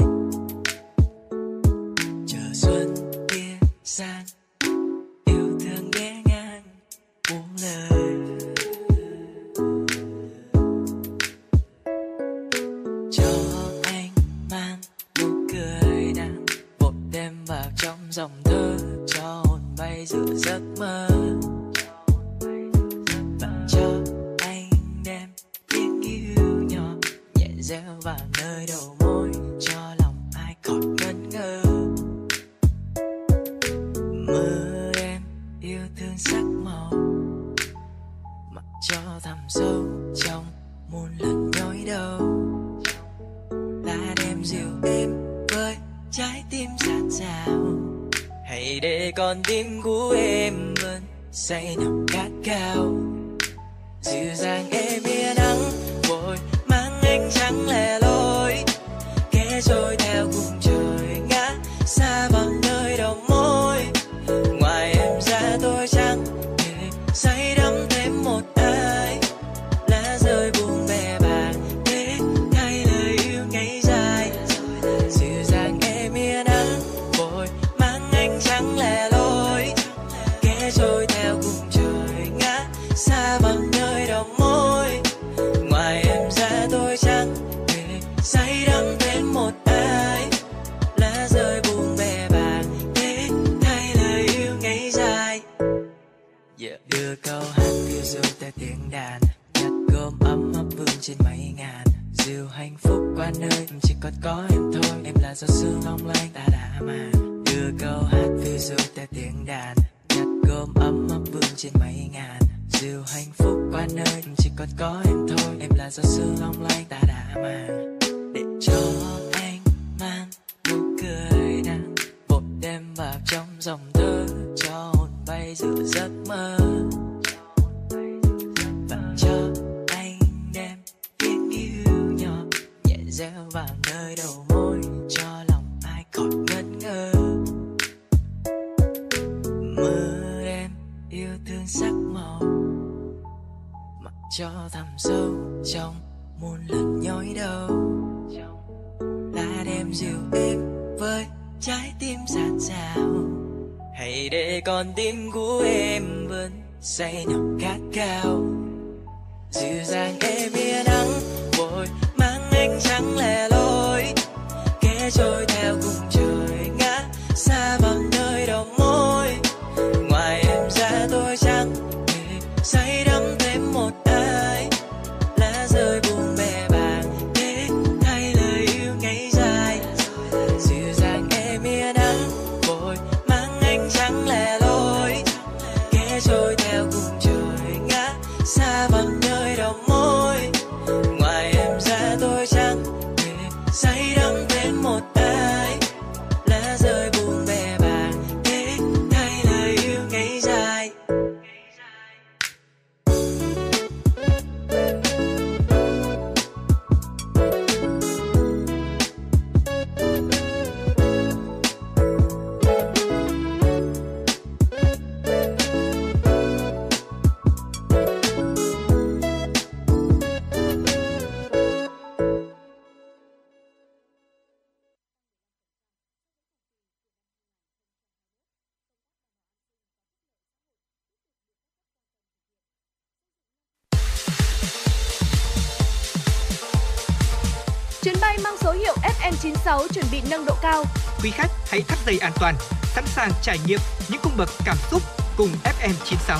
Chuyến 238.03 238.15
bay 238.21 238.37
mang 238.43 238.57
số 238.57 238.71
hiệu 238.71 238.95
FM96 239.01 239.87
chuẩn 239.87 240.05
bị 240.11 240.21
nâng 240.29 240.45
độ 240.45 240.55
cao. 240.61 240.83
Quý 241.23 241.31
khách 241.31 241.51
hãy 241.67 241.81
thắt 241.81 241.99
dây 242.05 242.17
an 242.17 242.31
toàn, 242.39 242.55
sẵn 242.83 243.03
sàng 243.07 243.31
trải 243.41 243.57
nghiệm 243.67 243.79
những 244.09 244.21
cung 244.23 244.33
bậc 244.37 244.49
cảm 244.65 244.77
xúc 244.91 245.01
cùng 245.37 245.49
FM96. 245.63 246.39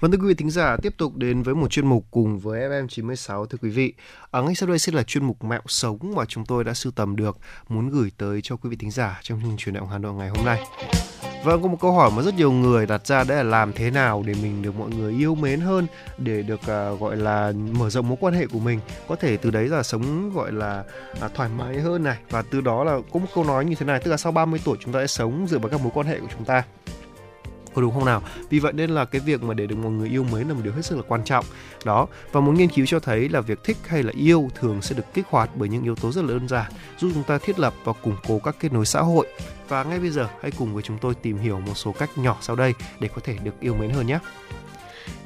Vâng 0.00 0.10
thưa 0.10 0.18
quý 0.18 0.28
vị 0.28 0.34
thính 0.34 0.50
giả, 0.50 0.76
tiếp 0.82 0.94
tục 0.98 1.16
đến 1.16 1.42
với 1.42 1.54
một 1.54 1.70
chuyên 1.70 1.86
mục 1.86 2.06
cùng 2.10 2.38
với 2.38 2.60
FM96 2.60 3.46
thưa 3.46 3.58
quý 3.62 3.70
vị. 3.70 3.94
Ở 4.30 4.42
ngay 4.42 4.54
sau 4.54 4.68
đây 4.68 4.78
sẽ 4.78 4.92
là 4.92 5.02
chuyên 5.02 5.24
mục 5.24 5.44
Mẹo 5.44 5.62
sống 5.66 5.98
mà 6.16 6.24
chúng 6.24 6.46
tôi 6.46 6.64
đã 6.64 6.74
sưu 6.74 6.92
tầm 6.92 7.16
được 7.16 7.38
muốn 7.68 7.90
gửi 7.90 8.10
tới 8.18 8.40
cho 8.42 8.56
quý 8.56 8.70
vị 8.70 8.76
thính 8.76 8.90
giả 8.90 9.20
trong 9.22 9.40
chương 9.40 9.50
trình 9.50 9.56
truyền 9.56 9.74
động 9.74 9.88
Hà 9.88 9.98
Nội 9.98 10.14
ngày 10.14 10.28
hôm 10.28 10.44
nay. 10.44 10.64
Vâng, 11.44 11.62
có 11.62 11.68
một 11.68 11.76
câu 11.80 11.92
hỏi 11.92 12.10
mà 12.16 12.22
rất 12.22 12.34
nhiều 12.34 12.52
người 12.52 12.86
đặt 12.86 13.06
ra 13.06 13.24
đấy 13.24 13.36
là 13.36 13.42
làm 13.42 13.72
thế 13.72 13.90
nào 13.90 14.22
để 14.26 14.34
mình 14.42 14.62
được 14.62 14.78
mọi 14.78 14.90
người 14.90 15.12
yêu 15.12 15.34
mến 15.34 15.60
hơn, 15.60 15.86
để 16.18 16.42
được 16.42 16.60
uh, 16.60 17.00
gọi 17.00 17.16
là 17.16 17.52
mở 17.72 17.90
rộng 17.90 18.08
mối 18.08 18.18
quan 18.20 18.34
hệ 18.34 18.46
của 18.46 18.58
mình, 18.58 18.80
có 19.08 19.16
thể 19.16 19.36
từ 19.36 19.50
đấy 19.50 19.68
là 19.68 19.82
sống 19.82 20.30
gọi 20.34 20.52
là 20.52 20.84
uh, 21.24 21.34
thoải 21.34 21.50
mái 21.58 21.80
hơn 21.80 22.02
này. 22.02 22.16
Và 22.30 22.42
từ 22.50 22.60
đó 22.60 22.84
là 22.84 22.98
có 23.12 23.20
một 23.20 23.26
câu 23.34 23.44
nói 23.44 23.64
như 23.64 23.74
thế 23.74 23.86
này, 23.86 24.00
tức 24.04 24.10
là 24.10 24.16
sau 24.16 24.32
30 24.32 24.60
tuổi 24.64 24.76
chúng 24.80 24.94
ta 24.94 25.00
sẽ 25.00 25.06
sống 25.06 25.46
dựa 25.48 25.58
vào 25.58 25.68
các 25.68 25.80
mối 25.80 25.90
quan 25.94 26.06
hệ 26.06 26.20
của 26.20 26.26
chúng 26.36 26.44
ta 26.44 26.62
có 27.74 27.82
đúng 27.82 27.94
không 27.94 28.04
nào? 28.04 28.22
Vì 28.50 28.58
vậy 28.58 28.72
nên 28.72 28.90
là 28.90 29.04
cái 29.04 29.20
việc 29.20 29.42
mà 29.42 29.54
để 29.54 29.66
được 29.66 29.76
một 29.76 29.90
người 29.90 30.08
yêu 30.08 30.24
mới 30.24 30.44
là 30.44 30.54
một 30.54 30.60
điều 30.64 30.72
hết 30.72 30.82
sức 30.82 30.96
là 30.96 31.02
quan 31.08 31.24
trọng. 31.24 31.44
Đó, 31.84 32.06
và 32.32 32.40
một 32.40 32.52
nghiên 32.52 32.68
cứu 32.68 32.86
cho 32.86 33.00
thấy 33.00 33.28
là 33.28 33.40
việc 33.40 33.64
thích 33.64 33.76
hay 33.86 34.02
là 34.02 34.12
yêu 34.16 34.50
thường 34.54 34.82
sẽ 34.82 34.94
được 34.94 35.14
kích 35.14 35.26
hoạt 35.28 35.50
bởi 35.54 35.68
những 35.68 35.82
yếu 35.82 35.94
tố 35.94 36.12
rất 36.12 36.24
là 36.24 36.28
đơn 36.28 36.48
giản, 36.48 36.72
giúp 36.98 37.10
chúng 37.14 37.22
ta 37.22 37.38
thiết 37.38 37.58
lập 37.58 37.74
và 37.84 37.92
củng 37.92 38.16
cố 38.28 38.38
các 38.38 38.56
kết 38.60 38.72
nối 38.72 38.86
xã 38.86 39.00
hội. 39.00 39.26
Và 39.68 39.84
ngay 39.84 39.98
bây 39.98 40.10
giờ 40.10 40.28
hãy 40.42 40.50
cùng 40.58 40.74
với 40.74 40.82
chúng 40.82 40.98
tôi 40.98 41.14
tìm 41.14 41.38
hiểu 41.38 41.60
một 41.60 41.74
số 41.74 41.92
cách 41.92 42.18
nhỏ 42.18 42.36
sau 42.40 42.56
đây 42.56 42.74
để 43.00 43.08
có 43.08 43.20
thể 43.24 43.36
được 43.42 43.60
yêu 43.60 43.74
mến 43.74 43.90
hơn 43.90 44.06
nhé. 44.06 44.18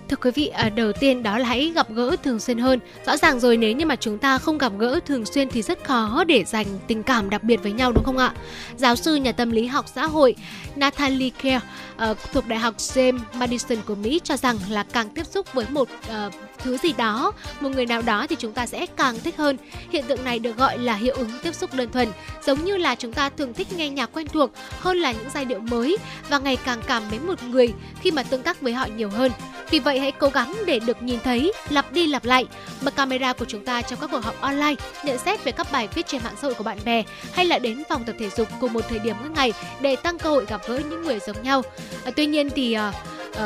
Thưa 0.08 0.16
quý 0.16 0.30
vị, 0.30 0.48
à, 0.48 0.68
đầu 0.68 0.92
tiên 0.92 1.22
đó 1.22 1.38
là 1.38 1.48
hãy 1.48 1.72
gặp 1.74 1.90
gỡ 1.90 2.16
thường 2.22 2.40
xuyên 2.40 2.58
hơn. 2.58 2.80
Rõ 3.06 3.16
ràng 3.16 3.40
rồi 3.40 3.56
nếu 3.56 3.72
như 3.72 3.86
mà 3.86 3.96
chúng 3.96 4.18
ta 4.18 4.38
không 4.38 4.58
gặp 4.58 4.72
gỡ 4.78 5.00
thường 5.06 5.26
xuyên 5.26 5.48
thì 5.48 5.62
rất 5.62 5.84
khó 5.84 6.24
để 6.24 6.44
dành 6.44 6.66
tình 6.86 7.02
cảm 7.02 7.30
đặc 7.30 7.42
biệt 7.42 7.62
với 7.62 7.72
nhau 7.72 7.92
đúng 7.92 8.04
không 8.04 8.18
ạ? 8.18 8.34
Giáo 8.76 8.96
sư 8.96 9.14
nhà 9.14 9.32
tâm 9.32 9.50
lý 9.50 9.66
học 9.66 9.86
xã 9.94 10.06
hội 10.06 10.34
Natalie 10.76 11.30
Kerr 11.30 11.64
uh, 12.10 12.18
thuộc 12.32 12.46
Đại 12.48 12.58
học 12.58 12.76
James 12.76 13.18
Madison 13.34 13.78
của 13.86 13.94
Mỹ 13.94 14.20
cho 14.24 14.36
rằng 14.36 14.56
là 14.70 14.82
càng 14.92 15.08
tiếp 15.10 15.26
xúc 15.26 15.52
với 15.52 15.66
một 15.70 15.88
uh, 16.26 16.32
thứ 16.58 16.76
gì 16.76 16.92
đó, 16.92 17.32
một 17.60 17.68
người 17.68 17.86
nào 17.86 18.02
đó 18.02 18.26
thì 18.28 18.36
chúng 18.38 18.52
ta 18.52 18.66
sẽ 18.66 18.86
càng 18.86 19.20
thích 19.20 19.36
hơn. 19.36 19.56
Hiện 19.90 20.04
tượng 20.04 20.24
này 20.24 20.38
được 20.38 20.56
gọi 20.56 20.78
là 20.78 20.94
hiệu 20.94 21.14
ứng 21.14 21.30
tiếp 21.42 21.54
xúc 21.54 21.74
đơn 21.74 21.90
thuần, 21.92 22.08
giống 22.46 22.64
như 22.64 22.76
là 22.76 22.94
chúng 22.94 23.12
ta 23.12 23.28
thường 23.28 23.54
thích 23.54 23.72
nghe 23.72 23.90
nhạc 23.90 24.10
quen 24.12 24.26
thuộc 24.26 24.50
hơn 24.80 24.96
là 24.96 25.12
những 25.12 25.30
giai 25.34 25.44
điệu 25.44 25.58
mới 25.58 25.96
và 26.28 26.38
ngày 26.38 26.56
càng 26.56 26.78
cảm 26.86 27.02
mến 27.10 27.26
một 27.26 27.42
người 27.42 27.72
khi 28.02 28.10
mà 28.10 28.22
tương 28.22 28.42
tác 28.42 28.60
với 28.60 28.72
họ 28.72 28.86
nhiều 28.96 29.10
hơn. 29.10 29.32
Vì 29.70 29.78
vậy 29.78 30.00
hãy 30.00 30.12
cố 30.12 30.28
gắng 30.28 30.54
để 30.66 30.78
được 30.78 31.02
nhìn 31.02 31.18
thấy, 31.24 31.52
lặp 31.70 31.92
đi 31.92 32.06
lặp 32.06 32.24
lại 32.24 32.46
bật 32.82 32.96
camera 32.96 33.32
của 33.32 33.44
chúng 33.44 33.64
ta 33.64 33.82
trong 33.82 34.00
các 34.00 34.10
cuộc 34.12 34.24
họp 34.24 34.40
online, 34.40 34.74
nhận 35.04 35.18
xét 35.18 35.44
về 35.44 35.52
các 35.52 35.72
bài 35.72 35.88
viết 35.94 36.06
trên 36.06 36.22
mạng 36.24 36.34
xã 36.36 36.42
hội 36.42 36.54
của 36.54 36.64
bạn 36.64 36.78
bè 36.84 37.02
hay 37.32 37.44
là 37.44 37.58
đến 37.58 37.82
phòng 37.88 38.04
tập 38.04 38.16
thể 38.18 38.30
dục 38.30 38.48
cùng 38.60 38.72
một 38.72 38.84
thời 38.88 38.98
điểm 38.98 39.16
mỗi 39.20 39.30
ngày 39.30 39.52
để 39.80 39.96
tăng 39.96 40.18
cơ 40.18 40.30
hội 40.30 40.46
gặp 40.48 40.60
gỡ 40.68 40.80
những 40.90 41.02
người 41.02 41.18
giống 41.26 41.42
nhau. 41.42 41.62
À, 42.04 42.10
tuy 42.16 42.26
nhiên 42.26 42.50
thì 42.50 42.76
uh, 42.88 42.94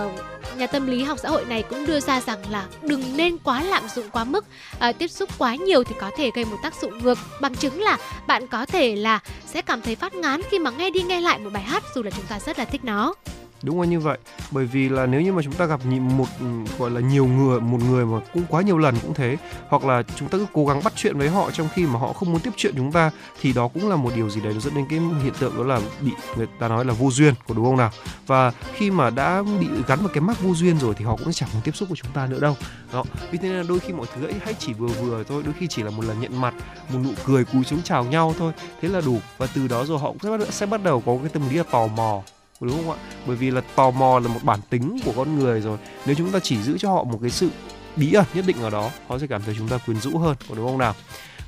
uh, 0.07 0.13
nhà 0.57 0.67
tâm 0.67 0.87
lý 0.87 1.03
học 1.03 1.19
xã 1.23 1.29
hội 1.29 1.45
này 1.45 1.63
cũng 1.63 1.87
đưa 1.87 2.01
ra 2.01 2.21
rằng 2.21 2.51
là 2.51 2.67
đừng 2.83 3.17
nên 3.17 3.39
quá 3.39 3.63
lạm 3.63 3.83
dụng 3.95 4.11
quá 4.11 4.25
mức 4.25 4.45
uh, 4.89 4.99
tiếp 4.99 5.09
xúc 5.09 5.29
quá 5.39 5.55
nhiều 5.55 5.85
thì 5.85 5.95
có 6.01 6.11
thể 6.17 6.31
gây 6.35 6.45
một 6.45 6.57
tác 6.63 6.75
dụng 6.83 6.99
ngược. 6.99 7.19
Bằng 7.41 7.55
chứng 7.55 7.83
là 7.83 7.99
bạn 8.27 8.47
có 8.47 8.67
thể 8.67 8.97
là 8.97 9.21
sẽ 9.47 9.63
cảm 9.63 9.83
thấy 9.83 9.97
phát 9.97 10.15
ngán 10.15 10.41
khi 10.51 10.59
mà 10.59 10.71
nghe 10.71 10.91
đi 10.91 11.03
nghe 11.03 11.21
lại 11.21 11.39
một 11.39 11.51
bài 11.53 11.63
hát 11.63 11.83
dù 11.95 12.03
là 12.03 12.11
chúng 12.11 12.27
ta 12.29 12.39
rất 12.39 12.59
là 12.59 12.65
thích 12.65 12.85
nó 12.85 13.15
đúng 13.63 13.81
là 13.81 13.87
như 13.87 14.01
vậy. 14.01 14.19
Bởi 14.51 14.67
vì 14.67 14.89
là 14.89 15.07
nếu 15.07 15.21
như 15.21 15.33
mà 15.33 15.43
chúng 15.43 15.53
ta 15.53 15.67
gặp 15.67 15.81
một 15.87 16.27
ừ, 16.41 16.47
gọi 16.79 16.91
là 16.91 17.01
nhiều 17.01 17.27
người, 17.27 17.61
một 17.61 17.79
người 17.89 18.07
mà 18.07 18.21
cũng 18.35 18.45
quá 18.49 18.63
nhiều 18.63 18.79
lần 18.79 18.95
cũng 19.03 19.15
thế, 19.15 19.37
hoặc 19.69 19.85
là 19.85 20.03
chúng 20.17 20.29
ta 20.29 20.39
cứ 20.39 20.47
cố 20.53 20.67
gắng 20.67 20.81
bắt 20.85 20.93
chuyện 20.97 21.19
với 21.19 21.29
họ 21.29 21.51
trong 21.51 21.69
khi 21.75 21.87
mà 21.87 21.99
họ 21.99 22.13
không 22.13 22.33
muốn 22.33 22.41
tiếp 22.41 22.51
chuyện 22.57 22.75
chúng 22.77 22.93
ta, 22.93 23.11
thì 23.41 23.53
đó 23.53 23.69
cũng 23.69 23.89
là 23.89 23.97
một 23.97 24.13
điều 24.17 24.31
gì 24.31 24.41
đấy 24.41 24.55
nó 24.55 24.61
dẫn 24.61 24.75
đến 24.75 24.87
cái 24.91 24.99
hiện 25.23 25.35
tượng 25.39 25.57
đó 25.57 25.65
là 25.65 25.81
bị 26.01 26.13
người 26.37 26.47
ta 26.59 26.69
nói 26.69 26.85
là 26.85 26.93
vô 26.93 27.11
duyên 27.11 27.35
của 27.49 27.55
đúng 27.55 27.65
không 27.65 27.77
nào? 27.77 27.91
Và 28.27 28.53
khi 28.75 28.91
mà 28.91 29.11
đã 29.11 29.43
bị 29.61 29.67
gắn 29.87 29.99
vào 29.99 30.09
cái 30.09 30.21
mắc 30.21 30.41
vô 30.43 30.55
duyên 30.55 30.79
rồi 30.79 30.95
thì 30.99 31.05
họ 31.05 31.17
cũng 31.17 31.33
chẳng 31.33 31.49
muốn 31.53 31.63
tiếp 31.63 31.77
xúc 31.77 31.89
với 31.89 31.97
chúng 32.03 32.13
ta 32.13 32.27
nữa 32.27 32.41
đâu. 32.41 32.57
Đó, 32.93 33.05
vì 33.31 33.39
thế 33.39 33.49
nên 33.49 33.57
là 33.57 33.65
đôi 33.69 33.79
khi 33.79 33.93
mọi 33.93 34.07
thứ 34.15 34.27
ấy 34.27 34.35
hãy 34.45 34.55
chỉ 34.59 34.73
vừa 34.73 34.89
vừa 34.89 35.25
thôi, 35.25 35.43
đôi 35.43 35.55
khi 35.59 35.67
chỉ 35.67 35.83
là 35.83 35.91
một 35.91 36.05
lần 36.05 36.21
nhận 36.21 36.41
mặt, 36.41 36.55
một 36.93 36.99
nụ 37.05 37.11
cười 37.25 37.45
cúi 37.45 37.65
xuống 37.65 37.83
chào 37.83 38.05
nhau 38.05 38.35
thôi, 38.39 38.53
thế 38.83 38.89
là 38.89 39.01
đủ. 39.01 39.19
Và 39.39 39.49
từ 39.55 39.69
đó 39.69 39.85
rồi 39.85 39.99
họ 39.99 40.13
cũng 40.21 40.51
sẽ 40.51 40.67
bắt 40.67 40.83
đầu 40.83 41.03
có 41.07 41.17
cái 41.23 41.29
tâm 41.29 41.49
lý 41.51 41.57
là 41.57 41.65
tò 41.71 41.87
mò 41.87 42.23
đúng 42.67 42.77
không 42.77 42.91
ạ? 42.91 42.97
Bởi 43.27 43.37
vì 43.37 43.51
là 43.51 43.61
tò 43.75 43.91
mò 43.91 44.19
là 44.19 44.29
một 44.29 44.41
bản 44.43 44.61
tính 44.71 44.99
của 45.05 45.13
con 45.17 45.39
người 45.39 45.61
rồi. 45.61 45.79
Nếu 46.07 46.15
chúng 46.19 46.31
ta 46.31 46.39
chỉ 46.39 46.63
giữ 46.63 46.79
cho 46.79 46.93
họ 46.93 47.05
một 47.05 47.19
cái 47.23 47.31
sự 47.31 47.51
bí 47.97 48.13
ẩn 48.13 48.27
nhất 48.35 48.45
định 48.47 48.63
ở 48.63 48.71
đó 48.71 48.91
họ 49.09 49.19
sẽ 49.19 49.27
cảm 49.27 49.43
thấy 49.43 49.55
chúng 49.59 49.69
ta 49.69 49.79
quyến 49.87 50.01
rũ 50.01 50.19
hơn 50.19 50.37
có 50.49 50.55
đúng 50.55 50.67
không 50.67 50.79
nào? 50.79 50.95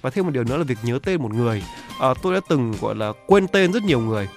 Và 0.02 0.10
thêm 0.10 0.24
một 0.24 0.30
điều 0.30 0.44
nữa 0.44 0.56
là 0.56 0.64
việc 0.64 0.78
nhớ 0.82 0.98
tên 1.02 1.22
một 1.22 1.34
người. 1.34 1.62
À, 2.00 2.08
tôi 2.22 2.34
đã 2.34 2.40
từng 2.48 2.74
gọi 2.80 2.94
là 2.94 3.12
quên 3.26 3.48
tên 3.48 3.72
rất 3.72 3.82
nhiều 3.82 4.00
người. 4.00 4.28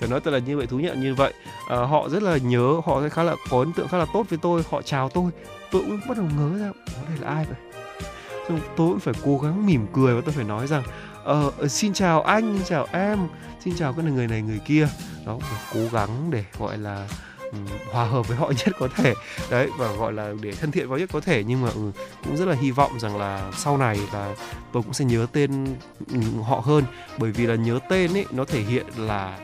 Phải 0.00 0.08
nói 0.08 0.20
tôi 0.20 0.32
là 0.32 0.38
như 0.38 0.56
vậy 0.56 0.66
thú 0.66 0.78
nhận 0.78 1.00
như 1.00 1.14
vậy. 1.14 1.32
À, 1.68 1.76
họ 1.76 2.08
rất 2.08 2.22
là 2.22 2.36
nhớ 2.36 2.80
họ 2.84 3.02
sẽ 3.02 3.08
khá 3.08 3.22
là 3.22 3.34
có 3.50 3.58
ấn 3.58 3.72
tượng 3.72 3.88
khá 3.88 3.98
là 3.98 4.06
tốt 4.12 4.26
với 4.28 4.38
tôi 4.42 4.62
họ 4.70 4.82
chào 4.82 5.08
tôi. 5.08 5.30
Tôi 5.70 5.82
cũng 5.82 6.00
bắt 6.08 6.18
đầu 6.18 6.26
ngớ 6.38 6.58
ra 6.58 6.72
đây 7.08 7.18
là 7.20 7.28
ai 7.28 7.44
vậy? 7.44 7.56
Xong 8.48 8.60
tôi 8.76 8.88
cũng 8.88 9.00
phải 9.00 9.14
cố 9.24 9.38
gắng 9.38 9.66
mỉm 9.66 9.86
cười 9.92 10.14
và 10.14 10.20
tôi 10.24 10.34
phải 10.34 10.44
nói 10.44 10.66
rằng 10.66 10.82
Ờ, 11.24 11.50
ờ, 11.58 11.68
xin 11.68 11.92
chào 11.92 12.22
anh 12.22 12.54
xin 12.56 12.64
chào 12.66 12.86
em 12.92 13.18
xin 13.60 13.74
chào 13.76 13.92
cái 13.92 14.04
người 14.04 14.26
này 14.26 14.42
người 14.42 14.60
kia. 14.66 14.88
Đó 15.26 15.38
cố 15.74 15.80
gắng 15.92 16.30
để 16.30 16.44
gọi 16.58 16.78
là 16.78 17.08
ừ, 17.40 17.58
hòa 17.92 18.04
hợp 18.04 18.28
với 18.28 18.36
họ 18.36 18.52
nhất 18.66 18.74
có 18.78 18.88
thể. 18.96 19.14
Đấy 19.50 19.68
và 19.78 19.92
gọi 19.92 20.12
là 20.12 20.32
để 20.42 20.52
thân 20.52 20.70
thiện 20.70 20.88
với 20.88 21.00
nhất 21.00 21.10
có 21.12 21.20
thể. 21.20 21.44
Nhưng 21.46 21.62
mà 21.62 21.68
ừ, 21.68 21.90
cũng 22.24 22.36
rất 22.36 22.48
là 22.48 22.54
hy 22.54 22.70
vọng 22.70 23.00
rằng 23.00 23.16
là 23.16 23.52
sau 23.56 23.78
này 23.78 23.98
là 24.12 24.34
tôi 24.72 24.82
cũng 24.82 24.92
sẽ 24.92 25.04
nhớ 25.04 25.26
tên 25.32 25.76
ừ, 26.12 26.20
họ 26.42 26.60
hơn. 26.64 26.84
Bởi 27.18 27.32
vì 27.32 27.46
là 27.46 27.54
nhớ 27.54 27.78
tên 27.88 28.14
ấy 28.14 28.26
nó 28.30 28.44
thể 28.44 28.60
hiện 28.60 28.86
là 28.96 29.38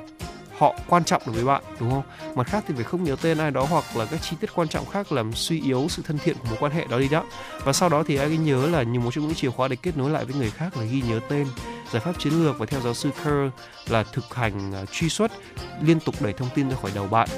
họ 0.61 0.74
quan 0.89 1.05
trọng 1.05 1.23
đối 1.27 1.35
với 1.35 1.45
bạn 1.45 1.62
đúng 1.81 1.91
không? 1.91 2.03
Mặt 2.35 2.47
khác 2.47 2.65
thì 2.69 2.74
phải 2.74 2.85
không 2.85 3.05
nhớ 3.05 3.16
tên 3.23 3.39
ai 3.39 3.51
đó 3.51 3.66
hoặc 3.70 3.85
là 3.97 4.05
các 4.05 4.23
chi 4.23 4.37
tiết 4.41 4.51
quan 4.55 4.69
trọng 4.69 4.87
khác 4.87 5.12
làm 5.12 5.32
suy 5.32 5.61
yếu 5.61 5.87
sự 5.89 6.03
thân 6.07 6.19
thiện 6.19 6.37
của 6.37 6.49
mối 6.49 6.57
quan 6.61 6.73
hệ 6.73 6.85
đó 6.91 6.99
đi 6.99 7.09
đó 7.09 7.24
và 7.65 7.73
sau 7.73 7.89
đó 7.89 8.03
thì 8.07 8.16
ai 8.16 8.28
nhớ 8.28 8.66
là 8.66 8.82
như 8.82 9.01
một 9.01 9.11
trong 9.15 9.27
những 9.27 9.35
chìa 9.35 9.51
khóa 9.51 9.69
để 9.69 9.77
kết 9.77 9.97
nối 9.97 10.11
lại 10.11 10.24
với 10.24 10.35
người 10.35 10.51
khác 10.51 10.77
là 10.77 10.85
ghi 10.85 11.03
nhớ 11.09 11.20
tên 11.28 11.47
giải 11.93 12.03
pháp 12.03 12.19
chiến 12.19 12.45
lược 12.45 12.59
và 12.59 12.66
theo 12.66 12.81
giáo 12.81 12.95
sư 12.95 13.11
Kerr 13.24 13.55
là 13.89 14.03
thực 14.03 14.35
hành 14.35 14.73
uh, 14.82 14.93
truy 14.93 15.09
xuất 15.09 15.32
liên 15.82 16.01
tục 16.01 16.15
đẩy 16.20 16.32
thông 16.32 16.49
tin 16.55 16.70
ra 16.70 16.77
khỏi 16.82 16.91
đầu 16.95 17.07
bạn. 17.07 17.28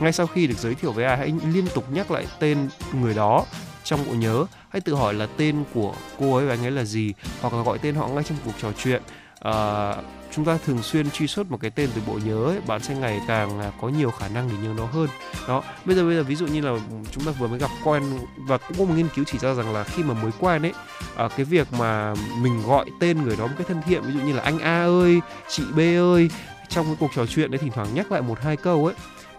Ngay 0.00 0.12
sau 0.12 0.26
khi 0.26 0.46
được 0.46 0.58
giới 0.58 0.74
thiệu 0.74 0.92
với 0.92 1.04
ai 1.04 1.16
hãy 1.16 1.32
liên 1.52 1.66
tục 1.74 1.84
nhắc 1.92 2.10
lại 2.10 2.26
tên 2.38 2.68
người 2.92 3.14
đó 3.14 3.44
trong 3.84 4.00
bộ 4.06 4.14
nhớ. 4.14 4.46
Hãy 4.68 4.80
tự 4.80 4.94
hỏi 4.94 5.14
là 5.14 5.26
tên 5.36 5.64
của 5.74 5.94
cô 6.18 6.36
ấy 6.36 6.46
và 6.46 6.54
anh 6.54 6.64
ấy 6.64 6.70
là 6.70 6.84
gì 6.84 7.14
hoặc 7.40 7.52
là 7.52 7.62
gọi 7.62 7.78
tên 7.78 7.94
họ 7.94 8.08
ngay 8.08 8.24
trong 8.24 8.38
cuộc 8.44 8.54
trò 8.62 8.72
chuyện. 8.78 9.02
Uh, 9.48 10.04
chúng 10.32 10.44
ta 10.44 10.58
thường 10.58 10.82
xuyên 10.82 11.10
truy 11.10 11.26
xuất 11.26 11.50
một 11.50 11.60
cái 11.60 11.70
tên 11.70 11.90
từ 11.94 12.02
bộ 12.06 12.18
nhớ 12.24 12.44
ấy, 12.44 12.60
bạn 12.66 12.82
sẽ 12.82 12.94
ngày 12.94 13.20
càng 13.28 13.60
à, 13.60 13.72
có 13.80 13.88
nhiều 13.88 14.10
khả 14.10 14.28
năng 14.28 14.48
để 14.48 14.54
nhớ 14.62 14.74
nó 14.76 14.86
hơn. 14.86 15.08
Đó 15.48 15.62
bây 15.84 15.96
giờ 15.96 16.04
bây 16.04 16.14
giờ 16.14 16.22
ví 16.22 16.34
dụ 16.34 16.46
như 16.46 16.60
là 16.60 16.78
chúng 17.10 17.24
ta 17.24 17.32
vừa 17.32 17.48
mới 17.48 17.58
gặp 17.58 17.70
quen 17.84 18.02
và 18.36 18.58
cũng 18.58 18.78
có 18.78 18.84
một 18.84 18.94
nghiên 18.96 19.08
cứu 19.14 19.24
chỉ 19.24 19.38
ra 19.38 19.54
rằng 19.54 19.72
là 19.72 19.84
khi 19.84 20.02
mà 20.02 20.14
mới 20.14 20.32
quen 20.40 20.62
ấy 20.62 20.72
à, 21.16 21.28
cái 21.36 21.44
việc 21.44 21.72
mà 21.72 22.14
mình 22.42 22.62
gọi 22.66 22.86
tên 23.00 23.22
người 23.22 23.36
đó 23.36 23.46
một 23.46 23.54
cái 23.58 23.66
thân 23.68 23.82
thiện 23.86 24.02
ví 24.02 24.12
dụ 24.12 24.20
như 24.20 24.32
là 24.32 24.42
anh 24.42 24.58
A 24.58 24.84
ơi 24.84 25.20
chị 25.48 25.62
B 25.76 25.78
ơi 25.78 26.30
trong 26.68 26.86
cái 26.86 26.96
cuộc 27.00 27.10
trò 27.14 27.26
chuyện 27.26 27.50
đấy 27.50 27.58
thỉnh 27.58 27.72
thoảng 27.74 27.94
nhắc 27.94 28.12
lại 28.12 28.22
một 28.22 28.40
hai 28.40 28.56
câu 28.56 28.86
ấy 28.86 28.94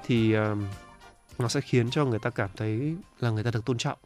thì 0.05 0.35
uh, 0.37 0.57
nó 1.39 1.47
sẽ 1.47 1.61
khiến 1.61 1.89
cho 1.89 2.05
người 2.05 2.19
ta 2.19 2.29
cảm 2.29 2.49
thấy 2.57 2.95
là 3.19 3.29
người 3.29 3.43
ta 3.43 3.51
được 3.51 3.65
tôn 3.65 3.77
trọng 3.77 3.97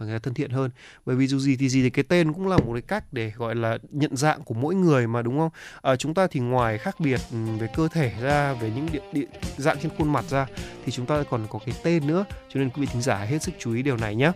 và 0.00 0.06
người 0.06 0.14
ta 0.14 0.18
thân 0.22 0.34
thiện 0.34 0.50
hơn. 0.50 0.70
Bởi 1.06 1.16
vì 1.16 1.26
dù 1.26 1.38
gì 1.38 1.56
thì 1.56 1.68
gì 1.68 1.82
thì 1.82 1.90
cái 1.90 2.04
tên 2.08 2.32
cũng 2.32 2.48
là 2.48 2.56
một 2.56 2.72
cái 2.72 2.82
cách 2.82 3.12
để 3.12 3.32
gọi 3.36 3.54
là 3.54 3.78
nhận 3.90 4.16
dạng 4.16 4.42
của 4.42 4.54
mỗi 4.54 4.74
người 4.74 5.06
mà 5.06 5.22
đúng 5.22 5.38
không? 5.38 5.50
À, 5.82 5.96
chúng 5.96 6.14
ta 6.14 6.26
thì 6.26 6.40
ngoài 6.40 6.78
khác 6.78 7.00
biệt 7.00 7.20
ừ, 7.32 7.36
về 7.58 7.68
cơ 7.76 7.88
thể 7.88 8.12
ra 8.20 8.52
về 8.52 8.70
những 8.76 8.86
địa, 8.92 9.02
địa 9.12 9.26
dạng 9.56 9.78
trên 9.82 9.92
khuôn 9.98 10.12
mặt 10.12 10.24
ra 10.30 10.46
thì 10.84 10.92
chúng 10.92 11.06
ta 11.06 11.22
còn 11.30 11.46
có 11.50 11.58
cái 11.66 11.74
tên 11.82 12.06
nữa 12.06 12.24
cho 12.48 12.60
nên 12.60 12.70
quý 12.70 12.80
vị 12.80 12.88
thính 12.92 13.02
giả 13.02 13.16
hết 13.16 13.42
sức 13.42 13.52
chú 13.58 13.72
ý 13.72 13.82
điều 13.82 13.96
này 13.96 14.14
nhé 14.14 14.32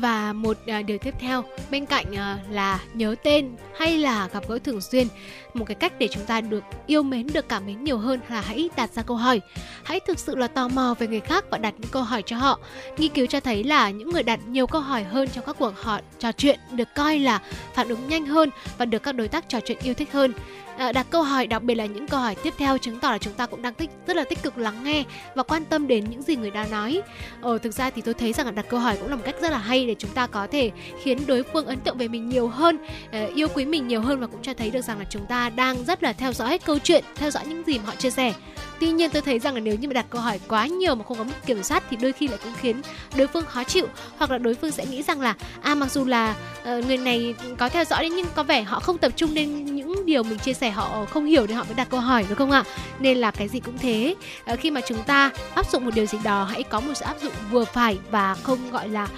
và 0.00 0.32
một 0.32 0.58
uh, 0.78 0.86
điều 0.86 0.98
tiếp 0.98 1.14
theo 1.18 1.44
bên 1.70 1.86
cạnh 1.86 2.06
uh, 2.12 2.52
là 2.52 2.80
nhớ 2.94 3.14
tên 3.22 3.56
hay 3.78 3.98
là 3.98 4.28
gặp 4.32 4.48
gỡ 4.48 4.58
thường 4.58 4.80
xuyên 4.80 5.06
một 5.54 5.64
cái 5.64 5.74
cách 5.74 5.92
để 5.98 6.08
chúng 6.08 6.24
ta 6.24 6.40
được 6.40 6.64
yêu 6.86 7.02
mến 7.02 7.26
được 7.32 7.48
cảm 7.48 7.66
mến 7.66 7.84
nhiều 7.84 7.98
hơn 7.98 8.20
là 8.28 8.40
hãy 8.40 8.70
đặt 8.76 8.90
ra 8.94 9.02
câu 9.02 9.16
hỏi. 9.16 9.40
Hãy 9.82 10.00
thực 10.00 10.18
sự 10.18 10.36
là 10.36 10.46
tò 10.46 10.68
mò 10.68 10.94
về 10.98 11.06
người 11.06 11.20
khác 11.20 11.44
và 11.50 11.58
đặt 11.58 11.74
những 11.78 11.90
câu 11.90 12.02
hỏi 12.02 12.22
cho 12.26 12.36
họ. 12.36 12.58
Nghiên 12.98 13.12
cứu 13.12 13.26
cho 13.26 13.40
thấy 13.40 13.64
là 13.64 13.90
những 13.90 14.10
người 14.10 14.22
đặt 14.22 14.40
nhiều 14.48 14.66
câu 14.66 14.80
hỏi 14.80 15.04
hơn 15.04 15.28
trong 15.28 15.44
các 15.44 15.56
cuộc 15.58 15.72
họ 15.76 16.00
trò 16.18 16.32
chuyện 16.32 16.58
được 16.72 16.88
coi 16.96 17.18
là 17.18 17.40
phản 17.74 17.88
ứng 17.88 18.08
nhanh 18.08 18.26
hơn 18.26 18.50
và 18.78 18.84
được 18.84 19.02
các 19.02 19.12
đối 19.12 19.28
tác 19.28 19.48
trò 19.48 19.60
chuyện 19.60 19.78
yêu 19.82 19.94
thích 19.94 20.12
hơn. 20.12 20.32
Ờ, 20.78 20.92
đặt 20.92 21.06
câu 21.10 21.22
hỏi 21.22 21.46
đặc 21.46 21.62
biệt 21.62 21.74
là 21.74 21.86
những 21.86 22.08
câu 22.08 22.20
hỏi 22.20 22.34
tiếp 22.42 22.54
theo 22.58 22.78
chứng 22.78 22.98
tỏ 22.98 23.10
là 23.10 23.18
chúng 23.18 23.32
ta 23.32 23.46
cũng 23.46 23.62
đang 23.62 23.74
tích 23.74 23.90
rất 24.06 24.16
là 24.16 24.24
tích 24.24 24.42
cực 24.42 24.58
lắng 24.58 24.84
nghe 24.84 25.04
và 25.34 25.42
quan 25.42 25.64
tâm 25.64 25.86
đến 25.86 26.04
những 26.10 26.22
gì 26.22 26.36
người 26.36 26.50
ta 26.50 26.66
nói. 26.70 27.02
Ờ, 27.42 27.58
thực 27.58 27.74
ra 27.74 27.90
thì 27.90 28.02
tôi 28.02 28.14
thấy 28.14 28.32
rằng 28.32 28.46
là 28.46 28.52
đặt 28.52 28.66
câu 28.68 28.80
hỏi 28.80 28.96
cũng 29.00 29.10
là 29.10 29.16
một 29.16 29.22
cách 29.24 29.34
rất 29.40 29.50
là 29.50 29.58
hay 29.58 29.86
để 29.86 29.94
chúng 29.98 30.10
ta 30.10 30.26
có 30.26 30.46
thể 30.46 30.70
khiến 31.02 31.18
đối 31.26 31.42
phương 31.42 31.66
ấn 31.66 31.80
tượng 31.80 31.98
về 31.98 32.08
mình 32.08 32.28
nhiều 32.28 32.48
hơn, 32.48 32.78
ờ, 33.12 33.26
yêu 33.34 33.48
quý 33.54 33.64
mình 33.64 33.88
nhiều 33.88 34.00
hơn 34.00 34.20
và 34.20 34.26
cũng 34.26 34.42
cho 34.42 34.54
thấy 34.54 34.70
được 34.70 34.82
rằng 34.82 34.98
là 34.98 35.04
chúng 35.10 35.26
ta 35.26 35.50
đang 35.50 35.84
rất 35.84 36.02
là 36.02 36.12
theo 36.12 36.32
dõi 36.32 36.58
câu 36.58 36.78
chuyện, 36.78 37.04
theo 37.14 37.30
dõi 37.30 37.44
những 37.48 37.62
gì 37.66 37.78
mà 37.78 37.84
họ 37.86 37.94
chia 37.94 38.10
sẻ. 38.10 38.34
Tuy 38.80 38.90
nhiên 38.90 39.10
tôi 39.10 39.22
thấy 39.22 39.38
rằng 39.38 39.54
là 39.54 39.60
nếu 39.60 39.76
như 39.76 39.88
mà 39.88 39.94
đặt 39.94 40.06
câu 40.10 40.20
hỏi 40.20 40.40
quá 40.48 40.66
nhiều 40.66 40.94
mà 40.94 41.04
không 41.04 41.18
có 41.18 41.24
mức 41.24 41.46
kiểm 41.46 41.62
soát 41.62 41.82
thì 41.90 41.96
đôi 41.96 42.12
khi 42.12 42.28
lại 42.28 42.38
cũng 42.44 42.52
khiến 42.60 42.82
đối 43.16 43.26
phương 43.26 43.44
khó 43.44 43.64
chịu 43.64 43.86
hoặc 44.18 44.30
là 44.30 44.38
đối 44.38 44.54
phương 44.54 44.70
sẽ 44.70 44.86
nghĩ 44.86 45.02
rằng 45.02 45.20
là 45.20 45.34
à 45.62 45.74
mặc 45.74 45.92
dù 45.92 46.04
là 46.04 46.34
uh, 46.62 46.86
người 46.86 46.96
này 46.96 47.34
có 47.58 47.68
theo 47.68 47.84
dõi 47.84 48.10
nhưng 48.16 48.26
có 48.34 48.42
vẻ 48.42 48.62
họ 48.62 48.80
không 48.80 48.98
tập 48.98 49.12
trung 49.16 49.34
đến 49.34 49.64
những 49.64 50.06
điều 50.06 50.22
mình 50.22 50.38
chia 50.38 50.54
sẻ 50.54 50.67
họ 50.70 51.06
không 51.10 51.24
hiểu 51.24 51.46
nên 51.46 51.56
họ 51.56 51.64
mới 51.64 51.74
đặt 51.74 51.88
câu 51.90 52.00
hỏi 52.00 52.24
đúng 52.28 52.38
không 52.38 52.50
ạ? 52.50 52.64
Nên 52.98 53.18
là 53.18 53.30
cái 53.30 53.48
gì 53.48 53.60
cũng 53.60 53.78
thế. 53.78 54.14
À, 54.44 54.56
khi 54.56 54.70
mà 54.70 54.80
chúng 54.88 55.02
ta 55.02 55.30
áp 55.54 55.70
dụng 55.70 55.84
một 55.84 55.94
điều 55.94 56.06
gì 56.06 56.18
đó 56.24 56.44
hãy 56.44 56.62
có 56.62 56.80
một 56.80 56.92
sự 56.94 57.04
áp 57.04 57.16
dụng 57.22 57.32
vừa 57.50 57.64
phải 57.64 57.98
và 58.10 58.34
không 58.34 58.70
gọi 58.70 58.88
là 58.88 59.08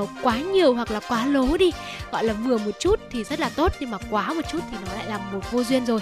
uh, 0.00 0.08
quá 0.22 0.38
nhiều 0.38 0.74
hoặc 0.74 0.90
là 0.90 1.00
quá 1.08 1.26
lố 1.26 1.56
đi. 1.56 1.70
Gọi 2.12 2.24
là 2.24 2.32
vừa 2.32 2.58
một 2.58 2.70
chút 2.80 3.00
thì 3.10 3.24
rất 3.24 3.40
là 3.40 3.50
tốt 3.56 3.72
nhưng 3.80 3.90
mà 3.90 3.98
quá 4.10 4.32
một 4.32 4.42
chút 4.52 4.60
thì 4.70 4.76
nó 4.86 4.94
lại 4.94 5.06
là 5.06 5.18
một 5.18 5.52
vô 5.52 5.64
duyên 5.64 5.86
rồi. 5.86 6.00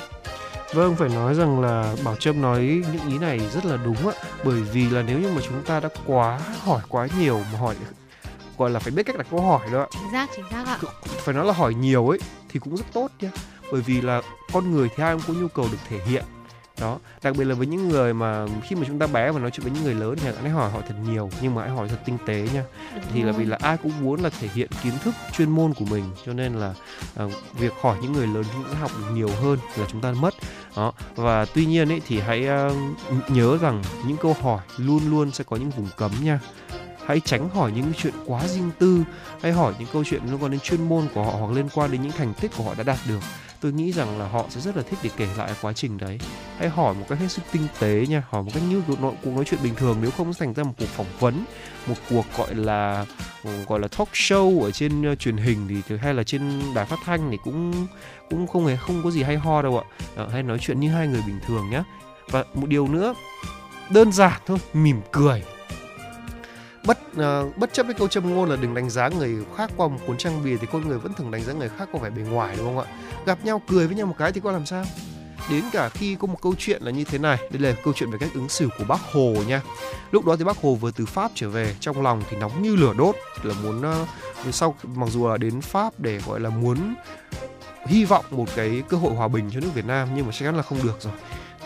Vâng, 0.75 0.97
phải 0.97 1.09
nói 1.09 1.35
rằng 1.35 1.61
là 1.61 1.95
Bảo 2.05 2.17
Trâm 2.17 2.43
nói 2.43 2.83
những 2.93 3.09
ý 3.09 3.19
này 3.19 3.41
rất 3.55 3.65
là 3.65 3.77
đúng 3.85 4.09
ạ. 4.09 4.15
Bởi 4.45 4.61
vì 4.61 4.91
là 4.91 5.03
nếu 5.03 5.19
như 5.19 5.29
mà 5.35 5.41
chúng 5.49 5.63
ta 5.63 5.81
đã 5.81 5.89
quá 6.07 6.41
hỏi 6.65 6.81
quá 6.89 7.09
nhiều 7.19 7.43
mà 7.53 7.59
hỏi 7.59 7.75
gọi 8.59 8.71
là 8.71 8.81
phải 8.81 8.91
biết 8.91 9.03
cách 9.03 9.17
đặt 9.19 9.27
câu 9.31 9.41
hỏi 9.41 9.61
đó 9.73 9.81
ạ. 9.81 9.87
Chính 9.93 10.13
xác 10.13 10.27
chính 10.37 10.45
xác 10.51 10.65
ạ. 10.67 10.79
Phải 11.03 11.35
nói 11.35 11.45
là 11.45 11.53
hỏi 11.53 11.75
nhiều 11.75 12.09
ấy 12.09 12.19
thì 12.49 12.61
cũng 12.61 12.77
rất 12.77 12.85
tốt 12.93 13.09
nhá 13.21 13.31
bởi 13.73 13.81
vì 13.81 14.01
là 14.01 14.23
con 14.53 14.73
người 14.73 14.89
thì 14.97 15.03
ai 15.03 15.15
cũng 15.15 15.23
có 15.27 15.41
nhu 15.41 15.49
cầu 15.49 15.69
được 15.73 15.79
thể 15.89 15.99
hiện. 16.07 16.25
Đó 16.81 16.99
đặc 17.23 17.35
biệt 17.39 17.45
là 17.45 17.55
với 17.55 17.67
những 17.67 17.89
người 17.89 18.15
mà 18.15 18.47
khi 18.63 18.77
mà 18.77 18.83
chúng 18.87 18.99
ta 18.99 19.07
bé 19.07 19.31
và 19.31 19.41
nói 19.41 19.51
chuyện 19.51 19.65
với 19.65 19.73
những 19.75 19.85
người 19.85 19.95
lớn 19.95 20.17
thì 20.17 20.31
hãy 20.41 20.51
hỏi 20.51 20.71
họ 20.71 20.81
thật 20.89 20.95
nhiều 21.09 21.31
nhưng 21.43 21.55
mà 21.55 21.63
hãy 21.63 21.71
hỏi 21.71 21.89
thật 21.89 21.99
tinh 22.07 22.19
tế 22.27 22.49
nha. 22.55 22.65
Đúng 22.95 23.05
thì 23.13 23.23
rồi. 23.23 23.33
là 23.33 23.39
vì 23.39 23.45
là 23.45 23.59
ai 23.61 23.77
cũng 23.77 23.93
muốn 24.01 24.21
là 24.21 24.31
thể 24.41 24.49
hiện 24.55 24.69
kiến 24.83 24.93
thức 25.05 25.15
chuyên 25.37 25.51
môn 25.51 25.75
của 25.75 25.85
mình 25.85 26.05
cho 26.27 26.33
nên 26.33 26.55
là 26.55 26.75
à, 27.17 27.25
việc 27.59 27.73
hỏi 27.81 27.97
những 28.03 28.13
người 28.13 28.27
lớn 28.27 28.45
chúng 28.53 28.65
ta 28.65 28.79
học 28.79 28.91
được 28.99 29.07
nhiều 29.15 29.31
hơn 29.43 29.59
là 29.77 29.87
chúng 29.93 30.01
ta 30.01 30.13
mất. 30.13 30.35
Đó 30.77 30.93
và 31.15 31.45
tuy 31.45 31.67
nhiên 31.67 31.93
ấy 31.93 32.01
thì 32.07 32.21
hãy 32.21 32.49
uh, 32.49 33.31
nhớ 33.31 33.59
rằng 33.59 33.83
những 34.07 34.17
câu 34.17 34.37
hỏi 34.43 34.61
luôn 34.77 35.11
luôn 35.11 35.31
sẽ 35.31 35.45
có 35.45 35.57
những 35.57 35.71
vùng 35.71 35.89
cấm 35.97 36.13
nha 36.23 36.41
hãy 37.07 37.21
tránh 37.21 37.49
hỏi 37.49 37.73
những 37.73 37.93
chuyện 37.99 38.15
quá 38.27 38.49
riêng 38.49 38.71
tư 38.79 39.05
hay 39.43 39.53
hỏi 39.53 39.75
những 39.79 39.89
câu 39.93 40.05
chuyện 40.05 40.23
liên 40.25 40.43
quan 40.43 40.51
đến 40.51 40.61
chuyên 40.61 40.89
môn 40.89 41.09
của 41.15 41.23
họ 41.23 41.33
hoặc 41.33 41.53
liên 41.53 41.69
quan 41.75 41.93
đến 41.93 42.03
những 42.03 42.13
thành 42.13 42.35
tích 42.41 42.51
của 42.57 42.65
họ 42.65 42.75
đã 42.75 42.83
đạt 42.83 42.99
được. 43.09 43.21
Tôi 43.61 43.73
nghĩ 43.73 43.93
rằng 43.93 44.19
là 44.19 44.29
họ 44.29 44.45
sẽ 44.49 44.61
rất 44.61 44.77
là 44.77 44.83
thích 44.83 44.99
để 45.03 45.11
kể 45.17 45.29
lại 45.37 45.53
quá 45.63 45.73
trình 45.73 45.99
đấy. 45.99 46.19
Hãy 46.59 46.69
hỏi 46.69 46.95
một 46.95 47.07
cách 47.09 47.19
hết 47.19 47.29
sức 47.29 47.43
tinh 47.53 47.67
tế 47.79 48.07
nha 48.09 48.23
hỏi 48.31 48.43
một 48.43 48.51
cách 48.55 48.63
như 48.69 48.83
nội 49.01 49.15
cuộc 49.25 49.31
nói 49.31 49.45
chuyện 49.45 49.61
bình 49.63 49.75
thường. 49.75 49.99
Nếu 50.03 50.11
không 50.11 50.35
thành 50.35 50.55
ra 50.55 50.63
một 50.63 50.73
cuộc 50.79 50.87
phỏng 50.87 51.07
vấn 51.21 51.45
một 51.87 51.95
cuộc 52.11 52.25
gọi 52.39 52.55
là 52.55 53.07
gọi 53.67 53.81
là 53.81 53.89
talk 53.89 54.09
show 54.13 54.63
ở 54.63 54.71
trên 54.71 55.13
uh, 55.13 55.19
truyền 55.19 55.37
hình 55.37 55.83
thì 55.89 55.97
hay 55.97 56.15
là 56.15 56.23
trên 56.25 56.75
đài 56.75 56.85
phát 56.85 56.99
thanh 57.05 57.31
thì 57.31 57.37
cũng 57.45 57.87
cũng 58.31 58.47
không 58.47 58.67
hề 58.67 58.77
không 58.77 59.03
có 59.05 59.11
gì 59.11 59.23
hay 59.23 59.37
ho 59.37 59.63
đâu 59.63 59.79
ạ. 59.79 59.85
À, 60.17 60.27
hay 60.33 60.43
nói 60.43 60.59
chuyện 60.61 60.81
như 60.81 60.91
hai 60.91 61.09
người 61.09 61.23
bình 61.27 61.41
thường 61.47 61.71
nhé 61.71 61.83
và 62.31 62.45
một 62.55 62.67
điều 62.67 62.89
nữa 62.89 63.15
đơn 63.91 64.13
giản 64.13 64.41
thôi 64.47 64.59
mỉm 64.73 65.01
cười 65.13 65.43
bất 66.87 66.99
uh, 67.17 67.57
bất 67.57 67.73
chấp 67.73 67.87
cái 67.87 67.95
câu 67.95 68.09
châm 68.09 68.35
ngôn 68.35 68.51
là 68.51 68.57
đừng 68.57 68.75
đánh 68.75 68.91
giá 68.91 69.09
người 69.09 69.37
khác 69.57 69.71
qua 69.77 69.89
một 69.89 69.99
cuốn 70.07 70.17
trang 70.17 70.45
bìa 70.45 70.57
thì 70.57 70.67
con 70.73 70.89
người 70.89 70.99
vẫn 70.99 71.15
thường 71.15 71.31
đánh 71.31 71.43
giá 71.43 71.53
người 71.53 71.69
khác 71.79 71.89
qua 71.93 72.01
vẻ 72.03 72.11
bề 72.11 72.23
ngoài 72.23 72.57
đúng 72.59 72.67
không 72.67 72.79
ạ? 72.79 72.85
Gặp 73.27 73.45
nhau 73.45 73.63
cười 73.69 73.87
với 73.87 73.97
nhau 73.97 74.07
một 74.07 74.15
cái 74.19 74.33
thì 74.33 74.41
có 74.41 74.53
làm 74.53 74.67
sao? 74.67 74.85
Đến 75.51 75.65
cả 75.73 75.89
khi 75.89 76.15
có 76.15 76.27
một 76.27 76.39
câu 76.43 76.55
chuyện 76.59 76.83
là 76.83 76.91
như 76.91 77.05
thế 77.05 77.19
này. 77.19 77.39
Đây 77.51 77.61
là 77.61 77.77
câu 77.85 77.95
chuyện 77.97 78.11
về 78.11 78.19
cách 78.21 78.31
ứng 78.35 78.49
xử 78.49 78.69
của 78.79 78.85
bác 78.85 79.01
hồ 79.01 79.35
nha. 79.49 79.63
Lúc 80.11 80.27
đó 80.27 80.37
thì 80.37 80.45
bác 80.45 80.57
hồ 80.57 80.75
vừa 80.75 80.91
từ 80.91 81.07
pháp 81.07 81.31
trở 81.35 81.49
về 81.49 81.75
trong 81.81 82.03
lòng 82.03 82.23
thì 82.31 82.37
nóng 82.37 82.63
như 82.63 82.77
lửa 82.77 82.95
đốt 82.99 83.17
là 83.43 83.55
muốn 83.63 83.81
uh, 83.81 84.55
sau 84.55 84.75
mặc 84.95 85.09
dù 85.11 85.29
là 85.29 85.37
đến 85.37 85.61
pháp 85.61 86.01
để 86.01 86.21
gọi 86.27 86.41
là 86.41 86.51
muốn 86.51 86.95
hy 87.87 88.05
vọng 88.05 88.25
một 88.31 88.47
cái 88.57 88.83
cơ 88.89 88.97
hội 88.97 89.15
hòa 89.15 89.29
bình 89.29 89.51
cho 89.53 89.61
nước 89.61 89.71
việt 89.75 89.87
nam 89.87 90.09
nhưng 90.17 90.27
mà 90.27 90.33
chắc 90.33 90.47
chắn 90.47 90.57
là 90.57 90.63
không 90.63 90.79
được 90.83 90.97
rồi 91.01 91.13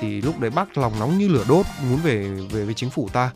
thì 0.00 0.20
lúc 0.20 0.40
đấy 0.40 0.50
bác 0.50 0.78
lòng 0.78 0.92
nóng 0.98 1.18
như 1.18 1.28
lửa 1.28 1.44
đốt 1.48 1.66
muốn 1.90 1.98
về 2.02 2.28
về 2.50 2.64
với 2.64 2.74
chính 2.74 2.90
phủ 2.90 3.08
ta. 3.12 3.30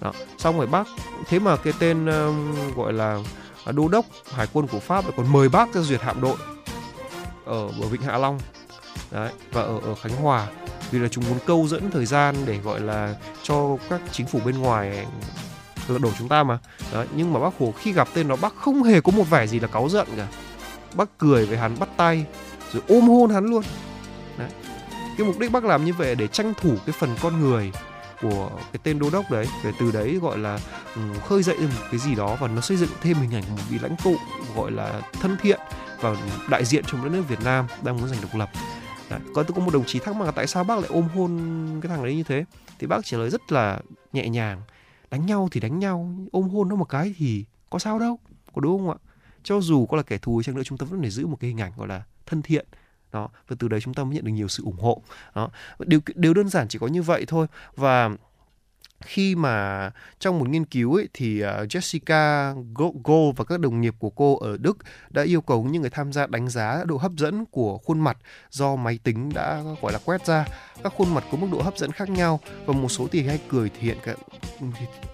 Đó. 0.00 0.12
xong 0.38 0.58
rồi 0.58 0.66
bác 0.66 0.86
thế 1.28 1.38
mà 1.38 1.56
cái 1.56 1.72
tên 1.78 2.04
uh, 2.04 2.76
gọi 2.76 2.92
là 2.92 3.18
à, 3.64 3.72
đô 3.72 3.88
đốc 3.88 4.04
hải 4.34 4.46
quân 4.52 4.66
của 4.66 4.80
pháp 4.80 5.04
lại 5.04 5.12
còn 5.16 5.32
mời 5.32 5.48
bác 5.48 5.74
ra 5.74 5.80
duyệt 5.80 6.00
hạm 6.00 6.20
đội 6.20 6.36
ở 7.44 7.68
ở 7.82 7.88
vịnh 7.90 8.02
hạ 8.02 8.18
long. 8.18 8.38
Đấy 9.10 9.32
và 9.52 9.62
ở 9.62 9.80
ở 9.80 9.94
khánh 9.94 10.16
hòa. 10.16 10.46
Vì 10.90 10.98
là 10.98 11.08
chúng 11.08 11.24
muốn 11.28 11.38
câu 11.46 11.66
dẫn 11.68 11.90
thời 11.90 12.06
gian 12.06 12.34
để 12.46 12.58
gọi 12.58 12.80
là 12.80 13.14
cho 13.42 13.76
các 13.90 14.00
chính 14.12 14.26
phủ 14.26 14.40
bên 14.44 14.58
ngoài 14.58 15.06
lật 15.88 15.98
đổ 15.98 16.10
chúng 16.18 16.28
ta 16.28 16.42
mà. 16.42 16.58
Đấy, 16.92 17.06
nhưng 17.16 17.32
mà 17.32 17.40
bác 17.40 17.58
hồ 17.58 17.74
khi 17.78 17.92
gặp 17.92 18.08
tên 18.14 18.28
đó 18.28 18.36
bác 18.36 18.56
không 18.56 18.82
hề 18.82 19.00
có 19.00 19.12
một 19.12 19.30
vẻ 19.30 19.46
gì 19.46 19.60
là 19.60 19.68
cáu 19.68 19.88
giận 19.88 20.06
cả. 20.16 20.26
Bác 20.94 21.18
cười 21.18 21.46
với 21.46 21.58
hắn 21.58 21.78
bắt 21.78 21.88
tay 21.96 22.24
rồi 22.72 22.82
ôm 22.88 23.08
hôn 23.08 23.30
hắn 23.30 23.46
luôn 23.46 23.62
cái 25.18 25.26
mục 25.26 25.38
đích 25.38 25.52
bác 25.52 25.64
làm 25.64 25.84
như 25.84 25.92
vậy 25.92 26.14
để 26.14 26.26
tranh 26.26 26.52
thủ 26.60 26.76
cái 26.86 26.92
phần 26.98 27.16
con 27.22 27.40
người 27.40 27.72
của 28.22 28.50
cái 28.72 28.80
tên 28.82 28.98
đô 28.98 29.10
đốc 29.10 29.30
đấy, 29.30 29.46
để 29.64 29.72
từ 29.80 29.92
đấy 29.92 30.18
gọi 30.22 30.38
là 30.38 30.58
ừ, 30.94 31.00
khơi 31.28 31.42
dậy 31.42 31.56
một 31.58 31.86
cái 31.90 32.00
gì 32.00 32.14
đó 32.14 32.36
và 32.40 32.48
nó 32.48 32.60
xây 32.60 32.76
dựng 32.76 32.90
thêm 33.00 33.16
hình 33.16 33.34
ảnh 33.34 33.44
một 33.50 33.62
vị 33.70 33.78
lãnh 33.82 33.96
tụ 34.04 34.16
gọi 34.56 34.70
là 34.70 35.02
thân 35.12 35.36
thiện 35.42 35.60
và 36.00 36.16
đại 36.50 36.64
diện 36.64 36.84
cho 36.86 36.98
một 36.98 37.04
đất 37.04 37.10
nước 37.12 37.24
Việt 37.28 37.40
Nam 37.44 37.66
đang 37.82 37.96
muốn 37.96 38.08
giành 38.08 38.20
độc 38.20 38.34
lập 38.34 38.50
Đấy. 39.10 39.20
có 39.34 39.42
có 39.42 39.62
một 39.62 39.72
đồng 39.72 39.84
chí 39.84 39.98
thắc 39.98 40.16
mắc 40.16 40.24
là 40.24 40.30
tại 40.30 40.46
sao 40.46 40.64
bác 40.64 40.78
lại 40.78 40.88
ôm 40.88 41.08
hôn 41.14 41.40
cái 41.82 41.88
thằng 41.88 42.04
đấy 42.04 42.16
như 42.16 42.22
thế 42.22 42.44
thì 42.78 42.86
bác 42.86 43.04
trả 43.04 43.18
lời 43.18 43.30
rất 43.30 43.52
là 43.52 43.80
nhẹ 44.12 44.28
nhàng, 44.28 44.62
đánh 45.10 45.26
nhau 45.26 45.48
thì 45.52 45.60
đánh 45.60 45.78
nhau, 45.78 46.14
ôm 46.32 46.48
hôn 46.48 46.68
nó 46.68 46.76
một 46.76 46.88
cái 46.88 47.14
thì 47.18 47.44
có 47.70 47.78
sao 47.78 47.98
đâu, 47.98 48.18
có 48.54 48.60
đúng 48.60 48.78
không 48.78 48.90
ạ 48.90 48.98
cho 49.42 49.60
dù 49.60 49.86
có 49.86 49.96
là 49.96 50.02
kẻ 50.02 50.18
thù 50.18 50.42
chăng 50.42 50.54
nữa, 50.54 50.62
chúng 50.64 50.78
ta 50.78 50.86
vẫn 50.90 51.00
phải 51.00 51.10
giữ 51.10 51.26
một 51.26 51.36
cái 51.40 51.48
hình 51.48 51.60
ảnh 51.60 51.72
gọi 51.76 51.88
là 51.88 52.02
thân 52.26 52.42
thiện 52.42 52.66
đó 53.12 53.28
và 53.48 53.56
từ 53.58 53.68
đấy 53.68 53.80
chúng 53.80 53.94
ta 53.94 54.04
mới 54.04 54.14
nhận 54.14 54.24
được 54.24 54.32
nhiều 54.32 54.48
sự 54.48 54.64
ủng 54.64 54.80
hộ 54.80 55.02
đó 55.34 55.50
điều 55.78 56.00
điều 56.14 56.34
đơn 56.34 56.48
giản 56.48 56.68
chỉ 56.68 56.78
có 56.78 56.86
như 56.86 57.02
vậy 57.02 57.24
thôi 57.28 57.46
và 57.76 58.10
khi 59.04 59.34
mà 59.34 59.90
trong 60.18 60.38
một 60.38 60.48
nghiên 60.48 60.64
cứu 60.64 60.94
ấy, 60.94 61.08
thì 61.14 61.40
à, 61.40 61.62
Jessica 61.62 62.54
Go 63.04 63.32
và 63.36 63.44
các 63.44 63.60
đồng 63.60 63.80
nghiệp 63.80 63.94
của 63.98 64.10
cô 64.10 64.36
ở 64.38 64.56
Đức 64.60 64.78
đã 65.10 65.22
yêu 65.22 65.40
cầu 65.40 65.64
những 65.64 65.82
người 65.82 65.90
tham 65.90 66.12
gia 66.12 66.26
đánh 66.26 66.48
giá 66.48 66.84
độ 66.84 66.96
hấp 66.96 67.12
dẫn 67.12 67.44
của 67.46 67.78
khuôn 67.78 68.00
mặt 68.00 68.18
do 68.50 68.76
máy 68.76 68.98
tính 69.04 69.30
đã 69.34 69.62
gọi 69.82 69.92
là 69.92 69.98
quét 70.04 70.26
ra. 70.26 70.46
Các 70.82 70.92
khuôn 70.96 71.14
mặt 71.14 71.24
có 71.32 71.38
mức 71.38 71.48
độ 71.52 71.62
hấp 71.62 71.78
dẫn 71.78 71.92
khác 71.92 72.10
nhau 72.10 72.40
và 72.66 72.72
một 72.72 72.88
số 72.88 73.08
thì 73.12 73.22
hay 73.22 73.40
cười 73.48 73.68
thể 73.68 73.80
hiện 73.80 73.98
cả, 74.02 74.14
ừ, 74.60 74.66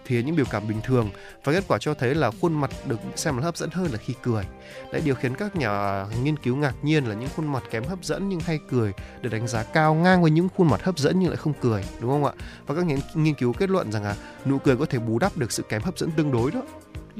thể 0.06 0.22
những 0.22 0.36
biểu 0.36 0.46
cảm 0.50 0.68
bình 0.68 0.80
thường 0.84 1.10
và 1.44 1.52
kết 1.52 1.64
quả 1.68 1.78
cho 1.78 1.94
thấy 1.94 2.14
là 2.14 2.30
khuôn 2.40 2.60
mặt 2.60 2.70
được 2.86 3.00
xem 3.16 3.36
là 3.36 3.42
hấp 3.42 3.56
dẫn 3.56 3.70
hơn 3.70 3.92
là 3.92 3.98
khi 3.98 4.14
cười. 4.22 4.44
Đấy 4.92 5.02
điều 5.04 5.14
khiến 5.14 5.34
các 5.34 5.56
nhà 5.56 6.06
nghiên 6.22 6.36
cứu 6.36 6.56
ngạc 6.56 6.74
nhiên 6.82 7.04
là 7.04 7.14
những 7.14 7.28
khuôn 7.36 7.52
mặt 7.52 7.62
kém 7.70 7.84
hấp 7.84 8.04
dẫn 8.04 8.28
nhưng 8.28 8.40
hay 8.40 8.58
cười 8.70 8.92
được 9.20 9.30
đánh 9.32 9.48
giá 9.48 9.62
cao 9.62 9.94
ngang 9.94 10.22
với 10.22 10.30
những 10.30 10.48
khuôn 10.56 10.68
mặt 10.68 10.82
hấp 10.82 10.98
dẫn 10.98 11.18
nhưng 11.18 11.28
lại 11.28 11.36
không 11.36 11.52
cười, 11.60 11.84
đúng 12.00 12.10
không 12.10 12.24
ạ? 12.24 12.32
Và 12.66 12.74
các 12.74 12.84
nghiên 13.14 13.34
cứu 13.34 13.52
kết 13.52 13.70
luận 13.70 13.92
rằng 13.92 14.04
là 14.04 14.16
nụ 14.46 14.58
cười 14.58 14.76
có 14.76 14.86
thể 14.86 14.98
bù 14.98 15.18
đắp 15.18 15.36
được 15.36 15.52
sự 15.52 15.62
kém 15.62 15.82
hấp 15.82 15.98
dẫn 15.98 16.10
tương 16.10 16.32
đối 16.32 16.50
đó. 16.50 16.62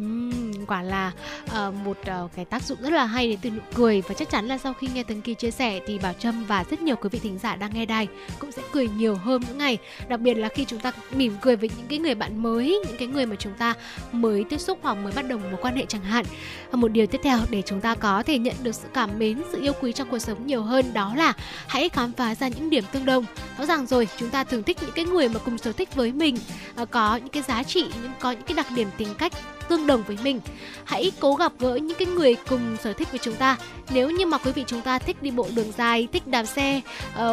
Uhm, 0.01 0.67
quả 0.67 0.83
là 0.83 1.13
uh, 1.45 1.75
một 1.75 1.99
uh, 2.25 2.31
cái 2.37 2.45
tác 2.45 2.63
dụng 2.63 2.79
rất 2.81 2.93
là 2.93 3.05
hay 3.05 3.29
đến 3.29 3.39
từ 3.43 3.51
nụ 3.51 3.63
cười 3.75 4.03
và 4.09 4.15
chắc 4.15 4.31
chắn 4.31 4.49
là 4.49 4.59
sau 4.59 4.73
khi 4.73 4.89
nghe 4.95 5.03
từng 5.03 5.23
Kỳ 5.23 5.35
chia 5.35 5.51
sẻ 5.51 5.81
thì 5.87 5.99
Bảo 5.99 6.13
Trâm 6.13 6.45
và 6.45 6.65
rất 6.71 6.83
nhiều 6.83 6.97
quý 6.97 7.09
vị 7.09 7.19
thính 7.19 7.39
giả 7.39 7.57
đang 7.57 7.71
nghe 7.75 7.87
đài 7.87 8.09
cũng 8.39 8.53
sẽ 8.53 8.63
cười 8.73 8.89
nhiều 8.89 9.15
hơn 9.15 9.43
những 9.49 9.59
ngày. 9.59 9.79
Đặc 10.09 10.21
biệt 10.21 10.35
là 10.35 10.49
khi 10.49 10.65
chúng 10.65 10.81
ta 10.81 10.93
mỉm 11.15 11.37
cười 11.41 11.57
với 11.57 11.71
những 11.77 11.87
cái 11.89 11.99
người 11.99 12.15
bạn 12.15 12.43
mới 12.43 12.81
những 12.87 12.97
cái 12.97 13.09
người 13.09 13.27
mà 13.27 13.37
chúng 13.37 13.53
ta 13.59 13.75
mới 14.13 14.45
tiếp 14.45 14.59
xúc 14.59 14.79
hoặc 14.83 14.95
mới 14.95 15.13
bắt 15.13 15.29
đầu 15.29 15.39
một 15.39 15.59
quan 15.61 15.77
hệ 15.77 15.85
chẳng 15.89 16.03
hạn. 16.03 16.25
Ờ, 16.71 16.77
một 16.77 16.89
điều 16.89 17.07
tiếp 17.07 17.21
theo 17.23 17.39
để 17.51 17.63
chúng 17.67 17.81
ta 17.81 17.95
có 17.95 18.23
thể 18.23 18.39
nhận 18.39 18.55
được 18.63 18.75
sự 18.75 18.89
cảm 18.95 19.19
mến 19.19 19.43
sự 19.53 19.63
yêu 19.63 19.73
quý 19.81 19.93
trong 19.93 20.09
cuộc 20.11 20.19
sống 20.19 20.47
nhiều 20.47 20.63
hơn 20.63 20.93
đó 20.93 21.15
là 21.17 21.33
hãy 21.67 21.89
khám 21.89 22.13
phá 22.13 22.35
ra 22.35 22.49
những 22.49 22.71
điểm 22.71 22.85
tương 22.93 23.05
đồng. 23.05 23.25
Rõ 23.59 23.67
ràng 23.67 23.87
rồi 23.87 24.09
chúng 24.19 24.31
ta 24.31 24.45
thường 24.45 24.63
thích 24.63 24.77
những 24.81 24.93
cái 24.95 25.05
người 25.05 25.29
mà 25.29 25.41
cùng 25.45 25.59
sở 25.59 25.73
thích 25.73 25.95
với 25.95 26.13
mình 26.13 26.37
uh, 26.83 26.91
có 26.91 27.17
những 27.17 27.29
cái 27.29 27.43
giá 27.43 27.63
trị 27.63 27.87
những 28.03 28.13
có 28.21 28.31
những 28.31 28.43
cái 28.43 28.55
đặc 28.55 28.67
điểm 28.75 28.89
tính 28.99 29.09
cách 29.19 29.33
tương 29.69 29.87
đồng 29.87 30.03
với 30.03 30.19
mình. 30.23 30.41
Hãy 30.85 31.13
cố 31.21 31.35
gặp 31.35 31.53
gỡ 31.59 31.75
những 31.75 31.99
cái 31.99 32.09
người 32.09 32.37
cùng 32.49 32.77
sở 32.83 32.93
thích 32.93 33.09
với 33.11 33.21
chúng 33.23 33.35
ta. 33.35 33.57
Nếu 33.91 34.11
như 34.11 34.27
mà 34.27 34.39
quý 34.39 34.53
vị 34.53 34.65
chúng 34.67 34.81
ta 34.81 34.99
thích 34.99 35.23
đi 35.23 35.31
bộ 35.31 35.49
đường 35.55 35.73
dài 35.79 36.09
thích 36.13 36.27
đạp 36.27 36.45
xe 36.45 36.81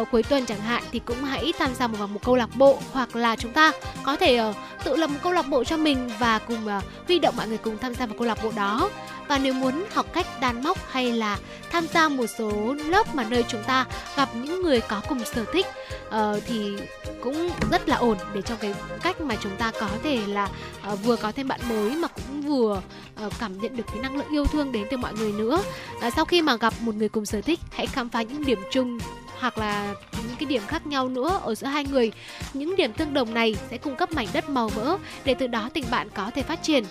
uh, 0.00 0.08
cuối 0.10 0.22
tuần 0.22 0.46
chẳng 0.46 0.60
hạn 0.60 0.82
thì 0.92 0.98
cũng 0.98 1.24
hãy 1.24 1.52
tham 1.58 1.74
gia 1.74 1.86
vào 1.86 2.08
một 2.08 2.20
câu 2.24 2.36
lạc 2.36 2.56
bộ 2.56 2.78
hoặc 2.92 3.16
là 3.16 3.36
chúng 3.36 3.52
ta 3.52 3.72
có 4.02 4.16
thể 4.16 4.48
uh, 4.50 4.56
tự 4.84 4.96
lập 4.96 5.10
một 5.10 5.18
câu 5.22 5.32
lạc 5.32 5.48
bộ 5.48 5.64
cho 5.64 5.76
mình 5.76 6.10
và 6.18 6.38
cùng 6.38 6.66
uh, 6.66 6.84
huy 7.06 7.18
động 7.18 7.34
mọi 7.36 7.48
người 7.48 7.58
cùng 7.58 7.78
tham 7.78 7.94
gia 7.94 8.06
vào 8.06 8.18
câu 8.18 8.26
lạc 8.26 8.38
bộ 8.44 8.52
đó 8.56 8.90
và 9.28 9.38
nếu 9.38 9.54
muốn 9.54 9.84
học 9.92 10.06
cách 10.12 10.26
đan 10.40 10.62
móc 10.62 10.78
hay 10.90 11.12
là 11.12 11.38
tham 11.70 11.86
gia 11.94 12.08
một 12.08 12.26
số 12.38 12.74
lớp 12.74 13.14
mà 13.14 13.24
nơi 13.24 13.44
chúng 13.48 13.62
ta 13.62 13.86
gặp 14.16 14.28
những 14.34 14.62
người 14.62 14.80
có 14.80 15.02
cùng 15.08 15.24
sở 15.24 15.44
thích 15.52 15.66
uh, 16.08 16.42
thì 16.46 16.76
cũng 17.22 17.50
rất 17.70 17.88
là 17.88 17.96
ổn 17.96 18.18
để 18.34 18.42
trong 18.42 18.58
cái 18.60 18.74
cách 19.02 19.20
mà 19.20 19.36
chúng 19.40 19.56
ta 19.56 19.72
có 19.80 19.88
thể 20.02 20.20
là 20.26 20.48
uh, 20.92 21.02
vừa 21.02 21.16
có 21.16 21.32
thêm 21.32 21.48
bạn 21.48 21.60
mới 21.68 21.96
mà 21.96 22.08
cũng 22.08 22.42
vừa 22.42 22.82
uh, 23.26 23.32
cảm 23.38 23.58
nhận 23.58 23.76
được 23.76 23.84
cái 23.86 23.98
năng 24.02 24.16
lượng 24.16 24.30
yêu 24.30 24.44
thương 24.44 24.72
đến 24.72 24.86
từ 24.90 24.96
mọi 24.96 25.12
người 25.12 25.32
nữa. 25.32 25.62
Uh, 26.06 26.12
sau 26.16 26.24
khi 26.24 26.42
mà 26.42 26.56
gặp 26.56 26.74
một 26.80 26.94
người 26.94 27.08
cùng 27.08 27.26
sở 27.26 27.40
thích 27.40 27.60
hãy 27.70 27.86
khám 27.86 28.08
phá 28.08 28.22
những 28.22 28.44
điểm 28.44 28.58
chung 28.70 28.98
hoặc 29.38 29.58
là 29.58 29.94
những 30.12 30.36
cái 30.38 30.46
điểm 30.46 30.62
khác 30.66 30.86
nhau 30.86 31.08
nữa 31.08 31.40
ở 31.42 31.54
giữa 31.54 31.66
hai 31.66 31.84
người 31.84 32.12
những 32.54 32.76
điểm 32.76 32.92
tương 32.92 33.14
đồng 33.14 33.34
này 33.34 33.56
sẽ 33.70 33.78
cung 33.78 33.96
cấp 33.96 34.12
mảnh 34.12 34.28
đất 34.32 34.48
màu 34.48 34.70
mỡ 34.76 34.96
để 35.24 35.34
từ 35.34 35.46
đó 35.46 35.70
tình 35.74 35.84
bạn 35.90 36.08
có 36.14 36.30
thể 36.34 36.42
phát 36.42 36.62
triển. 36.62 36.84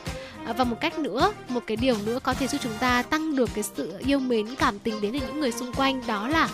À, 0.45 0.53
và 0.53 0.63
một 0.63 0.77
cách 0.81 0.99
nữa 0.99 1.33
một 1.49 1.63
cái 1.67 1.77
điều 1.77 1.95
nữa 2.05 2.19
có 2.23 2.33
thể 2.33 2.47
giúp 2.47 2.57
chúng 2.63 2.77
ta 2.79 3.01
tăng 3.01 3.35
được 3.35 3.49
cái 3.53 3.63
sự 3.63 3.93
yêu 3.99 4.19
mến 4.19 4.55
cảm 4.55 4.79
tình 4.79 5.01
đến 5.01 5.11
từ 5.11 5.19
những 5.27 5.39
người 5.39 5.51
xung 5.51 5.73
quanh 5.73 6.01
đó 6.07 6.27
là 6.27 6.49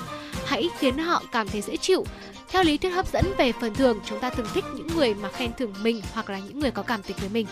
hãy 0.45 0.69
khiến 0.79 0.97
họ 0.97 1.23
cảm 1.31 1.47
thấy 1.47 1.61
dễ 1.61 1.77
chịu. 1.77 2.05
Theo 2.51 2.63
lý 2.63 2.77
thuyết 2.77 2.89
hấp 2.89 3.11
dẫn 3.13 3.25
về 3.37 3.51
phần 3.51 3.75
thưởng 3.75 3.99
chúng 4.05 4.19
ta 4.19 4.29
thường 4.29 4.47
thích 4.53 4.65
những 4.75 4.87
người 4.87 5.13
mà 5.13 5.29
khen 5.31 5.51
thưởng 5.57 5.73
mình 5.81 6.01
hoặc 6.13 6.29
là 6.29 6.39
những 6.39 6.59
người 6.59 6.71
có 6.71 6.83
cảm 6.83 7.03
tình 7.03 7.17
với 7.19 7.29
mình. 7.29 7.47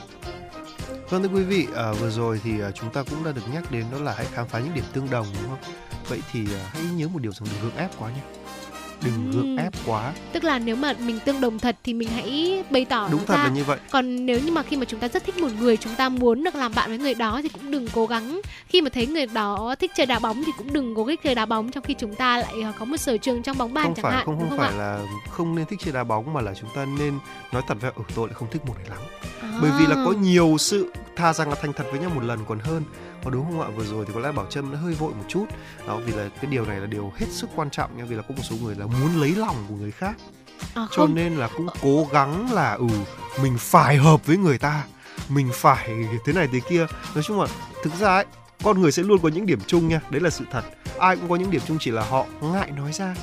Vâng 1.10 1.24
thưa 1.24 1.30
quý 1.30 1.44
vị, 1.44 1.68
à, 1.76 1.92
vừa 1.92 2.10
rồi 2.10 2.42
thì 2.44 2.62
à, 2.62 2.72
chúng 2.72 2.90
ta 2.90 3.04
cũng 3.10 3.24
đã 3.24 3.32
được 3.32 3.42
nhắc 3.54 3.72
đến 3.72 3.86
đó 3.92 3.98
là 4.00 4.14
hãy 4.18 4.26
khám 4.34 4.48
phá 4.48 4.60
những 4.60 4.74
điểm 4.74 4.84
tương 4.94 5.10
đồng 5.10 5.26
đúng 5.42 5.50
không? 5.50 5.74
Vậy 6.10 6.22
thì 6.32 6.46
à, 6.56 6.70
hãy 6.74 6.84
nhớ 6.96 7.08
một 7.08 7.22
điều 7.22 7.32
rằng 7.32 7.50
đừng 7.52 7.62
gượng 7.62 7.78
ép 7.78 8.00
quá 8.00 8.10
nhé 8.10 8.22
đừng 9.06 9.32
gượng 9.32 9.58
ép 9.58 9.74
quá. 9.86 10.14
Tức 10.34 10.44
là 10.44 10.60
nếu 10.60 10.76
mà 10.76 10.94
mình 11.00 11.20
tương 11.26 11.42
đồng 11.42 11.60
thật 11.60 11.76
thì 11.84 11.94
mình 11.94 12.10
hãy 12.10 12.64
bày 12.70 12.86
tỏ 12.86 13.08
đúng 13.12 13.26
thật 13.26 13.36
ra. 13.36 13.44
là 13.44 13.50
như 13.50 13.64
vậy. 13.64 13.80
Còn 13.92 14.26
nếu 14.26 14.40
như 14.40 14.52
mà 14.52 14.64
khi 14.64 14.78
mà 14.78 14.86
chúng 14.86 15.00
ta 15.00 15.08
rất 15.08 15.26
thích 15.26 15.38
một 15.38 15.50
người 15.60 15.78
chúng 15.78 15.96
ta 15.96 16.10
muốn 16.10 16.44
được 16.44 16.56
làm 16.56 16.72
bạn 16.76 16.90
với 16.90 16.98
người 16.98 17.14
đó 17.14 17.40
thì 17.44 17.50
cũng 17.50 17.72
đừng 17.72 17.88
cố 17.94 18.06
gắng. 18.06 18.42
Khi 18.68 18.82
mà 18.82 18.90
thấy 18.90 19.08
người 19.08 19.26
đó 19.26 19.76
thích 19.80 19.92
chơi 19.96 20.06
đá 20.06 20.20
bóng 20.20 20.44
thì 20.46 20.52
cũng 20.58 20.74
đừng 20.74 20.96
cố 20.96 21.04
gắng 21.04 21.16
chơi 21.24 21.36
đá 21.36 21.46
bóng 21.46 21.72
trong 21.72 21.84
khi 21.84 21.94
chúng 21.94 22.16
ta 22.16 22.38
lại 22.38 22.54
ờ, 22.64 22.72
có 22.80 22.86
một 22.86 22.98
sở 22.98 23.18
trường 23.18 23.44
trong 23.44 23.58
bóng 23.58 23.74
bàn 23.74 23.86
không 23.86 23.96
chẳng 23.96 24.04
phải, 24.04 24.14
hạn 24.14 24.26
không 24.26 24.40
không, 24.40 24.50
không 24.50 24.58
phải 24.58 24.70
ạ? 24.70 24.78
là 24.78 25.00
không 25.30 25.56
nên 25.56 25.66
thích 25.66 25.80
chơi 25.84 25.94
đá 25.94 26.04
bóng 26.04 26.34
mà 26.34 26.42
là 26.42 26.54
chúng 26.54 26.70
ta 26.76 26.86
nên 27.00 27.20
nói 27.52 27.62
thật 27.68 27.76
với 27.82 27.92
ở 27.92 27.94
ừ, 27.98 28.04
tôi 28.16 28.28
lại 28.28 28.36
không 28.36 28.50
thích 28.52 28.66
một 28.66 28.74
này 28.78 28.90
lắm. 28.90 29.00
À. 29.42 29.60
bởi 29.62 29.72
vì 29.80 29.86
là 29.86 29.96
có 30.06 30.12
nhiều 30.12 30.56
sự 30.60 30.92
tha 31.16 31.34
rằng 31.34 31.50
là 31.50 31.56
thành 31.62 31.74
thật 31.74 31.84
với 31.92 32.00
nhau 32.00 32.10
một 32.16 32.24
lần 32.24 32.40
còn 32.48 32.60
hơn 32.60 32.84
có 33.28 33.32
đúng 33.32 33.46
không 33.46 33.62
ạ? 33.62 33.68
Vừa 33.76 33.84
rồi 33.84 34.06
thì 34.08 34.14
có 34.14 34.20
lẽ 34.20 34.32
bảo 34.32 34.46
trâm 34.50 34.72
đã 34.72 34.80
hơi 34.80 34.94
vội 34.94 35.14
một 35.14 35.24
chút. 35.28 35.46
Đó 35.88 36.00
vì 36.06 36.14
là 36.14 36.30
cái 36.42 36.52
điều 36.52 36.66
này 36.66 36.80
là 36.80 36.86
điều 36.86 37.14
hết 37.16 37.26
sức 37.32 37.50
quan 37.56 37.70
trọng 37.70 37.98
nha 37.98 38.06
vì 38.06 38.16
là 38.16 38.22
có 38.22 38.36
một 38.38 38.44
số 38.50 38.56
người 38.62 38.76
là 38.76 38.86
muốn 38.86 39.22
lấy 39.22 39.36
lòng 39.36 39.66
của 39.70 39.76
người 39.76 39.92
khác. 39.92 40.16
À, 40.74 40.88
cho 40.92 41.08
nên 41.08 41.36
là 41.36 41.50
cũng 41.58 41.68
cố 41.82 42.08
gắng 42.12 42.54
là 42.54 42.74
ừ 42.74 42.88
mình 43.44 43.58
phải 43.60 43.98
hợp 43.98 44.26
với 44.26 44.38
người 44.38 44.58
ta 44.58 44.84
mình 45.30 45.50
phải 45.54 45.90
thế 46.26 46.34
này 46.34 46.48
thế 46.52 46.60
kia. 46.70 46.86
Nói 47.16 47.24
chung 47.24 47.42
là 47.42 47.48
thực 47.84 47.94
ra 48.00 48.16
ấy 48.16 48.26
con 48.64 48.82
người 48.82 48.92
sẽ 48.92 49.04
luôn 49.04 49.20
có 49.24 49.30
những 49.30 49.46
điểm 49.46 49.60
chung 49.68 49.88
nha 49.88 50.02
đấy 50.10 50.22
là 50.22 50.30
sự 50.30 50.46
thật. 50.52 50.64
Ai 51.00 51.16
cũng 51.16 51.30
có 51.30 51.36
những 51.36 51.52
điểm 51.52 51.62
chung 51.68 51.78
chỉ 51.80 51.92
là 51.92 52.06
họ 52.06 52.26
ngại 52.42 52.72
nói 52.72 52.94
ra 52.94 53.16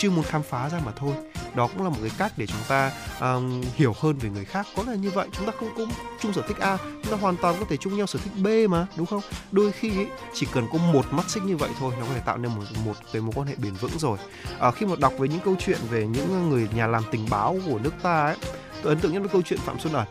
chưa 0.00 0.10
muốn 0.10 0.24
khám 0.24 0.42
phá 0.42 0.68
ra 0.68 0.80
mà 0.86 0.92
thôi. 0.96 1.14
Đó 1.54 1.66
cũng 1.66 1.82
là 1.82 1.88
một 1.88 1.96
cái 2.00 2.10
cách 2.18 2.32
để 2.36 2.46
chúng 2.46 2.62
ta 2.68 2.92
um, 3.20 3.62
hiểu 3.74 3.94
hơn 4.00 4.18
về 4.18 4.30
người 4.30 4.44
khác. 4.44 4.66
Có 4.76 4.82
là 4.86 4.94
như 4.94 5.10
vậy 5.10 5.28
chúng 5.32 5.46
ta 5.46 5.52
không 5.60 5.68
cũng 5.76 5.88
chung 6.20 6.32
sở 6.32 6.42
thích 6.48 6.56
A 6.58 6.76
chúng 6.76 7.12
ta 7.12 7.16
hoàn 7.20 7.36
toàn 7.36 7.56
có 7.60 7.66
thể 7.68 7.76
chung 7.76 7.96
nhau 7.96 8.06
sở 8.06 8.18
thích 8.24 8.42
B 8.42 8.70
mà 8.70 8.86
đúng 8.96 9.06
không? 9.06 9.20
Đôi 9.52 9.72
khi 9.72 9.96
ấy, 9.96 10.06
chỉ 10.34 10.46
cần 10.52 10.66
có 10.72 10.78
một 10.78 11.12
mắt 11.12 11.30
xích 11.30 11.42
như 11.42 11.56
vậy 11.56 11.70
thôi 11.78 11.94
nó 12.00 12.06
có 12.06 12.14
thể 12.14 12.20
tạo 12.20 12.38
nên 12.38 12.52
một 12.54 12.62
một 12.84 12.94
cái 13.12 13.22
mối 13.22 13.32
quan 13.36 13.46
hệ 13.46 13.54
bền 13.54 13.74
vững 13.74 13.98
rồi. 13.98 14.18
À, 14.60 14.70
khi 14.70 14.86
mà 14.86 14.96
đọc 14.98 15.12
với 15.18 15.28
những 15.28 15.40
câu 15.44 15.56
chuyện 15.58 15.78
về 15.90 16.06
những 16.06 16.50
người 16.50 16.68
nhà 16.74 16.86
làm 16.86 17.02
tình 17.10 17.26
báo 17.30 17.58
của 17.66 17.78
nước 17.78 17.94
ta 18.02 18.24
ấy 18.24 18.36
tôi 18.82 18.92
ấn 18.92 19.00
tượng 19.00 19.12
nhất 19.12 19.20
với 19.20 19.28
câu 19.28 19.42
chuyện 19.42 19.60
phạm 19.64 19.78
xuân 19.80 19.92
ẩn 19.92 20.06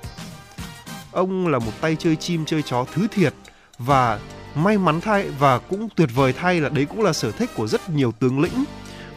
ông 1.11 1.47
là 1.47 1.59
một 1.59 1.71
tay 1.81 1.95
chơi 1.99 2.15
chim 2.15 2.45
chơi 2.45 2.61
chó 2.61 2.85
thứ 2.93 3.07
thiệt 3.07 3.33
và 3.77 4.19
may 4.55 4.77
mắn 4.77 5.01
thay 5.01 5.29
và 5.29 5.59
cũng 5.59 5.89
tuyệt 5.95 6.09
vời 6.15 6.33
thay 6.33 6.61
là 6.61 6.69
đấy 6.69 6.85
cũng 6.85 7.01
là 7.01 7.13
sở 7.13 7.31
thích 7.31 7.49
của 7.55 7.67
rất 7.67 7.89
nhiều 7.89 8.11
tướng 8.11 8.39
lĩnh 8.41 8.63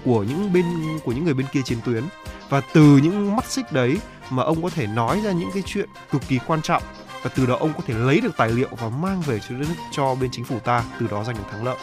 của 0.04 0.22
những 0.22 0.52
bên 0.52 0.64
của 1.04 1.12
những 1.12 1.24
người 1.24 1.34
bên 1.34 1.46
kia 1.52 1.62
chiến 1.64 1.78
tuyến. 1.84 2.04
Và 2.48 2.60
từ 2.74 3.00
những 3.02 3.36
mắt 3.36 3.44
xích 3.44 3.72
đấy 3.72 3.98
mà 4.30 4.42
ông 4.42 4.62
có 4.62 4.70
thể 4.70 4.86
nói 4.86 5.20
ra 5.24 5.32
những 5.32 5.50
cái 5.54 5.62
chuyện 5.66 5.88
cực 6.10 6.22
kỳ 6.28 6.38
quan 6.46 6.62
trọng. 6.62 6.82
Và 7.22 7.30
từ 7.36 7.46
đó 7.46 7.56
ông 7.60 7.72
có 7.76 7.80
thể 7.86 7.94
lấy 7.94 8.20
được 8.20 8.36
tài 8.36 8.48
liệu 8.50 8.68
và 8.78 8.88
mang 8.88 9.20
về 9.20 9.38
cho 9.48 9.54
đất 9.54 9.66
nước 9.68 9.74
cho 9.92 10.14
bên 10.14 10.30
chính 10.32 10.44
phủ 10.44 10.58
ta 10.58 10.84
từ 11.00 11.06
đó 11.10 11.24
giành 11.24 11.36
được 11.36 11.44
thắng 11.50 11.64
lợi. 11.64 11.76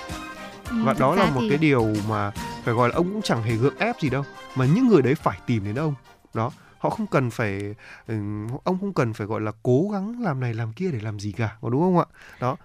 Ừ, 0.70 0.76
và 0.84 0.94
đó 0.94 1.16
là 1.16 1.30
một 1.30 1.42
thì- 1.42 1.50
cái 1.50 1.58
điều 1.58 1.94
mà 2.10 2.32
phải 2.64 2.74
gọi 2.74 2.90
là 2.90 2.96
ông 2.96 3.10
cũng 3.14 3.22
chẳng 3.22 3.44
hề 3.44 3.56
gượng 3.56 3.78
ép 3.78 4.00
gì 4.00 4.10
đâu 4.10 4.24
mà 4.56 4.66
những 4.66 4.88
người 4.88 5.02
đấy 5.02 5.16
phải 5.16 5.40
tìm 5.46 5.64
đến 5.64 5.76
ông. 5.76 5.94
Đó 6.34 6.52
họ 6.80 6.90
không 6.90 7.08
cần 7.08 7.30
phải 7.30 7.76
ừm, 8.08 8.48
ông 8.64 8.78
không 8.80 8.94
cần 8.94 9.14
phải 9.14 9.28
gọi 9.28 9.42
là 9.42 9.52
cố 9.64 9.90
gắng 9.94 10.22
làm 10.24 10.40
này 10.40 10.54
làm 10.54 10.74
kia 10.74 10.92
để 10.92 11.00
làm 11.02 11.20
gì 11.20 11.32
cả 11.32 11.56
có 11.62 11.70
đúng 11.70 11.82
không 11.82 12.00
ạ? 12.00 12.06
Đó 12.40 12.58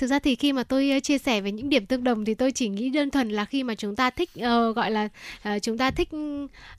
Thực 0.00 0.06
ra 0.06 0.18
thì 0.18 0.34
khi 0.34 0.52
mà 0.52 0.62
tôi 0.62 0.90
ờ, 0.90 1.00
chia 1.00 1.18
sẻ 1.18 1.40
về 1.40 1.52
những 1.52 1.68
điểm 1.68 1.86
tương 1.86 2.04
đồng 2.04 2.24
thì 2.24 2.34
tôi 2.34 2.52
chỉ 2.52 2.68
nghĩ 2.68 2.90
đơn 2.90 3.10
thuần 3.10 3.28
là 3.30 3.44
khi 3.44 3.62
mà 3.62 3.74
chúng 3.74 3.96
ta 3.96 4.10
thích 4.10 4.30
ờ, 4.40 4.72
gọi 4.72 4.90
là 4.90 5.08
ờ, 5.42 5.58
chúng 5.58 5.78
ta 5.78 5.90
thích 5.90 6.08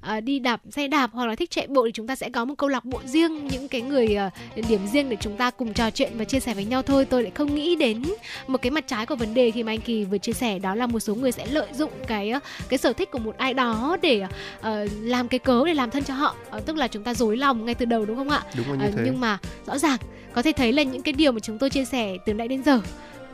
ờ, 0.02 0.20
đi 0.20 0.40
đạp 0.40 0.62
xe 0.72 0.88
đạp 0.88 1.10
hoặc 1.14 1.26
là 1.26 1.36
thích 1.36 1.52
chạy 1.52 1.68
bộ 1.68 1.86
thì 1.86 1.92
chúng 1.92 2.08
ta 2.08 2.16
sẽ 2.16 2.30
có 2.30 2.46
một 2.46 2.54
câu 2.58 2.70
lạc 2.70 2.86
bộ 2.86 3.02
riêng 3.06 3.48
những 3.48 3.68
cái 3.68 3.82
người 3.82 4.16
ờ, 4.16 4.30
điểm 4.70 4.80
riêng 4.94 5.10
để 5.10 5.18
chúng 5.20 5.38
ta 5.38 5.50
cùng 5.52 5.74
trò 5.74 5.90
chuyện 5.92 6.12
và 6.16 6.24
chia 6.24 6.40
sẻ 6.40 6.54
với 6.54 6.66
nhau 6.66 6.82
thôi. 6.82 7.06
Tôi 7.06 7.24
lại 7.24 7.32
không 7.36 7.56
nghĩ 7.56 7.76
đến 7.76 8.04
một 8.48 8.62
cái 8.62 8.72
mặt 8.72 8.88
trái 8.88 9.06
của 9.06 9.16
vấn 9.16 9.34
đề 9.34 9.52
khi 9.52 9.64
mà 9.64 9.72
anh 9.72 9.82
Kỳ 9.82 10.04
vừa 10.04 10.18
chia 10.18 10.34
sẻ 10.34 10.60
đó 10.60 10.76
là 10.76 10.88
một 10.88 11.00
số 11.00 11.16
người 11.16 11.32
sẽ 11.32 11.46
lợi 11.46 11.68
dụng 11.74 11.92
cái 12.08 12.34
cái 12.70 12.78
sở 12.78 12.94
thích 12.94 13.12
của 13.12 13.20
một 13.20 13.38
ai 13.38 13.54
đó 13.54 13.98
để 14.02 14.24
ờ, 14.62 14.88
làm 15.02 15.28
cái 15.28 15.40
cớ 15.40 15.64
để 15.66 15.74
làm 15.74 15.90
thân 15.92 16.04
cho 16.04 16.14
họ. 16.14 16.36
Ờ, 16.50 16.60
tức 16.60 16.76
là 16.78 16.88
chúng 16.88 17.04
ta 17.04 17.14
dối 17.14 17.38
lòng 17.38 17.66
ngay 17.66 17.76
từ 17.76 17.86
đầu 17.86 18.06
đúng 18.06 18.18
không 18.18 18.30
ạ? 18.30 18.44
đúng 18.58 18.72
là 18.72 18.76
như 18.76 18.86
Ờ, 18.86 18.92
thế 18.96 19.02
nhưng 19.06 19.20
mà 19.20 19.38
rõ 19.66 19.78
ràng 19.78 19.98
có 20.34 20.42
thể 20.42 20.52
thấy 20.52 20.74
là 20.74 20.84
những 20.84 21.02
cái 21.02 21.14
điều 21.14 21.32
mà 21.32 21.40
chúng 21.40 21.58
tôi 21.58 21.70
chia 21.70 21.86
sẻ 21.86 22.18
từ 22.26 22.34
nãy 22.34 22.48
đến 22.48 22.64
giờ 22.64 22.82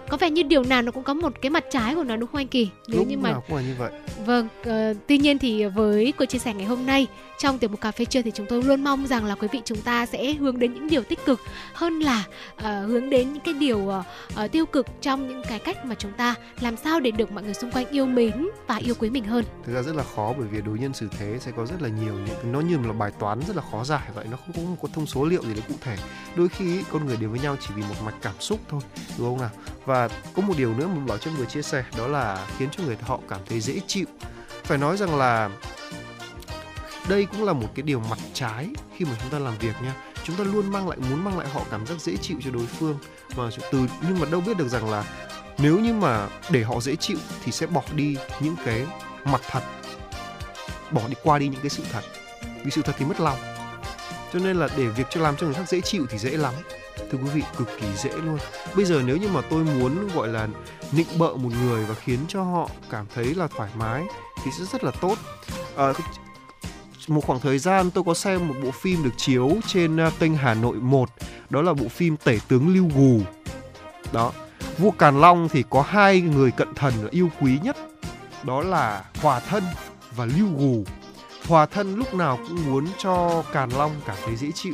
có 0.09 0.17
vẻ 0.17 0.29
như 0.29 0.43
điều 0.43 0.63
nào 0.63 0.81
nó 0.81 0.91
cũng 0.91 1.03
có 1.03 1.13
một 1.13 1.33
cái 1.41 1.49
mặt 1.49 1.63
trái 1.71 1.95
của 1.95 2.03
nó 2.03 2.15
đúng 2.15 2.29
không 2.31 2.41
anh 2.41 2.47
Kỳ? 2.47 2.69
Nếu 2.87 2.99
lúc 2.99 3.07
như 3.07 3.17
mà 3.17 3.31
nào 3.31 3.43
cũng 3.47 3.57
là 3.57 3.61
như 3.61 3.75
vậy 3.77 3.91
vâng, 4.25 4.47
ờ, 4.63 4.93
tuy 5.07 5.17
nhiên 5.17 5.39
thì 5.39 5.65
với 5.65 6.13
cuộc 6.17 6.25
chia 6.25 6.37
sẻ 6.37 6.53
ngày 6.53 6.65
hôm 6.65 6.85
nay 6.85 7.07
trong 7.37 7.59
tiểu 7.59 7.69
mục 7.69 7.81
cà 7.81 7.91
phê 7.91 8.05
trưa 8.05 8.21
thì 8.21 8.31
chúng 8.31 8.45
tôi 8.49 8.63
luôn 8.63 8.83
mong 8.83 9.07
rằng 9.07 9.25
là 9.25 9.35
quý 9.35 9.47
vị 9.51 9.61
chúng 9.65 9.81
ta 9.81 10.05
sẽ 10.05 10.33
hướng 10.33 10.59
đến 10.59 10.73
những 10.73 10.87
điều 10.87 11.03
tích 11.03 11.19
cực 11.25 11.39
hơn 11.73 11.99
là 11.99 12.23
ờ, 12.55 12.85
hướng 12.85 13.09
đến 13.09 13.33
những 13.33 13.43
cái 13.43 13.53
điều 13.53 13.89
ờ, 13.89 14.03
ờ, 14.35 14.47
tiêu 14.47 14.65
cực 14.65 14.87
trong 15.01 15.27
những 15.27 15.41
cái 15.49 15.59
cách 15.59 15.85
mà 15.85 15.95
chúng 15.95 16.11
ta 16.11 16.35
làm 16.59 16.77
sao 16.77 16.99
để 16.99 17.11
được 17.11 17.31
mọi 17.31 17.43
người 17.43 17.53
xung 17.53 17.71
quanh 17.71 17.85
yêu 17.89 18.05
mến 18.05 18.47
và 18.67 18.75
yêu 18.75 18.95
quý 18.99 19.09
mình 19.09 19.23
hơn. 19.23 19.45
thực 19.63 19.73
ra 19.73 19.81
rất 19.81 19.95
là 19.95 20.03
khó 20.15 20.33
bởi 20.37 20.47
vì 20.47 20.61
đối 20.61 20.79
nhân 20.79 20.93
xử 20.93 21.07
thế 21.19 21.37
sẽ 21.39 21.51
có 21.51 21.65
rất 21.65 21.81
là 21.81 21.89
nhiều 21.89 22.13
những 22.13 22.51
nó 22.51 22.59
như 22.59 22.77
là 22.77 22.93
bài 22.93 23.11
toán 23.19 23.39
rất 23.47 23.55
là 23.55 23.63
khó 23.71 23.83
giải 23.83 24.09
vậy 24.15 24.25
nó 24.31 24.37
không 24.37 24.53
có 24.55 24.61
một 24.81 24.93
thông 24.93 25.05
số 25.05 25.25
liệu 25.25 25.41
gì 25.43 25.53
đấy 25.53 25.63
cụ 25.67 25.75
thể 25.81 25.97
đôi 26.35 26.49
khi 26.49 26.83
con 26.91 27.05
người 27.05 27.17
đến 27.17 27.29
với 27.29 27.39
nhau 27.39 27.57
chỉ 27.61 27.73
vì 27.75 27.81
một 27.81 27.95
mạch 28.05 28.15
cảm 28.21 28.35
xúc 28.39 28.59
thôi 28.69 28.81
đúng 29.17 29.27
không 29.27 29.39
nào 29.41 29.49
và 29.85 29.96
có 30.35 30.41
một 30.41 30.53
điều 30.57 30.73
nữa 30.73 30.87
mà 30.87 31.05
bảo 31.07 31.17
cho 31.17 31.31
người 31.31 31.45
chia 31.45 31.61
sẻ, 31.61 31.83
đó 31.97 32.07
là 32.07 32.47
khiến 32.57 32.69
cho 32.71 32.83
người 32.83 32.97
họ 33.01 33.19
cảm 33.29 33.39
thấy 33.49 33.59
dễ 33.59 33.79
chịu. 33.87 34.05
Phải 34.63 34.77
nói 34.77 34.97
rằng 34.97 35.15
là 35.15 35.49
đây 37.09 37.25
cũng 37.25 37.43
là 37.43 37.53
một 37.53 37.67
cái 37.75 37.83
điều 37.83 37.99
mặt 37.99 38.19
trái 38.33 38.69
khi 38.95 39.05
mà 39.05 39.11
chúng 39.21 39.29
ta 39.29 39.39
làm 39.39 39.57
việc 39.57 39.73
nha. 39.83 39.95
Chúng 40.23 40.35
ta 40.35 40.43
luôn 40.43 40.71
mang 40.71 40.89
lại, 40.89 40.97
muốn 41.09 41.23
mang 41.23 41.39
lại 41.39 41.47
họ 41.53 41.61
cảm 41.71 41.85
giác 41.87 42.01
dễ 42.01 42.17
chịu 42.17 42.37
cho 42.43 42.51
đối 42.51 42.65
phương. 42.65 42.99
Mà 43.37 43.49
từ, 43.71 43.79
nhưng 44.01 44.19
mà 44.19 44.25
đâu 44.31 44.41
biết 44.41 44.57
được 44.57 44.67
rằng 44.67 44.89
là 44.89 45.03
nếu 45.57 45.79
như 45.79 45.93
mà 45.93 46.27
để 46.49 46.63
họ 46.63 46.79
dễ 46.79 46.95
chịu 46.95 47.17
thì 47.43 47.51
sẽ 47.51 47.67
bỏ 47.67 47.83
đi 47.95 48.17
những 48.39 48.55
cái 48.65 48.85
mặt 49.23 49.41
thật. 49.49 49.61
Bỏ 50.91 51.01
đi, 51.07 51.15
qua 51.23 51.39
đi 51.39 51.47
những 51.47 51.61
cái 51.61 51.69
sự 51.69 51.83
thật. 51.91 52.01
Vì 52.63 52.71
sự 52.71 52.81
thật 52.81 52.95
thì 52.97 53.05
mất 53.05 53.19
lòng. 53.19 53.37
Cho 54.33 54.39
nên 54.39 54.57
là 54.57 54.67
để 54.77 54.85
việc 54.85 55.07
cho 55.09 55.21
làm 55.21 55.37
cho 55.37 55.45
người 55.45 55.55
khác 55.55 55.69
dễ 55.69 55.81
chịu 55.81 56.05
thì 56.09 56.17
dễ 56.17 56.29
lắm 56.29 56.53
thưa 57.11 57.17
quý 57.17 57.29
vị 57.33 57.41
cực 57.57 57.67
kỳ 57.79 57.87
dễ 58.03 58.09
luôn. 58.09 58.37
Bây 58.75 58.85
giờ 58.85 59.01
nếu 59.05 59.17
như 59.17 59.27
mà 59.27 59.41
tôi 59.49 59.63
muốn 59.63 60.07
gọi 60.15 60.27
là 60.27 60.47
nịnh 60.91 61.07
bợ 61.17 61.33
một 61.33 61.49
người 61.63 61.85
và 61.85 61.95
khiến 61.95 62.19
cho 62.27 62.43
họ 62.43 62.69
cảm 62.89 63.05
thấy 63.15 63.35
là 63.35 63.47
thoải 63.47 63.69
mái 63.77 64.03
thì 64.43 64.51
sẽ 64.51 64.65
rất 64.71 64.83
là 64.83 64.91
tốt. 64.91 65.17
À, 65.75 65.93
một 67.07 67.21
khoảng 67.25 67.39
thời 67.39 67.59
gian 67.59 67.91
tôi 67.91 68.03
có 68.03 68.13
xem 68.13 68.47
một 68.47 68.55
bộ 68.63 68.71
phim 68.71 69.03
được 69.03 69.17
chiếu 69.17 69.51
trên 69.67 69.97
à, 69.97 70.11
kênh 70.19 70.35
Hà 70.35 70.53
Nội 70.53 70.75
1 70.75 71.09
đó 71.49 71.61
là 71.61 71.73
bộ 71.73 71.87
phim 71.87 72.17
Tể 72.17 72.39
tướng 72.47 72.73
Lưu 72.75 72.89
Gù. 72.95 73.21
Đó 74.13 74.31
vua 74.77 74.91
Càn 74.91 75.21
Long 75.21 75.49
thì 75.49 75.63
có 75.69 75.81
hai 75.81 76.21
người 76.21 76.51
cận 76.51 76.73
thần 76.75 76.93
là 77.01 77.09
yêu 77.11 77.29
quý 77.41 77.59
nhất 77.63 77.77
đó 78.43 78.61
là 78.61 79.03
Hòa 79.21 79.39
Thân 79.39 79.63
và 80.15 80.25
Lưu 80.25 80.47
Gù. 80.57 80.83
Hòa 81.47 81.65
Thân 81.65 81.95
lúc 81.95 82.13
nào 82.13 82.39
cũng 82.47 82.65
muốn 82.65 82.87
cho 82.97 83.43
Càn 83.53 83.69
Long 83.69 83.91
cảm 84.05 84.15
thấy 84.25 84.35
dễ 84.35 84.51
chịu 84.51 84.73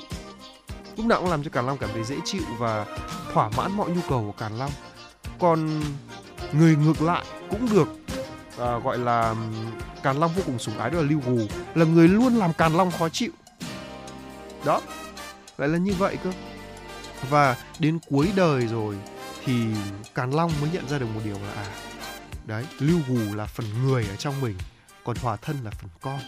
lúc 0.97 1.05
nào 1.05 1.21
cũng 1.21 1.29
làm 1.29 1.43
cho 1.43 1.49
Càn 1.49 1.65
Long 1.65 1.77
cảm 1.77 1.89
thấy 1.93 2.03
dễ 2.03 2.17
chịu 2.25 2.43
và 2.57 2.85
thỏa 3.33 3.49
mãn 3.49 3.71
mọi 3.71 3.89
nhu 3.89 4.01
cầu 4.09 4.23
của 4.25 4.39
Càn 4.39 4.57
Long. 4.57 4.71
Còn 5.39 5.81
người 6.53 6.75
ngược 6.75 7.01
lại 7.01 7.25
cũng 7.49 7.69
được 7.71 7.87
à, 8.59 8.77
gọi 8.77 8.97
là 8.97 9.35
Càn 10.03 10.17
Long 10.17 10.33
vô 10.33 10.41
cùng 10.45 10.59
sủng 10.59 10.77
ái 10.77 10.89
đó 10.89 10.97
là 10.97 11.03
Lưu 11.09 11.19
Gù 11.25 11.39
là 11.75 11.85
người 11.85 12.07
luôn 12.07 12.35
làm 12.35 12.53
Càn 12.53 12.73
Long 12.73 12.91
khó 12.91 13.09
chịu. 13.09 13.31
Đó 14.65 14.81
lại 15.57 15.69
là 15.69 15.77
như 15.77 15.93
vậy 15.93 16.17
cơ. 16.23 16.31
Và 17.29 17.57
đến 17.79 17.99
cuối 18.09 18.31
đời 18.35 18.67
rồi 18.67 18.95
thì 19.45 19.65
Càn 20.15 20.31
Long 20.31 20.51
mới 20.61 20.69
nhận 20.73 20.87
ra 20.89 20.99
được 20.99 21.07
một 21.13 21.21
điều 21.23 21.35
là 21.35 21.53
à 21.55 21.65
đấy 22.45 22.65
Lưu 22.79 22.99
Gù 23.07 23.35
là 23.35 23.45
phần 23.45 23.65
người 23.83 24.05
ở 24.09 24.15
trong 24.15 24.41
mình 24.41 24.55
còn 25.03 25.17
Hòa 25.21 25.35
Thân 25.35 25.57
là 25.63 25.71
phần 25.71 25.89
con. 26.01 26.19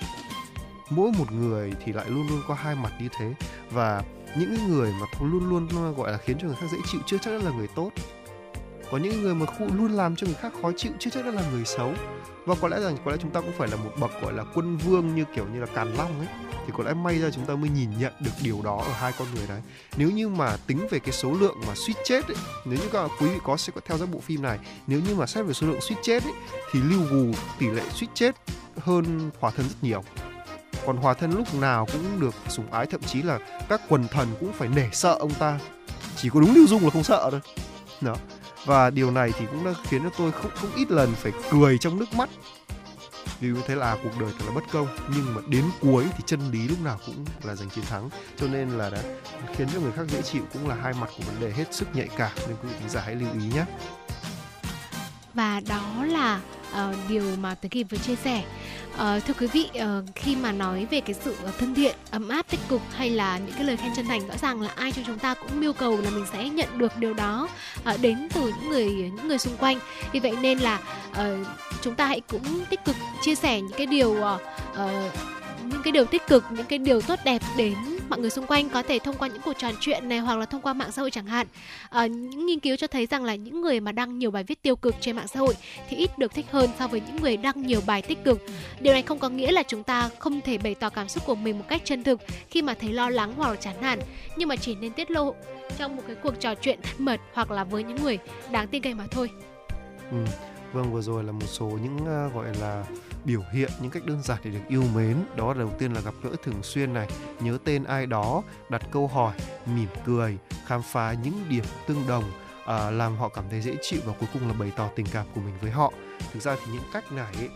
Mỗi 0.89 1.11
một 1.11 1.31
người 1.31 1.73
thì 1.85 1.93
lại 1.93 2.05
luôn 2.09 2.27
luôn 2.27 2.41
có 2.47 2.53
hai 2.53 2.75
mặt 2.75 2.91
như 2.99 3.07
thế. 3.19 3.33
Và 3.71 4.03
những 4.39 4.67
người 4.67 4.93
mà 5.01 5.07
luôn 5.19 5.49
luôn 5.49 5.93
gọi 5.95 6.11
là 6.11 6.17
khiến 6.17 6.37
cho 6.41 6.47
người 6.47 6.55
khác 6.55 6.67
dễ 6.71 6.77
chịu 6.91 7.01
chưa 7.05 7.17
chắc 7.21 7.31
đã 7.31 7.37
là 7.37 7.51
người 7.51 7.67
tốt. 7.75 7.91
Có 8.91 8.97
những 8.97 9.21
người 9.21 9.35
mà 9.35 9.45
khu 9.45 9.67
luôn 9.75 9.91
làm 9.91 10.15
cho 10.15 10.27
người 10.27 10.35
khác 10.35 10.53
khó 10.61 10.71
chịu 10.77 10.91
chưa 10.99 11.09
chắc 11.09 11.25
đã 11.25 11.31
là 11.31 11.43
người 11.51 11.65
xấu. 11.65 11.93
Và 12.45 12.55
có 12.61 12.67
lẽ 12.67 12.81
rằng 12.81 12.97
có 13.05 13.11
lẽ 13.11 13.17
chúng 13.21 13.31
ta 13.31 13.41
cũng 13.41 13.51
phải 13.57 13.67
là 13.67 13.75
một 13.75 13.91
bậc 13.99 14.11
gọi 14.21 14.33
là 14.33 14.43
quân 14.53 14.77
vương 14.77 15.15
như 15.15 15.25
kiểu 15.35 15.45
như 15.53 15.59
là 15.59 15.65
càn 15.65 15.93
long 15.93 16.19
ấy. 16.19 16.27
Thì 16.65 16.73
có 16.77 16.83
lẽ 16.83 16.93
may 16.93 17.19
ra 17.19 17.29
chúng 17.29 17.45
ta 17.45 17.55
mới 17.55 17.69
nhìn 17.69 17.89
nhận 17.99 18.13
được 18.19 18.31
điều 18.43 18.61
đó 18.61 18.83
ở 18.85 18.93
hai 18.93 19.13
con 19.19 19.27
người 19.35 19.47
đấy. 19.47 19.61
Nếu 19.97 20.11
như 20.11 20.29
mà 20.29 20.57
tính 20.67 20.87
về 20.89 20.99
cái 20.99 21.11
số 21.11 21.31
lượng 21.31 21.55
mà 21.67 21.73
suýt 21.75 21.93
chết 22.03 22.27
ấy, 22.27 22.37
nếu 22.65 22.79
như 22.79 22.89
các 22.91 23.11
quý 23.21 23.27
vị 23.27 23.39
có 23.43 23.57
sẽ 23.57 23.73
có 23.75 23.81
theo 23.85 23.97
dõi 23.97 24.07
bộ 24.11 24.19
phim 24.19 24.41
này 24.41 24.59
nếu 24.87 24.99
như 25.07 25.15
mà 25.15 25.25
xét 25.25 25.45
về 25.45 25.53
số 25.53 25.67
lượng 25.67 25.81
suýt 25.81 25.95
chết 26.03 26.23
ấy, 26.23 26.33
thì 26.71 26.79
lưu 26.79 27.01
gù 27.11 27.31
tỷ 27.59 27.67
lệ 27.67 27.83
suýt 27.93 28.07
chết 28.13 28.35
hơn 28.77 29.31
hòa 29.39 29.51
thân 29.51 29.67
rất 29.69 29.75
nhiều 29.81 30.03
còn 30.85 30.97
hòa 30.97 31.14
thân 31.14 31.31
lúc 31.31 31.56
nào 31.56 31.88
cũng 31.91 32.19
được 32.19 32.35
sủng 32.49 32.72
ái 32.72 32.85
thậm 32.85 33.02
chí 33.02 33.22
là 33.22 33.39
các 33.69 33.81
quần 33.89 34.07
thần 34.07 34.27
cũng 34.39 34.53
phải 34.53 34.68
nể 34.68 34.89
sợ 34.91 35.15
ông 35.19 35.34
ta. 35.34 35.60
Chỉ 36.18 36.30
có 36.30 36.39
đúng 36.39 36.56
lưu 36.56 36.68
dung 36.68 36.84
là 36.84 36.89
không 36.89 37.03
sợ 37.03 37.27
thôi. 37.31 37.41
Đó. 38.02 38.15
Và 38.65 38.89
điều 38.89 39.11
này 39.11 39.31
thì 39.39 39.45
cũng 39.45 39.65
đã 39.65 39.73
khiến 39.84 40.03
cho 40.03 40.10
tôi 40.18 40.31
không 40.31 40.52
không 40.56 40.69
ít 40.76 40.91
lần 40.91 41.14
phải 41.15 41.31
cười 41.52 41.77
trong 41.77 41.99
nước 41.99 42.14
mắt. 42.14 42.30
Vì 43.39 43.47
như 43.47 43.61
thế 43.68 43.76
là 43.76 43.97
cuộc 44.03 44.19
đời 44.19 44.30
thật 44.39 44.45
là 44.47 44.53
bất 44.56 44.64
công 44.72 44.88
nhưng 45.15 45.35
mà 45.35 45.41
đến 45.47 45.64
cuối 45.81 46.06
thì 46.18 46.23
chân 46.26 46.52
lý 46.52 46.68
lúc 46.68 46.81
nào 46.81 46.99
cũng 47.06 47.26
là 47.43 47.56
giành 47.56 47.69
chiến 47.69 47.85
thắng. 47.85 48.10
Cho 48.38 48.47
nên 48.47 48.69
là 48.69 48.89
đã 48.89 49.02
khiến 49.56 49.68
cho 49.73 49.80
người 49.80 49.91
khác 49.91 50.03
dễ 50.07 50.22
chịu 50.22 50.43
cũng 50.53 50.68
là 50.68 50.76
hai 50.76 50.93
mặt 50.93 51.10
của 51.18 51.23
vấn 51.23 51.39
đề 51.39 51.52
hết 51.52 51.73
sức 51.73 51.88
nhạy 51.95 52.07
cảm. 52.18 52.31
Nên 52.47 52.56
quý 52.64 52.69
vị 52.69 52.76
khán 52.80 52.89
giả 52.89 53.02
hãy 53.02 53.15
lưu 53.15 53.30
ý 53.34 53.47
nhé. 53.56 53.65
Và 55.34 55.61
đó 55.68 56.06
là 56.06 56.39
uh, 56.72 56.95
điều 57.10 57.23
mà 57.39 57.56
Tớ 57.56 57.68
kịp 57.72 57.84
vừa 57.89 57.97
chia 57.97 58.15
sẻ. 58.15 58.43
À, 58.97 59.19
thưa 59.19 59.34
quý 59.39 59.47
vị 59.47 59.69
ờ, 59.80 60.03
khi 60.15 60.35
mà 60.35 60.51
nói 60.51 60.88
về 60.91 61.01
cái 61.01 61.15
sự 61.23 61.35
ờ, 61.43 61.51
thân 61.59 61.76
thiện 61.76 61.95
ấm 62.11 62.30
áp 62.30 62.45
tích 62.49 62.59
cực 62.69 62.81
hay 62.95 63.09
là 63.09 63.38
những 63.38 63.55
cái 63.55 63.63
lời 63.63 63.77
khen 63.77 63.91
chân 63.95 64.05
thành 64.05 64.27
rõ 64.27 64.34
ràng 64.41 64.61
là 64.61 64.69
ai 64.76 64.91
trong 64.91 65.05
chúng 65.07 65.19
ta 65.19 65.34
cũng 65.34 65.61
yêu 65.61 65.73
cầu 65.73 66.01
là 66.01 66.09
mình 66.09 66.26
sẽ 66.34 66.49
nhận 66.49 66.77
được 66.77 66.97
điều 66.97 67.13
đó 67.13 67.47
đến 68.01 68.27
từ 68.34 68.41
những 68.41 68.69
người 68.69 68.85
những 68.85 69.27
người 69.27 69.38
xung 69.38 69.57
quanh. 69.57 69.80
Vì 70.11 70.19
vậy 70.19 70.34
nên 70.41 70.59
là 70.59 70.80
chúng 71.81 71.95
ta 71.95 72.05
hãy 72.05 72.22
cũng 72.22 72.65
tích 72.69 72.85
cực 72.85 72.95
chia 73.22 73.35
sẻ 73.35 73.61
những 73.61 73.77
cái 73.77 73.85
điều 73.85 74.15
những 75.63 75.81
cái 75.84 75.91
điều 75.91 76.05
tích 76.05 76.27
cực 76.27 76.43
những 76.49 76.65
cái 76.65 76.80
điều 76.80 77.01
tốt 77.01 77.19
đẹp 77.26 77.41
đến 77.57 77.76
mọi 78.10 78.19
người 78.19 78.30
xung 78.30 78.48
quanh 78.48 78.69
có 78.69 78.84
thể 78.84 78.99
thông 78.99 79.18
qua 79.18 79.27
những 79.27 79.41
cuộc 79.45 79.53
trò 79.53 79.72
chuyện 79.80 80.10
này 80.10 80.19
hoặc 80.19 80.36
là 80.38 80.45
thông 80.45 80.61
qua 80.61 80.73
mạng 80.73 80.91
xã 80.91 81.02
hội 81.02 81.11
chẳng 81.11 81.26
hạn. 81.26 81.48
À, 81.90 82.06
những 82.07 82.45
nghiên 82.45 82.60
cứu 82.60 82.76
cho 82.76 82.88
thấy 82.88 83.06
rằng 83.06 83.23
là 83.23 83.36
những 83.36 83.61
người 83.61 83.80
mà 83.80 83.91
đăng 83.91 84.19
nhiều 84.19 84.32
bài 84.32 84.44
viết 84.44 84.61
tiêu 84.61 84.76
cực 84.76 84.95
trên 85.02 85.15
mạng 85.15 85.27
xã 85.27 85.40
hội 85.40 85.53
thì 85.90 85.98
ít 85.98 86.18
được 86.18 86.34
thích 86.34 86.45
hơn 86.52 86.69
so 86.80 86.88
với 86.88 87.02
những 87.07 87.15
người 87.15 87.38
đăng 87.38 87.61
nhiều 87.61 87.82
bài 87.86 88.02
tích 88.02 88.23
cực. 88.23 88.41
Điều 88.80 88.94
này 88.94 89.02
không 89.02 89.19
có 89.19 89.30
nghĩa 89.30 89.52
là 89.52 89.64
chúng 89.64 89.84
ta 89.84 90.10
không 90.19 90.41
thể 90.41 90.57
bày 90.57 90.76
tỏ 90.76 90.90
cảm 90.90 91.10
xúc 91.10 91.23
của 91.26 91.36
mình 91.36 91.60
một 91.60 91.65
cách 91.69 91.82
chân 91.86 92.03
thực 92.03 92.22
khi 92.49 92.61
mà 92.61 92.73
thấy 92.73 92.94
lo 92.94 93.10
lắng 93.10 93.34
hoặc 93.38 93.49
là 93.49 93.56
chán 93.56 93.76
nản. 93.82 93.99
Nhưng 94.38 94.49
mà 94.49 94.56
chỉ 94.56 94.76
nên 94.76 94.94
tiết 94.94 95.11
lộ 95.11 95.36
trong 95.77 95.95
một 95.95 96.03
cái 96.07 96.15
cuộc 96.15 96.40
trò 96.40 96.56
chuyện 96.56 96.80
thân 96.84 97.06
mật 97.06 97.19
hoặc 97.34 97.52
là 97.52 97.64
với 97.64 97.84
những 97.84 98.03
người 98.03 98.18
đáng 98.52 98.68
tin 98.68 98.82
cậy 98.82 98.94
mà 98.94 99.07
thôi. 99.11 99.30
Ừ. 100.11 100.18
vâng 100.73 100.94
vừa 100.94 101.02
rồi 101.02 101.23
là 101.23 101.32
một 101.32 101.48
số 101.48 101.65
những 101.65 101.95
uh, 101.95 102.34
gọi 102.34 102.45
là 102.61 102.86
biểu 103.26 103.41
hiện 103.52 103.72
những 103.81 103.91
cách 103.91 104.06
đơn 104.06 104.22
giản 104.23 104.38
để 104.43 104.52
được 104.52 104.60
yêu 104.68 104.84
mến. 104.95 105.18
Đó 105.35 105.53
là 105.53 105.60
đầu 105.60 105.72
tiên 105.80 105.93
là 105.93 106.02
gặp 106.02 106.14
gỡ 106.23 106.30
thường 106.43 106.64
xuyên 106.64 106.93
này. 106.93 107.07
Nhớ 107.39 107.57
tên 107.64 107.84
ai 107.84 108.06
đó 108.06 108.43
đặt 108.69 108.81
câu 108.91 109.07
hỏi 109.07 109.34
mỉm 109.65 109.89
cười 110.06 110.38
khám 110.65 110.81
phá 110.81 111.15
những 111.23 111.43
điểm 111.49 111.65
tương 111.88 112.07
đồng 112.07 112.23
à, 112.65 112.91
làm 112.91 113.18
họ 113.18 113.30
cảm 113.30 113.43
thấy 113.49 113.61
dễ 113.61 113.76
chịu 113.81 113.99
và 114.06 114.14
cuối 114.19 114.30
cùng 114.34 114.47
là 114.47 114.53
bày 114.53 114.72
tỏ 114.76 114.89
tình 114.95 115.06
cảm 115.11 115.26
của 115.35 115.41
mình 115.41 115.53
với 115.61 115.72
họ. 115.72 115.93
Thực 116.34 116.43
ra 116.43 116.56
thì 116.56 116.72
những 116.73 116.84
cách 116.93 117.11
này 117.11 117.34
ấy, 117.38 117.49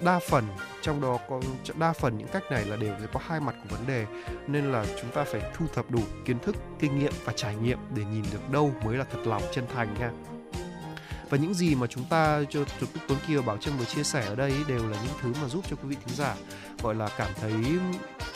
đa 0.00 0.20
phần 0.28 0.44
trong 0.82 1.00
đó 1.00 1.18
có 1.28 1.40
đa 1.74 1.92
phần 1.92 2.18
những 2.18 2.28
cách 2.28 2.42
này 2.50 2.64
là 2.64 2.76
đều 2.76 2.94
có 3.12 3.20
hai 3.26 3.40
mặt 3.40 3.54
của 3.62 3.76
vấn 3.76 3.86
đề. 3.86 4.06
Nên 4.46 4.72
là 4.72 4.86
chúng 5.00 5.10
ta 5.10 5.24
phải 5.24 5.40
thu 5.54 5.66
thập 5.74 5.90
đủ 5.90 6.00
kiến 6.24 6.38
thức 6.38 6.56
kinh 6.78 6.98
nghiệm 6.98 7.12
và 7.24 7.32
trải 7.36 7.56
nghiệm 7.56 7.78
để 7.94 8.04
nhìn 8.04 8.24
được 8.32 8.50
đâu 8.50 8.72
mới 8.84 8.96
là 8.96 9.04
thật 9.12 9.20
lòng 9.24 9.42
chân 9.52 9.64
thành 9.74 9.94
nha 10.00 10.10
và 11.30 11.38
những 11.38 11.54
gì 11.54 11.74
mà 11.74 11.86
chúng 11.86 12.04
ta 12.04 12.40
cho 12.50 12.64
Tuấn 13.08 13.18
Kiều 13.28 13.42
Bảo 13.42 13.56
Trâm 13.56 13.78
vừa 13.78 13.84
chia 13.84 14.02
sẻ 14.02 14.26
ở 14.26 14.34
đây 14.34 14.52
đều 14.68 14.88
là 14.88 14.98
những 15.02 15.14
thứ 15.22 15.32
mà 15.42 15.48
giúp 15.48 15.64
cho 15.70 15.76
quý 15.76 15.88
vị 15.88 15.96
thính 16.06 16.16
giả, 16.16 16.34
gọi 16.82 16.94
là, 16.94 17.08
cảm 17.16 17.30
thấy 17.40 17.52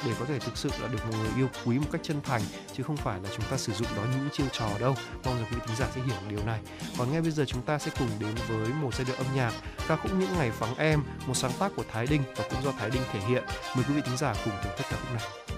để 0.07 0.13
có 0.19 0.25
thể 0.25 0.39
thực 0.39 0.57
sự 0.57 0.71
là 0.83 0.89
được 0.89 0.99
một 1.07 1.17
người 1.19 1.31
yêu 1.37 1.49
quý 1.65 1.79
một 1.79 1.87
cách 1.93 2.01
chân 2.05 2.21
thành, 2.23 2.43
chứ 2.73 2.83
không 2.83 2.97
phải 2.97 3.21
là 3.23 3.29
chúng 3.37 3.45
ta 3.51 3.57
sử 3.57 3.73
dụng 3.73 3.89
đó 3.97 4.03
những 4.13 4.29
chiêu 4.33 4.47
trò 4.53 4.69
đâu. 4.81 4.95
Mong 5.25 5.37
rằng 5.37 5.47
quý 5.51 5.57
vị 5.57 5.63
thính 5.67 5.77
giả 5.77 5.87
sẽ 5.95 6.01
hiểu 6.03 6.17
điều 6.29 6.47
này. 6.47 6.61
Còn 6.99 7.13
ngay 7.13 7.21
bây 7.21 7.31
giờ 7.31 7.45
chúng 7.45 7.63
ta 7.63 7.79
sẽ 7.79 7.91
cùng 7.99 8.09
đến 8.19 8.35
với 8.49 8.69
một 8.69 8.95
giai 8.95 9.05
điệu 9.05 9.17
âm 9.17 9.27
nhạc, 9.35 9.53
ca 9.89 9.97
khúc 9.97 10.13
những 10.19 10.33
ngày 10.39 10.51
vắng 10.51 10.75
em, 10.77 11.03
một 11.27 11.35
sáng 11.35 11.53
tác 11.59 11.73
của 11.77 11.85
Thái 11.93 12.07
Đinh 12.07 12.23
và 12.37 12.45
cũng 12.51 12.63
do 12.65 12.73
Thái 12.73 12.91
Đinh 12.91 13.03
thể 13.13 13.21
hiện. 13.21 13.45
Mời 13.77 13.85
quý 13.89 13.95
vị 13.95 14.03
thính 14.05 14.17
giả 14.17 14.35
cùng 14.45 14.55
thưởng 14.65 14.73
thức 14.77 14.87
ca 14.91 14.97
khúc 14.97 15.13
này. 15.15 15.50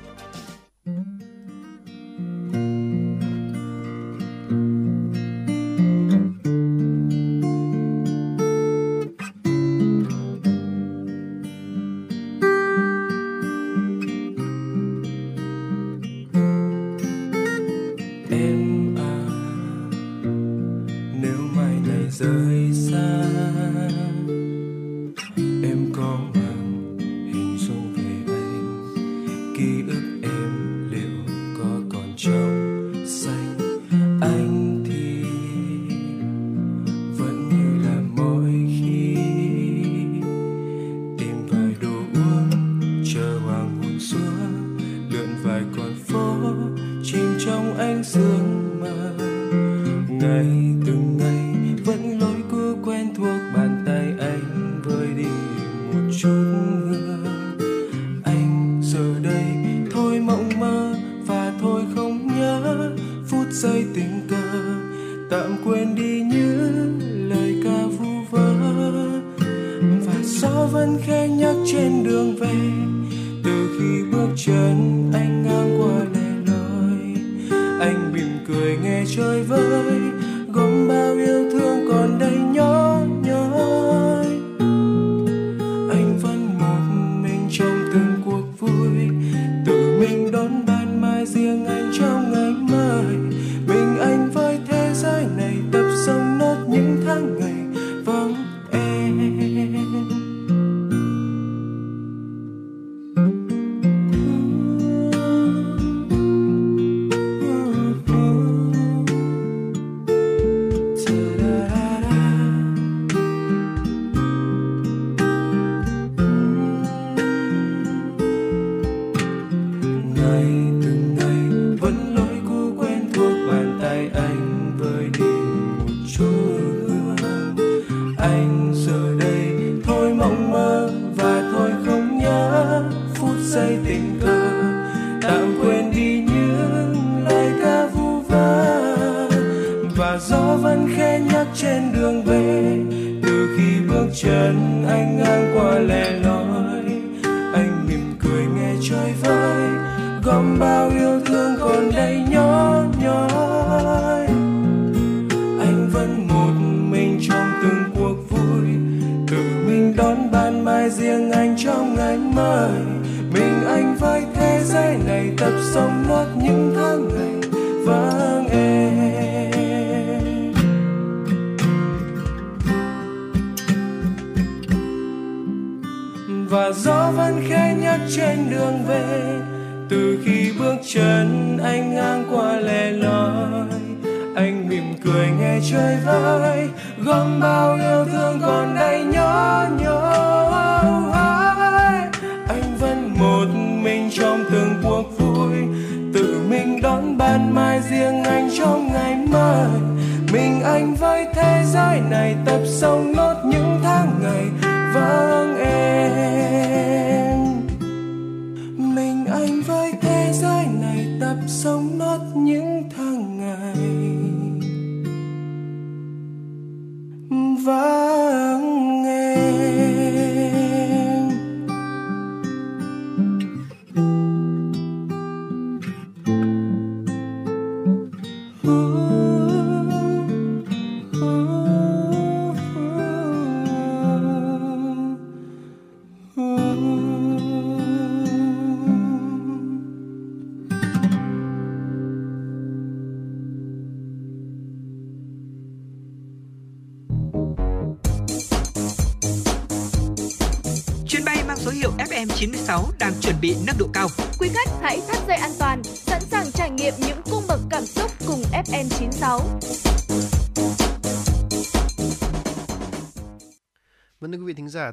Vắng 120.42 120.81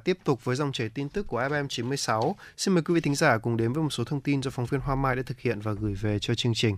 tiếp 0.10 0.18
tục 0.24 0.46
với 0.46 0.56
dòng 0.56 0.72
chảy 0.72 0.90
tin 0.90 1.10
tức 1.10 1.28
của 1.28 1.42
FM 1.42 1.68
96. 1.68 2.36
Xin 2.58 2.74
mời 2.74 2.84
quý 2.84 2.94
vị 2.94 3.02
thính 3.02 3.16
giả 3.16 3.38
cùng 3.38 3.58
đến 3.58 3.74
với 3.74 3.84
một 3.84 3.90
số 3.90 4.04
thông 4.04 4.22
tin 4.22 4.44
do 4.44 4.52
phóng 4.52 4.66
viên 4.66 4.82
Hoa 4.82 4.96
Mai 4.96 5.16
đã 5.16 5.22
thực 5.26 5.40
hiện 5.40 5.60
và 5.60 5.72
gửi 5.72 5.94
về 5.94 6.20
cho 6.20 6.36
chương 6.36 6.54
trình. 6.54 6.78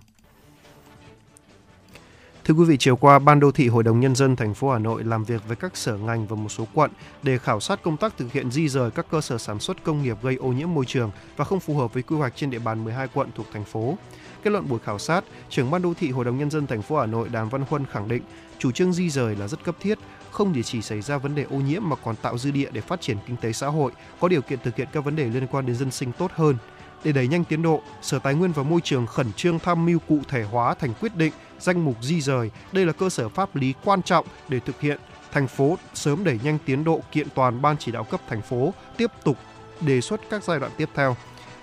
Thưa 2.43 2.53
quý 2.53 2.65
vị, 2.65 2.77
chiều 2.77 2.95
qua, 2.95 3.19
Ban 3.19 3.39
đô 3.39 3.51
thị 3.51 3.67
Hội 3.67 3.83
đồng 3.83 3.99
Nhân 3.99 4.15
dân 4.15 4.35
thành 4.35 4.53
phố 4.53 4.71
Hà 4.71 4.79
Nội 4.79 5.03
làm 5.03 5.23
việc 5.23 5.41
với 5.47 5.55
các 5.55 5.77
sở 5.77 5.97
ngành 5.97 6.27
và 6.27 6.35
một 6.35 6.49
số 6.49 6.67
quận 6.73 6.91
để 7.23 7.37
khảo 7.37 7.59
sát 7.59 7.83
công 7.83 7.97
tác 7.97 8.17
thực 8.17 8.31
hiện 8.31 8.51
di 8.51 8.69
rời 8.69 8.91
các 8.91 9.05
cơ 9.11 9.21
sở 9.21 9.37
sản 9.37 9.59
xuất 9.59 9.83
công 9.83 10.03
nghiệp 10.03 10.17
gây 10.21 10.35
ô 10.35 10.47
nhiễm 10.47 10.73
môi 10.73 10.85
trường 10.85 11.11
và 11.37 11.45
không 11.45 11.59
phù 11.59 11.77
hợp 11.77 11.93
với 11.93 12.03
quy 12.03 12.15
hoạch 12.15 12.33
trên 12.35 12.49
địa 12.49 12.59
bàn 12.59 12.83
12 12.83 13.07
quận 13.13 13.29
thuộc 13.35 13.45
thành 13.53 13.63
phố. 13.63 13.97
Kết 14.43 14.51
luận 14.51 14.69
buổi 14.69 14.79
khảo 14.79 14.99
sát, 14.99 15.23
trưởng 15.49 15.71
Ban 15.71 15.81
đô 15.81 15.93
thị 15.93 16.11
Hội 16.11 16.25
đồng 16.25 16.37
Nhân 16.37 16.51
dân 16.51 16.67
thành 16.67 16.81
phố 16.81 16.99
Hà 16.99 17.05
Nội 17.05 17.29
Đàm 17.29 17.49
Văn 17.49 17.63
Huân 17.69 17.85
khẳng 17.85 18.07
định 18.07 18.21
chủ 18.59 18.71
trương 18.71 18.93
di 18.93 19.09
rời 19.09 19.35
là 19.35 19.47
rất 19.47 19.63
cấp 19.63 19.75
thiết, 19.79 19.97
không 20.31 20.53
chỉ 20.53 20.63
chỉ 20.63 20.81
xảy 20.81 21.01
ra 21.01 21.17
vấn 21.17 21.35
đề 21.35 21.43
ô 21.43 21.57
nhiễm 21.57 21.81
mà 21.89 21.95
còn 21.95 22.15
tạo 22.15 22.37
dư 22.37 22.51
địa 22.51 22.69
để 22.71 22.81
phát 22.81 23.01
triển 23.01 23.17
kinh 23.27 23.37
tế 23.37 23.53
xã 23.53 23.67
hội, 23.67 23.91
có 24.19 24.27
điều 24.27 24.41
kiện 24.41 24.59
thực 24.63 24.75
hiện 24.75 24.87
các 24.91 25.03
vấn 25.03 25.15
đề 25.15 25.25
liên 25.25 25.47
quan 25.47 25.65
đến 25.65 25.75
dân 25.75 25.91
sinh 25.91 26.11
tốt 26.11 26.31
hơn. 26.35 26.57
Để 27.03 27.11
đẩy 27.11 27.27
nhanh 27.27 27.43
tiến 27.43 27.61
độ, 27.61 27.81
Sở 28.01 28.19
Tài 28.19 28.33
nguyên 28.35 28.51
và 28.51 28.63
Môi 28.63 28.81
trường 28.83 29.07
khẩn 29.07 29.33
trương 29.33 29.59
tham 29.59 29.85
mưu 29.85 29.99
cụ 30.07 30.19
thể 30.27 30.43
hóa 30.43 30.73
thành 30.73 30.93
quyết 31.01 31.15
định 31.15 31.33
danh 31.59 31.85
mục 31.85 31.95
di 32.01 32.21
rời. 32.21 32.51
Đây 32.71 32.85
là 32.85 32.93
cơ 32.93 33.09
sở 33.09 33.29
pháp 33.29 33.55
lý 33.55 33.73
quan 33.83 34.03
trọng 34.03 34.25
để 34.49 34.59
thực 34.59 34.81
hiện 34.81 34.99
thành 35.31 35.47
phố 35.47 35.77
sớm 35.93 36.23
đẩy 36.23 36.39
nhanh 36.43 36.57
tiến 36.65 36.83
độ 36.83 37.01
kiện 37.11 37.27
toàn 37.35 37.61
ban 37.61 37.77
chỉ 37.77 37.91
đạo 37.91 38.03
cấp 38.03 38.21
thành 38.29 38.41
phố 38.41 38.73
tiếp 38.97 39.11
tục 39.23 39.37
đề 39.81 40.01
xuất 40.01 40.21
các 40.29 40.43
giai 40.43 40.59
đoạn 40.59 40.71
tiếp 40.77 40.89
theo. 40.95 41.15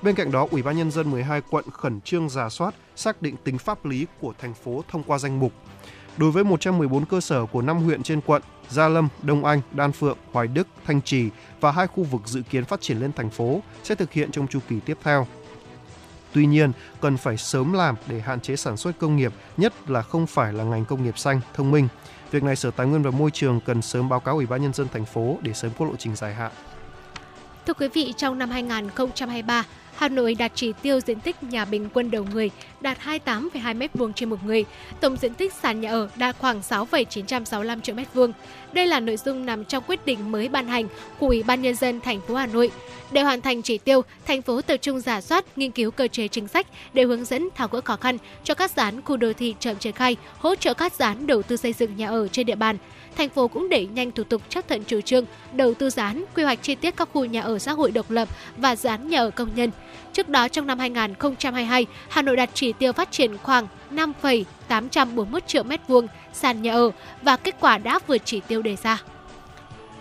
Bên 0.03 0.15
cạnh 0.15 0.32
đó, 0.32 0.47
Ủy 0.51 0.62
ban 0.62 0.77
nhân 0.77 0.90
dân 0.90 1.11
12 1.11 1.40
quận 1.51 1.65
khẩn 1.73 2.01
trương 2.01 2.28
giả 2.28 2.49
soát, 2.49 2.74
xác 2.97 3.23
định 3.23 3.36
tính 3.45 3.59
pháp 3.59 3.85
lý 3.85 4.07
của 4.20 4.32
thành 4.39 4.55
phố 4.55 4.85
thông 4.89 5.03
qua 5.03 5.19
danh 5.19 5.40
mục. 5.40 5.53
Đối 6.19 6.31
với 6.31 6.45
114 6.45 7.05
cơ 7.05 7.20
sở 7.20 7.47
của 7.47 7.62
5 7.62 7.78
huyện 7.82 8.03
trên 8.03 8.20
quận 8.20 8.43
Gia 8.69 8.89
Lâm, 8.89 9.09
Đông 9.23 9.45
Anh, 9.45 9.61
Đan 9.73 9.93
Phượng, 9.93 10.19
Hoài 10.32 10.47
Đức, 10.47 10.69
Thanh 10.86 11.03
Trì 11.03 11.31
và 11.61 11.73
hai 11.73 11.86
khu 11.86 12.05
vực 12.05 12.23
dự 12.24 12.43
kiến 12.43 12.65
phát 12.65 12.81
triển 12.81 12.99
lên 12.99 13.12
thành 13.12 13.31
phố 13.31 13.61
sẽ 13.82 13.95
thực 13.95 14.12
hiện 14.12 14.31
trong 14.31 14.49
chu 14.49 14.59
kỳ 14.69 14.81
tiếp 14.81 14.99
theo. 15.03 15.27
Tuy 16.32 16.47
nhiên, 16.47 16.73
cần 17.01 17.16
phải 17.16 17.36
sớm 17.36 17.73
làm 17.73 17.97
để 18.07 18.20
hạn 18.20 18.40
chế 18.40 18.57
sản 18.57 18.77
xuất 18.77 18.99
công 18.99 19.16
nghiệp, 19.16 19.32
nhất 19.57 19.90
là 19.90 20.03
không 20.03 20.27
phải 20.27 20.53
là 20.53 20.65
ngành 20.65 20.85
công 20.85 21.05
nghiệp 21.05 21.19
xanh, 21.19 21.40
thông 21.55 21.70
minh. 21.70 21.89
Việc 22.31 22.43
này 22.43 22.57
Sở 22.57 22.70
Tài 22.70 22.86
nguyên 22.86 23.03
và 23.03 23.11
Môi 23.11 23.31
trường 23.31 23.61
cần 23.61 23.82
sớm 23.82 24.09
báo 24.09 24.20
cáo 24.20 24.35
Ủy 24.35 24.47
ban 24.47 24.62
nhân 24.62 24.73
dân 24.73 24.89
thành 24.93 25.05
phố 25.05 25.39
để 25.43 25.53
sớm 25.53 25.73
có 25.78 25.85
lộ 25.85 25.93
trình 25.99 26.16
dài 26.16 26.35
hạn. 26.35 26.53
Thưa 27.66 27.74
quý 27.74 27.89
vị, 27.89 28.15
trong 28.16 28.39
năm 28.39 28.51
2023, 28.51 29.65
Hà 29.99 30.09
Nội 30.09 30.35
đạt 30.35 30.53
chỉ 30.55 30.73
tiêu 30.83 31.01
diện 31.01 31.20
tích 31.20 31.43
nhà 31.43 31.65
bình 31.65 31.89
quân 31.95 32.11
đầu 32.11 32.27
người 32.33 32.51
đạt 32.81 32.99
28,2 33.05 33.79
m2 33.79 34.12
trên 34.12 34.31
một 34.31 34.45
người, 34.45 34.65
tổng 35.01 35.16
diện 35.16 35.35
tích 35.35 35.53
sàn 35.53 35.81
nhà 35.81 35.91
ở 35.91 36.09
đạt 36.16 36.37
khoảng 36.39 36.62
6,965 36.62 37.81
triệu 37.81 37.97
m2. 37.97 38.33
Đây 38.73 38.87
là 38.87 39.01
nội 39.01 39.16
dung 39.16 39.47
nằm 39.47 39.65
trong 39.65 39.85
quyết 39.87 40.07
định 40.07 40.33
mới 40.33 40.49
ban 40.49 40.66
hành 40.66 40.89
của 41.19 41.27
Ủy 41.27 41.43
ban 41.43 41.62
nhân 41.62 41.75
dân 41.75 42.01
thành 42.01 42.20
phố 42.20 42.35
Hà 42.35 42.47
Nội. 42.47 42.70
Để 43.11 43.23
hoàn 43.23 43.41
thành 43.41 43.62
chỉ 43.62 43.79
tiêu, 43.79 44.03
thành 44.27 44.43
phố 44.43 44.62
tập 44.62 44.77
trung 44.77 45.01
giả 45.01 45.20
soát, 45.20 45.45
nghiên 45.57 45.70
cứu 45.70 45.91
cơ 45.91 46.09
chế 46.09 46.29
chính 46.29 46.49
sách 46.49 46.66
để 46.93 47.05
hướng 47.05 47.25
dẫn 47.25 47.49
tháo 47.55 47.69
gỡ 47.69 47.81
khó 47.81 47.97
khăn 47.97 48.19
cho 48.45 48.55
các 48.55 48.70
dự 48.70 48.83
án 48.83 49.03
khu 49.03 49.16
đô 49.16 49.33
thị 49.33 49.55
chậm 49.61 49.77
triển 49.77 49.93
khai, 49.93 50.16
hỗ 50.39 50.55
trợ 50.55 50.75
các 50.75 50.93
dự 50.93 51.05
án 51.05 51.27
đầu 51.27 51.43
tư 51.43 51.57
xây 51.57 51.73
dựng 51.73 51.97
nhà 51.97 52.09
ở 52.09 52.29
trên 52.29 52.47
địa 52.47 52.55
bàn 52.55 52.77
thành 53.19 53.28
phố 53.28 53.49
cũng 53.49 53.69
đẩy 53.69 53.86
nhanh 53.86 54.12
thủ 54.12 54.24
tục 54.24 54.43
chấp 54.49 54.69
thuận 54.69 54.85
chủ 54.85 55.01
trương 55.01 55.24
đầu 55.53 55.74
tư 55.74 55.90
dự 55.90 56.03
án 56.03 56.24
quy 56.36 56.43
hoạch 56.43 56.62
chi 56.62 56.74
tiết 56.74 56.97
các 56.97 57.09
khu 57.12 57.24
nhà 57.24 57.43
ở 57.43 57.59
xã 57.59 57.73
hội 57.73 57.90
độc 57.90 58.11
lập 58.11 58.28
và 58.57 58.77
dự 58.77 58.89
án 58.89 59.09
nhà 59.09 59.19
ở 59.19 59.31
công 59.31 59.55
nhân. 59.55 59.70
Trước 60.12 60.28
đó 60.28 60.49
trong 60.49 60.66
năm 60.66 60.78
2022, 60.78 61.86
Hà 62.09 62.23
Nội 62.23 62.36
đặt 62.36 62.51
chỉ 62.55 62.73
tiêu 62.73 62.93
phát 62.93 63.11
triển 63.11 63.39
khoảng 63.39 63.66
5,841 63.90 65.47
triệu 65.47 65.62
mét 65.62 65.81
vuông 65.89 66.07
sàn 66.32 66.62
nhà 66.62 66.73
ở 66.73 66.90
và 67.23 67.36
kết 67.36 67.55
quả 67.61 67.78
đã 67.78 67.99
vượt 68.07 68.23
chỉ 68.24 68.40
tiêu 68.49 68.62
đề 68.62 68.77
ra. 68.77 69.03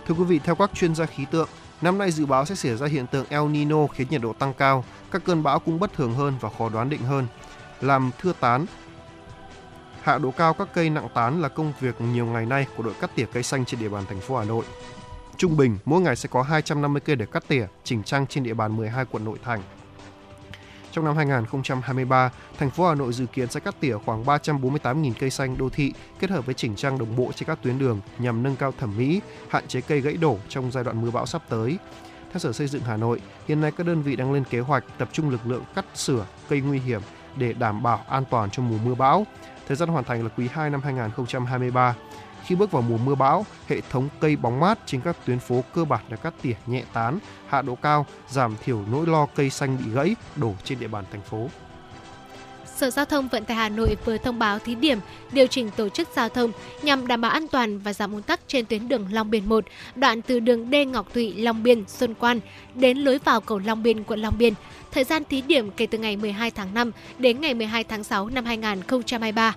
Thưa 0.06 0.14
quý 0.14 0.24
vị, 0.24 0.40
theo 0.44 0.54
các 0.54 0.70
chuyên 0.74 0.94
gia 0.94 1.06
khí 1.06 1.24
tượng, 1.30 1.48
năm 1.80 1.98
nay 1.98 2.10
dự 2.10 2.26
báo 2.26 2.44
sẽ 2.44 2.54
xảy 2.54 2.76
ra 2.76 2.86
hiện 2.86 3.06
tượng 3.06 3.26
El 3.28 3.48
Nino 3.48 3.86
khiến 3.86 4.06
nhiệt 4.10 4.22
độ 4.22 4.32
tăng 4.32 4.54
cao, 4.54 4.84
các 5.10 5.24
cơn 5.24 5.42
bão 5.42 5.58
cũng 5.58 5.80
bất 5.80 5.92
thường 5.92 6.14
hơn 6.14 6.34
và 6.40 6.48
khó 6.58 6.68
đoán 6.68 6.90
định 6.90 7.02
hơn, 7.02 7.26
làm 7.80 8.10
thưa 8.18 8.32
tán 8.40 8.66
Hạ 10.08 10.18
độ 10.18 10.30
cao 10.30 10.54
các 10.54 10.68
cây 10.74 10.90
nặng 10.90 11.08
tán 11.14 11.42
là 11.42 11.48
công 11.48 11.72
việc 11.80 12.00
nhiều 12.00 12.26
ngày 12.26 12.46
nay 12.46 12.66
của 12.76 12.82
đội 12.82 12.94
cắt 13.00 13.10
tỉa 13.14 13.24
cây 13.32 13.42
xanh 13.42 13.64
trên 13.64 13.80
địa 13.80 13.88
bàn 13.88 14.04
thành 14.08 14.20
phố 14.20 14.36
Hà 14.36 14.44
Nội. 14.44 14.64
Trung 15.36 15.56
bình, 15.56 15.78
mỗi 15.84 16.00
ngày 16.00 16.16
sẽ 16.16 16.28
có 16.32 16.42
250 16.42 17.00
cây 17.04 17.16
để 17.16 17.26
cắt 17.26 17.44
tỉa, 17.48 17.66
chỉnh 17.84 18.02
trang 18.02 18.26
trên 18.26 18.44
địa 18.44 18.54
bàn 18.54 18.76
12 18.76 19.04
quận 19.04 19.24
nội 19.24 19.38
thành. 19.44 19.62
Trong 20.92 21.04
năm 21.04 21.16
2023, 21.16 22.30
thành 22.58 22.70
phố 22.70 22.88
Hà 22.88 22.94
Nội 22.94 23.12
dự 23.12 23.26
kiến 23.26 23.50
sẽ 23.50 23.60
cắt 23.60 23.74
tỉa 23.80 23.96
khoảng 24.06 24.24
348.000 24.24 25.12
cây 25.20 25.30
xanh 25.30 25.58
đô 25.58 25.68
thị 25.68 25.92
kết 26.20 26.30
hợp 26.30 26.46
với 26.46 26.54
chỉnh 26.54 26.76
trang 26.76 26.98
đồng 26.98 27.16
bộ 27.16 27.32
trên 27.34 27.46
các 27.46 27.58
tuyến 27.62 27.78
đường 27.78 28.00
nhằm 28.18 28.42
nâng 28.42 28.56
cao 28.56 28.72
thẩm 28.78 28.96
mỹ, 28.96 29.20
hạn 29.48 29.66
chế 29.68 29.80
cây 29.80 30.00
gãy 30.00 30.14
đổ 30.14 30.38
trong 30.48 30.70
giai 30.70 30.84
đoạn 30.84 31.02
mưa 31.02 31.10
bão 31.10 31.26
sắp 31.26 31.42
tới. 31.48 31.78
Theo 32.32 32.38
Sở 32.38 32.52
Xây 32.52 32.66
dựng 32.66 32.82
Hà 32.82 32.96
Nội, 32.96 33.20
hiện 33.48 33.60
nay 33.60 33.72
các 33.76 33.86
đơn 33.86 34.02
vị 34.02 34.16
đang 34.16 34.32
lên 34.32 34.44
kế 34.50 34.60
hoạch 34.60 34.84
tập 34.98 35.08
trung 35.12 35.30
lực 35.30 35.46
lượng 35.46 35.64
cắt 35.74 35.84
sửa 35.94 36.26
cây 36.48 36.60
nguy 36.60 36.78
hiểm 36.78 37.00
để 37.36 37.52
đảm 37.52 37.82
bảo 37.82 38.00
an 38.08 38.24
toàn 38.30 38.50
cho 38.50 38.62
mùa 38.62 38.78
mưa 38.84 38.94
bão. 38.94 39.26
Thời 39.68 39.76
gian 39.76 39.88
hoàn 39.88 40.04
thành 40.04 40.22
là 40.22 40.28
quý 40.36 40.48
2 40.52 40.70
năm 40.70 40.80
2023. 40.82 41.94
Khi 42.44 42.54
bước 42.54 42.70
vào 42.70 42.82
mùa 42.82 42.96
mưa 42.96 43.14
bão, 43.14 43.46
hệ 43.66 43.80
thống 43.90 44.08
cây 44.20 44.36
bóng 44.36 44.60
mát 44.60 44.78
trên 44.86 45.00
các 45.00 45.16
tuyến 45.26 45.38
phố 45.38 45.64
cơ 45.74 45.84
bản 45.84 46.04
đã 46.08 46.16
cắt 46.16 46.34
tỉa 46.42 46.54
nhẹ 46.66 46.84
tán, 46.92 47.18
hạ 47.48 47.62
độ 47.62 47.74
cao, 47.74 48.06
giảm 48.28 48.56
thiểu 48.64 48.80
nỗi 48.92 49.06
lo 49.06 49.26
cây 49.34 49.50
xanh 49.50 49.78
bị 49.78 49.90
gãy 49.90 50.16
đổ 50.36 50.52
trên 50.64 50.80
địa 50.80 50.88
bàn 50.88 51.04
thành 51.12 51.20
phố. 51.20 51.48
Sở 52.78 52.90
Giao 52.90 53.04
thông 53.04 53.28
Vận 53.28 53.44
tải 53.44 53.56
Hà 53.56 53.68
Nội 53.68 53.96
vừa 54.04 54.18
thông 54.18 54.38
báo 54.38 54.58
thí 54.58 54.74
điểm 54.74 54.98
điều 55.32 55.46
chỉnh 55.46 55.70
tổ 55.76 55.88
chức 55.88 56.08
giao 56.16 56.28
thông 56.28 56.52
nhằm 56.82 57.06
đảm 57.06 57.20
bảo 57.20 57.30
an 57.30 57.48
toàn 57.48 57.78
và 57.78 57.92
giảm 57.92 58.12
ùn 58.12 58.22
tắc 58.22 58.40
trên 58.48 58.66
tuyến 58.66 58.88
đường 58.88 59.06
Long 59.12 59.30
Biên 59.30 59.48
1, 59.48 59.64
đoạn 59.94 60.22
từ 60.22 60.40
đường 60.40 60.66
D 60.72 60.74
Ngọc 60.88 61.14
Thụy, 61.14 61.34
Long 61.34 61.62
Biên, 61.62 61.84
Xuân 61.86 62.14
Quan 62.14 62.40
đến 62.74 62.98
lối 62.98 63.18
vào 63.24 63.40
cầu 63.40 63.58
Long 63.58 63.82
Biên, 63.82 64.04
quận 64.04 64.20
Long 64.20 64.38
Biên. 64.38 64.54
Thời 64.92 65.04
gian 65.04 65.22
thí 65.24 65.40
điểm 65.40 65.70
kể 65.70 65.86
từ 65.86 65.98
ngày 65.98 66.16
12 66.16 66.50
tháng 66.50 66.74
5 66.74 66.92
đến 67.18 67.40
ngày 67.40 67.54
12 67.54 67.84
tháng 67.84 68.04
6 68.04 68.28
năm 68.28 68.44
2023. 68.44 69.54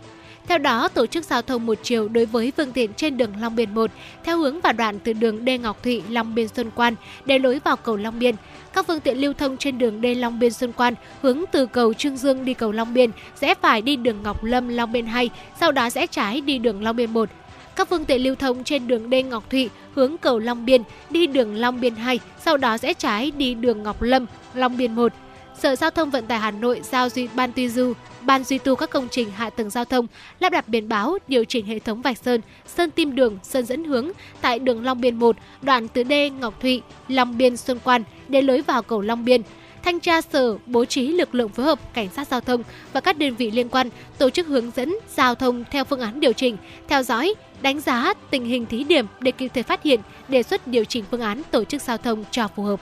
Theo 0.47 0.57
đó, 0.57 0.87
tổ 0.87 1.05
chức 1.05 1.25
giao 1.25 1.41
thông 1.41 1.65
một 1.65 1.77
chiều 1.83 2.09
đối 2.09 2.25
với 2.25 2.51
phương 2.57 2.71
tiện 2.71 2.93
trên 2.93 3.17
đường 3.17 3.31
Long 3.41 3.55
Biên 3.55 3.73
1 3.73 3.91
theo 4.23 4.37
hướng 4.37 4.61
vào 4.61 4.73
đoạn 4.73 4.99
từ 4.99 5.13
đường 5.13 5.45
D 5.45 5.49
Ngọc 5.61 5.83
Thụy, 5.83 6.01
Long 6.09 6.35
Biên 6.35 6.47
Xuân 6.47 6.71
Quan 6.75 6.95
đến 7.25 7.41
lối 7.41 7.59
vào 7.59 7.75
cầu 7.75 7.95
Long 7.97 8.19
Biên. 8.19 8.35
Các 8.73 8.87
phương 8.87 8.99
tiện 8.99 9.17
lưu 9.17 9.33
thông 9.33 9.57
trên 9.57 9.77
đường 9.77 9.99
D 10.01 10.05
Long 10.17 10.39
Biên 10.39 10.51
Xuân 10.51 10.71
Quan 10.77 10.93
hướng 11.21 11.43
từ 11.51 11.65
cầu 11.65 11.93
Trương 11.93 12.17
Dương 12.17 12.45
đi 12.45 12.53
cầu 12.53 12.71
Long 12.71 12.93
Biên 12.93 13.11
sẽ 13.35 13.55
phải 13.55 13.81
đi 13.81 13.95
đường 13.95 14.23
Ngọc 14.23 14.43
Lâm 14.43 14.67
Long 14.67 14.91
Biên 14.91 15.05
2, 15.05 15.29
sau 15.59 15.71
đó 15.71 15.89
sẽ 15.89 16.07
trái 16.07 16.41
đi 16.41 16.57
đường 16.57 16.83
Long 16.83 16.95
Biên 16.95 17.13
1. 17.13 17.29
Các 17.75 17.89
phương 17.89 18.05
tiện 18.05 18.23
lưu 18.23 18.35
thông 18.35 18.63
trên 18.63 18.87
đường 18.87 19.09
D 19.09 19.13
Ngọc 19.29 19.49
Thụy 19.49 19.69
hướng 19.95 20.17
cầu 20.17 20.39
Long 20.39 20.65
Biên 20.65 20.81
đi 21.09 21.27
đường 21.27 21.55
Long 21.55 21.81
Biên 21.81 21.95
2, 21.95 22.19
sau 22.45 22.57
đó 22.57 22.77
sẽ 22.77 22.93
trái 22.93 23.31
đi 23.31 23.53
đường 23.53 23.83
Ngọc 23.83 24.01
Lâm, 24.01 24.25
Long 24.53 24.77
Biên 24.77 24.95
1. 24.95 25.13
Sở 25.59 25.75
Giao 25.75 25.89
thông 25.89 26.09
Vận 26.09 26.25
tải 26.25 26.39
Hà 26.39 26.51
Nội 26.51 26.81
giao 26.83 27.09
duy 27.09 27.27
ban 27.35 27.51
tuy 27.51 27.69
du, 27.69 27.93
ban 28.21 28.43
duy 28.43 28.57
tu 28.57 28.75
các 28.75 28.89
công 28.89 29.07
trình 29.11 29.31
hạ 29.31 29.49
tầng 29.49 29.69
giao 29.69 29.85
thông, 29.85 30.07
lắp 30.39 30.49
đặt 30.49 30.67
biển 30.67 30.89
báo, 30.89 31.17
điều 31.27 31.45
chỉnh 31.45 31.65
hệ 31.65 31.79
thống 31.79 32.01
vạch 32.01 32.17
sơn, 32.17 32.41
sơn 32.65 32.91
tim 32.91 33.15
đường, 33.15 33.37
sơn 33.43 33.65
dẫn 33.65 33.83
hướng 33.83 34.09
tại 34.41 34.59
đường 34.59 34.85
Long 34.85 35.01
Biên 35.01 35.15
1, 35.15 35.35
đoạn 35.61 35.87
từ 35.87 36.03
D 36.03 36.13
Ngọc 36.39 36.61
Thụy, 36.61 36.81
Long 37.07 37.37
Biên 37.37 37.57
Xuân 37.57 37.79
Quan 37.83 38.03
đến 38.31 38.45
lối 38.45 38.61
vào 38.61 38.81
cầu 38.81 39.01
Long 39.01 39.25
Biên. 39.25 39.41
Thanh 39.83 39.99
tra 39.99 40.21
sở 40.21 40.57
bố 40.65 40.85
trí 40.85 41.07
lực 41.07 41.35
lượng 41.35 41.49
phối 41.49 41.65
hợp 41.65 41.79
cảnh 41.93 42.09
sát 42.15 42.27
giao 42.27 42.41
thông 42.41 42.63
và 42.93 43.01
các 43.01 43.17
đơn 43.17 43.35
vị 43.35 43.51
liên 43.51 43.69
quan 43.69 43.89
tổ 44.17 44.29
chức 44.29 44.47
hướng 44.47 44.71
dẫn 44.71 44.95
giao 45.15 45.35
thông 45.35 45.63
theo 45.71 45.83
phương 45.83 45.99
án 45.99 46.19
điều 46.19 46.33
chỉnh, 46.33 46.57
theo 46.87 47.03
dõi, 47.03 47.33
đánh 47.61 47.79
giá 47.81 48.13
tình 48.29 48.45
hình 48.45 48.65
thí 48.65 48.83
điểm 48.83 49.05
để 49.19 49.31
kịp 49.31 49.51
thời 49.53 49.63
phát 49.63 49.83
hiện, 49.83 49.99
đề 50.27 50.43
xuất 50.43 50.67
điều 50.67 50.83
chỉnh 50.83 51.03
phương 51.11 51.21
án 51.21 51.41
tổ 51.51 51.63
chức 51.63 51.81
giao 51.81 51.97
thông 51.97 52.23
cho 52.31 52.47
phù 52.47 52.63
hợp. 52.63 52.79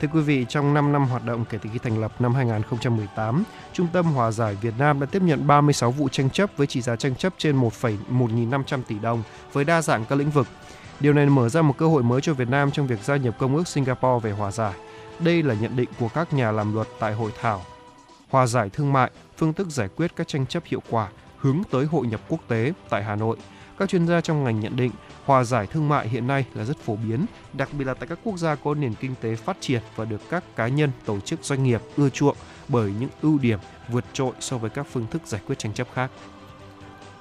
Thưa 0.00 0.08
quý 0.12 0.20
vị, 0.20 0.46
trong 0.48 0.74
5 0.74 0.92
năm 0.92 1.04
hoạt 1.04 1.24
động 1.24 1.44
kể 1.50 1.58
từ 1.62 1.70
khi 1.72 1.78
thành 1.78 2.00
lập 2.00 2.20
năm 2.20 2.34
2018, 2.34 3.44
Trung 3.72 3.86
tâm 3.92 4.04
Hòa 4.04 4.30
giải 4.30 4.56
Việt 4.62 4.74
Nam 4.78 5.00
đã 5.00 5.06
tiếp 5.06 5.22
nhận 5.22 5.46
36 5.46 5.90
vụ 5.90 6.08
tranh 6.08 6.30
chấp 6.30 6.50
với 6.56 6.66
trị 6.66 6.80
giá 6.80 6.96
tranh 6.96 7.14
chấp 7.14 7.34
trên 7.38 7.60
1,1.500 7.60 8.82
tỷ 8.88 8.98
đồng 8.98 9.22
với 9.52 9.64
đa 9.64 9.82
dạng 9.82 10.04
các 10.04 10.16
lĩnh 10.18 10.30
vực. 10.30 10.46
Điều 11.00 11.12
này 11.12 11.26
mở 11.26 11.48
ra 11.48 11.62
một 11.62 11.74
cơ 11.78 11.88
hội 11.88 12.02
mới 12.02 12.20
cho 12.20 12.34
Việt 12.34 12.48
Nam 12.48 12.70
trong 12.70 12.86
việc 12.86 13.00
gia 13.04 13.16
nhập 13.16 13.34
Công 13.38 13.56
ước 13.56 13.68
Singapore 13.68 14.28
về 14.28 14.32
hòa 14.32 14.50
giải. 14.50 14.74
Đây 15.18 15.42
là 15.42 15.54
nhận 15.54 15.76
định 15.76 15.88
của 15.98 16.08
các 16.08 16.32
nhà 16.32 16.52
làm 16.52 16.74
luật 16.74 16.88
tại 16.98 17.14
hội 17.14 17.30
thảo 17.40 17.62
Hòa 18.28 18.46
giải 18.46 18.70
thương 18.70 18.92
mại, 18.92 19.10
phương 19.36 19.52
thức 19.52 19.68
giải 19.70 19.88
quyết 19.96 20.16
các 20.16 20.28
tranh 20.28 20.46
chấp 20.46 20.62
hiệu 20.66 20.82
quả 20.90 21.08
hướng 21.36 21.62
tới 21.70 21.84
hội 21.84 22.06
nhập 22.06 22.20
quốc 22.28 22.40
tế 22.48 22.72
tại 22.90 23.04
Hà 23.04 23.16
Nội. 23.16 23.36
Các 23.78 23.88
chuyên 23.88 24.06
gia 24.06 24.20
trong 24.20 24.44
ngành 24.44 24.60
nhận 24.60 24.76
định 24.76 24.90
hòa 25.24 25.44
giải 25.44 25.66
thương 25.66 25.88
mại 25.88 26.08
hiện 26.08 26.26
nay 26.26 26.44
là 26.54 26.64
rất 26.64 26.76
phổ 26.76 26.96
biến, 26.96 27.26
đặc 27.52 27.68
biệt 27.72 27.84
là 27.84 27.94
tại 27.94 28.06
các 28.06 28.18
quốc 28.24 28.36
gia 28.36 28.54
có 28.54 28.74
nền 28.74 28.94
kinh 28.94 29.14
tế 29.20 29.36
phát 29.36 29.56
triển 29.60 29.82
và 29.96 30.04
được 30.04 30.20
các 30.30 30.56
cá 30.56 30.68
nhân, 30.68 30.90
tổ 31.04 31.20
chức 31.20 31.44
doanh 31.44 31.64
nghiệp 31.64 31.80
ưa 31.96 32.08
chuộng 32.10 32.36
bởi 32.68 32.92
những 33.00 33.10
ưu 33.22 33.38
điểm 33.38 33.58
vượt 33.88 34.04
trội 34.12 34.32
so 34.40 34.58
với 34.58 34.70
các 34.70 34.86
phương 34.92 35.06
thức 35.10 35.22
giải 35.26 35.40
quyết 35.46 35.58
tranh 35.58 35.74
chấp 35.74 35.86
khác. 35.94 36.10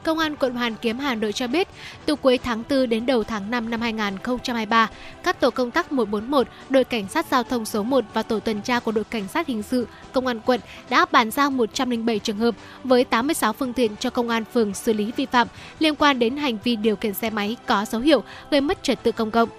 Công 0.03 0.19
an 0.19 0.35
quận 0.35 0.53
Hoàn 0.53 0.75
Kiếm 0.75 0.99
Hà 0.99 1.15
Nội 1.15 1.33
cho 1.33 1.47
biết, 1.47 1.67
từ 2.05 2.15
cuối 2.15 2.37
tháng 2.37 2.63
4 2.69 2.89
đến 2.89 3.05
đầu 3.05 3.23
tháng 3.23 3.51
5 3.51 3.69
năm 3.69 3.81
2023, 3.81 4.89
các 5.23 5.39
tổ 5.39 5.49
công 5.49 5.71
tác 5.71 5.91
141, 5.91 6.47
đội 6.69 6.83
cảnh 6.83 7.07
sát 7.07 7.25
giao 7.31 7.43
thông 7.43 7.65
số 7.65 7.83
1 7.83 8.03
và 8.13 8.23
tổ 8.23 8.39
tuần 8.39 8.61
tra 8.61 8.79
của 8.79 8.91
đội 8.91 9.03
cảnh 9.03 9.27
sát 9.27 9.47
hình 9.47 9.63
sự 9.63 9.87
công 10.13 10.27
an 10.27 10.39
quận 10.45 10.59
đã 10.89 11.05
bàn 11.11 11.31
giao 11.31 11.49
107 11.49 12.19
trường 12.19 12.37
hợp 12.37 12.55
với 12.83 13.03
86 13.03 13.53
phương 13.53 13.73
tiện 13.73 13.95
cho 13.99 14.09
công 14.09 14.29
an 14.29 14.43
phường 14.53 14.73
xử 14.73 14.93
lý 14.93 15.11
vi 15.17 15.25
phạm 15.25 15.47
liên 15.79 15.95
quan 15.95 16.19
đến 16.19 16.37
hành 16.37 16.57
vi 16.63 16.75
điều 16.75 16.95
khiển 16.95 17.13
xe 17.13 17.29
máy 17.29 17.57
có 17.65 17.85
dấu 17.85 18.01
hiệu 18.01 18.23
gây 18.51 18.61
mất 18.61 18.83
trật 18.83 19.03
tự 19.03 19.11
công 19.11 19.31
cộng. 19.31 19.49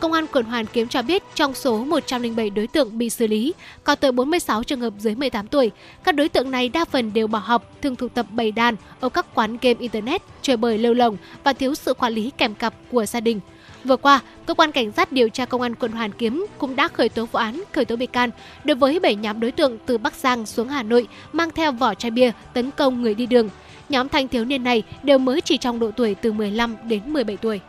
Công 0.00 0.12
an 0.12 0.26
quận 0.32 0.44
Hoàn 0.44 0.66
Kiếm 0.66 0.88
cho 0.88 1.02
biết 1.02 1.22
trong 1.34 1.54
số 1.54 1.84
107 1.84 2.50
đối 2.50 2.66
tượng 2.66 2.98
bị 2.98 3.10
xử 3.10 3.26
lý, 3.26 3.54
có 3.84 3.94
tới 3.94 4.12
46 4.12 4.62
trường 4.62 4.80
hợp 4.80 4.92
dưới 4.98 5.14
18 5.14 5.46
tuổi. 5.46 5.70
Các 6.04 6.14
đối 6.14 6.28
tượng 6.28 6.50
này 6.50 6.68
đa 6.68 6.84
phần 6.84 7.12
đều 7.12 7.26
bỏ 7.26 7.38
học, 7.38 7.72
thường 7.82 7.96
tụ 7.96 8.08
tập 8.08 8.26
bày 8.30 8.52
đàn 8.52 8.76
ở 9.00 9.08
các 9.08 9.34
quán 9.34 9.56
game 9.62 9.80
internet, 9.80 10.22
chơi 10.42 10.56
bời 10.56 10.78
lêu 10.78 10.94
lồng 10.94 11.16
và 11.44 11.52
thiếu 11.52 11.74
sự 11.74 11.94
quản 11.94 12.12
lý 12.12 12.30
kèm 12.38 12.54
cặp 12.54 12.74
của 12.90 13.06
gia 13.06 13.20
đình. 13.20 13.40
Vừa 13.84 13.96
qua, 13.96 14.20
cơ 14.46 14.54
quan 14.54 14.72
cảnh 14.72 14.92
sát 14.92 15.12
điều 15.12 15.28
tra 15.28 15.44
công 15.44 15.62
an 15.62 15.74
quận 15.74 15.92
Hoàn 15.92 16.12
Kiếm 16.12 16.46
cũng 16.58 16.76
đã 16.76 16.88
khởi 16.88 17.08
tố 17.08 17.26
vụ 17.26 17.38
án, 17.38 17.62
khởi 17.72 17.84
tố 17.84 17.96
bị 17.96 18.06
can 18.06 18.30
đối 18.64 18.74
với 18.74 19.00
7 19.00 19.14
nhóm 19.14 19.40
đối 19.40 19.52
tượng 19.52 19.78
từ 19.86 19.98
Bắc 19.98 20.14
Giang 20.14 20.46
xuống 20.46 20.68
Hà 20.68 20.82
Nội 20.82 21.08
mang 21.32 21.50
theo 21.50 21.72
vỏ 21.72 21.94
chai 21.94 22.10
bia 22.10 22.30
tấn 22.54 22.70
công 22.70 23.02
người 23.02 23.14
đi 23.14 23.26
đường. 23.26 23.48
Nhóm 23.88 24.08
thanh 24.08 24.28
thiếu 24.28 24.44
niên 24.44 24.64
này 24.64 24.82
đều 25.02 25.18
mới 25.18 25.40
chỉ 25.40 25.56
trong 25.56 25.78
độ 25.78 25.90
tuổi 25.90 26.14
từ 26.14 26.32
15 26.32 26.76
đến 26.84 27.00
17 27.06 27.36
tuổi. 27.36 27.60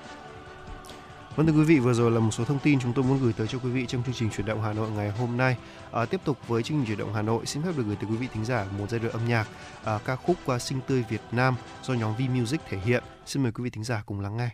Vâng 1.38 1.48
thưa 1.48 1.54
quý 1.54 1.64
vị, 1.64 1.80
vừa 1.80 1.94
rồi 1.94 2.12
là 2.12 2.20
một 2.20 2.32
số 2.32 2.44
thông 2.44 2.60
tin 2.60 2.80
chúng 2.80 2.94
tôi 2.94 3.06
muốn 3.06 3.20
gửi 3.22 3.34
tới 3.34 3.48
cho 3.48 3.60
quý 3.60 3.70
vị 3.70 3.86
trong 3.88 4.04
chương 4.04 4.16
trình 4.16 4.30
chuyển 4.30 4.46
động 4.46 4.62
Hà 4.62 4.74
Nội 4.74 4.90
ngày 4.92 5.12
hôm 5.12 5.38
nay. 5.38 5.58
À, 5.92 6.06
tiếp 6.06 6.22
tục 6.24 6.38
với 6.48 6.64
chương 6.64 6.78
trình 6.78 6.86
chuyển 6.88 6.98
động 6.98 7.14
Hà 7.14 7.22
Nội, 7.22 7.46
xin 7.46 7.64
phép 7.64 7.72
được 7.78 7.84
gửi 7.88 7.96
tới 7.96 8.10
quý 8.10 8.18
vị 8.18 8.28
thính 8.34 8.46
giả 8.46 8.66
một 8.78 8.86
giai 8.90 9.00
đoạn 9.00 9.12
âm 9.12 9.28
nhạc 9.28 9.48
à, 9.84 10.00
ca 10.06 10.16
khúc 10.16 10.38
qua 10.46 10.60
sinh 10.60 10.80
tươi 10.88 11.04
Việt 11.10 11.22
Nam 11.32 11.56
do 11.84 11.94
nhóm 11.94 12.16
V 12.16 12.22
Music 12.40 12.62
thể 12.70 12.78
hiện. 12.78 13.04
Xin 13.26 13.44
mời 13.44 13.52
quý 13.52 13.64
vị 13.64 13.70
thính 13.70 13.84
giả 13.84 14.04
cùng 14.06 14.20
lắng 14.20 14.38
nghe. 14.38 14.50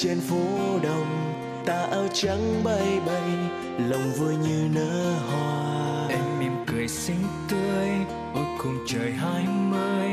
Trên 0.00 0.20
phố 0.20 0.78
đông 0.82 1.34
tà 1.66 1.86
áo 1.90 2.06
trắng 2.12 2.64
bay 2.64 3.00
bay 3.06 3.30
lòng 3.78 4.12
vui 4.12 4.36
như 4.36 4.68
nở 4.74 5.14
hoa. 5.30 6.06
Em 6.08 6.38
mỉm 6.38 6.52
cười 6.66 6.88
xinh 6.88 7.24
tươi 7.48 7.88
ôi 8.34 8.44
cùng 8.62 8.78
trời 8.86 9.12
hai 9.12 9.44
mươi 9.70 10.08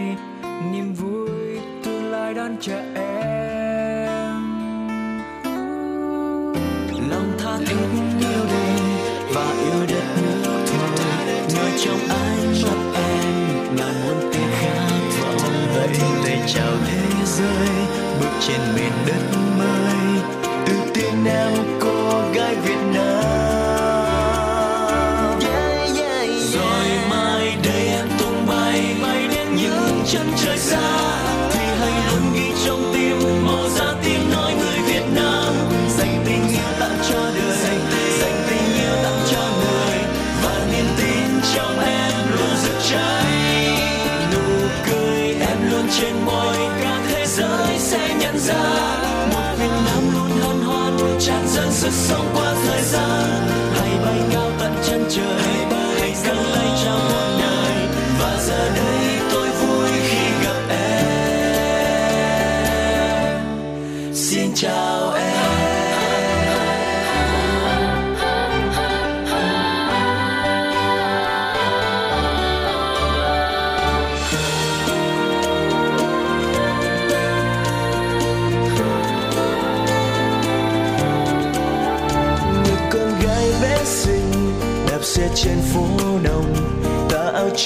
niềm 0.71 0.93
vui 0.93 1.59
tương 1.83 2.11
lai 2.11 2.33
đón 2.33 2.57
chờ 2.61 2.81
em. 2.95 4.41
Lòng 7.09 7.31
tha 7.39 7.57
thiết 7.57 7.87
yêu 8.19 8.45
đêm 8.51 8.79
và 9.33 9.53
yêu 9.61 9.85
đất 9.89 10.03
nước 10.21 10.65
thôi 10.67 10.89
nơi 11.55 11.71
trong 11.85 11.99
ánh 12.09 12.53
mắt 12.63 12.77
em 12.95 13.75
ngàn 13.75 13.93
muôn 14.05 14.31
tiếng 14.33 14.51
khát 14.51 14.99
vọng. 15.21 15.39
Vậy 15.75 15.89
tay 16.23 16.41
chào 16.47 16.73
thế 16.87 17.25
giới 17.25 17.74
tràn 51.85 51.93
dâng 51.93 52.24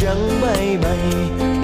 trắng 0.02 0.42
bay 0.42 0.78
bay, 0.82 0.98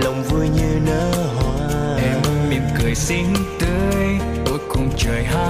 lòng 0.03 0.24
vui 0.30 0.49
như 0.49 0.80
nở 0.86 1.12
hoa 1.36 1.98
em 1.98 2.49
mỉm 2.49 2.62
cười 2.80 2.95
xinh 2.95 3.34
tươi 3.60 4.07
ôi 4.45 4.60
cùng 4.70 4.90
trời 4.98 5.24
hát. 5.24 5.45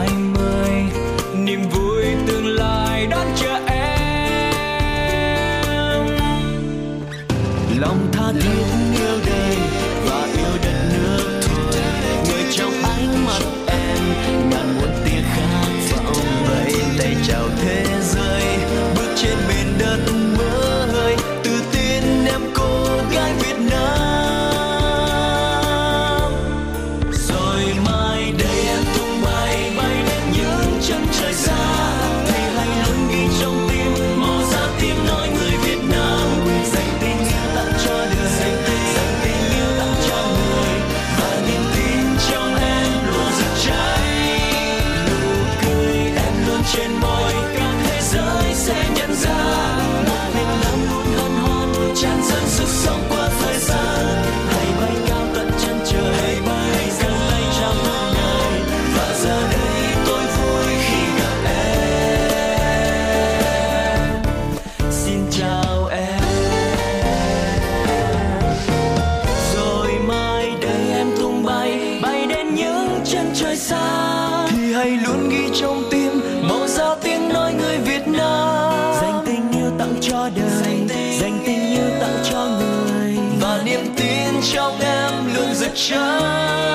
Luôn 85.91 86.74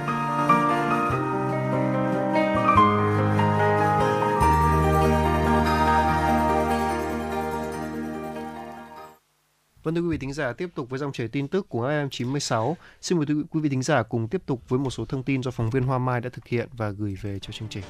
Vâng 9.83 9.95
thưa 9.95 10.01
quý 10.01 10.07
vị 10.07 10.17
thính 10.17 10.33
giả, 10.33 10.53
tiếp 10.53 10.69
tục 10.75 10.89
với 10.89 10.99
dòng 10.99 11.11
chảy 11.11 11.27
tin 11.27 11.47
tức 11.47 11.69
của 11.69 11.89
AM96. 11.89 12.73
Xin 13.01 13.17
mời 13.17 13.27
quý 13.51 13.61
vị 13.61 13.69
thính 13.69 13.83
giả 13.83 14.03
cùng 14.03 14.27
tiếp 14.27 14.41
tục 14.45 14.61
với 14.69 14.79
một 14.79 14.89
số 14.89 15.05
thông 15.05 15.23
tin 15.23 15.43
do 15.43 15.51
phóng 15.51 15.69
viên 15.69 15.83
Hoa 15.83 15.97
Mai 15.97 16.21
đã 16.21 16.29
thực 16.29 16.47
hiện 16.47 16.67
và 16.77 16.89
gửi 16.89 17.17
về 17.21 17.39
cho 17.39 17.51
chương 17.51 17.67
trình. 17.69 17.83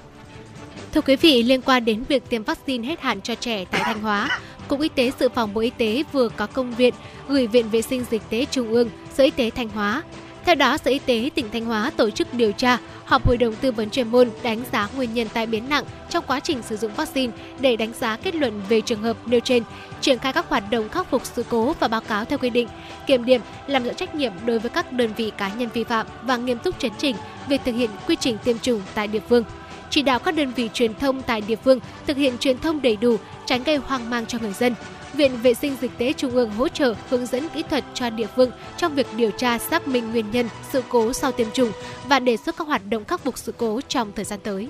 Thưa 0.93 1.01
quý 1.01 1.15
vị, 1.15 1.43
liên 1.43 1.61
quan 1.61 1.85
đến 1.85 2.03
việc 2.07 2.30
tiêm 2.30 2.43
vaccine 2.43 2.88
hết 2.88 2.99
hạn 2.99 3.22
cho 3.22 3.35
trẻ 3.35 3.65
tại 3.65 3.81
Thanh 3.84 4.01
Hóa, 4.01 4.39
Cục 4.68 4.81
Y 4.81 4.89
tế 4.89 5.11
Dự 5.19 5.30
phòng 5.30 5.53
Bộ 5.53 5.61
Y 5.61 5.69
tế 5.69 6.03
vừa 6.11 6.30
có 6.30 6.47
công 6.47 6.73
điện 6.77 6.93
gửi 7.27 7.47
Viện 7.47 7.69
Vệ 7.69 7.81
sinh 7.81 8.03
Dịch 8.11 8.22
tế 8.30 8.45
Trung 8.51 8.69
ương, 8.69 8.89
Sở 9.13 9.23
Y 9.23 9.31
tế 9.31 9.49
Thanh 9.49 9.69
Hóa. 9.69 10.03
Theo 10.45 10.55
đó, 10.55 10.77
Sở 10.77 10.91
Y 10.91 10.99
tế 10.99 11.30
tỉnh 11.35 11.45
Thanh 11.51 11.65
Hóa 11.65 11.91
tổ 11.97 12.09
chức 12.09 12.34
điều 12.34 12.51
tra, 12.51 12.77
họp 13.05 13.27
hội 13.27 13.38
đồng 13.38 13.55
tư 13.55 13.72
vấn 13.72 13.89
chuyên 13.89 14.07
môn 14.07 14.30
đánh 14.43 14.63
giá 14.72 14.89
nguyên 14.95 15.13
nhân 15.13 15.27
tai 15.34 15.45
biến 15.45 15.69
nặng 15.69 15.84
trong 16.09 16.23
quá 16.27 16.39
trình 16.39 16.61
sử 16.61 16.77
dụng 16.77 16.93
vaccine 16.93 17.34
để 17.59 17.76
đánh 17.76 17.93
giá 17.93 18.18
kết 18.18 18.35
luận 18.35 18.61
về 18.69 18.81
trường 18.81 19.01
hợp 19.01 19.18
nêu 19.26 19.39
trên, 19.39 19.63
triển 20.01 20.19
khai 20.19 20.34
các 20.34 20.49
hoạt 20.49 20.63
động 20.72 20.89
khắc 20.89 21.09
phục 21.09 21.26
sự 21.26 21.45
cố 21.49 21.76
và 21.80 21.88
báo 21.88 22.01
cáo 22.01 22.26
theo 22.26 22.39
quy 22.39 22.49
định, 22.49 22.68
kiểm 23.07 23.26
điểm, 23.26 23.41
làm 23.68 23.84
rõ 23.84 23.93
trách 23.93 24.15
nhiệm 24.15 24.34
đối 24.45 24.59
với 24.59 24.69
các 24.69 24.91
đơn 24.91 25.13
vị 25.18 25.31
cá 25.38 25.49
nhân 25.53 25.69
vi 25.73 25.84
phạm 25.84 26.07
và 26.22 26.38
nghiêm 26.38 26.57
túc 26.57 26.80
chấn 26.80 26.91
chỉnh 26.97 27.15
việc 27.47 27.61
thực 27.65 27.76
hiện 27.76 27.89
quy 28.07 28.15
trình 28.19 28.38
tiêm 28.43 28.59
chủng 28.59 28.81
tại 28.93 29.07
địa 29.07 29.22
phương 29.30 29.43
chỉ 29.89 30.01
đạo 30.01 30.19
các 30.19 30.35
đơn 30.35 30.51
vị 30.55 30.69
truyền 30.73 30.95
thông 30.95 31.22
tại 31.22 31.41
địa 31.41 31.55
phương 31.55 31.80
thực 32.07 32.18
hiện 32.18 32.38
truyền 32.38 32.59
thông 32.59 32.81
đầy 32.81 32.95
đủ, 32.95 33.15
tránh 33.45 33.63
gây 33.63 33.76
hoang 33.77 34.09
mang 34.09 34.26
cho 34.26 34.39
người 34.41 34.53
dân. 34.53 34.76
Viện 35.13 35.38
Vệ 35.43 35.53
sinh 35.53 35.75
Dịch 35.81 35.91
tế 35.97 36.13
Trung 36.13 36.31
ương 36.31 36.51
hỗ 36.51 36.67
trợ 36.67 36.95
hướng 37.09 37.25
dẫn 37.25 37.47
kỹ 37.53 37.63
thuật 37.69 37.83
cho 37.93 38.09
địa 38.09 38.27
phương 38.35 38.51
trong 38.77 38.95
việc 38.95 39.07
điều 39.15 39.31
tra 39.31 39.57
xác 39.57 39.88
minh 39.88 40.11
nguyên 40.11 40.31
nhân 40.31 40.49
sự 40.71 40.83
cố 40.89 41.13
sau 41.13 41.31
tiêm 41.31 41.51
chủng 41.51 41.71
và 42.07 42.19
đề 42.19 42.38
xuất 42.38 42.57
các 42.57 42.67
hoạt 42.67 42.81
động 42.89 43.05
khắc 43.05 43.23
phục 43.23 43.38
sự 43.38 43.53
cố 43.57 43.81
trong 43.88 44.11
thời 44.15 44.25
gian 44.25 44.39
tới. 44.43 44.69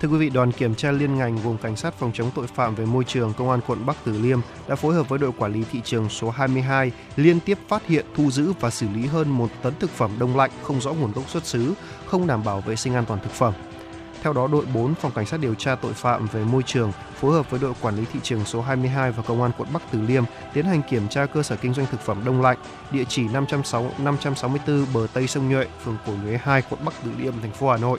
Thưa 0.00 0.08
quý 0.08 0.18
vị, 0.18 0.30
đoàn 0.30 0.52
kiểm 0.52 0.74
tra 0.74 0.90
liên 0.90 1.18
ngành 1.18 1.38
gồm 1.44 1.58
Cảnh 1.58 1.76
sát 1.76 1.94
phòng 1.94 2.10
chống 2.14 2.30
tội 2.34 2.46
phạm 2.46 2.74
về 2.74 2.84
môi 2.84 3.04
trường 3.04 3.32
Công 3.38 3.50
an 3.50 3.60
quận 3.66 3.86
Bắc 3.86 3.96
Từ 4.04 4.18
Liêm 4.18 4.40
đã 4.68 4.74
phối 4.74 4.94
hợp 4.94 5.08
với 5.08 5.18
đội 5.18 5.32
quản 5.38 5.52
lý 5.52 5.64
thị 5.72 5.80
trường 5.84 6.08
số 6.08 6.30
22 6.30 6.92
liên 7.16 7.40
tiếp 7.40 7.58
phát 7.68 7.86
hiện, 7.86 8.06
thu 8.14 8.30
giữ 8.30 8.52
và 8.60 8.70
xử 8.70 8.86
lý 8.94 9.06
hơn 9.06 9.28
một 9.28 9.48
tấn 9.62 9.72
thực 9.80 9.90
phẩm 9.90 10.10
đông 10.18 10.36
lạnh 10.36 10.50
không 10.62 10.80
rõ 10.80 10.92
nguồn 10.92 11.12
gốc 11.12 11.30
xuất 11.30 11.46
xứ, 11.46 11.74
không 12.06 12.26
đảm 12.26 12.44
bảo 12.44 12.60
vệ 12.60 12.76
sinh 12.76 12.94
an 12.94 13.04
toàn 13.04 13.20
thực 13.22 13.32
phẩm. 13.32 13.54
Theo 14.22 14.32
đó, 14.32 14.48
đội 14.52 14.64
4 14.74 14.94
Phòng 14.94 15.12
Cảnh 15.12 15.26
sát 15.26 15.40
điều 15.40 15.54
tra 15.54 15.74
tội 15.74 15.92
phạm 15.92 16.26
về 16.32 16.44
môi 16.44 16.62
trường 16.62 16.92
phối 17.20 17.32
hợp 17.32 17.50
với 17.50 17.60
đội 17.60 17.72
quản 17.80 17.96
lý 17.96 18.04
thị 18.12 18.20
trường 18.22 18.44
số 18.44 18.60
22 18.60 19.12
và 19.12 19.22
Công 19.22 19.42
an 19.42 19.50
quận 19.58 19.68
Bắc 19.72 19.82
Từ 19.92 20.00
Liêm 20.00 20.24
tiến 20.54 20.64
hành 20.64 20.82
kiểm 20.90 21.08
tra 21.08 21.26
cơ 21.26 21.42
sở 21.42 21.56
kinh 21.56 21.74
doanh 21.74 21.86
thực 21.86 22.00
phẩm 22.00 22.22
đông 22.24 22.42
lạnh, 22.42 22.58
địa 22.90 23.04
chỉ 23.08 23.28
506, 23.28 23.90
564 23.98 24.86
bờ 24.94 25.06
Tây 25.12 25.26
sông 25.26 25.48
Nhuệ, 25.48 25.66
phường 25.84 25.96
Cổ 26.06 26.12
Nhuế 26.24 26.38
2, 26.42 26.62
quận 26.70 26.84
Bắc 26.84 26.94
Từ 27.04 27.10
Liêm, 27.18 27.32
thành 27.40 27.52
phố 27.52 27.70
Hà 27.70 27.76
Nội. 27.76 27.98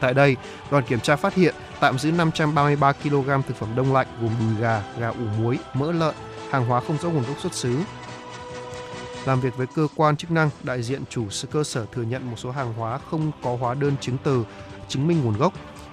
Tại 0.00 0.14
đây, 0.14 0.36
đoàn 0.70 0.84
kiểm 0.88 1.00
tra 1.00 1.16
phát 1.16 1.34
hiện 1.34 1.54
tạm 1.80 1.98
giữ 1.98 2.12
533 2.12 2.92
kg 2.92 3.28
thực 3.48 3.56
phẩm 3.56 3.68
đông 3.76 3.94
lạnh 3.94 4.06
gồm 4.20 4.30
đùi 4.40 4.60
gà, 4.60 4.82
gà 4.98 5.08
ủ 5.08 5.24
muối, 5.38 5.58
mỡ 5.74 5.92
lợn, 5.92 6.14
hàng 6.50 6.66
hóa 6.66 6.80
không 6.80 6.98
rõ 6.98 7.08
nguồn 7.08 7.24
gốc 7.24 7.36
xuất 7.40 7.54
xứ. 7.54 7.78
Làm 9.26 9.40
việc 9.40 9.56
với 9.56 9.66
cơ 9.66 9.88
quan 9.96 10.16
chức 10.16 10.30
năng, 10.30 10.50
đại 10.62 10.82
diện 10.82 11.02
chủ 11.10 11.26
cơ 11.50 11.64
sở 11.64 11.86
thừa 11.92 12.02
nhận 12.02 12.30
một 12.30 12.36
số 12.36 12.50
hàng 12.50 12.72
hóa 12.72 12.98
không 13.10 13.32
có 13.42 13.56
hóa 13.60 13.74
đơn 13.74 13.96
chứng 14.00 14.16
từ 14.24 14.44
chứng 14.88 15.06
minh 15.06 15.20
nguồn 15.24 15.36
gốc. 15.36 15.52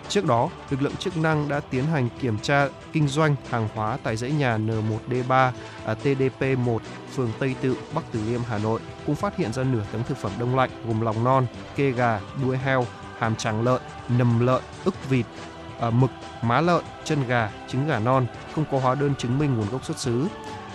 Trước 0.10 0.26
đó, 0.26 0.50
lực 0.70 0.82
lượng 0.82 0.96
chức 0.96 1.18
năng 1.18 1.50
đã 1.50 1.60
tiến 1.60 1.86
hành 1.86 2.10
kiểm 2.22 2.38
tra 2.40 2.68
kinh 2.92 3.08
doanh 3.08 3.36
hàng 3.50 3.70
hóa 3.76 3.98
tại 4.04 4.18
dãy 4.18 4.32
nhà 4.32 4.58
N1D3 4.58 5.52
à, 5.86 5.96
TDP1, 6.04 6.80
phường 7.16 7.32
Tây 7.40 7.56
Tự, 7.62 7.78
Bắc 7.96 8.04
Từ 8.12 8.20
Liêm, 8.28 8.42
Hà 8.50 8.58
Nội, 8.58 8.80
cũng 9.06 9.16
phát 9.16 9.38
hiện 9.38 9.54
ra 9.54 9.64
nửa 9.64 9.84
tấn 9.92 10.04
thực 10.04 10.18
phẩm 10.18 10.32
đông 10.40 10.56
lạnh 10.56 10.70
gồm 10.88 11.02
lòng 11.02 11.24
non, 11.24 11.46
kê 11.76 11.92
gà, 11.92 12.20
đuôi 12.44 12.58
heo, 12.58 12.86
hàm 13.18 13.36
tràng 13.36 13.64
lợn, 13.64 13.82
nầm 14.10 14.46
lợn, 14.46 14.62
ức 14.86 15.10
vịt, 15.10 15.26
à, 15.80 15.90
mực, 15.90 16.12
má 16.42 16.62
lợn, 16.62 16.84
chân 17.04 17.28
gà, 17.28 17.52
trứng 17.68 17.88
gà 17.88 18.00
non, 18.00 18.26
không 18.56 18.66
có 18.72 18.80
hóa 18.80 18.96
đơn 18.96 19.16
chứng 19.16 19.40
minh 19.40 19.58
nguồn 19.58 19.70
gốc 19.70 19.86
xuất 19.86 20.00
xứ. 20.00 20.28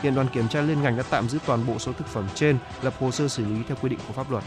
Hiện 0.02 0.14
đoàn 0.14 0.28
kiểm 0.32 0.48
tra 0.48 0.60
liên 0.60 0.82
ngành 0.82 0.96
đã 0.96 1.02
tạm 1.10 1.28
giữ 1.28 1.38
toàn 1.46 1.66
bộ 1.66 1.78
số 1.78 1.92
thực 1.92 2.06
phẩm 2.06 2.28
trên, 2.34 2.58
lập 2.82 2.94
hồ 3.00 3.10
sơ 3.10 3.28
xử 3.28 3.44
lý 3.44 3.62
theo 3.68 3.76
quy 3.82 3.88
định 3.88 3.98
của 4.08 4.12
pháp 4.12 4.30
luật. 4.30 4.44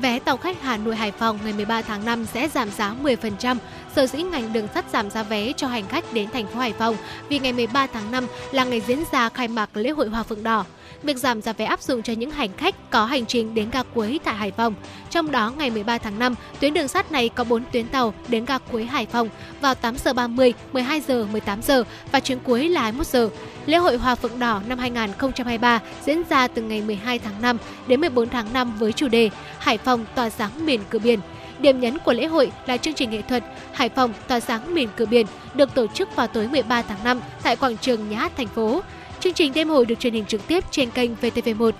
Vé 0.00 0.18
tàu 0.18 0.36
khách 0.36 0.62
Hà 0.62 0.76
Nội 0.76 0.96
Hải 0.96 1.12
Phòng 1.12 1.38
ngày 1.44 1.52
13 1.52 1.82
tháng 1.82 2.04
5 2.04 2.26
sẽ 2.26 2.48
giảm 2.48 2.70
giá 2.70 2.94
10%. 3.02 3.56
Sở 3.96 4.06
dĩ 4.06 4.22
ngành 4.22 4.52
đường 4.52 4.68
sắt 4.74 4.84
giảm 4.92 5.10
giá 5.10 5.22
vé 5.22 5.52
cho 5.52 5.66
hành 5.66 5.88
khách 5.88 6.12
đến 6.12 6.28
thành 6.32 6.46
phố 6.46 6.60
Hải 6.60 6.72
Phòng 6.72 6.96
vì 7.28 7.38
ngày 7.38 7.52
13 7.52 7.86
tháng 7.86 8.10
5 8.10 8.26
là 8.52 8.64
ngày 8.64 8.82
diễn 8.86 9.04
ra 9.12 9.28
khai 9.28 9.48
mạc 9.48 9.70
lễ 9.74 9.90
hội 9.90 10.08
Hoa 10.08 10.22
Phượng 10.22 10.42
Đỏ. 10.42 10.64
Việc 11.02 11.16
giảm 11.16 11.42
giá 11.42 11.52
vé 11.52 11.64
áp 11.64 11.82
dụng 11.82 12.02
cho 12.02 12.12
những 12.12 12.30
hành 12.30 12.50
khách 12.56 12.90
có 12.90 13.04
hành 13.04 13.26
trình 13.26 13.54
đến 13.54 13.70
ga 13.70 13.82
cuối 13.82 14.20
tại 14.24 14.34
Hải 14.34 14.50
Phòng. 14.50 14.74
Trong 15.10 15.30
đó, 15.30 15.52
ngày 15.58 15.70
13 15.70 15.98
tháng 15.98 16.18
5, 16.18 16.34
tuyến 16.60 16.74
đường 16.74 16.88
sắt 16.88 17.12
này 17.12 17.28
có 17.28 17.44
4 17.44 17.62
tuyến 17.72 17.88
tàu 17.88 18.14
đến 18.28 18.44
ga 18.44 18.58
cuối 18.58 18.84
Hải 18.84 19.06
Phòng 19.06 19.28
vào 19.60 19.74
8 19.74 19.96
giờ 19.96 20.12
30, 20.12 20.52
12 20.72 21.00
giờ, 21.00 21.26
18 21.32 21.62
giờ 21.62 21.84
và 22.12 22.20
chuyến 22.20 22.38
cuối 22.38 22.68
là 22.68 22.80
21 22.80 23.06
giờ. 23.06 23.28
Lễ 23.66 23.76
hội 23.76 23.96
Hoa 23.96 24.14
Phượng 24.14 24.38
Đỏ 24.38 24.60
năm 24.68 24.78
2023 24.78 25.80
diễn 26.04 26.22
ra 26.30 26.48
từ 26.48 26.62
ngày 26.62 26.82
12 26.82 27.18
tháng 27.18 27.42
5 27.42 27.58
đến 27.86 28.00
14 28.00 28.28
tháng 28.28 28.52
5 28.52 28.72
với 28.78 28.92
chủ 28.92 29.08
đề 29.08 29.30
Hải 29.58 29.78
Phòng 29.78 30.04
tỏa 30.14 30.30
sáng 30.30 30.66
miền 30.66 30.80
cửa 30.90 30.98
biển. 30.98 31.20
Điểm 31.58 31.80
nhấn 31.80 31.98
của 31.98 32.12
lễ 32.12 32.26
hội 32.26 32.52
là 32.66 32.76
chương 32.76 32.94
trình 32.94 33.10
nghệ 33.10 33.22
thuật 33.22 33.44
Hải 33.72 33.88
Phòng 33.88 34.12
tỏa 34.28 34.40
sáng 34.40 34.74
miền 34.74 34.88
cửa 34.96 35.06
biển 35.06 35.26
được 35.54 35.74
tổ 35.74 35.86
chức 35.86 36.16
vào 36.16 36.26
tối 36.26 36.48
13 36.48 36.82
tháng 36.82 37.04
5 37.04 37.20
tại 37.42 37.56
quảng 37.56 37.76
trường 37.76 38.08
Nhà 38.08 38.18
hát 38.18 38.32
thành 38.36 38.48
phố. 38.48 38.82
Chương 39.20 39.34
trình 39.34 39.52
đêm 39.54 39.68
hội 39.68 39.86
được 39.86 40.00
truyền 40.00 40.12
hình 40.12 40.24
trực 40.24 40.46
tiếp 40.46 40.64
trên 40.70 40.90
kênh 40.90 41.10
VTV1. 41.14 41.72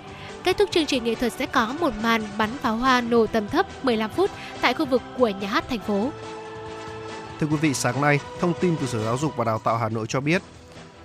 Kết 0.43 0.57
thúc 0.57 0.69
chương 0.71 0.85
trình 0.85 1.03
nghệ 1.03 1.15
thuật 1.15 1.33
sẽ 1.33 1.45
có 1.45 1.75
một 1.79 1.93
màn 2.01 2.21
bắn 2.37 2.49
pháo 2.61 2.75
hoa 2.75 3.01
nổ 3.01 3.25
tầm 3.27 3.47
thấp 3.47 3.85
15 3.85 4.09
phút 4.09 4.31
tại 4.61 4.73
khu 4.73 4.85
vực 4.85 5.01
của 5.17 5.27
nhà 5.27 5.47
hát 5.47 5.69
thành 5.69 5.79
phố. 5.79 6.09
Thưa 7.39 7.47
quý 7.47 7.55
vị, 7.61 7.73
sáng 7.73 8.01
nay, 8.01 8.19
thông 8.39 8.53
tin 8.61 8.75
từ 8.81 8.87
Sở 8.87 9.03
Giáo 9.03 9.17
dục 9.17 9.37
và 9.37 9.45
Đào 9.45 9.59
tạo 9.59 9.77
Hà 9.77 9.89
Nội 9.89 10.05
cho 10.09 10.21
biết, 10.21 10.41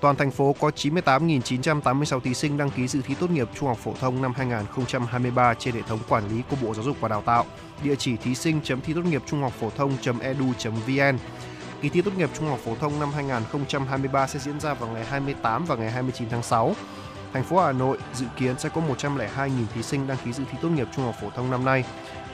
toàn 0.01 0.17
thành 0.17 0.31
phố 0.31 0.55
có 0.61 0.71
98.986 0.77 2.21
thí 2.21 2.35
sinh 2.35 2.57
đăng 2.57 2.71
ký 2.71 2.89
dự 2.89 3.01
thi 3.07 3.15
tốt 3.21 3.31
nghiệp 3.31 3.49
trung 3.59 3.69
học 3.69 3.79
phổ 3.79 3.95
thông 4.01 4.23
năm 4.23 4.33
2023 4.37 5.55
trên 5.55 5.75
hệ 5.75 5.83
thống 5.83 5.99
quản 6.09 6.29
lý 6.29 6.43
của 6.51 6.57
Bộ 6.63 6.75
Giáo 6.75 6.85
dục 6.85 6.97
và 7.01 7.09
Đào 7.09 7.23
tạo. 7.27 7.47
Địa 7.83 7.95
chỉ 7.99 8.17
thí 8.17 8.35
sinh 8.35 8.61
chấm 8.65 8.81
thi 8.81 8.93
tốt 8.95 9.05
nghiệp 9.11 9.23
trung 9.27 9.43
học 9.43 9.53
phổ 9.61 9.71
thông.edu.vn. 9.71 11.19
Kỳ 11.83 11.89
thi 11.89 12.03
tốt 12.03 12.11
nghiệp 12.17 12.31
trung 12.35 12.49
học 12.49 12.59
phổ 12.65 12.75
thông 12.75 13.01
năm 13.01 13.13
2023 13.13 14.27
sẽ 14.27 14.39
diễn 14.39 14.61
ra 14.61 14.75
vào 14.75 14.91
ngày 14.91 15.05
28 15.05 15.65
và 15.65 15.77
ngày 15.77 15.91
29 15.91 16.29
tháng 16.29 16.43
6. 16.43 16.75
Thành 17.33 17.45
phố 17.45 17.61
Hà 17.61 17.73
Nội 17.73 17.99
dự 18.15 18.27
kiến 18.37 18.59
sẽ 18.59 18.69
có 18.69 18.81
102.000 18.81 19.51
thí 19.75 19.83
sinh 19.83 20.07
đăng 20.07 20.17
ký 20.25 20.33
dự 20.33 20.45
thi 20.53 20.59
tốt 20.63 20.69
nghiệp 20.69 20.89
trung 20.97 21.05
học 21.05 21.15
phổ 21.21 21.31
thông 21.31 21.51
năm 21.51 21.65
nay. 21.65 21.85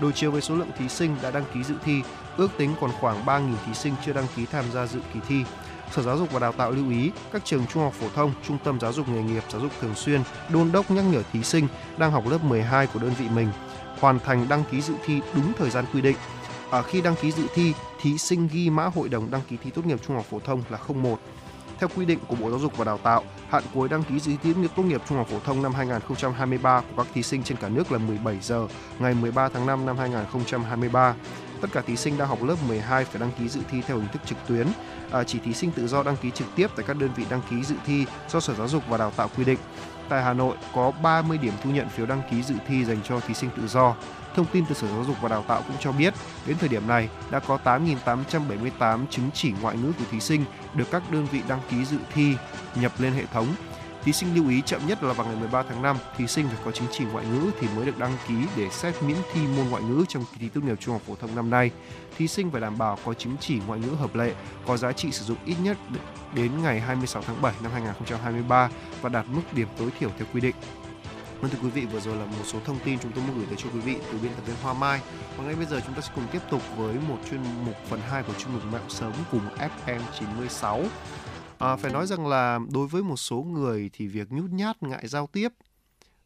Đối 0.00 0.12
chiếu 0.12 0.30
với 0.30 0.40
số 0.40 0.54
lượng 0.54 0.70
thí 0.78 0.88
sinh 0.88 1.16
đã 1.22 1.30
đăng 1.30 1.44
ký 1.54 1.64
dự 1.64 1.74
thi, 1.84 2.02
ước 2.36 2.48
tính 2.58 2.74
còn 2.80 2.90
khoảng 3.00 3.24
3.000 3.24 3.54
thí 3.66 3.74
sinh 3.74 3.94
chưa 4.06 4.12
đăng 4.12 4.26
ký 4.36 4.46
tham 4.46 4.64
gia 4.72 4.86
dự 4.86 5.00
kỳ 5.14 5.20
thi. 5.28 5.44
Sở 5.92 6.02
Giáo 6.02 6.18
dục 6.18 6.32
và 6.32 6.40
Đào 6.40 6.52
tạo 6.52 6.70
lưu 6.70 6.90
ý 6.90 7.10
các 7.32 7.44
trường 7.44 7.66
trung 7.66 7.82
học 7.82 7.92
phổ 7.92 8.06
thông, 8.14 8.32
trung 8.48 8.58
tâm 8.64 8.80
giáo 8.80 8.92
dục 8.92 9.08
nghề 9.08 9.22
nghiệp, 9.22 9.42
giáo 9.50 9.60
dục 9.60 9.72
thường 9.80 9.94
xuyên 9.94 10.22
đôn 10.48 10.72
đốc 10.72 10.90
nhắc 10.90 11.04
nhở 11.04 11.22
thí 11.32 11.42
sinh 11.42 11.68
đang 11.98 12.12
học 12.12 12.24
lớp 12.30 12.44
12 12.44 12.86
của 12.86 13.00
đơn 13.00 13.12
vị 13.18 13.26
mình 13.34 13.48
hoàn 14.00 14.18
thành 14.18 14.46
đăng 14.48 14.64
ký 14.70 14.80
dự 14.80 14.94
thi 15.04 15.20
đúng 15.34 15.52
thời 15.58 15.70
gian 15.70 15.84
quy 15.92 16.00
định. 16.00 16.16
À, 16.70 16.82
khi 16.82 17.00
đăng 17.00 17.14
ký 17.22 17.32
dự 17.32 17.46
thi, 17.54 17.74
thí 18.02 18.18
sinh 18.18 18.48
ghi 18.52 18.70
mã 18.70 18.86
hội 18.86 19.08
đồng 19.08 19.30
đăng 19.30 19.40
ký 19.48 19.56
thi 19.62 19.70
tốt 19.70 19.86
nghiệp 19.86 19.98
trung 20.06 20.16
học 20.16 20.26
phổ 20.30 20.40
thông 20.40 20.62
là 20.70 20.78
01. 20.88 21.18
Theo 21.78 21.88
quy 21.96 22.04
định 22.04 22.18
của 22.28 22.36
Bộ 22.36 22.50
Giáo 22.50 22.58
dục 22.58 22.76
và 22.76 22.84
Đào 22.84 22.98
tạo, 22.98 23.24
hạn 23.48 23.62
cuối 23.74 23.88
đăng 23.88 24.02
ký 24.02 24.20
dự 24.20 24.32
thi 24.42 24.54
tốt 24.76 24.82
nghiệp 24.82 25.02
trung 25.08 25.18
học 25.18 25.28
phổ 25.30 25.38
thông 25.44 25.62
năm 25.62 25.74
2023 25.74 26.80
của 26.80 27.02
các 27.02 27.06
thí 27.14 27.22
sinh 27.22 27.42
trên 27.42 27.58
cả 27.58 27.68
nước 27.68 27.92
là 27.92 27.98
17 27.98 28.38
giờ 28.42 28.66
ngày 28.98 29.14
13 29.14 29.48
tháng 29.48 29.66
5 29.66 29.86
năm 29.86 29.98
2023. 29.98 31.14
Tất 31.60 31.68
cả 31.72 31.80
thí 31.80 31.96
sinh 31.96 32.18
đang 32.18 32.28
học 32.28 32.42
lớp 32.42 32.54
12 32.68 33.04
phải 33.04 33.20
đăng 33.20 33.30
ký 33.38 33.48
dự 33.48 33.60
thi 33.70 33.80
theo 33.86 33.96
hình 33.96 34.08
thức 34.12 34.22
trực 34.26 34.38
tuyến. 34.48 34.66
À, 35.10 35.24
chỉ 35.24 35.38
thí 35.38 35.52
sinh 35.52 35.70
tự 35.70 35.86
do 35.86 36.02
đăng 36.02 36.16
ký 36.16 36.30
trực 36.30 36.46
tiếp 36.56 36.66
tại 36.76 36.84
các 36.88 36.96
đơn 36.96 37.10
vị 37.16 37.24
đăng 37.30 37.42
ký 37.50 37.64
dự 37.64 37.74
thi 37.86 38.06
do 38.28 38.40
Sở 38.40 38.54
Giáo 38.54 38.68
dục 38.68 38.82
và 38.88 38.96
Đào 38.96 39.10
tạo 39.10 39.30
quy 39.36 39.44
định. 39.44 39.58
Tại 40.08 40.22
Hà 40.22 40.32
Nội 40.32 40.56
có 40.74 40.90
30 41.02 41.38
điểm 41.38 41.52
thu 41.64 41.70
nhận 41.70 41.88
phiếu 41.88 42.06
đăng 42.06 42.22
ký 42.30 42.42
dự 42.42 42.54
thi 42.68 42.84
dành 42.84 42.98
cho 43.04 43.20
thí 43.20 43.34
sinh 43.34 43.50
tự 43.56 43.66
do. 43.66 43.96
Thông 44.34 44.46
tin 44.52 44.64
từ 44.68 44.74
Sở 44.74 44.88
Giáo 44.88 45.04
dục 45.04 45.16
và 45.22 45.28
Đào 45.28 45.44
tạo 45.48 45.62
cũng 45.68 45.76
cho 45.80 45.92
biết, 45.92 46.14
đến 46.46 46.56
thời 46.58 46.68
điểm 46.68 46.86
này 46.86 47.08
đã 47.30 47.38
có 47.38 47.58
8.878 47.64 49.06
chứng 49.10 49.30
chỉ 49.34 49.52
ngoại 49.62 49.76
ngữ 49.76 49.92
của 49.98 50.04
thí 50.10 50.20
sinh 50.20 50.44
được 50.74 50.90
các 50.90 51.02
đơn 51.10 51.26
vị 51.32 51.40
đăng 51.48 51.60
ký 51.70 51.84
dự 51.84 51.98
thi 52.14 52.34
nhập 52.74 52.92
lên 52.98 53.12
hệ 53.12 53.26
thống. 53.26 53.46
Thí 54.04 54.12
sinh 54.12 54.34
lưu 54.34 54.48
ý 54.48 54.62
chậm 54.66 54.86
nhất 54.86 55.02
là 55.02 55.12
vào 55.12 55.26
ngày 55.26 55.36
13 55.36 55.62
tháng 55.68 55.82
5, 55.82 55.96
thí 56.16 56.26
sinh 56.26 56.48
phải 56.48 56.58
có 56.64 56.70
chứng 56.70 56.88
chỉ 56.92 57.04
ngoại 57.04 57.26
ngữ 57.26 57.50
thì 57.60 57.68
mới 57.76 57.86
được 57.86 57.98
đăng 57.98 58.16
ký 58.28 58.34
để 58.56 58.68
xét 58.70 59.02
miễn 59.02 59.16
thi 59.32 59.40
môn 59.56 59.66
ngoại 59.66 59.82
ngữ 59.82 60.04
trong 60.08 60.24
kỳ 60.32 60.38
thi 60.40 60.48
tốt 60.48 60.60
nghiệp 60.64 60.76
trung 60.80 60.92
học 60.92 61.02
phổ 61.06 61.14
thông 61.14 61.34
năm 61.34 61.50
nay. 61.50 61.70
Thí 62.16 62.28
sinh 62.28 62.50
phải 62.50 62.60
đảm 62.60 62.78
bảo 62.78 62.98
có 63.04 63.14
chứng 63.14 63.36
chỉ 63.40 63.60
ngoại 63.66 63.80
ngữ 63.80 63.90
hợp 64.00 64.14
lệ, 64.14 64.34
có 64.66 64.76
giá 64.76 64.92
trị 64.92 65.12
sử 65.12 65.24
dụng 65.24 65.38
ít 65.44 65.56
nhất 65.62 65.76
đến 66.34 66.62
ngày 66.62 66.80
26 66.80 67.22
tháng 67.22 67.42
7 67.42 67.52
năm 67.62 67.72
2023 67.72 68.68
và 69.02 69.08
đạt 69.08 69.26
mức 69.28 69.42
điểm 69.52 69.68
tối 69.78 69.90
thiểu 69.98 70.10
theo 70.18 70.26
quy 70.32 70.40
định. 70.40 70.54
Vâng 71.42 71.50
thưa 71.50 71.58
quý 71.62 71.70
vị, 71.70 71.86
vừa 71.86 72.00
rồi 72.00 72.16
là 72.16 72.24
một 72.24 72.44
số 72.44 72.58
thông 72.64 72.78
tin 72.84 72.98
chúng 72.98 73.12
tôi 73.12 73.24
muốn 73.24 73.36
gửi 73.36 73.46
tới 73.46 73.56
cho 73.56 73.68
quý 73.74 73.80
vị 73.80 73.96
từ 74.12 74.18
biên 74.22 74.32
tập 74.34 74.42
viên 74.46 74.56
Hoa 74.62 74.74
Mai. 74.74 75.00
Và 75.36 75.44
ngay 75.44 75.54
bây 75.54 75.66
giờ 75.66 75.80
chúng 75.86 75.94
ta 75.94 76.00
sẽ 76.00 76.12
cùng 76.14 76.24
tiếp 76.32 76.38
tục 76.50 76.62
với 76.76 76.96
một 77.08 77.18
chuyên 77.30 77.40
mục 77.66 77.74
phần 77.88 78.00
2 78.00 78.22
của 78.22 78.32
chuyên 78.38 78.52
mục 78.52 78.62
Mẹo 78.72 78.82
sớm 78.88 79.12
cùng 79.30 79.40
FM 79.86 80.00
96. 80.18 80.82
À, 81.58 81.76
phải 81.76 81.92
nói 81.92 82.06
rằng 82.06 82.26
là 82.26 82.58
đối 82.72 82.86
với 82.86 83.02
một 83.02 83.16
số 83.16 83.36
người 83.36 83.90
thì 83.92 84.06
việc 84.06 84.32
nhút 84.32 84.50
nhát 84.50 84.82
ngại 84.82 85.08
giao 85.08 85.26
tiếp 85.26 85.48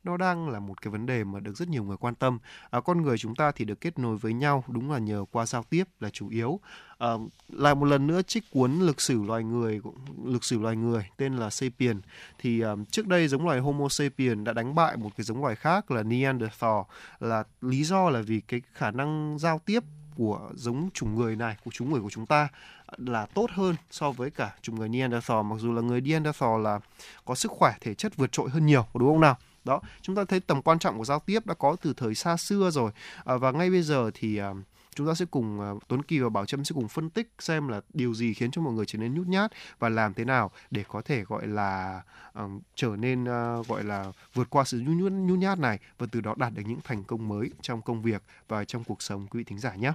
nó 0.07 0.17
đang 0.17 0.49
là 0.49 0.61
một 0.61 0.83
cái 0.83 0.91
vấn 0.91 1.07
đề 1.07 1.25
mà 1.25 1.41
được 1.41 1.57
rất 1.57 1.69
nhiều 1.69 1.85
người 1.85 1.97
quan 1.97 2.15
tâm. 2.15 2.39
À, 2.71 2.81
con 2.81 3.03
người 3.03 3.19
chúng 3.19 3.35
ta 3.35 3.53
thì 3.53 3.65
được 3.65 3.81
kết 3.81 3.99
nối 3.99 4.17
với 4.17 4.33
nhau 4.33 4.65
đúng 4.69 4.91
là 4.91 4.99
nhờ 4.99 5.25
qua 5.31 5.47
giao 5.47 5.63
tiếp 5.63 5.85
là 6.01 6.11
chủ 6.11 6.29
yếu. 6.29 6.61
À, 6.99 7.11
lại 7.49 7.75
một 7.75 7.85
lần 7.85 8.07
nữa 8.07 8.23
trích 8.23 8.45
cuốn 8.51 8.79
lịch 8.81 9.01
sử 9.01 9.23
loài 9.23 9.45
người 9.45 9.81
lịch 10.25 10.45
sử 10.45 10.59
loài 10.59 10.77
người 10.77 11.09
tên 11.17 11.37
là 11.37 11.51
Sapien 11.51 12.01
thì 12.39 12.61
um, 12.61 12.85
trước 12.85 13.07
đây 13.07 13.29
giống 13.29 13.47
loài 13.47 13.61
Homo 13.61 13.89
sapien 13.89 14.45
đã 14.45 14.53
đánh 14.53 14.75
bại 14.75 14.97
một 14.97 15.11
cái 15.17 15.25
giống 15.25 15.43
loài 15.43 15.57
khác 15.57 15.91
là 15.91 16.03
Neanderthal 16.03 16.81
là 17.21 17.45
lý 17.61 17.85
do 17.85 18.11
là 18.11 18.21
vì 18.21 18.41
cái 18.41 18.61
khả 18.73 18.91
năng 18.91 19.37
giao 19.39 19.59
tiếp 19.59 19.83
của 20.17 20.51
giống 20.55 20.89
chủng 20.95 21.15
người 21.15 21.37
này 21.37 21.57
của 21.65 21.71
chúng 21.75 21.91
người 21.91 22.01
của 22.01 22.11
chúng 22.11 22.27
ta 22.27 22.49
là 22.97 23.27
tốt 23.27 23.51
hơn 23.51 23.75
so 23.91 24.11
với 24.11 24.31
cả 24.31 24.55
chủng 24.63 24.77
người 24.79 24.89
Neanderthal 24.89 25.43
mặc 25.45 25.57
dù 25.59 25.73
là 25.73 25.83
người 25.83 26.01
Neanderthal 26.01 26.63
là 26.63 26.81
có 27.25 27.35
sức 27.35 27.51
khỏe 27.51 27.75
thể 27.81 27.95
chất 27.95 28.17
vượt 28.17 28.33
trội 28.33 28.51
hơn 28.51 28.67
nhiều 28.67 28.87
đúng 28.95 29.09
không 29.09 29.21
nào 29.21 29.37
đó 29.67 29.81
chúng 30.03 30.17
ta 30.17 30.25
thấy 30.25 30.41
tầm 30.41 30.63
quan 30.63 30.79
trọng 30.79 30.99
của 30.99 31.05
giao 31.05 31.19
tiếp 31.19 31.47
đã 31.47 31.55
có 31.55 31.77
từ 31.83 31.93
thời 31.97 32.15
xa 32.15 32.37
xưa 32.37 32.71
rồi 32.71 32.91
à, 33.25 33.37
và 33.37 33.51
ngay 33.53 33.71
bây 33.71 33.83
giờ 33.83 34.11
thì 34.15 34.37
à, 34.37 34.51
chúng 34.95 35.07
ta 35.07 35.15
sẽ 35.15 35.25
cùng 35.31 35.61
à, 35.61 35.71
Tuấn 35.89 36.03
Kỳ 36.03 36.19
và 36.19 36.29
Bảo 36.29 36.47
Trâm 36.47 36.65
sẽ 36.65 36.73
cùng 36.75 36.89
phân 36.89 37.11
tích 37.11 37.33
xem 37.39 37.69
là 37.69 37.81
điều 37.93 38.15
gì 38.15 38.35
khiến 38.35 38.51
cho 38.51 38.63
mọi 38.63 38.73
người 38.73 38.87
trở 38.87 38.99
nên 38.99 39.15
nhút 39.15 39.27
nhát 39.27 39.53
và 39.79 39.89
làm 39.89 40.15
thế 40.15 40.25
nào 40.25 40.51
để 40.71 40.85
có 40.89 41.03
thể 41.03 41.25
gọi 41.25 41.47
là 41.47 42.03
uh, 42.45 42.51
trở 42.75 42.97
nên 42.97 43.25
uh, 43.25 43.67
gọi 43.69 43.85
là 43.85 44.13
vượt 44.35 44.51
qua 44.51 44.65
sự 44.65 44.81
nhút, 44.87 45.13
nhút 45.13 45.39
nhát 45.39 45.59
này 45.59 45.79
và 45.99 46.07
từ 46.13 46.21
đó 46.21 46.35
đạt 46.39 46.53
được 46.55 46.63
những 46.67 46.81
thành 46.85 47.05
công 47.05 47.29
mới 47.29 47.51
trong 47.63 47.83
công 47.83 48.03
việc 48.03 48.23
và 48.49 48.65
trong 48.65 48.85
cuộc 48.85 49.03
sống 49.03 49.27
quý 49.27 49.39
vị 49.39 49.45
thính 49.45 49.59
giả 49.59 49.75
nhé. 49.75 49.93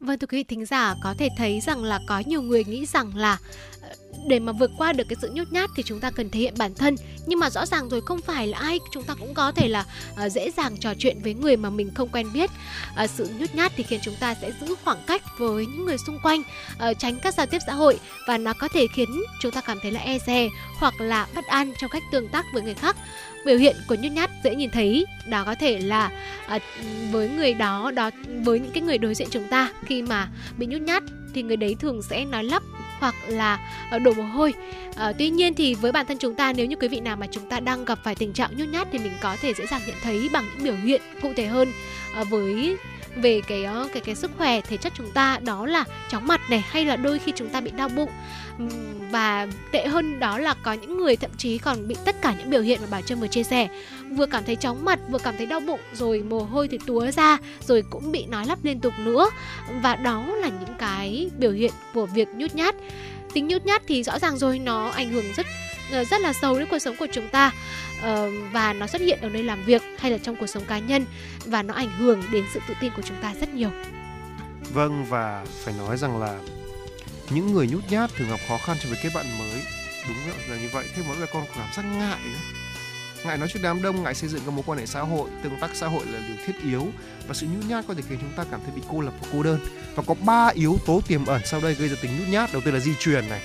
Vâng 0.00 0.18
thưa 0.18 0.26
quý 0.26 0.38
vị 0.38 0.44
thính 0.44 0.66
giả 0.66 0.94
có 1.02 1.14
thể 1.18 1.28
thấy 1.36 1.60
rằng 1.60 1.84
là 1.84 2.00
có 2.06 2.22
nhiều 2.26 2.42
người 2.42 2.64
nghĩ 2.64 2.86
rằng 2.86 3.16
là 3.16 3.38
ờ, 3.82 3.88
để 4.26 4.38
mà 4.38 4.52
vượt 4.52 4.70
qua 4.78 4.92
được 4.92 5.04
cái 5.08 5.16
sự 5.22 5.30
nhút 5.34 5.52
nhát 5.52 5.70
thì 5.76 5.82
chúng 5.82 6.00
ta 6.00 6.10
cần 6.10 6.30
thể 6.30 6.40
hiện 6.40 6.54
bản 6.58 6.74
thân. 6.74 6.96
Nhưng 7.26 7.38
mà 7.38 7.50
rõ 7.50 7.66
ràng 7.66 7.88
rồi 7.88 8.00
không 8.00 8.20
phải 8.20 8.46
là 8.46 8.58
ai 8.58 8.78
chúng 8.92 9.02
ta 9.02 9.14
cũng 9.14 9.34
có 9.34 9.52
thể 9.52 9.68
là 9.68 9.84
uh, 10.26 10.32
dễ 10.32 10.50
dàng 10.56 10.76
trò 10.76 10.94
chuyện 10.98 11.18
với 11.22 11.34
người 11.34 11.56
mà 11.56 11.70
mình 11.70 11.94
không 11.94 12.08
quen 12.08 12.32
biết. 12.32 12.50
Uh, 13.04 13.10
sự 13.10 13.28
nhút 13.38 13.54
nhát 13.54 13.72
thì 13.76 13.82
khiến 13.82 14.00
chúng 14.02 14.14
ta 14.20 14.34
sẽ 14.34 14.52
giữ 14.60 14.74
khoảng 14.84 15.02
cách 15.06 15.22
với 15.38 15.66
những 15.66 15.84
người 15.84 15.98
xung 16.06 16.18
quanh 16.22 16.40
uh, 16.40 16.98
tránh 16.98 17.18
các 17.22 17.34
giao 17.34 17.46
tiếp 17.46 17.58
xã 17.66 17.72
hội. 17.72 18.00
Và 18.26 18.38
nó 18.38 18.52
có 18.52 18.68
thể 18.74 18.86
khiến 18.94 19.08
chúng 19.40 19.52
ta 19.52 19.60
cảm 19.60 19.78
thấy 19.82 19.92
là 19.92 20.00
e 20.00 20.18
dè 20.26 20.48
hoặc 20.78 21.00
là 21.00 21.26
bất 21.34 21.44
an 21.46 21.72
trong 21.80 21.90
cách 21.90 22.02
tương 22.12 22.28
tác 22.28 22.44
với 22.52 22.62
người 22.62 22.74
khác 22.74 22.96
biểu 23.48 23.58
hiện 23.58 23.76
của 23.86 23.94
nhút 23.94 24.12
nhát 24.12 24.30
dễ 24.44 24.54
nhìn 24.54 24.70
thấy 24.70 25.06
đó 25.26 25.44
có 25.44 25.54
thể 25.54 25.78
là 25.78 26.10
à, 26.46 26.58
với 27.10 27.28
người 27.28 27.54
đó 27.54 27.90
đó 27.94 28.10
với 28.44 28.60
những 28.60 28.72
cái 28.72 28.82
người 28.82 28.98
đối 28.98 29.14
diện 29.14 29.28
chúng 29.30 29.44
ta 29.50 29.72
khi 29.84 30.02
mà 30.02 30.28
bị 30.58 30.66
nhút 30.66 30.80
nhát 30.80 31.02
thì 31.34 31.42
người 31.42 31.56
đấy 31.56 31.76
thường 31.80 32.02
sẽ 32.02 32.24
nói 32.24 32.44
lắp 32.44 32.62
hoặc 32.98 33.14
là 33.26 33.58
à, 33.90 33.98
đổ 33.98 34.12
mồ 34.12 34.22
hôi. 34.22 34.54
À, 34.96 35.12
tuy 35.18 35.30
nhiên 35.30 35.54
thì 35.54 35.74
với 35.74 35.92
bản 35.92 36.06
thân 36.06 36.18
chúng 36.18 36.34
ta 36.34 36.52
nếu 36.52 36.66
như 36.66 36.76
quý 36.76 36.88
vị 36.88 37.00
nào 37.00 37.16
mà 37.16 37.26
chúng 37.30 37.48
ta 37.48 37.60
đang 37.60 37.84
gặp 37.84 37.98
phải 38.04 38.14
tình 38.14 38.32
trạng 38.32 38.50
nhút 38.56 38.68
nhát 38.68 38.88
thì 38.92 38.98
mình 38.98 39.12
có 39.20 39.36
thể 39.40 39.54
dễ 39.54 39.66
dàng 39.66 39.80
nhận 39.86 39.96
thấy 40.02 40.28
bằng 40.32 40.44
những 40.54 40.64
biểu 40.64 40.74
hiện 40.74 41.02
cụ 41.22 41.32
thể 41.36 41.46
hơn 41.46 41.72
à, 42.14 42.24
với 42.24 42.76
về 43.20 43.40
cái 43.48 43.64
ờ, 43.64 43.88
cái 43.92 44.02
cái 44.02 44.14
sức 44.14 44.30
khỏe 44.38 44.60
thể 44.60 44.76
chất 44.76 44.92
chúng 44.96 45.10
ta, 45.10 45.38
đó 45.44 45.66
là 45.66 45.84
chóng 46.08 46.26
mặt 46.26 46.40
này, 46.50 46.64
hay 46.68 46.84
là 46.84 46.96
đôi 46.96 47.18
khi 47.18 47.32
chúng 47.36 47.48
ta 47.48 47.60
bị 47.60 47.70
đau 47.70 47.88
bụng. 47.88 48.10
Và 49.10 49.46
tệ 49.72 49.86
hơn 49.86 50.18
đó 50.18 50.38
là 50.38 50.54
có 50.54 50.72
những 50.72 50.98
người 50.98 51.16
thậm 51.16 51.30
chí 51.36 51.58
còn 51.58 51.88
bị 51.88 51.96
tất 52.04 52.16
cả 52.22 52.34
những 52.38 52.50
biểu 52.50 52.62
hiện 52.62 52.80
mà 52.80 52.86
bà 52.90 53.02
Trâm 53.02 53.20
vừa 53.20 53.26
chia 53.26 53.42
sẻ. 53.42 53.68
Vừa 54.10 54.26
cảm 54.26 54.44
thấy 54.44 54.56
chóng 54.56 54.84
mặt, 54.84 54.98
vừa 55.10 55.18
cảm 55.18 55.36
thấy 55.36 55.46
đau 55.46 55.60
bụng, 55.60 55.80
rồi 55.92 56.22
mồ 56.22 56.38
hôi 56.38 56.68
thì 56.68 56.78
túa 56.86 57.10
ra, 57.10 57.38
rồi 57.66 57.82
cũng 57.90 58.12
bị 58.12 58.26
nói 58.26 58.46
lắp 58.46 58.58
liên 58.62 58.80
tục 58.80 58.92
nữa. 58.98 59.30
Và 59.82 59.96
đó 59.96 60.26
là 60.26 60.48
những 60.48 60.74
cái 60.78 61.30
biểu 61.38 61.52
hiện 61.52 61.72
của 61.94 62.06
việc 62.06 62.28
nhút 62.28 62.54
nhát 62.54 62.74
tính 63.34 63.48
nhút 63.48 63.64
nhát 63.64 63.82
thì 63.86 64.02
rõ 64.02 64.18
ràng 64.18 64.38
rồi, 64.38 64.58
nó 64.58 64.88
ảnh 64.88 65.10
hưởng 65.10 65.32
rất 65.36 65.46
ờ, 65.92 66.04
rất 66.04 66.20
là 66.20 66.32
sâu 66.32 66.58
đến 66.58 66.68
cuộc 66.70 66.78
sống 66.78 66.96
của 66.96 67.06
chúng 67.12 67.28
ta. 67.28 67.52
Ờ, 68.02 68.30
và 68.52 68.72
nó 68.72 68.86
xuất 68.86 69.02
hiện 69.02 69.18
ở 69.22 69.28
nơi 69.28 69.42
làm 69.42 69.64
việc 69.64 69.82
hay 69.98 70.10
là 70.10 70.18
trong 70.18 70.36
cuộc 70.36 70.46
sống 70.46 70.64
cá 70.64 70.78
nhân 70.78 71.06
và 71.44 71.62
nó 71.62 71.74
ảnh 71.74 71.90
hưởng 71.90 72.22
đến 72.32 72.44
sự 72.54 72.60
tự 72.68 72.74
tin 72.80 72.92
của 72.96 73.02
chúng 73.02 73.16
ta 73.22 73.34
rất 73.40 73.54
nhiều. 73.54 73.70
Vâng 74.72 75.04
và 75.04 75.44
phải 75.64 75.74
nói 75.78 75.96
rằng 75.96 76.20
là 76.20 76.38
những 77.30 77.52
người 77.52 77.66
nhút 77.66 77.84
nhát 77.90 78.10
thường 78.14 78.28
gặp 78.30 78.40
khó 78.48 78.58
khăn 78.58 78.76
trong 78.80 78.92
việc 78.92 78.98
kết 79.02 79.10
bạn 79.14 79.38
mới. 79.38 79.62
Đúng 80.08 80.16
là 80.50 80.56
như 80.56 80.68
vậy. 80.72 80.86
Thêm 80.96 81.08
một 81.08 81.14
là 81.18 81.26
con 81.32 81.44
cảm 81.56 81.68
giác 81.76 81.82
ngại 81.82 82.18
nữa 82.24 82.57
ngại 83.24 83.38
nói 83.38 83.48
trước 83.48 83.60
đám 83.62 83.82
đông 83.82 84.02
ngại 84.02 84.14
xây 84.14 84.28
dựng 84.28 84.42
các 84.44 84.50
mối 84.50 84.62
quan 84.66 84.78
hệ 84.78 84.86
xã 84.86 85.00
hội. 85.00 85.30
Tương 85.42 85.60
tác 85.60 85.70
xã 85.74 85.86
hội 85.86 86.06
là 86.06 86.18
điều 86.28 86.36
thiết 86.46 86.62
yếu 86.64 86.86
và 87.28 87.34
sự 87.34 87.46
nhút 87.46 87.64
nhát 87.68 87.84
có 87.88 87.94
thể 87.94 88.02
khiến 88.08 88.18
chúng 88.20 88.32
ta 88.36 88.44
cảm 88.50 88.60
thấy 88.66 88.74
bị 88.76 88.82
cô 88.90 89.00
lập 89.00 89.12
và 89.20 89.28
cô 89.32 89.42
đơn. 89.42 89.60
Và 89.94 90.02
có 90.06 90.14
ba 90.14 90.48
yếu 90.54 90.76
tố 90.86 91.00
tiềm 91.08 91.26
ẩn 91.26 91.40
sau 91.44 91.60
đây 91.60 91.74
gây 91.74 91.88
ra 91.88 91.96
tính 92.02 92.10
nhút 92.18 92.28
nhát. 92.28 92.52
Đầu 92.52 92.62
tiên 92.64 92.74
là 92.74 92.80
di 92.80 92.94
truyền 92.98 93.28
này. 93.28 93.42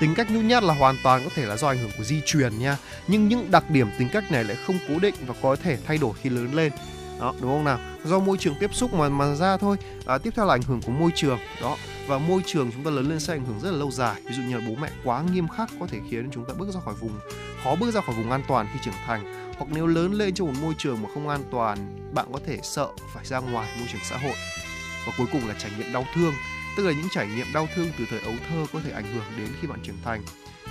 Tính 0.00 0.14
cách 0.14 0.30
nhút 0.30 0.44
nhát 0.44 0.62
là 0.62 0.74
hoàn 0.74 0.96
toàn 1.02 1.24
có 1.24 1.30
thể 1.34 1.46
là 1.46 1.56
do 1.56 1.68
ảnh 1.68 1.78
hưởng 1.78 1.90
của 1.98 2.04
di 2.04 2.20
truyền 2.26 2.58
nha. 2.58 2.76
Nhưng 3.08 3.28
những 3.28 3.50
đặc 3.50 3.70
điểm 3.70 3.88
tính 3.98 4.08
cách 4.12 4.30
này 4.32 4.44
lại 4.44 4.56
không 4.66 4.78
cố 4.88 4.98
định 4.98 5.14
và 5.26 5.34
có 5.42 5.56
thể 5.56 5.78
thay 5.86 5.98
đổi 5.98 6.12
khi 6.22 6.30
lớn 6.30 6.54
lên. 6.54 6.72
Đó 7.20 7.34
đúng 7.40 7.50
không 7.50 7.64
nào? 7.64 7.78
Do 8.04 8.18
môi 8.18 8.36
trường 8.38 8.54
tiếp 8.60 8.74
xúc 8.74 8.94
mà 8.94 9.08
mà 9.08 9.34
ra 9.34 9.56
thôi. 9.56 9.76
À, 10.06 10.18
tiếp 10.18 10.32
theo 10.36 10.46
là 10.46 10.54
ảnh 10.54 10.62
hưởng 10.62 10.82
của 10.82 10.92
môi 10.92 11.10
trường. 11.14 11.38
Đó 11.60 11.76
và 12.06 12.18
môi 12.18 12.42
trường 12.46 12.72
chúng 12.72 12.84
ta 12.84 12.90
lớn 12.90 13.08
lên 13.08 13.20
sẽ 13.20 13.34
ảnh 13.34 13.44
hưởng 13.44 13.60
rất 13.60 13.70
là 13.70 13.76
lâu 13.76 13.90
dài. 13.90 14.20
Ví 14.24 14.34
dụ 14.34 14.42
như 14.42 14.58
là 14.58 14.64
bố 14.68 14.74
mẹ 14.74 14.90
quá 15.04 15.22
nghiêm 15.32 15.48
khắc 15.48 15.70
có 15.80 15.86
thể 15.86 16.00
khiến 16.10 16.30
chúng 16.32 16.44
ta 16.44 16.54
bước 16.54 16.68
ra 16.74 16.80
khỏi 16.80 16.94
vùng, 16.94 17.18
khó 17.64 17.76
bước 17.76 17.90
ra 17.94 18.00
khỏi 18.00 18.14
vùng 18.16 18.30
an 18.30 18.42
toàn 18.48 18.66
khi 18.72 18.80
trưởng 18.84 18.94
thành. 19.06 19.52
Hoặc 19.58 19.66
nếu 19.74 19.86
lớn 19.86 20.12
lên 20.12 20.34
trong 20.34 20.48
một 20.48 20.60
môi 20.62 20.74
trường 20.78 21.02
mà 21.02 21.08
không 21.14 21.28
an 21.28 21.42
toàn, 21.50 22.10
bạn 22.14 22.26
có 22.32 22.40
thể 22.46 22.58
sợ 22.62 22.88
phải 23.14 23.24
ra 23.24 23.38
ngoài 23.38 23.68
môi 23.78 23.88
trường 23.92 24.00
xã 24.04 24.18
hội. 24.18 24.34
Và 25.06 25.12
cuối 25.18 25.26
cùng 25.32 25.48
là 25.48 25.54
trải 25.58 25.70
nghiệm 25.78 25.92
đau 25.92 26.04
thương, 26.14 26.34
tức 26.76 26.86
là 26.86 26.92
những 26.92 27.08
trải 27.10 27.26
nghiệm 27.26 27.46
đau 27.54 27.68
thương 27.74 27.88
từ 27.98 28.04
thời 28.10 28.20
ấu 28.20 28.34
thơ 28.48 28.66
có 28.72 28.80
thể 28.84 28.90
ảnh 28.90 29.14
hưởng 29.14 29.24
đến 29.38 29.48
khi 29.60 29.68
bạn 29.68 29.80
trưởng 29.82 30.02
thành. 30.04 30.22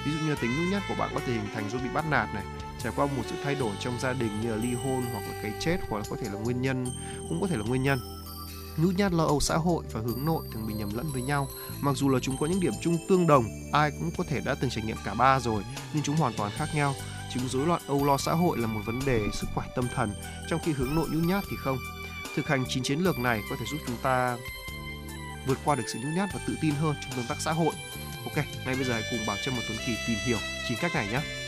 Ví 0.05 0.11
dụ 0.11 0.25
như 0.25 0.35
tính 0.41 0.51
nhút 0.51 0.71
nhát 0.71 0.83
của 0.89 0.95
bạn 0.95 1.09
có 1.13 1.19
thể 1.25 1.33
hình 1.33 1.47
thành 1.53 1.69
do 1.69 1.77
bị 1.77 1.89
bắt 1.93 2.05
nạt 2.09 2.33
này, 2.33 2.43
trải 2.83 2.93
qua 2.95 3.05
một 3.05 3.23
sự 3.29 3.35
thay 3.43 3.55
đổi 3.55 3.71
trong 3.79 3.99
gia 3.99 4.13
đình 4.13 4.41
như 4.41 4.51
là 4.51 4.55
ly 4.55 4.73
hôn 4.73 5.03
hoặc 5.13 5.21
là 5.21 5.41
cái 5.41 5.51
chết, 5.59 5.77
hoặc 5.89 5.97
là 5.97 6.03
có 6.09 6.15
thể 6.21 6.29
là 6.33 6.39
nguyên 6.39 6.61
nhân, 6.61 6.85
cũng 7.29 7.41
có 7.41 7.47
thể 7.47 7.57
là 7.57 7.63
nguyên 7.63 7.83
nhân 7.83 7.99
nhút 8.77 8.95
nhát 8.97 9.13
lo 9.13 9.25
âu 9.25 9.39
xã 9.39 9.57
hội 9.57 9.83
và 9.91 10.01
hướng 10.01 10.25
nội 10.25 10.47
thường 10.51 10.67
bị 10.67 10.73
nhầm 10.73 10.89
lẫn 10.93 11.11
với 11.13 11.21
nhau. 11.21 11.47
Mặc 11.81 11.95
dù 11.95 12.09
là 12.09 12.19
chúng 12.19 12.37
có 12.37 12.45
những 12.47 12.59
điểm 12.59 12.73
chung 12.81 12.97
tương 13.09 13.27
đồng, 13.27 13.45
ai 13.73 13.91
cũng 13.91 14.11
có 14.17 14.23
thể 14.27 14.41
đã 14.45 14.55
từng 14.55 14.69
trải 14.69 14.83
nghiệm 14.83 14.97
cả 15.05 15.13
ba 15.13 15.39
rồi, 15.39 15.63
nhưng 15.93 16.03
chúng 16.03 16.15
hoàn 16.15 16.33
toàn 16.33 16.51
khác 16.55 16.69
nhau. 16.75 16.95
Chứng 17.33 17.47
rối 17.47 17.67
loạn 17.67 17.81
âu 17.87 18.05
lo 18.05 18.17
xã 18.17 18.31
hội 18.31 18.57
là 18.57 18.67
một 18.67 18.81
vấn 18.85 18.99
đề 19.05 19.21
sức 19.33 19.47
khỏe 19.55 19.65
tâm 19.75 19.87
thần, 19.95 20.13
trong 20.49 20.59
khi 20.63 20.71
hướng 20.71 20.95
nội 20.95 21.07
nhút 21.11 21.23
nhát 21.23 21.43
thì 21.49 21.57
không. 21.57 21.77
Thực 22.35 22.47
hành 22.47 22.65
chín 22.69 22.83
chiến 22.83 22.99
lược 22.99 23.19
này 23.19 23.41
có 23.49 23.55
thể 23.59 23.65
giúp 23.71 23.77
chúng 23.87 23.97
ta 24.03 24.37
vượt 25.47 25.57
qua 25.65 25.75
được 25.75 25.83
sự 25.93 25.99
nhút 25.99 26.13
nhát 26.15 26.29
và 26.33 26.39
tự 26.47 26.55
tin 26.61 26.75
hơn 26.75 26.95
trong 27.01 27.11
tương 27.15 27.27
tác 27.27 27.41
xã 27.41 27.51
hội. 27.51 27.73
Ok, 28.23 28.45
ngay 28.65 28.75
bây 28.75 28.83
giờ 28.83 28.93
hãy 28.93 29.03
cùng 29.11 29.25
bảo 29.27 29.37
trâm 29.45 29.55
một 29.55 29.61
tuần 29.67 29.77
kỳ 29.87 29.95
tìm 30.07 30.17
hiểu 30.25 30.37
chín 30.67 30.77
cách 30.81 30.95
này 30.95 31.07
nhé. 31.07 31.44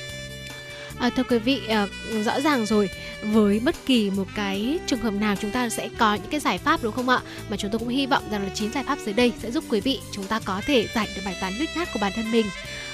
À, 0.99 1.09
thưa 1.09 1.23
quý 1.23 1.37
vị, 1.37 1.61
à, 1.67 1.87
rõ 2.25 2.41
ràng 2.41 2.65
rồi 2.65 2.89
với 3.21 3.59
bất 3.59 3.75
kỳ 3.85 4.09
một 4.09 4.27
cái 4.35 4.79
trường 4.87 4.99
hợp 4.99 5.13
nào 5.13 5.35
chúng 5.41 5.51
ta 5.51 5.69
sẽ 5.69 5.89
có 5.97 6.15
những 6.15 6.31
cái 6.31 6.39
giải 6.39 6.57
pháp 6.57 6.83
đúng 6.83 6.93
không 6.93 7.09
ạ? 7.09 7.21
Mà 7.49 7.57
chúng 7.57 7.71
tôi 7.71 7.79
cũng 7.79 7.87
hy 7.87 8.05
vọng 8.05 8.23
rằng 8.31 8.43
là 8.43 8.49
chín 8.53 8.71
giải 8.71 8.83
pháp 8.83 8.97
dưới 9.05 9.13
đây 9.13 9.33
sẽ 9.41 9.51
giúp 9.51 9.63
quý 9.69 9.81
vị 9.81 9.99
chúng 10.11 10.25
ta 10.25 10.39
có 10.45 10.61
thể 10.65 10.87
giải 10.95 11.09
được 11.15 11.21
bài 11.25 11.37
toán 11.41 11.53
nhút 11.59 11.69
nhát 11.75 11.93
của 11.93 11.99
bản 12.01 12.11
thân 12.15 12.31
mình. 12.31 12.45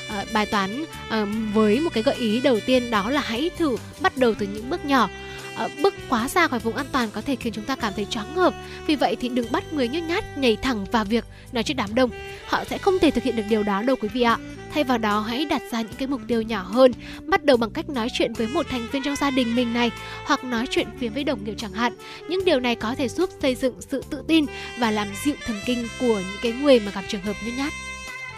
À, 0.08 0.26
bài 0.34 0.46
toán 0.46 0.86
à, 1.10 1.26
với 1.54 1.80
một 1.80 1.90
cái 1.94 2.04
gợi 2.04 2.16
ý 2.16 2.42
đầu 2.42 2.60
tiên 2.66 2.90
đó 2.90 3.10
là 3.10 3.22
hãy 3.22 3.50
thử 3.58 3.78
bắt 4.02 4.18
đầu 4.18 4.34
từ 4.40 4.48
những 4.48 4.70
bước 4.70 4.86
nhỏ 4.86 5.10
Ờ, 5.56 5.70
bước 5.84 5.94
quá 6.10 6.28
xa 6.28 6.48
khỏi 6.48 6.60
vùng 6.60 6.76
an 6.76 6.86
toàn 6.92 7.10
có 7.12 7.22
thể 7.22 7.36
khiến 7.36 7.54
chúng 7.54 7.66
ta 7.66 7.76
cảm 7.76 7.94
thấy 7.96 8.06
choáng 8.06 8.36
ngợp. 8.36 8.54
Vì 8.88 8.96
vậy 8.96 9.16
thì 9.20 9.30
đừng 9.30 9.52
bắt 9.52 9.74
người 9.74 9.88
nhút 9.88 10.04
nhát 10.04 10.38
nhảy 10.38 10.56
thẳng 10.56 10.86
vào 10.92 11.06
việc 11.06 11.26
nói 11.52 11.64
trước 11.64 11.74
đám 11.74 11.96
đông. 11.96 12.10
Họ 12.48 12.64
sẽ 12.64 12.78
không 12.78 13.00
thể 13.00 13.12
thực 13.12 13.24
hiện 13.24 13.36
được 13.36 13.44
điều 13.50 13.64
đó 13.64 13.82
đâu 13.82 13.96
quý 14.02 14.08
vị 14.08 14.22
ạ. 14.22 14.38
Thay 14.74 14.84
vào 14.84 14.98
đó 14.98 15.20
hãy 15.20 15.46
đặt 15.46 15.62
ra 15.72 15.82
những 15.82 15.96
cái 15.98 16.08
mục 16.08 16.22
tiêu 16.28 16.42
nhỏ 16.42 16.62
hơn, 16.62 16.92
bắt 17.26 17.44
đầu 17.44 17.58
bằng 17.58 17.72
cách 17.72 17.90
nói 17.90 18.08
chuyện 18.14 18.34
với 18.34 18.48
một 18.48 18.66
thành 18.70 18.88
viên 18.92 19.04
trong 19.04 19.16
gia 19.16 19.32
đình 19.32 19.56
mình 19.56 19.74
này 19.74 19.92
hoặc 20.26 20.44
nói 20.44 20.66
chuyện 20.70 20.88
phía 21.00 21.10
với 21.10 21.24
đồng 21.24 21.44
nghiệp 21.44 21.56
chẳng 21.58 21.74
hạn. 21.74 21.94
Những 22.30 22.46
điều 22.46 22.60
này 22.60 22.76
có 22.76 22.96
thể 22.96 23.08
giúp 23.08 23.30
xây 23.42 23.56
dựng 23.56 23.82
sự 23.82 24.04
tự 24.10 24.24
tin 24.28 24.46
và 24.80 24.92
làm 24.92 25.08
dịu 25.26 25.36
thần 25.46 25.58
kinh 25.66 25.88
của 26.00 26.16
những 26.20 26.40
cái 26.42 26.52
người 26.52 26.80
mà 26.80 26.92
gặp 26.96 27.04
trường 27.08 27.22
hợp 27.22 27.36
nhút 27.46 27.54
nhát. 27.58 27.74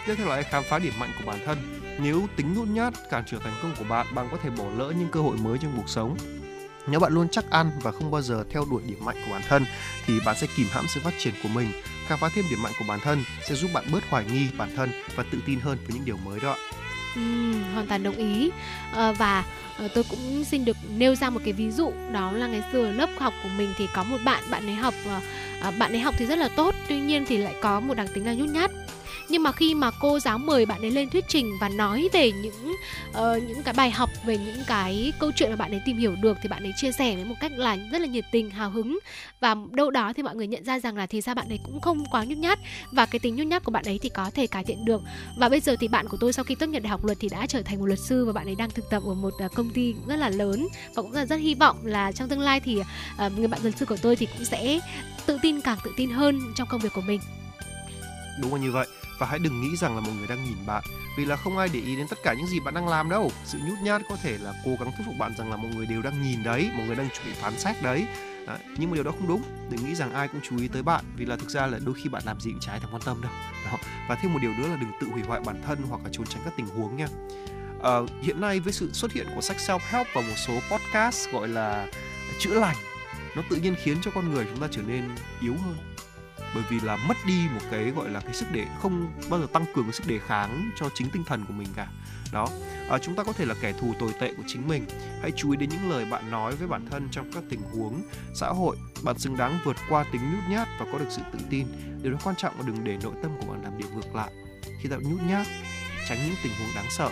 Tiếp 0.06 0.14
theo 0.16 0.26
là 0.26 0.34
hãy 0.34 0.44
khám 0.44 0.64
phá 0.70 0.78
điểm 0.78 0.92
mạnh 1.00 1.10
của 1.18 1.24
bản 1.26 1.38
thân. 1.46 1.58
Nếu 1.98 2.26
tính 2.36 2.54
nhút 2.54 2.68
nhát 2.68 2.94
cản 3.10 3.24
trở 3.26 3.38
thành 3.38 3.54
công 3.62 3.74
của 3.78 3.84
bạn, 3.84 4.06
bạn 4.14 4.28
có 4.30 4.38
thể 4.42 4.50
bỏ 4.50 4.64
lỡ 4.78 4.92
những 4.98 5.08
cơ 5.08 5.20
hội 5.20 5.36
mới 5.36 5.58
trong 5.62 5.72
cuộc 5.76 5.88
sống. 5.88 6.16
Nếu 6.86 7.00
bạn 7.00 7.12
luôn 7.12 7.28
chắc 7.28 7.50
ăn 7.50 7.70
và 7.82 7.92
không 7.92 8.10
bao 8.10 8.22
giờ 8.22 8.44
theo 8.50 8.64
đuổi 8.70 8.82
điểm 8.86 9.04
mạnh 9.04 9.16
của 9.26 9.32
bản 9.32 9.42
thân 9.48 9.64
thì 10.06 10.14
bạn 10.26 10.36
sẽ 10.40 10.46
kìm 10.56 10.66
hãm 10.70 10.84
sự 10.94 11.00
phát 11.00 11.14
triển 11.18 11.34
của 11.42 11.48
mình. 11.48 11.72
Khám 12.06 12.18
phá 12.18 12.28
thêm 12.34 12.44
điểm 12.50 12.62
mạnh 12.62 12.72
của 12.78 12.84
bản 12.88 13.00
thân 13.00 13.24
sẽ 13.48 13.54
giúp 13.54 13.70
bạn 13.74 13.84
bớt 13.92 14.10
hoài 14.10 14.24
nghi 14.24 14.48
bản 14.58 14.68
thân 14.76 14.90
và 15.16 15.24
tự 15.32 15.38
tin 15.46 15.60
hơn 15.60 15.78
với 15.86 15.94
những 15.94 16.04
điều 16.04 16.16
mới 16.16 16.40
đó. 16.40 16.56
Ừ, 17.16 17.52
hoàn 17.74 17.86
toàn 17.86 18.02
đồng 18.02 18.16
ý 18.16 18.50
à, 18.92 19.12
và 19.12 19.44
à, 19.78 19.88
tôi 19.94 20.04
cũng 20.10 20.44
xin 20.44 20.64
được 20.64 20.76
nêu 20.96 21.14
ra 21.14 21.30
một 21.30 21.40
cái 21.44 21.52
ví 21.52 21.70
dụ 21.70 21.92
đó 22.12 22.32
là 22.32 22.46
ngày 22.46 22.62
xưa 22.72 22.90
lớp 22.90 23.08
học 23.18 23.34
của 23.42 23.48
mình 23.56 23.74
thì 23.78 23.88
có 23.94 24.04
một 24.04 24.18
bạn 24.24 24.44
bạn 24.50 24.66
ấy 24.66 24.74
học 24.74 24.94
à, 25.60 25.70
bạn 25.70 25.92
ấy 25.92 26.00
học 26.00 26.14
thì 26.18 26.26
rất 26.26 26.38
là 26.38 26.48
tốt 26.56 26.74
tuy 26.88 27.00
nhiên 27.00 27.24
thì 27.28 27.36
lại 27.36 27.54
có 27.62 27.80
một 27.80 27.94
đặc 27.94 28.08
tính 28.14 28.26
là 28.26 28.34
nhút 28.34 28.48
nhát 28.48 28.70
nhưng 29.28 29.42
mà 29.42 29.52
khi 29.52 29.74
mà 29.74 29.90
cô 30.00 30.18
giáo 30.20 30.38
mời 30.38 30.66
bạn 30.66 30.80
ấy 30.80 30.90
lên 30.90 31.10
thuyết 31.10 31.24
trình 31.28 31.52
và 31.60 31.68
nói 31.68 32.08
về 32.12 32.32
những 32.32 32.74
uh, 33.10 33.42
những 33.48 33.62
cái 33.62 33.74
bài 33.74 33.90
học 33.90 34.10
về 34.24 34.38
những 34.38 34.64
cái 34.66 35.12
câu 35.20 35.32
chuyện 35.36 35.50
mà 35.50 35.56
bạn 35.56 35.70
ấy 35.70 35.80
tìm 35.86 35.98
hiểu 35.98 36.16
được 36.22 36.36
thì 36.42 36.48
bạn 36.48 36.62
ấy 36.62 36.72
chia 36.76 36.92
sẻ 36.92 37.14
với 37.14 37.24
một 37.24 37.34
cách 37.40 37.52
là 37.56 37.76
rất 37.92 38.00
là 38.00 38.06
nhiệt 38.06 38.24
tình 38.32 38.50
hào 38.50 38.70
hứng. 38.70 38.98
Và 39.40 39.54
đâu 39.70 39.90
đó 39.90 40.12
thì 40.16 40.22
mọi 40.22 40.36
người 40.36 40.46
nhận 40.46 40.64
ra 40.64 40.80
rằng 40.80 40.96
là 40.96 41.06
thì 41.06 41.20
ra 41.20 41.34
bạn 41.34 41.48
ấy 41.48 41.58
cũng 41.64 41.80
không 41.80 42.04
quá 42.10 42.24
nhút 42.24 42.38
nhát 42.38 42.58
và 42.92 43.06
cái 43.06 43.18
tính 43.18 43.36
nhút 43.36 43.46
nhát 43.46 43.64
của 43.64 43.70
bạn 43.70 43.84
ấy 43.84 43.98
thì 44.02 44.08
có 44.08 44.30
thể 44.34 44.46
cải 44.46 44.64
thiện 44.64 44.84
được. 44.84 45.02
Và 45.38 45.48
bây 45.48 45.60
giờ 45.60 45.76
thì 45.80 45.88
bạn 45.88 46.08
của 46.08 46.16
tôi 46.20 46.32
sau 46.32 46.44
khi 46.44 46.54
tốt 46.54 46.66
nghiệp 46.66 46.80
đại 46.80 46.90
học 46.90 47.04
luật 47.04 47.18
thì 47.20 47.28
đã 47.28 47.46
trở 47.46 47.62
thành 47.62 47.78
một 47.78 47.86
luật 47.86 47.98
sư 47.98 48.24
và 48.24 48.32
bạn 48.32 48.48
ấy 48.48 48.54
đang 48.54 48.70
thực 48.70 48.90
tập 48.90 49.02
ở 49.06 49.14
một 49.14 49.32
ờ, 49.38 49.48
công 49.54 49.70
ty 49.70 49.92
cũng 49.92 50.08
rất 50.08 50.16
là 50.16 50.28
lớn 50.28 50.68
và 50.94 51.02
cũng 51.02 51.12
là 51.12 51.26
rất 51.26 51.36
hy 51.36 51.54
vọng 51.54 51.76
là 51.86 52.12
trong 52.12 52.28
tương 52.28 52.40
lai 52.40 52.60
thì 52.60 52.80
uh, 52.80 53.32
người 53.38 53.48
bạn 53.48 53.60
luật 53.62 53.76
sư 53.76 53.86
của 53.86 53.96
tôi 54.02 54.16
thì 54.16 54.26
cũng 54.26 54.44
sẽ 54.44 54.80
tự 55.26 55.38
tin 55.42 55.60
càng 55.60 55.78
tự 55.84 55.90
tin 55.96 56.10
hơn 56.10 56.40
trong 56.56 56.68
công 56.68 56.80
việc 56.80 56.92
của 56.94 57.00
mình 57.00 57.20
đúng 58.42 58.54
là 58.54 58.60
như 58.60 58.72
vậy. 58.72 58.86
Và 59.18 59.26
hãy 59.26 59.38
đừng 59.38 59.60
nghĩ 59.60 59.76
rằng 59.76 59.94
là 59.94 60.00
mọi 60.00 60.14
người 60.14 60.26
đang 60.26 60.44
nhìn 60.44 60.66
bạn 60.66 60.82
vì 61.16 61.24
là 61.24 61.36
không 61.36 61.58
ai 61.58 61.68
để 61.72 61.80
ý 61.80 61.96
đến 61.96 62.06
tất 62.08 62.18
cả 62.22 62.34
những 62.34 62.46
gì 62.46 62.60
bạn 62.60 62.74
đang 62.74 62.88
làm 62.88 63.10
đâu. 63.10 63.30
Sự 63.44 63.58
nhút 63.58 63.78
nhát 63.78 64.02
có 64.08 64.16
thể 64.22 64.38
là 64.38 64.52
cố 64.64 64.70
gắng 64.70 64.92
thuyết 64.96 65.04
phục 65.06 65.14
bạn 65.18 65.34
rằng 65.38 65.50
là 65.50 65.56
mọi 65.56 65.70
người 65.74 65.86
đều 65.86 66.02
đang 66.02 66.22
nhìn 66.22 66.42
đấy 66.42 66.70
mọi 66.76 66.86
người 66.86 66.96
đang 66.96 67.08
chuẩn 67.10 67.26
bị 67.26 67.32
phán 67.40 67.58
xét 67.58 67.82
đấy. 67.82 68.06
À, 68.46 68.58
nhưng 68.78 68.90
mà 68.90 68.94
điều 68.94 69.04
đó 69.04 69.10
không 69.10 69.28
đúng. 69.28 69.42
Đừng 69.70 69.84
nghĩ 69.84 69.94
rằng 69.94 70.12
ai 70.12 70.28
cũng 70.28 70.40
chú 70.48 70.58
ý 70.58 70.68
tới 70.68 70.82
bạn 70.82 71.04
vì 71.16 71.24
là 71.24 71.36
thực 71.36 71.50
ra 71.50 71.66
là 71.66 71.78
đôi 71.84 71.94
khi 71.94 72.08
bạn 72.08 72.22
làm 72.26 72.40
gì 72.40 72.50
cũng 72.50 72.60
trái 72.60 72.80
thằng 72.80 72.90
quan 72.92 73.02
tâm 73.02 73.22
đâu. 73.22 73.32
Đó. 73.64 73.78
và 74.08 74.14
thêm 74.14 74.32
một 74.32 74.38
điều 74.42 74.52
nữa 74.52 74.68
là 74.68 74.76
đừng 74.76 74.90
tự 75.00 75.06
hủy 75.06 75.22
hoại 75.22 75.40
bản 75.40 75.62
thân 75.66 75.78
hoặc 75.88 76.00
là 76.04 76.10
trốn 76.12 76.26
tránh 76.26 76.42
các 76.44 76.52
tình 76.56 76.66
huống 76.66 76.96
nha. 76.96 77.08
À, 77.82 77.92
hiện 78.22 78.40
nay 78.40 78.60
với 78.60 78.72
sự 78.72 78.92
xuất 78.92 79.12
hiện 79.12 79.26
của 79.34 79.40
sách 79.40 79.56
self 79.56 79.78
help 79.90 80.06
và 80.14 80.20
một 80.20 80.36
số 80.46 80.60
podcast 80.70 81.30
gọi 81.32 81.48
là 81.48 81.86
chữa 82.38 82.60
lành 82.60 82.76
nó 83.36 83.42
tự 83.50 83.56
nhiên 83.56 83.74
khiến 83.82 83.96
cho 84.02 84.10
con 84.10 84.30
người 84.30 84.46
chúng 84.50 84.60
ta 84.60 84.68
trở 84.70 84.82
nên 84.82 85.04
yếu 85.40 85.54
hơn 85.54 85.76
bởi 86.54 86.64
vì 86.70 86.80
là 86.80 86.96
mất 86.96 87.16
đi 87.26 87.48
một 87.54 87.60
cái 87.70 87.84
gọi 87.90 88.10
là 88.10 88.20
cái 88.20 88.34
sức 88.34 88.52
đề 88.52 88.66
không 88.82 89.12
bao 89.30 89.40
giờ 89.40 89.46
tăng 89.52 89.64
cường 89.74 89.84
cái 89.84 89.92
sức 89.92 90.06
đề 90.06 90.18
kháng 90.26 90.70
cho 90.76 90.88
chính 90.94 91.10
tinh 91.10 91.24
thần 91.24 91.44
của 91.44 91.52
mình 91.52 91.68
cả. 91.76 91.86
Đó. 92.32 92.48
À, 92.90 92.98
chúng 92.98 93.14
ta 93.14 93.24
có 93.24 93.32
thể 93.32 93.44
là 93.44 93.54
kẻ 93.60 93.72
thù 93.72 93.94
tồi 93.98 94.12
tệ 94.20 94.34
của 94.34 94.42
chính 94.46 94.68
mình. 94.68 94.86
Hãy 95.22 95.32
chú 95.36 95.50
ý 95.50 95.56
đến 95.56 95.70
những 95.70 95.90
lời 95.90 96.04
bạn 96.04 96.30
nói 96.30 96.56
với 96.56 96.68
bản 96.68 96.86
thân 96.90 97.08
trong 97.10 97.32
các 97.32 97.42
tình 97.50 97.60
huống 97.60 98.02
xã 98.34 98.48
hội. 98.48 98.76
Bạn 99.02 99.18
xứng 99.18 99.36
đáng 99.36 99.58
vượt 99.64 99.76
qua 99.88 100.04
tính 100.12 100.20
nhút 100.32 100.44
nhát 100.50 100.68
và 100.78 100.86
có 100.92 100.98
được 100.98 101.08
sự 101.10 101.22
tự 101.32 101.38
tin. 101.50 101.66
Điều 102.02 102.12
đó 102.12 102.18
quan 102.24 102.36
trọng 102.36 102.60
là 102.60 102.66
đừng 102.66 102.84
để 102.84 102.98
nội 103.02 103.14
tâm 103.22 103.30
của 103.40 103.52
bạn 103.52 103.62
làm 103.62 103.78
điều 103.78 103.88
ngược 103.88 104.14
lại. 104.14 104.30
Khi 104.80 104.88
tạo 104.88 105.00
nhút 105.00 105.20
nhát 105.22 105.46
tránh 106.08 106.18
những 106.26 106.36
tình 106.42 106.52
huống 106.58 106.74
đáng 106.74 106.90
sợ. 106.90 107.10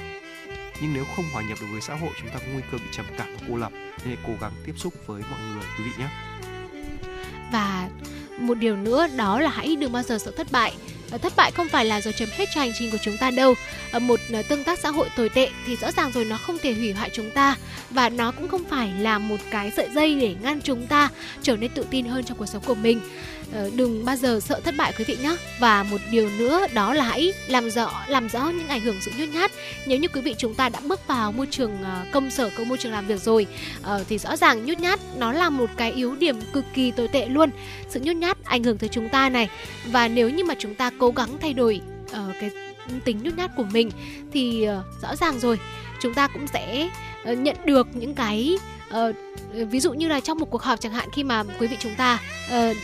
Nhưng 0.81 0.95
nếu 0.95 1.05
không 1.17 1.25
hòa 1.33 1.43
nhập 1.43 1.59
được 1.61 1.67
với 1.73 1.81
xã 1.81 1.95
hội 1.95 2.11
chúng 2.21 2.31
ta 2.31 2.39
có 2.39 2.47
nguy 2.53 2.63
cơ 2.73 2.79
bị 2.79 2.85
trầm 2.93 3.07
cảm 3.19 3.37
và 3.37 3.47
cô 3.49 3.57
lập. 3.57 3.73
Nên 4.05 4.19
cố 4.27 4.33
gắng 4.41 4.53
tiếp 4.65 4.75
xúc 4.77 4.95
với 5.07 5.23
mọi 5.31 5.41
người 5.41 5.65
quý 5.79 5.85
vị 5.85 5.91
nhé. 5.99 6.09
Và 7.53 7.89
một 8.39 8.55
điều 8.55 8.77
nữa 8.77 9.07
đó 9.17 9.41
là 9.41 9.51
hãy 9.51 9.77
đừng 9.77 9.93
bao 9.93 10.03
giờ 10.03 10.19
sợ 10.19 10.31
thất 10.37 10.53
bại. 10.53 10.73
Ờ, 11.11 11.19
thất 11.19 11.33
bại 11.37 11.51
không 11.51 11.69
phải 11.69 11.85
là 11.85 12.01
rồi 12.01 12.13
chấm 12.13 12.29
hết 12.33 12.49
cho 12.55 12.61
hành 12.61 12.73
trình 12.79 12.91
của 12.91 12.99
chúng 13.03 13.17
ta 13.17 13.31
đâu. 13.31 13.55
Ờ, 13.93 13.99
một 13.99 14.21
ờ, 14.33 14.43
tương 14.43 14.65
tác 14.65 14.79
xã 14.79 14.91
hội 14.91 15.09
tồi 15.17 15.29
tệ 15.29 15.49
thì 15.67 15.77
rõ 15.77 15.91
ràng 15.93 16.13
rồi 16.13 16.25
nó 16.25 16.37
không 16.37 16.59
thể 16.59 16.75
hủy 16.75 16.93
hoại 16.93 17.11
chúng 17.13 17.31
ta. 17.31 17.57
Và 17.91 18.09
nó 18.09 18.31
cũng 18.31 18.49
không 18.49 18.65
phải 18.65 18.93
là 18.99 19.19
một 19.19 19.37
cái 19.51 19.73
sợi 19.77 19.89
dây 19.95 20.15
để 20.15 20.35
ngăn 20.43 20.61
chúng 20.61 20.87
ta 20.87 21.09
trở 21.43 21.57
nên 21.57 21.71
tự 21.75 21.87
tin 21.91 22.07
hơn 22.07 22.25
trong 22.25 22.39
cuộc 22.39 22.47
sống 22.47 22.63
của 22.67 22.75
mình. 22.75 23.01
Ờ, 23.55 23.71
đừng 23.77 24.05
bao 24.05 24.17
giờ 24.17 24.41
sợ 24.41 24.61
thất 24.65 24.75
bại 24.79 24.93
quý 24.99 25.05
vị 25.05 25.17
nhé 25.23 25.37
và 25.59 25.83
một 25.83 26.01
điều 26.11 26.29
nữa 26.39 26.67
đó 26.75 26.95
là 26.95 27.05
hãy 27.05 27.33
làm 27.49 27.71
rõ 27.71 28.05
làm 28.07 28.29
rõ 28.29 28.49
những 28.49 28.69
ảnh 28.69 28.81
hưởng 28.81 28.97
sự 29.01 29.11
nhút 29.19 29.29
nhát. 29.29 29.51
Nếu 29.87 29.99
như 29.99 30.09
quý 30.09 30.21
vị 30.21 30.35
chúng 30.39 30.55
ta 30.55 30.69
đã 30.69 30.81
bước 30.85 31.07
vào 31.07 31.33
môi 31.33 31.47
trường 31.51 31.83
ờ, 31.83 32.05
công 32.13 32.31
sở 32.31 32.51
công 32.57 32.69
môi 32.69 32.79
trường 32.79 32.93
làm 32.93 33.07
việc 33.07 33.21
rồi 33.21 33.47
ờ, 33.83 34.05
thì 34.09 34.19
rõ 34.19 34.37
ràng 34.37 34.67
nhút 34.67 34.79
nhát 34.79 35.01
nó 35.17 35.33
là 35.33 35.51
một 35.51 35.71
cái 35.77 35.93
yếu 35.93 36.15
điểm 36.15 36.41
cực 36.53 36.65
kỳ 36.75 36.91
tồi 36.91 37.09
tệ 37.09 37.27
luôn. 37.27 37.51
Sự 37.89 38.01
nhút 38.03 38.17
nhát 38.17 38.45
ảnh 38.45 38.65
hưởng 38.65 38.79
tới 38.79 38.89
chúng 38.89 39.09
ta 39.09 39.29
này. 39.29 39.49
Và 39.87 40.09
nếu 40.09 40.31
như 40.31 40.45
mà 40.45 40.55
chúng 40.59 40.75
ta 40.75 40.91
cố 40.99 41.11
gắng 41.11 41.39
thay 41.41 41.53
đổi 41.53 41.81
cái 42.41 42.51
tính 43.05 43.19
nhút 43.23 43.35
nhát 43.37 43.51
của 43.57 43.65
mình 43.73 43.91
thì 44.33 44.67
rõ 45.03 45.17
ràng 45.17 45.39
rồi. 45.39 45.59
Chúng 46.01 46.15
ta 46.15 46.29
cũng 46.29 46.47
sẽ 46.47 46.89
nhận 47.25 47.57
được 47.65 47.87
những 47.95 48.15
cái 48.15 48.59
uh, 48.91 49.17
ví 49.71 49.81
dụ 49.81 49.93
như 49.93 50.09
là 50.09 50.21
trong 50.21 50.39
một 50.39 50.51
cuộc 50.51 50.63
họp 50.63 50.81
chẳng 50.81 50.93
hạn 50.93 51.09
khi 51.13 51.25
mà 51.25 51.45
quý 51.59 51.67
vị 51.67 51.77
chúng 51.81 51.95
ta 51.95 52.19
uh, 52.55 52.77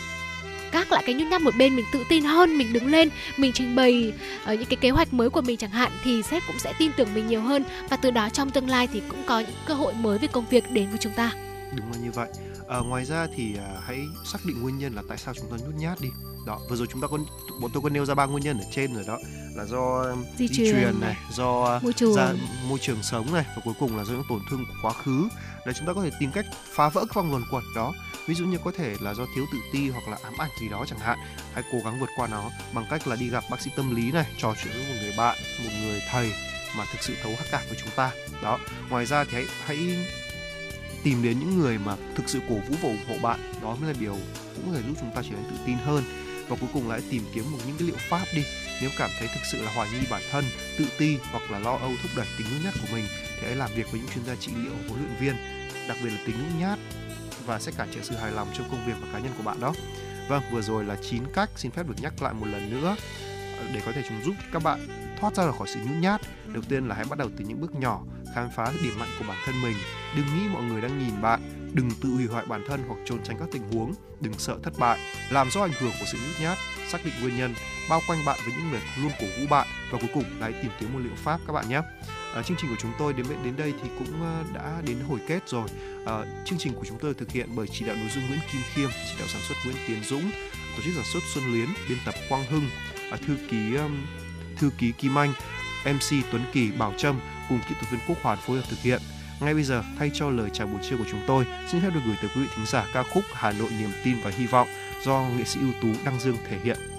gác 0.73 0.93
lại 0.93 1.03
cái 1.07 1.15
nhút 1.15 1.29
nhát 1.29 1.43
một 1.43 1.55
bên 1.59 1.77
mình 1.77 1.85
tự 1.93 2.05
tin 2.09 2.25
hơn 2.25 2.59
mình 2.59 2.73
đứng 2.73 2.87
lên 2.87 3.09
mình 3.37 3.53
trình 3.55 3.77
bày 3.77 4.13
uh, 4.43 4.49
những 4.49 4.69
cái 4.69 4.77
kế 4.77 4.91
hoạch 4.91 5.13
mới 5.13 5.31
của 5.31 5.41
mình 5.41 5.57
chẳng 5.57 5.71
hạn 5.71 5.93
thì 6.05 6.23
sếp 6.23 6.43
cũng 6.47 6.59
sẽ 6.59 6.73
tin 6.79 6.91
tưởng 6.97 7.15
mình 7.15 7.27
nhiều 7.27 7.43
hơn. 7.43 7.65
Và 7.91 7.97
từ 7.97 8.11
đó 8.11 8.29
trong 8.29 8.51
tương 8.51 8.69
lai 8.69 8.89
thì 8.93 9.03
cũng 9.09 9.23
có 9.27 9.41
những 9.41 9.57
cơ 9.67 9.75
hội 9.75 9.95
mới 9.95 10.19
về 10.19 10.29
công 10.29 10.47
việc 10.51 10.71
đến 10.71 10.91
với 10.91 10.99
chúng 10.99 11.13
ta. 11.13 11.33
Đúng 11.77 11.93
là 11.93 11.99
như 11.99 12.11
vậy. 12.11 12.29
À, 12.69 12.79
ngoài 12.79 13.05
ra 13.05 13.27
thì 13.37 13.57
à, 13.57 13.81
hãy 13.87 13.99
xác 14.25 14.39
định 14.45 14.63
nguyên 14.63 14.79
nhân 14.79 14.95
là 14.95 15.03
tại 15.09 15.19
sao 15.19 15.35
chúng 15.35 15.51
ta 15.51 15.57
nhút 15.67 15.75
nhát 15.75 16.01
đi. 16.01 16.09
Đó 16.47 16.61
vừa 16.71 16.77
rồi 16.77 16.87
chúng 16.93 17.01
ta 17.01 17.09
có 17.11 17.19
bọn 17.61 17.71
tôi 17.75 17.83
có 17.83 17.89
nêu 17.89 18.05
ra 18.05 18.15
ba 18.15 18.27
nguyên 18.27 18.45
nhân 18.45 18.59
ở 18.59 18.65
trên 18.73 18.95
rồi 18.95 19.05
đó. 19.07 19.19
Là 19.57 19.65
do 19.65 20.05
di, 20.39 20.49
di 20.49 20.57
truyền, 20.57 20.73
truyền 20.73 21.01
này 21.01 21.17
do 21.33 21.81
môi 21.83 21.93
trường. 21.93 22.15
ra, 22.15 22.33
môi 22.69 22.79
trường 22.79 23.03
sống 23.03 23.35
này 23.35 23.45
và 23.57 23.63
cuối 23.65 23.75
cùng 23.81 23.97
là 23.97 24.05
do 24.05 24.13
những 24.13 24.23
tổn 24.29 24.41
thương 24.51 24.65
của 24.65 24.75
quá 24.89 24.93
khứ 24.93 25.29
để 25.67 25.73
chúng 25.73 25.87
ta 25.87 25.93
có 25.93 26.03
thể 26.03 26.11
tìm 26.21 26.33
cách 26.33 26.47
phá 26.65 26.89
vỡ 26.89 27.01
cái 27.01 27.15
vòng 27.15 27.31
luẩn 27.31 27.43
quẩn 27.51 27.65
đó. 27.75 27.93
Ví 28.27 28.35
dụ 28.35 28.45
như 28.45 28.59
có 28.65 28.73
thể 28.79 28.97
là 29.01 29.15
do 29.15 29.25
thiếu 29.35 29.47
tự 29.53 29.59
ti 29.73 29.89
hoặc 29.89 30.09
là 30.09 30.19
ám 30.23 30.35
ảnh 30.39 30.51
gì 30.61 30.69
đó 30.69 30.85
chẳng 30.89 30.99
hạn. 30.99 31.19
Hãy 31.55 31.65
cố 31.73 31.79
gắng 31.85 32.01
vượt 32.01 32.11
qua 32.17 32.29
nó 32.29 32.51
bằng 32.73 32.87
cách 32.91 33.07
là 33.07 33.17
đi 33.17 33.29
gặp 33.29 33.45
bác 33.51 33.61
sĩ 33.61 33.71
tâm 33.77 33.97
lý 33.97 34.13
này, 34.13 34.27
trò 34.39 34.55
chuyện 34.63 34.73
với 34.75 34.87
một 34.89 34.95
người 35.03 35.15
bạn, 35.17 35.39
một 35.65 35.71
người 35.83 36.03
thầy 36.11 36.33
mà 36.77 36.85
thực 36.93 37.03
sự 37.03 37.15
thấu 37.23 37.33
cảm 37.51 37.63
với 37.69 37.79
chúng 37.81 37.91
ta. 37.97 38.11
Đó, 38.43 38.59
ngoài 38.91 39.07
ra 39.07 39.25
thì 39.25 39.31
hãy 39.33 39.47
hãy 39.65 40.07
tìm 41.03 41.23
đến 41.23 41.39
những 41.41 41.59
người 41.59 41.79
mà 41.79 41.97
thực 42.15 42.29
sự 42.29 42.41
cổ 42.49 42.55
vũ 42.55 42.75
và 42.83 42.89
ủng 42.89 43.05
hộ 43.09 43.15
bạn. 43.23 43.53
Đó 43.63 43.77
mới 43.81 43.93
là 43.93 44.01
điều 44.01 44.17
cũng 44.57 44.67
có 44.67 44.77
thể 44.77 44.83
giúp 44.87 44.95
chúng 45.01 45.11
ta 45.15 45.23
trở 45.23 45.31
nên 45.31 45.45
tự 45.51 45.57
tin 45.67 45.77
hơn. 45.77 46.05
Và 46.49 46.57
cuối 46.61 46.69
cùng 46.73 46.89
là 46.89 46.95
hãy 46.95 47.05
tìm 47.11 47.25
kiếm 47.35 47.53
một 47.53 47.59
những 47.67 47.77
cái 47.79 47.89
liệu 47.89 47.97
pháp 48.09 48.25
đi. 48.35 48.45
Nếu 48.81 48.91
cảm 48.99 49.11
thấy 49.19 49.29
thực 49.29 49.41
sự 49.53 49.63
là 49.63 49.73
hoài 49.73 49.89
nghi 49.91 50.07
bản 50.11 50.23
thân, 50.31 50.45
tự 50.79 50.87
ti 50.99 51.19
hoặc 51.31 51.51
là 51.51 51.59
lo 51.59 51.77
âu 51.77 51.93
thúc 52.03 52.11
đẩy 52.17 52.27
tính 52.39 52.47
hướng 52.51 52.63
nhất 52.63 52.75
của 52.81 52.89
mình 52.93 53.05
thì 53.41 53.47
hãy 53.47 53.57
làm 53.57 53.71
việc 53.75 53.91
với 53.91 54.01
những 54.01 54.11
chuyên 54.15 54.25
gia 54.25 54.35
trị 54.35 54.53
liệu 54.57 54.73
huấn 54.89 55.03
luyện 55.03 55.17
viên, 55.21 55.37
đặc 55.89 55.97
biệt 56.05 56.11
là 56.11 56.19
tính 56.27 56.37
nhút 56.39 56.61
nhát 56.61 56.79
và 57.47 57.61
sẽ 57.61 57.73
cản 57.77 57.89
trở 57.95 58.01
sự 58.03 58.17
hài 58.17 58.33
lòng 58.33 58.49
trong 58.55 58.71
công 58.71 58.87
việc 58.87 58.95
và 59.01 59.09
cá 59.13 59.19
nhân 59.19 59.33
của 59.37 59.43
bạn 59.43 59.61
đó. 59.61 59.73
Vâng 60.29 60.43
vừa 60.51 60.63
rồi 60.63 60.85
là 60.85 60.97
9 61.11 61.23
cách 61.35 61.51
xin 61.57 61.71
phép 61.71 61.87
được 61.89 61.95
nhắc 62.03 62.23
lại 62.23 62.35
một 62.35 62.47
lần 62.47 62.71
nữa 62.71 62.97
ờ, 63.59 63.65
để 63.75 63.81
có 63.87 63.93
thể 63.93 64.03
chúng 64.09 64.23
giúp 64.25 64.35
các 64.53 64.63
bạn 64.63 64.87
thoát 65.21 65.37
ra 65.37 65.53
khỏi 65.53 65.69
sự 65.69 65.81
nhút 65.81 65.97
nhát. 66.01 66.21
Đầu 66.47 66.63
tiên 66.69 66.89
là 66.89 66.95
hãy 66.95 67.05
bắt 67.11 67.19
đầu 67.19 67.29
từ 67.37 67.45
những 67.45 67.61
bước 67.61 67.75
nhỏ, 67.75 68.03
khám 68.35 68.51
phá 68.57 68.73
điểm 68.83 68.99
mạnh 68.99 69.09
của 69.19 69.25
bản 69.29 69.37
thân 69.47 69.63
mình. 69.63 69.77
Đừng 70.17 70.27
nghĩ 70.27 70.49
mọi 70.53 70.63
người 70.63 70.81
đang 70.81 70.99
nhìn 70.99 71.23
bạn, 71.23 71.71
đừng 71.75 71.91
tự 72.03 72.09
hủy 72.09 72.27
hoại 72.27 72.47
bản 72.47 72.65
thân 72.69 72.81
hoặc 72.89 72.97
trốn 73.05 73.19
tránh 73.25 73.39
các 73.39 73.49
tình 73.53 73.73
huống. 73.73 73.95
Đừng 74.21 74.35
sợ 74.39 74.59
thất 74.63 74.79
bại, 74.79 74.99
làm 75.31 75.51
rõ 75.51 75.63
ảnh 75.63 75.73
hưởng 75.81 75.93
của 76.01 76.07
sự 76.13 76.19
nhút 76.19 76.41
nhát, 76.41 76.59
xác 76.89 77.05
định 77.05 77.15
nguyên 77.21 77.37
nhân, 77.37 77.55
bao 77.91 78.01
quanh 78.07 78.25
bạn 78.27 78.39
với 78.45 78.55
những 78.57 78.71
người 78.71 78.81
luôn 79.03 79.13
cổ 79.21 79.27
vũ 79.41 79.47
bạn 79.51 79.69
và 79.91 79.99
cuối 79.99 80.11
cùng 80.15 80.25
là 80.41 80.51
tìm 80.63 80.71
kiếm 80.81 80.93
một 80.93 80.99
liệu 80.99 81.15
pháp 81.17 81.41
các 81.47 81.53
bạn 81.53 81.69
nhé 81.69 81.81
à, 82.35 82.43
chương 82.43 82.57
trình 82.61 82.71
của 82.71 82.77
chúng 82.79 82.93
tôi 82.99 83.13
đến 83.13 83.27
đến 83.45 83.57
đây 83.57 83.75
thì 83.83 83.91
cũng 83.99 84.23
ờ, 84.23 84.45
đã 84.55 84.83
đến 84.87 84.97
hồi 85.09 85.19
kết 85.27 85.49
rồi 85.49 85.69
à, 86.07 86.25
chương 86.45 86.59
trình 86.59 86.73
của 86.75 86.85
chúng 86.85 86.99
tôi 86.99 87.15
thực 87.15 87.31
hiện 87.31 87.49
bởi 87.57 87.67
chỉ 87.67 87.85
đạo 87.85 87.97
nội 87.97 88.09
dung 88.15 88.27
Nguyễn 88.27 88.41
Kim 88.53 88.61
Khiêm 88.75 88.91
chỉ 88.91 89.15
đạo 89.19 89.29
sản 89.29 89.43
xuất 89.49 89.55
Nguyễn 89.65 89.77
Tiến 89.87 90.05
Dũng 90.05 90.31
tổ 90.77 90.83
chức 90.85 90.95
sản 90.95 91.05
xuất 91.13 91.23
Xuân 91.35 91.45
Luyến 91.53 91.69
biên 91.89 91.99
tập 92.07 92.15
Quang 92.29 92.47
Hưng 92.47 92.69
à, 93.11 93.19
thư 93.27 93.37
ký 93.51 93.75
um, 93.75 94.07
thư 94.57 94.71
ký 94.79 94.93
Kim 94.93 95.19
Anh 95.19 95.33
MC 95.85 96.25
Tuấn 96.31 96.43
Kỳ 96.53 96.71
Bảo 96.71 96.95
Trâm 96.97 97.21
cùng 97.49 97.59
kỹ 97.69 97.75
thuật 97.81 97.93
viên 97.93 98.01
Quốc 98.09 98.19
Hoàn 98.23 98.39
phối 98.39 98.57
hợp 98.57 98.65
thực 98.71 98.79
hiện. 98.83 99.01
Ngay 99.41 99.55
bây 99.55 99.63
giờ, 99.63 99.83
thay 99.99 100.11
cho 100.15 100.31
lời 100.31 100.51
chào 100.53 100.67
buổi 100.67 100.81
trưa 100.83 100.97
của 100.97 101.05
chúng 101.11 101.21
tôi, 101.27 101.47
xin 101.69 101.81
phép 101.81 101.91
được 101.95 102.01
gửi 102.07 102.17
tới 102.23 102.31
quý 102.35 102.43
vị 102.43 102.49
thính 102.57 102.67
giả 102.67 102.87
ca 102.93 103.03
khúc 103.03 103.25
Hà 103.33 103.53
Nội 103.53 103.71
niềm 103.79 103.91
tin 104.05 104.17
và 104.25 104.31
hy 104.31 104.47
vọng 104.47 104.69
do 105.05 105.27
nghệ 105.37 105.45
sĩ 105.45 105.61
ưu 105.61 105.73
tú 105.83 105.89
Đăng 106.05 106.21
Dương 106.21 106.37
thể 106.49 106.59
hiện. 106.65 106.90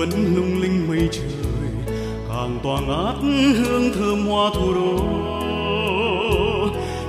vẫn 0.00 0.34
lung 0.36 0.62
linh 0.62 0.88
mây 0.88 1.08
trời, 1.12 1.24
càng 2.28 2.58
tỏa 2.62 2.80
ngát 2.80 3.14
hương 3.58 3.92
thơm 3.94 4.26
hoa 4.26 4.50
thủ 4.54 4.74
đô. 4.74 4.96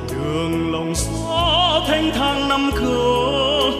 Đường 0.10 0.72
lòng 0.72 0.96
xó 0.96 1.84
thanh 1.88 2.12
thang 2.14 2.50
năm 2.50 2.72
cửa 2.76 3.72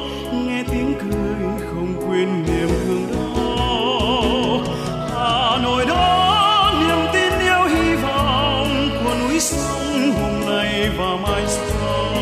nghe 0.48 0.64
tiếng 0.72 0.94
cười 1.02 1.68
không 1.70 1.96
quên 2.08 2.44
niềm 2.44 2.70
thương 2.86 3.08
đau 3.12 4.62
hà 5.10 5.58
nội 5.64 5.86
đó, 5.86 6.74
niềm 6.88 7.08
tin 7.14 7.40
yêu 7.40 7.64
hy 7.68 7.96
vọng 7.96 8.90
của 9.04 9.16
núi 9.20 9.40
sông 9.40 10.12
hôm 10.22 10.56
nay 10.56 10.90
và 10.98 11.18
mai 11.24 11.44
sau. 11.48 12.14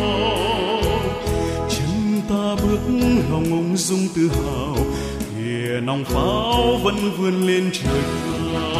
Chân 1.70 2.22
ta 2.30 2.56
bước 2.64 2.80
lòng 3.32 3.45
ung 3.52 3.78
dung 3.78 4.07
tự 4.16 4.28
hào 4.28 4.78
nòng 5.90 6.06
pháo 6.06 6.80
vẫn 6.84 6.95
vươn 7.18 7.48
lên 7.48 7.72
trời 7.74 8.02
cao. 8.53 8.72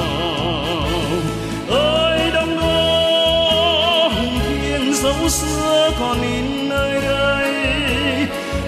Ơi 1.70 2.32
đông 2.34 2.58
đô 2.58 4.10
hùng 4.10 4.40
thiên 4.46 4.94
dấu 4.94 5.30
xưa 5.30 5.92
còn 6.00 6.22
in 6.22 6.70
nơi 6.70 7.02
đây. 7.02 7.54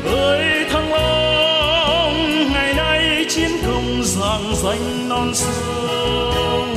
Ơi, 0.05 0.65
thăng 0.71 0.93
long, 0.93 2.13
ngày 2.53 2.73
nay 2.73 3.25
chiến 3.29 3.51
công 3.65 4.03
giang 4.03 4.55
danh 4.55 5.09
non 5.09 5.31
sông. 5.33 6.75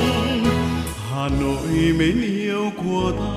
Hà 1.11 1.29
nội 1.41 1.93
mến 1.97 2.21
yêu 2.21 2.71
của 2.77 3.11
ta, 3.19 3.35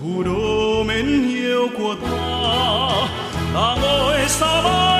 thủ 0.00 0.22
đô 0.22 0.82
mến 0.84 1.28
yêu 1.36 1.68
của 1.78 1.94
ta. 2.02 2.08
Ta 3.54 3.76
ngồi 3.82 4.28
xa 4.28 4.62
bay 4.62 4.99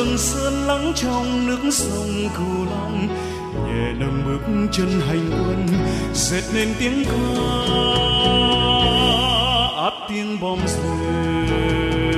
đêm 0.00 0.06
trường 0.06 0.18
sơn 0.18 0.66
lắng 0.66 0.92
trong 0.96 1.46
nước 1.46 1.70
sông 1.72 2.28
cửu 2.36 2.64
long. 2.64 3.08
Nhẹ 3.66 3.92
nâng 3.98 4.22
bước 4.26 4.68
chân 4.72 5.00
hành 5.08 5.30
quân, 5.30 5.66
dệt 6.14 6.42
nên 6.54 6.68
tiếng 6.78 7.04
ca, 7.04 7.12
át 9.82 9.92
tiếng 10.08 10.40
bom 10.40 10.58
rơi 10.66 12.09